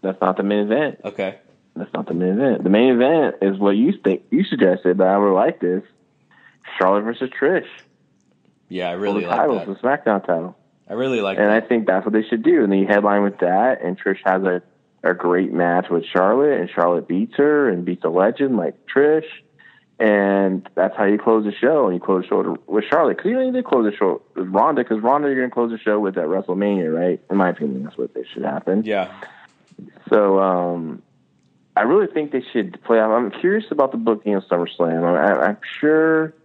That's 0.00 0.20
not 0.20 0.36
the 0.38 0.42
main 0.42 0.58
event. 0.60 1.00
Okay. 1.04 1.38
That's 1.76 1.92
not 1.92 2.06
the 2.06 2.14
main 2.14 2.30
event. 2.30 2.64
The 2.64 2.70
main 2.70 2.92
event 2.94 3.36
is 3.42 3.58
what 3.58 3.72
you 3.72 3.92
think 4.02 4.22
you 4.30 4.44
suggested, 4.44 4.96
but 4.96 5.06
I 5.06 5.18
would 5.18 5.34
like 5.34 5.60
this: 5.60 5.82
Charlotte 6.78 7.02
versus 7.02 7.28
Trish 7.38 7.66
Yeah, 8.70 8.88
I 8.88 8.92
really 8.92 9.26
like 9.26 9.36
titles, 9.36 9.66
that. 9.66 9.82
the 9.82 9.86
SmackDown 9.86 10.26
title. 10.26 10.56
I 10.88 10.94
really 10.94 11.20
like 11.20 11.38
And 11.38 11.48
that. 11.48 11.64
I 11.64 11.66
think 11.66 11.86
that's 11.86 12.06
what 12.06 12.12
they 12.12 12.22
should 12.22 12.42
do. 12.42 12.62
And 12.64 12.72
they 12.72 12.84
headline 12.84 13.22
with 13.22 13.38
that, 13.40 13.82
and 13.82 13.98
Trish 14.00 14.18
has 14.24 14.42
a, 14.44 14.62
a 15.04 15.14
great 15.14 15.52
match 15.52 15.86
with 15.90 16.04
Charlotte, 16.06 16.60
and 16.60 16.70
Charlotte 16.70 17.06
beats 17.06 17.34
her 17.36 17.68
and 17.68 17.84
beats 17.84 18.04
a 18.04 18.08
legend 18.08 18.56
like 18.56 18.74
Trish. 18.86 19.26
And 20.00 20.68
that's 20.74 20.96
how 20.96 21.04
you 21.04 21.18
close 21.18 21.44
the 21.44 21.52
show. 21.52 21.86
And 21.86 21.94
you 21.94 22.00
close 22.00 22.24
the 22.24 22.28
show 22.28 22.58
with 22.66 22.84
Charlotte. 22.90 23.18
Because 23.18 23.28
you 23.28 23.36
don't 23.36 23.52
need 23.52 23.62
to 23.62 23.62
close 23.62 23.88
the 23.88 23.96
show 23.96 24.22
with 24.34 24.48
Ronda, 24.48 24.82
because 24.82 25.00
Ronda 25.02 25.28
you're 25.28 25.36
going 25.36 25.50
to 25.50 25.54
close 25.54 25.70
the 25.70 25.78
show 25.78 26.00
with 26.00 26.18
at 26.18 26.24
WrestleMania, 26.24 26.92
right? 26.92 27.20
In 27.30 27.36
my 27.36 27.50
opinion, 27.50 27.84
that's 27.84 27.96
what 27.96 28.12
they 28.14 28.24
should 28.32 28.42
happen. 28.42 28.82
yeah. 28.84 29.14
So 30.08 30.40
um, 30.40 31.02
I 31.76 31.82
really 31.82 32.06
think 32.12 32.32
they 32.32 32.42
should 32.52 32.82
play 32.82 32.98
out. 32.98 33.10
I'm 33.12 33.30
curious 33.30 33.66
about 33.70 33.92
the 33.92 33.98
booking 33.98 34.34
of 34.34 34.44
SummerSlam. 34.44 35.04
I, 35.04 35.48
I'm 35.48 35.58
sure. 35.80 36.34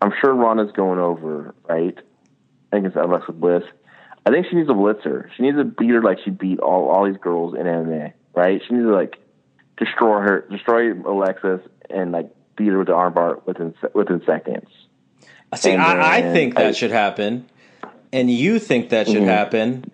I'm 0.00 0.12
sure 0.20 0.32
Ronda's 0.32 0.72
going 0.72 1.00
over, 1.00 1.54
right? 1.68 1.98
I 1.98 2.76
think 2.76 2.86
it's 2.86 2.96
Alexa 2.96 3.32
Bliss. 3.32 3.64
I 4.28 4.30
think 4.30 4.46
she 4.50 4.56
needs 4.56 4.68
a 4.68 4.72
blitzer. 4.72 5.30
She 5.36 5.42
needs 5.42 5.56
to 5.56 5.64
beat 5.64 5.88
her 5.90 6.02
like 6.02 6.18
she 6.22 6.30
beat 6.30 6.60
all 6.60 6.90
all 6.90 7.06
these 7.06 7.16
girls 7.16 7.54
in 7.54 7.62
MMA, 7.62 8.12
right? 8.34 8.60
She 8.66 8.74
needs 8.74 8.84
to 8.86 8.94
like 8.94 9.16
destroy 9.78 10.20
her, 10.20 10.46
destroy 10.50 10.92
Alexis, 10.92 11.60
and 11.88 12.12
like 12.12 12.30
beat 12.56 12.68
her 12.68 12.78
with 12.78 12.88
the 12.88 12.92
armbar 12.92 13.44
within 13.46 13.74
within 13.94 14.22
seconds. 14.26 14.68
See, 15.54 15.70
And 15.70 15.80
I, 15.80 16.18
I 16.18 16.22
think 16.22 16.56
that 16.56 16.66
I- 16.66 16.72
should 16.72 16.90
happen, 16.90 17.46
and 18.12 18.30
you 18.30 18.58
think 18.58 18.90
that 18.90 19.06
should 19.08 19.22
Mhm. 19.22 19.26
happen. 19.26 19.90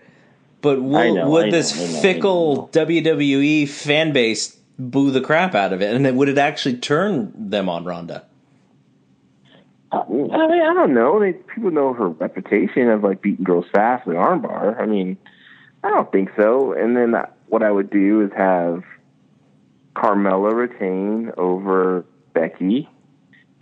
But 0.63 0.83
will, 0.83 1.15
know, 1.15 1.29
would 1.31 1.47
I 1.49 1.51
this 1.51 1.77
know, 1.79 1.93
know, 1.95 2.01
fickle 2.03 2.69
WWE 2.73 3.69
fan 3.69 4.13
base 4.13 4.57
boo 4.79 5.11
the 5.13 5.21
crap 5.21 5.55
out 5.55 5.73
of 5.73 5.81
it, 5.81 5.95
and 5.95 6.05
then 6.05 6.17
would 6.17 6.29
it 6.29 6.39
actually 6.39 6.77
turn 6.79 7.33
them 7.37 7.69
on 7.69 7.85
Ronda? 7.85 8.25
I 10.03 10.47
mean, 10.47 10.63
I 10.63 10.75
don't 10.75 10.95
know. 10.95 11.21
They, 11.21 11.33
people 11.33 11.71
know 11.71 11.93
her 11.93 12.09
reputation 12.09 12.89
of 12.89 13.03
like 13.03 13.23
beating 13.23 13.45
girls 13.45 13.67
fast 13.73 14.07
with 14.07 14.17
armbar. 14.17 14.81
I 14.81 14.87
mean, 14.87 15.17
I 15.83 15.91
don't 15.91 16.11
think 16.11 16.31
so. 16.37 16.73
And 16.73 16.97
then 16.97 17.15
what 17.49 17.63
I 17.63 17.71
would 17.71 17.91
do 17.91 18.23
is 18.23 18.31
have 18.37 18.83
Carmella 19.95 20.53
retain 20.53 21.33
over 21.37 22.05
Becky. 22.33 22.89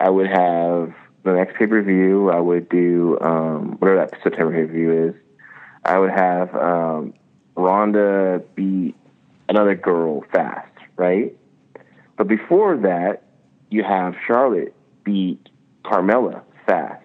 I 0.00 0.10
would 0.10 0.28
have 0.28 0.92
the 1.24 1.32
next 1.32 1.56
pay 1.56 1.66
per 1.66 1.82
view. 1.82 2.30
I 2.30 2.40
would 2.40 2.68
do 2.68 3.18
um, 3.20 3.76
whatever 3.78 4.06
that 4.06 4.22
September 4.22 4.52
pay 4.52 4.66
per 4.66 4.72
view 4.72 5.08
is. 5.08 5.14
I 5.84 5.98
would 5.98 6.10
have 6.10 6.54
um, 6.54 7.14
Ronda 7.56 8.42
beat 8.54 8.94
another 9.48 9.74
girl 9.74 10.24
fast, 10.32 10.72
right? 10.96 11.36
But 12.16 12.28
before 12.28 12.76
that, 12.78 13.22
you 13.70 13.82
have 13.82 14.14
Charlotte 14.26 14.74
beat 15.04 15.48
Carmella 15.84 16.42
fast. 16.66 17.02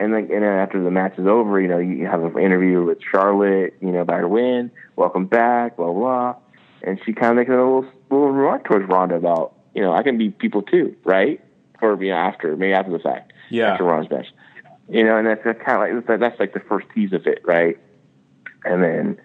And 0.00 0.14
then, 0.14 0.28
and 0.30 0.42
then 0.42 0.44
after 0.44 0.82
the 0.82 0.90
match 0.90 1.18
is 1.18 1.26
over, 1.26 1.60
you 1.60 1.66
know, 1.66 1.78
you 1.78 2.06
have 2.06 2.22
an 2.22 2.38
interview 2.38 2.84
with 2.84 2.98
Charlotte, 3.10 3.74
you 3.80 3.90
know, 3.90 4.00
about 4.00 4.20
her 4.20 4.28
win, 4.28 4.70
welcome 4.94 5.26
back, 5.26 5.76
blah, 5.76 5.92
blah. 5.92 6.36
And 6.82 7.00
she 7.04 7.12
kind 7.12 7.32
of 7.32 7.36
makes 7.36 7.48
a 7.48 7.52
little, 7.54 7.84
little 8.08 8.30
remark 8.30 8.64
towards 8.64 8.88
Ronda 8.88 9.16
about, 9.16 9.54
you 9.74 9.82
know, 9.82 9.92
I 9.92 10.04
can 10.04 10.16
be 10.16 10.30
people 10.30 10.62
too, 10.62 10.94
right? 11.04 11.40
Or, 11.82 12.00
you 12.00 12.10
know, 12.10 12.16
after, 12.16 12.56
maybe 12.56 12.74
after 12.74 12.92
the 12.92 13.00
fact. 13.00 13.32
Yeah. 13.50 13.72
After 13.72 13.84
Ronda's 13.84 14.10
match. 14.10 14.26
You 14.88 15.04
know, 15.04 15.16
and 15.18 15.26
that's, 15.26 15.42
that's 15.44 15.60
kind 15.64 15.98
of 15.98 16.06
like, 16.06 16.20
that's 16.20 16.38
like 16.38 16.54
the 16.54 16.60
first 16.60 16.86
tease 16.94 17.12
of 17.12 17.26
it, 17.26 17.42
right? 17.44 17.76
And 18.64 18.82
then 18.84 19.20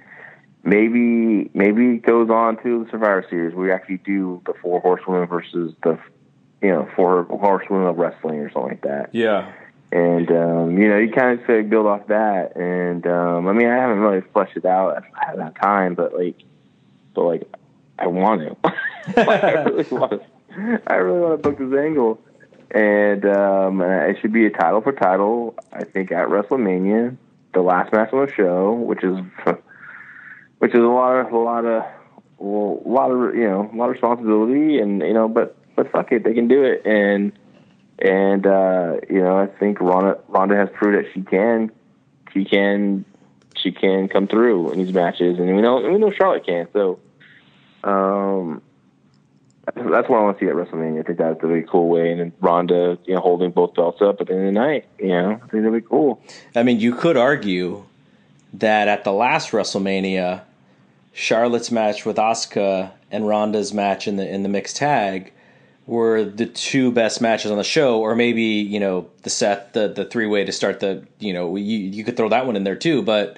maybe, 0.63 1.51
maybe 1.53 1.97
it 1.97 2.01
goes 2.03 2.29
on 2.31 2.61
to 2.63 2.83
the 2.83 2.91
Survivor 2.91 3.25
Series. 3.29 3.53
Where 3.53 3.67
we 3.67 3.71
actually 3.71 3.97
do 3.97 4.41
the 4.45 4.53
four 4.61 4.79
horsewomen 4.81 5.27
versus 5.27 5.75
the 5.83 5.99
you 6.63 6.69
know, 6.69 6.89
for 6.95 7.25
horsewomen 7.25 7.87
of 7.87 7.97
wrestling 7.97 8.39
or 8.39 8.49
something 8.51 8.71
like 8.71 8.81
that. 8.81 9.09
Yeah. 9.13 9.51
And 9.91 10.31
um, 10.31 10.77
you 10.77 10.89
know, 10.89 10.97
you 10.97 11.11
kind 11.11 11.39
of 11.39 11.69
build 11.69 11.85
off 11.85 12.07
that. 12.07 12.55
And 12.55 13.05
um, 13.05 13.47
I 13.47 13.53
mean, 13.53 13.67
I 13.67 13.75
haven't 13.75 13.99
really 13.99 14.21
fleshed 14.33 14.57
it 14.57 14.65
out. 14.65 14.97
I 14.97 15.25
haven't 15.25 15.43
had 15.43 15.55
time, 15.55 15.93
but 15.93 16.15
like, 16.17 16.37
but 17.13 17.25
like, 17.25 17.43
I 17.99 18.07
want 18.07 18.41
to. 18.41 18.73
I 19.29 19.63
really 19.63 19.83
want 19.91 20.11
to. 20.11 20.81
I 20.87 20.95
really 20.95 21.19
want 21.19 21.43
to 21.43 21.49
book 21.49 21.59
this 21.59 21.77
angle. 21.77 22.19
And 22.71 23.23
um, 23.25 23.81
it 23.81 24.17
should 24.19 24.33
be 24.33 24.47
a 24.47 24.49
title 24.49 24.81
for 24.81 24.93
title. 24.93 25.53
I 25.71 25.83
think 25.83 26.11
at 26.11 26.27
WrestleMania, 26.27 27.15
the 27.53 27.61
last 27.61 27.93
match 27.93 28.11
on 28.13 28.25
the 28.25 28.31
show, 28.31 28.73
which 28.73 29.03
is 29.03 29.19
which 30.57 30.73
is 30.73 30.79
a 30.79 30.87
lot 30.87 31.17
of 31.17 31.31
a 31.31 31.37
lot 31.37 31.65
of 31.65 31.83
well, 32.39 32.81
a 32.83 32.89
lot 32.89 33.11
of 33.11 33.35
you 33.35 33.47
know 33.47 33.69
a 33.71 33.75
lot 33.75 33.85
of 33.85 33.91
responsibility, 33.91 34.79
and 34.79 35.01
you 35.01 35.13
know, 35.13 35.27
but 35.27 35.55
but 35.75 35.91
fuck 35.91 36.11
it, 36.11 36.23
they 36.23 36.33
can 36.33 36.47
do 36.47 36.63
it, 36.63 36.85
and 36.85 37.31
and 37.99 38.45
uh, 38.45 38.97
you 39.09 39.21
know, 39.21 39.37
I 39.37 39.47
think 39.47 39.79
Ronda 39.79 40.19
Ronda 40.27 40.55
has 40.55 40.69
proved 40.73 40.97
that 40.97 41.11
she 41.13 41.21
can, 41.21 41.71
she 42.33 42.45
can, 42.45 43.05
she 43.55 43.71
can 43.71 44.07
come 44.07 44.27
through 44.27 44.71
in 44.71 44.79
these 44.83 44.93
matches, 44.93 45.39
and 45.39 45.55
we 45.55 45.61
know 45.61 45.77
we 45.77 45.97
know 45.97 46.11
Charlotte 46.11 46.45
can. 46.45 46.67
So, 46.73 46.99
um, 47.83 48.61
that's 49.65 50.09
what 50.09 50.19
I 50.19 50.23
want 50.23 50.39
to 50.39 50.45
see 50.45 50.49
at 50.49 50.55
WrestleMania. 50.55 50.99
I 50.99 51.03
think 51.03 51.17
that's 51.19 51.41
a 51.41 51.47
really 51.47 51.65
cool 51.65 51.87
way. 51.87 52.11
And 52.11 52.19
then 52.19 52.33
Ronda, 52.41 52.97
you 53.05 53.13
know, 53.13 53.21
holding 53.21 53.51
both 53.51 53.75
belts 53.75 54.01
up 54.01 54.19
at 54.19 54.27
the 54.27 54.33
end 54.33 54.47
of 54.47 54.53
the 54.53 54.59
night. 54.59 54.85
You 54.99 55.07
know, 55.07 55.31
I 55.31 55.47
think 55.47 55.63
that'd 55.63 55.73
be 55.73 55.87
cool. 55.87 56.21
I 56.55 56.63
mean, 56.63 56.79
you 56.79 56.95
could 56.95 57.15
argue 57.15 57.85
that 58.53 58.87
at 58.87 59.03
the 59.03 59.13
last 59.13 59.51
WrestleMania, 59.51 60.41
Charlotte's 61.13 61.71
match 61.71 62.05
with 62.05 62.17
Asuka 62.17 62.91
and 63.11 63.27
Ronda's 63.27 63.73
match 63.73 64.07
in 64.07 64.17
the 64.17 64.27
in 64.27 64.43
the 64.43 64.49
mixed 64.49 64.75
tag 64.75 65.31
were 65.85 66.23
the 66.23 66.45
two 66.45 66.91
best 66.91 67.21
matches 67.21 67.51
on 67.51 67.57
the 67.57 67.63
show, 67.63 67.99
or 67.99 68.15
maybe 68.15 68.43
you 68.43 68.79
know 68.79 69.09
the 69.23 69.29
Seth 69.29 69.73
the 69.73 69.87
the 69.87 70.05
three 70.05 70.27
way 70.27 70.43
to 70.45 70.51
start 70.51 70.79
the 70.79 71.05
you 71.19 71.33
know 71.33 71.55
you 71.55 71.77
you 71.77 72.03
could 72.03 72.17
throw 72.17 72.29
that 72.29 72.45
one 72.45 72.55
in 72.55 72.63
there 72.63 72.75
too, 72.75 73.01
but 73.01 73.37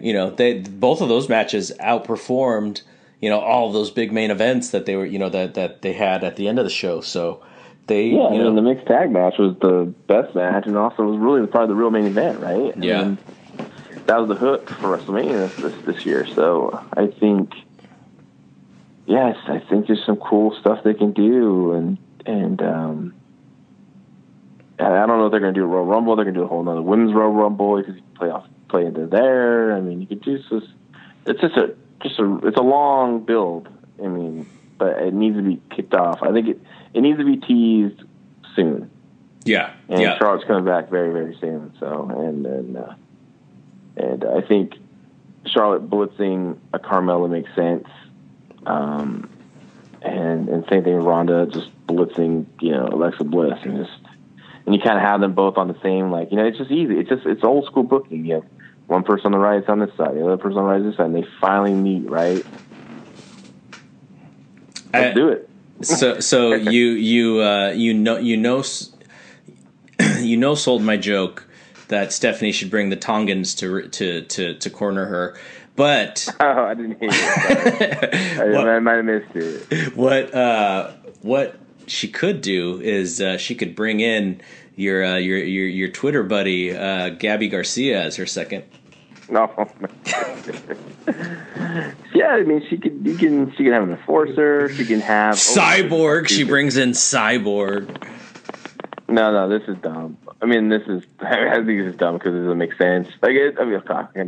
you 0.00 0.12
know 0.12 0.30
they 0.30 0.60
both 0.60 1.00
of 1.00 1.08
those 1.08 1.28
matches 1.28 1.72
outperformed 1.80 2.82
you 3.20 3.30
know 3.30 3.38
all 3.38 3.68
of 3.68 3.72
those 3.72 3.90
big 3.90 4.12
main 4.12 4.30
events 4.30 4.70
that 4.70 4.86
they 4.86 4.96
were 4.96 5.06
you 5.06 5.18
know 5.18 5.28
that 5.28 5.54
that 5.54 5.82
they 5.82 5.92
had 5.92 6.24
at 6.24 6.36
the 6.36 6.48
end 6.48 6.58
of 6.58 6.64
the 6.64 6.70
show. 6.70 7.00
So 7.00 7.42
they 7.86 8.06
Yeah, 8.06 8.32
you 8.32 8.38
know 8.38 8.46
mean, 8.46 8.56
the 8.56 8.62
mixed 8.62 8.86
tag 8.86 9.10
match 9.10 9.38
was 9.38 9.56
the 9.60 9.92
best 10.06 10.34
match, 10.34 10.66
and 10.66 10.76
also 10.76 11.04
was 11.04 11.18
really 11.18 11.46
probably 11.46 11.68
the 11.68 11.78
real 11.78 11.90
main 11.90 12.06
event, 12.06 12.40
right? 12.40 12.76
Yeah. 12.76 13.04
mean, 13.04 13.18
that 14.06 14.18
was 14.18 14.28
the 14.28 14.34
hook 14.34 14.68
for 14.68 14.96
WrestleMania 14.96 15.54
this 15.56 15.74
this 15.84 16.06
year. 16.06 16.26
So 16.26 16.84
I 16.96 17.06
think, 17.06 17.52
yes, 19.06 19.36
I 19.48 19.60
think 19.70 19.86
there's 19.86 20.04
some 20.04 20.16
cool 20.16 20.56
stuff 20.60 20.84
they 20.84 20.94
can 20.94 21.12
do, 21.12 21.72
and 21.72 21.98
and 22.26 22.62
um, 22.62 23.14
I 24.78 25.06
don't 25.06 25.18
know 25.18 25.26
if 25.26 25.30
they're 25.30 25.40
going 25.40 25.54
to 25.54 25.60
do 25.60 25.64
a 25.64 25.68
Royal 25.68 25.86
Rumble. 25.86 26.16
They're 26.16 26.24
going 26.24 26.34
to 26.34 26.40
do 26.40 26.44
a 26.44 26.48
whole 26.48 26.60
another 26.60 26.82
Women's 26.82 27.14
Royal 27.14 27.32
Rumble. 27.32 27.76
Because 27.78 27.96
you 27.96 28.02
could 28.02 28.14
play 28.14 28.28
off 28.30 28.46
play 28.68 28.86
into 28.86 29.06
there. 29.06 29.74
I 29.74 29.80
mean, 29.80 30.00
you 30.00 30.06
could 30.06 30.22
do 30.22 30.38
this. 30.38 30.62
It's 31.26 31.40
just 31.40 31.56
a 31.56 31.74
just 32.02 32.18
a 32.18 32.38
it's 32.44 32.58
a 32.58 32.62
long 32.62 33.24
build. 33.24 33.68
I 34.02 34.08
mean, 34.08 34.46
but 34.78 34.98
it 34.98 35.14
needs 35.14 35.36
to 35.36 35.42
be 35.42 35.60
kicked 35.74 35.94
off. 35.94 36.22
I 36.22 36.32
think 36.32 36.48
it 36.48 36.60
it 36.94 37.00
needs 37.00 37.18
to 37.18 37.24
be 37.24 37.36
teased 37.36 38.02
soon. 38.54 38.90
yeah 39.44 39.74
And 39.88 40.00
yeah 40.00 40.18
Charlotte's 40.18 40.46
coming 40.46 40.64
back 40.64 40.90
very, 40.90 41.12
very 41.12 41.36
soon. 41.40 41.72
So, 41.80 42.10
and 42.10 42.46
and 42.46 42.76
uh, 42.76 42.94
and 43.96 44.24
I 44.24 44.46
think 44.46 44.74
Charlotte 45.46 45.88
blitzing 45.88 46.58
a 46.72 46.78
Carmella 46.78 47.30
makes 47.30 47.54
sense. 47.54 47.86
Um, 48.66 49.30
and 50.02 50.48
and 50.48 50.64
same 50.70 50.84
thing 50.84 50.96
with 50.96 51.04
Ronda, 51.04 51.46
just 51.46 51.70
blitzing, 51.86 52.46
you 52.60 52.72
know, 52.72 52.86
Alexa 52.86 53.24
Bliss, 53.24 53.58
and 53.62 53.84
just 53.84 53.98
and 54.66 54.74
you 54.74 54.80
kind 54.80 54.98
of 54.98 55.04
have 55.04 55.20
them 55.20 55.32
both 55.32 55.56
on 55.56 55.68
the 55.68 55.78
same, 55.82 56.10
like 56.10 56.30
you 56.30 56.36
know, 56.36 56.44
it's 56.44 56.58
just 56.58 56.70
easy. 56.70 56.98
It's 56.98 57.08
just 57.08 57.24
it's 57.26 57.44
old 57.44 57.66
school 57.66 57.84
booking. 57.84 58.24
You 58.26 58.34
have 58.34 58.44
one 58.86 59.02
person 59.02 59.26
on 59.26 59.32
the 59.32 59.38
right 59.38 59.58
it's 59.58 59.68
on 59.68 59.78
this 59.80 59.94
side, 59.96 60.14
the 60.14 60.24
other 60.24 60.36
person 60.36 60.58
on 60.58 60.64
the 60.64 60.70
right 60.70 60.82
this 60.82 60.96
side, 60.96 61.06
and 61.06 61.14
they 61.14 61.26
finally 61.40 61.74
meet. 61.74 62.08
Right? 62.10 62.44
Let's 64.92 65.10
I- 65.10 65.14
do 65.14 65.28
it. 65.28 65.48
so 65.82 66.20
so 66.20 66.54
you 66.54 66.86
you 66.90 67.40
uh, 67.42 67.70
you 67.70 67.94
know 67.94 68.18
you 68.18 68.36
know 68.36 68.62
you 70.20 70.36
know 70.36 70.54
sold 70.54 70.82
my 70.82 70.96
joke 70.96 71.46
that 71.88 72.12
Stephanie 72.12 72.52
should 72.52 72.70
bring 72.70 72.90
the 72.90 72.96
Tongans 72.96 73.54
to 73.56 73.88
to 73.88 74.22
to 74.22 74.54
to 74.54 74.70
corner 74.70 75.06
her, 75.06 75.36
but 75.76 76.28
Oh, 76.40 76.64
I 76.64 76.74
didn't 76.74 76.98
hear 77.00 77.10
it. 77.12 78.36
Sorry. 78.36 78.56
I, 78.56 78.76
I 78.76 78.78
might 78.80 78.96
have 78.96 79.04
missed 79.04 79.34
it. 79.36 79.96
what 79.96 80.34
uh, 80.34 80.92
what 81.22 81.56
she 81.86 82.08
could 82.08 82.40
do 82.40 82.80
is 82.80 83.20
uh, 83.20 83.36
she 83.38 83.54
could 83.54 83.74
bring 83.76 84.00
in 84.00 84.40
your 84.74 85.04
uh, 85.04 85.16
your 85.16 85.38
your 85.38 85.66
your 85.66 85.88
Twitter 85.88 86.22
buddy 86.22 86.74
uh, 86.76 87.10
Gabby 87.10 87.48
Garcia 87.48 88.02
as 88.02 88.16
her 88.16 88.26
second. 88.26 88.64
No. 89.28 89.50
yeah, 92.14 92.28
I 92.28 92.42
mean, 92.42 92.64
she 92.68 92.76
could. 92.78 93.04
You 93.04 93.16
can. 93.16 93.50
She 93.52 93.64
can 93.64 93.72
have 93.72 93.82
an 93.82 93.90
enforcer. 93.92 94.68
She 94.72 94.84
can 94.84 95.00
have 95.00 95.34
Cyborg, 95.34 96.28
she 96.28 96.44
Oh, 96.44 96.46
brings 96.46 96.76
in 96.76 96.90
Cyborg. 96.90 97.88
No, 99.08 99.32
no, 99.32 99.48
this 99.48 99.68
is 99.68 99.76
dumb. 99.82 100.16
I 100.42 100.46
mean, 100.46 100.68
this 100.68 100.82
is. 100.86 101.02
I 101.20 101.54
think 101.56 101.66
this 101.66 101.92
is 101.92 101.96
dumb 101.96 102.18
because 102.18 102.34
it 102.34 102.40
doesn't 102.40 102.58
make 102.58 102.74
sense. 102.74 103.08
Like, 103.22 103.32
it, 103.32 103.56
I 103.58 103.64
mean, 103.64 103.80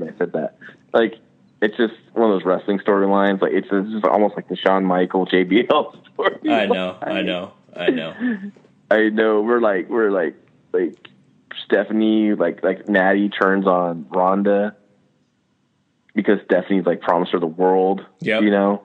I 0.08 0.18
said 0.18 0.32
that. 0.32 0.56
Like, 0.92 1.14
it's 1.60 1.76
just 1.76 1.94
one 2.12 2.30
of 2.30 2.38
those 2.38 2.44
wrestling 2.44 2.78
storylines. 2.78 3.40
Like, 3.40 3.52
it's, 3.52 3.68
it's 3.70 3.90
just 3.90 4.04
almost 4.04 4.36
like 4.36 4.48
the 4.48 4.56
Shawn 4.56 4.84
Michael 4.84 5.26
JBL 5.26 5.68
story. 6.12 6.50
I 6.50 6.66
know, 6.66 6.96
I 7.00 7.22
know, 7.22 7.52
I 7.74 7.90
know. 7.90 8.14
I 8.90 9.08
know. 9.10 9.42
We're 9.42 9.60
like, 9.60 9.88
we're 9.88 10.10
like, 10.10 10.34
like 10.72 10.96
Stephanie, 11.64 12.34
like, 12.34 12.62
like 12.62 12.88
Natty 12.88 13.28
turns 13.28 13.66
on 13.66 14.06
Ronda 14.08 14.76
because 16.14 16.40
Stephanie's 16.44 16.86
like 16.86 17.00
promised 17.00 17.32
her 17.32 17.38
the 17.38 17.46
world. 17.46 18.04
Yep. 18.20 18.42
You 18.42 18.50
know, 18.50 18.82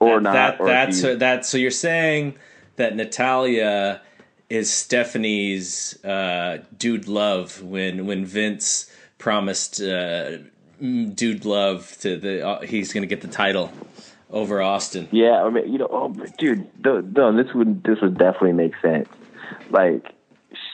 or 0.00 0.14
that, 0.14 0.22
not. 0.22 0.32
That, 0.32 0.60
or 0.60 0.66
that's 0.66 1.00
she- 1.00 1.14
that. 1.14 1.44
So 1.44 1.58
you're 1.58 1.70
saying 1.70 2.38
that 2.76 2.94
Natalya 2.96 4.00
is 4.48 4.72
Stephanie's 4.72 6.02
uh, 6.04 6.62
dude 6.76 7.08
love 7.08 7.62
when 7.62 8.06
when 8.06 8.24
Vince 8.24 8.90
promised 9.18 9.82
uh, 9.82 10.38
dude 10.78 11.44
love 11.44 11.96
to 12.00 12.16
the 12.16 12.46
uh, 12.46 12.60
he's 12.62 12.92
going 12.92 13.02
to 13.02 13.08
get 13.08 13.20
the 13.20 13.28
title 13.28 13.72
over 14.30 14.60
Austin. 14.60 15.08
Yeah, 15.10 15.42
I 15.42 15.50
mean, 15.50 15.72
you 15.72 15.78
know, 15.78 15.88
oh, 15.90 16.14
dude, 16.38 16.68
no, 16.84 17.00
no, 17.00 17.36
this 17.36 17.52
would 17.54 17.82
this 17.84 17.98
would 18.00 18.18
definitely 18.18 18.52
make 18.52 18.74
sense. 18.82 19.08
Like, 19.70 20.12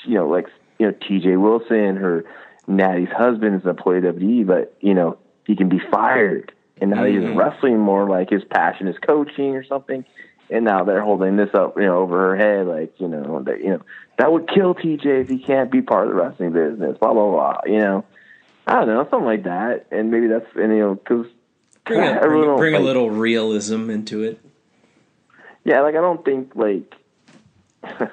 you 0.04 0.14
know, 0.14 0.28
like 0.28 0.46
you 0.78 0.86
know, 0.86 0.92
T.J. 0.92 1.36
Wilson, 1.36 1.96
her 1.96 2.24
Natty's 2.66 3.12
husband 3.16 3.56
is 3.56 3.62
an 3.64 3.70
employee 3.70 3.98
of 3.98 4.16
WWE, 4.16 4.46
but 4.46 4.76
you 4.80 4.94
know, 4.94 5.18
he 5.46 5.56
can 5.56 5.68
be 5.68 5.80
fired, 5.90 6.52
and 6.80 6.90
now 6.90 7.04
he's 7.04 7.24
wrestling 7.36 7.78
more. 7.78 8.08
Like 8.08 8.30
his 8.30 8.42
passion 8.44 8.88
is 8.88 8.96
coaching 9.06 9.54
or 9.54 9.64
something, 9.64 10.04
and 10.50 10.64
now 10.64 10.84
they're 10.84 11.02
holding 11.02 11.36
this 11.36 11.50
up, 11.54 11.76
you 11.76 11.84
know, 11.84 11.98
over 11.98 12.30
her 12.30 12.36
head. 12.36 12.66
Like, 12.66 12.94
you 12.98 13.08
know, 13.08 13.42
that 13.44 13.60
you 13.62 13.70
know 13.70 13.82
that 14.18 14.32
would 14.32 14.48
kill 14.48 14.74
T.J. 14.74 15.20
if 15.20 15.28
he 15.28 15.38
can't 15.38 15.70
be 15.70 15.82
part 15.82 16.08
of 16.08 16.14
the 16.14 16.20
wrestling 16.20 16.52
business. 16.52 16.98
Blah 16.98 17.12
blah 17.12 17.30
blah. 17.30 17.60
You 17.66 17.80
know, 17.80 18.04
I 18.66 18.74
don't 18.76 18.86
know, 18.88 19.06
something 19.10 19.26
like 19.26 19.44
that, 19.44 19.86
and 19.90 20.10
maybe 20.10 20.26
that's 20.28 20.46
and 20.56 20.72
you 20.72 20.78
know, 20.78 20.94
because. 20.94 21.26
Bring, 21.84 22.00
a, 22.00 22.14
really 22.28 22.56
bring, 22.56 22.72
don't 22.72 22.82
a 22.82 22.84
little 22.84 23.10
realism 23.10 23.90
into 23.90 24.22
it. 24.22 24.40
Yeah, 25.64 25.82
like 25.82 25.94
I 25.94 26.00
don't 26.00 26.24
think 26.24 26.52
like 26.56 26.94
this 27.82 28.08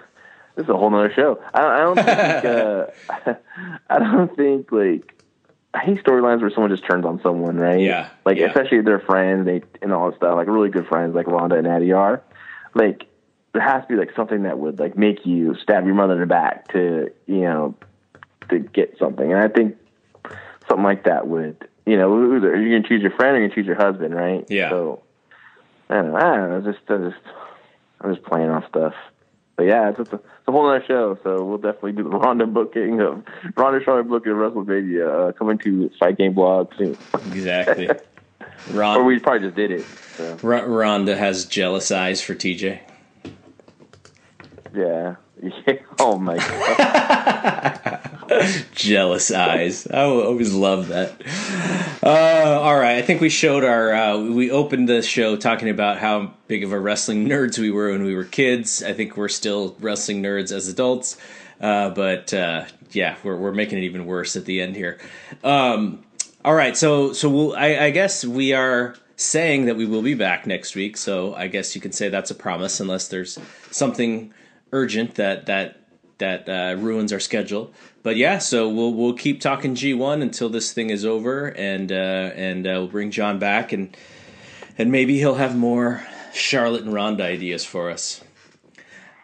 is 0.58 0.68
a 0.70 0.74
whole 0.76 0.90
nother 0.90 1.14
show. 1.14 1.42
I, 1.54 1.62
I 1.64 1.78
don't 1.80 1.96
think 1.96 2.08
uh, 3.28 3.34
I 3.90 4.00
don't 4.00 4.36
think 4.36 4.72
like 4.74 5.24
I 5.74 5.80
hate 5.80 6.04
storylines 6.04 6.42
where 6.42 6.50
someone 6.50 6.70
just 6.70 6.86
turns 6.86 7.06
on 7.06 7.22
someone, 7.24 7.56
right? 7.56 7.80
Yeah, 7.80 8.10
Like 8.26 8.38
yeah. 8.38 8.48
especially 8.48 8.80
if 8.80 8.86
they're 8.86 9.00
friends, 9.00 9.46
they 9.46 9.62
and 9.82 9.94
all 9.94 10.10
that 10.12 10.18
stuff, 10.18 10.36
like 10.36 10.48
really 10.48 10.70
good 10.70 10.88
friends, 10.88 11.16
like 11.16 11.28
Ronda 11.28 11.56
and 11.56 11.68
Addie 11.68 11.94
are. 11.94 12.22
Like 12.74 13.06
there 13.54 13.62
has 13.62 13.84
to 13.84 13.88
be 13.88 13.96
like 13.96 14.12
something 14.16 14.44
that 14.44 14.60
would 14.60 14.80
like 14.80 14.98
make 14.98 15.26
you 15.26 15.56
stab 15.62 15.86
your 15.86 15.96
mother 15.96 16.14
in 16.16 16.20
the 16.20 16.26
back 16.26 16.68
to 16.74 17.10
you 17.26 17.42
know 17.42 17.76
to 18.50 18.60
get 18.60 18.98
something, 19.00 19.32
and 19.32 19.42
I 19.42 19.48
think 19.48 19.78
something 20.82 20.98
like 20.98 21.04
that 21.06 21.28
would 21.28 21.68
you 21.86 21.98
know 21.98 22.36
either 22.36 22.56
you're 22.56 22.80
gonna 22.80 22.88
choose 22.88 23.02
your 23.02 23.12
friend 23.12 23.36
or 23.36 23.40
you're 23.40 23.48
gonna 23.50 23.56
choose 23.56 23.68
your 23.68 23.76
husband, 23.76 24.16
right? 24.16 24.46
Yeah. 24.50 24.70
So 24.70 25.04
I 25.90 25.96
don't 25.96 26.12
know. 26.12 26.16
I 26.16 26.38
don't 26.38 26.50
know. 26.50 26.72
Just, 26.72 26.90
I 26.90 26.98
just, 26.98 27.36
I'm 28.02 28.14
just 28.16 28.26
playing 28.26 28.50
off 28.50 28.68
stuff. 28.70 28.94
But 29.58 29.64
yeah, 29.64 29.90
it's, 29.90 29.98
just 29.98 30.14
a, 30.14 30.16
it's 30.16 30.48
a 30.48 30.52
whole 30.52 30.70
other 30.70 30.84
show. 30.88 31.20
So 31.24 31.44
we'll 31.44 31.58
definitely 31.58 31.92
do 31.94 32.04
the 32.04 32.10
Ronda 32.18 32.48
booking 32.48 33.02
of 33.02 33.24
Ronda 33.56 33.84
Charlotte 33.84 34.08
booking 34.08 34.32
of 34.32 34.38
WrestleMania 34.38 35.30
uh, 35.30 35.32
coming 35.34 35.58
to 35.60 35.90
Fight 36.00 36.18
Game 36.18 36.34
Blog 36.34 36.72
soon. 36.78 36.98
Exactly. 37.32 37.90
Or 38.76 39.04
we 39.04 39.18
probably 39.18 39.48
just 39.48 39.56
did 39.56 39.72
it. 39.72 39.84
So 40.18 40.38
R- 40.44 40.68
Ronda 40.68 41.18
has 41.18 41.46
jealous 41.46 41.90
eyes 41.90 42.22
for 42.22 42.36
TJ. 42.36 42.80
yeah. 44.76 45.16
oh 46.00 46.20
my 46.20 46.38
god. 46.38 48.00
jealous 48.76 49.32
eyes. 49.32 49.88
I 49.88 50.04
always 50.04 50.54
love 50.54 50.90
that. 50.90 51.22
Uh, 52.04 52.60
all 52.62 52.78
right, 52.78 52.98
I 52.98 53.02
think 53.02 53.22
we 53.22 53.30
showed 53.30 53.64
our. 53.64 53.94
Uh, 53.94 54.18
we 54.20 54.52
opened 54.52 54.90
the 54.90 55.02
show 55.02 55.36
talking 55.36 55.70
about 55.70 55.98
how 55.98 56.34
big 56.48 56.64
of 56.64 56.72
a 56.72 56.80
wrestling 56.80 57.28
nerds 57.28 57.58
we 57.58 57.72
were 57.72 57.92
when 57.92 58.04
we 58.04 58.16
were 58.16 58.24
kids. 58.24 58.84
I 58.84 58.94
think 58.94 59.18
we're 59.18 59.30
still 59.30 59.76
wrestling 59.80 60.22
nerds 60.22 60.52
as 60.52 60.68
adults, 60.68 61.18
uh, 61.60 61.90
but 61.90 62.34
uh, 62.34 62.66
yeah, 62.92 63.18
we're 63.24 63.38
we're 63.38 63.54
making 63.54 63.80
it 63.80 63.84
even 63.84 64.06
worse 64.06 64.36
at 64.36 64.46
the 64.46 64.62
end 64.62 64.76
here. 64.76 65.00
Um, 65.44 66.04
all 66.44 66.56
right, 66.56 66.76
so 66.76 67.14
so 67.14 67.30
we'll, 67.30 67.56
I, 67.56 67.78
I 67.78 67.90
guess 67.92 68.26
we 68.26 68.54
are 68.54 68.96
saying 69.16 69.66
that 69.66 69.76
we 69.76 69.86
will 69.86 70.02
be 70.02 70.16
back 70.16 70.48
next 70.48 70.76
week. 70.76 70.98
So 70.98 71.36
I 71.36 71.48
guess 71.48 71.76
you 71.76 71.82
can 71.82 71.92
say 71.92 72.10
that's 72.10 72.32
a 72.32 72.36
promise, 72.36 72.80
unless 72.80 73.08
there's 73.08 73.38
something 73.70 74.34
urgent 74.72 75.16
that 75.16 75.46
that 75.48 75.82
that 76.22 76.48
uh, 76.48 76.80
ruins 76.80 77.12
our 77.12 77.20
schedule. 77.20 77.74
But 78.04 78.18
yeah, 78.18 78.40
so 78.40 78.68
we'll 78.68 78.94
we'll 78.94 79.14
keep 79.14 79.42
talking 79.42 79.76
G 79.76 79.94
one 79.94 80.22
until 80.22 80.50
this 80.50 80.74
thing 80.74 80.90
is 80.90 81.06
over, 81.06 81.48
and 81.48 81.92
uh, 81.92 82.32
and 82.36 82.66
uh, 82.66 82.72
we'll 82.72 82.88
bring 82.88 83.12
John 83.12 83.38
back, 83.38 83.72
and 83.72 83.96
and 84.78 84.92
maybe 84.92 85.20
he'll 85.20 85.36
have 85.36 85.56
more 85.56 86.04
Charlotte 86.34 86.84
and 86.84 86.94
Ronda 86.94 87.24
ideas 87.24 87.64
for 87.64 87.90
us. 87.92 88.24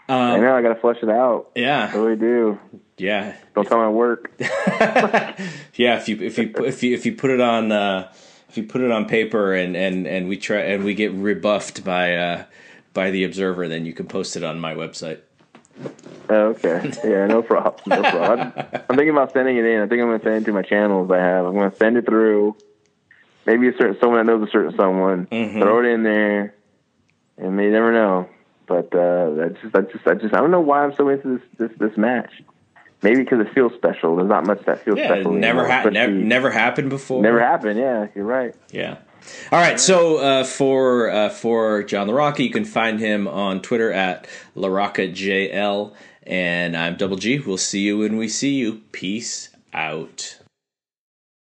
I 0.09 0.37
know. 0.39 0.55
I 0.55 0.61
got 0.61 0.69
to 0.73 0.79
flush 0.79 0.97
it 1.01 1.09
out. 1.09 1.51
I 1.55 1.59
Yeah, 1.59 1.93
really 1.97 2.15
do. 2.15 2.59
yeah, 2.97 3.35
Don't 3.55 3.67
tell 3.67 3.77
my 3.77 3.89
work. 3.89 4.31
yeah. 4.39 5.97
If 5.97 6.07
you 6.07 6.17
if 6.21 6.37
you 6.37 6.53
if 6.63 6.83
you 6.83 6.93
if 6.93 7.05
you 7.05 7.13
put 7.13 7.31
it 7.31 7.41
on 7.41 7.71
uh, 7.71 8.11
if 8.47 8.57
you 8.57 8.63
put 8.63 8.81
it 8.81 8.91
on 8.91 9.05
paper 9.05 9.53
and 9.53 9.75
and 9.75 10.07
and 10.07 10.27
we 10.27 10.37
try 10.37 10.59
and 10.59 10.83
we 10.83 10.93
get 10.93 11.11
rebuffed 11.13 11.83
by 11.83 12.15
uh, 12.15 12.45
by 12.93 13.11
the 13.11 13.23
Observer, 13.23 13.67
then 13.67 13.85
you 13.85 13.93
can 13.93 14.07
post 14.07 14.37
it 14.37 14.43
on 14.43 14.59
my 14.59 14.73
website. 14.73 15.19
Oh, 16.29 16.47
okay. 16.47 16.91
Yeah, 17.03 17.27
no 17.27 17.41
problem. 17.41 17.81
No 17.87 18.01
problem. 18.01 18.51
I'm, 18.55 18.95
thinking 18.97 19.09
about 19.09 19.31
sending 19.33 19.57
it 19.57 19.65
in. 19.65 19.81
I 19.81 19.87
think 19.87 20.01
I'm 20.01 20.07
going 20.07 20.19
to 20.19 20.25
send 20.25 20.35
it 20.43 20.45
to 20.45 20.53
my 20.53 20.61
channels 20.61 21.09
I 21.11 21.17
have. 21.17 21.45
I'm 21.45 21.53
going 21.53 21.71
to 21.71 21.77
send 21.77 21.97
it 21.97 22.05
through. 22.05 22.55
Maybe 23.45 23.69
a 23.69 23.71
certain 23.77 23.97
someone 23.99 24.25
that 24.25 24.31
knows 24.31 24.47
a 24.47 24.51
certain 24.51 24.75
someone. 24.75 25.27
Mm-hmm. 25.27 25.61
Throw 25.61 25.79
it 25.79 25.85
in 25.87 26.03
there, 26.03 26.53
and 27.37 27.57
they 27.57 27.67
never 27.67 27.93
know. 27.93 28.27
But 28.67 28.93
uh, 28.93 29.45
I 29.45 29.49
just, 29.61 29.73
I 29.75 29.81
just, 29.81 30.07
I 30.07 30.13
just, 30.15 30.33
I 30.33 30.41
don't 30.41 30.51
know 30.51 30.59
why 30.59 30.83
I'm 30.83 30.93
so 30.95 31.07
into 31.07 31.37
this 31.37 31.69
this, 31.69 31.77
this 31.79 31.97
match. 31.97 32.31
Maybe 33.03 33.23
because 33.23 33.39
it 33.45 33.53
feels 33.53 33.73
special. 33.75 34.15
There's 34.17 34.27
not 34.27 34.45
much 34.45 34.65
that 34.65 34.83
feels 34.83 34.97
Yeah, 34.97 35.05
special. 35.05 35.31
never 35.31 35.65
ha- 35.69 35.83
never 35.89 36.49
happened 36.51 36.89
before. 36.89 37.21
never 37.21 37.39
happened. 37.39 37.79
Yeah, 37.79 38.07
you're 38.15 38.25
right. 38.25 38.53
Yeah. 38.71 38.97
All 39.51 39.59
right. 39.59 39.79
So 39.79 40.17
uh, 40.17 40.43
for 40.43 41.09
uh, 41.09 41.29
for 41.29 41.83
John 41.83 42.07
LaRocca, 42.07 42.39
you 42.39 42.51
can 42.51 42.65
find 42.65 42.99
him 42.99 43.27
on 43.27 43.61
Twitter 43.61 43.91
at 43.91 44.27
LaRoccaJL. 44.55 45.93
And 46.23 46.75
I'm 46.75 46.97
Double 46.97 47.15
G. 47.15 47.39
We'll 47.39 47.57
see 47.57 47.81
you 47.81 47.99
when 47.99 48.17
we 48.17 48.27
see 48.27 48.55
you. 48.55 48.81
Peace 48.91 49.49
out. 49.73 50.39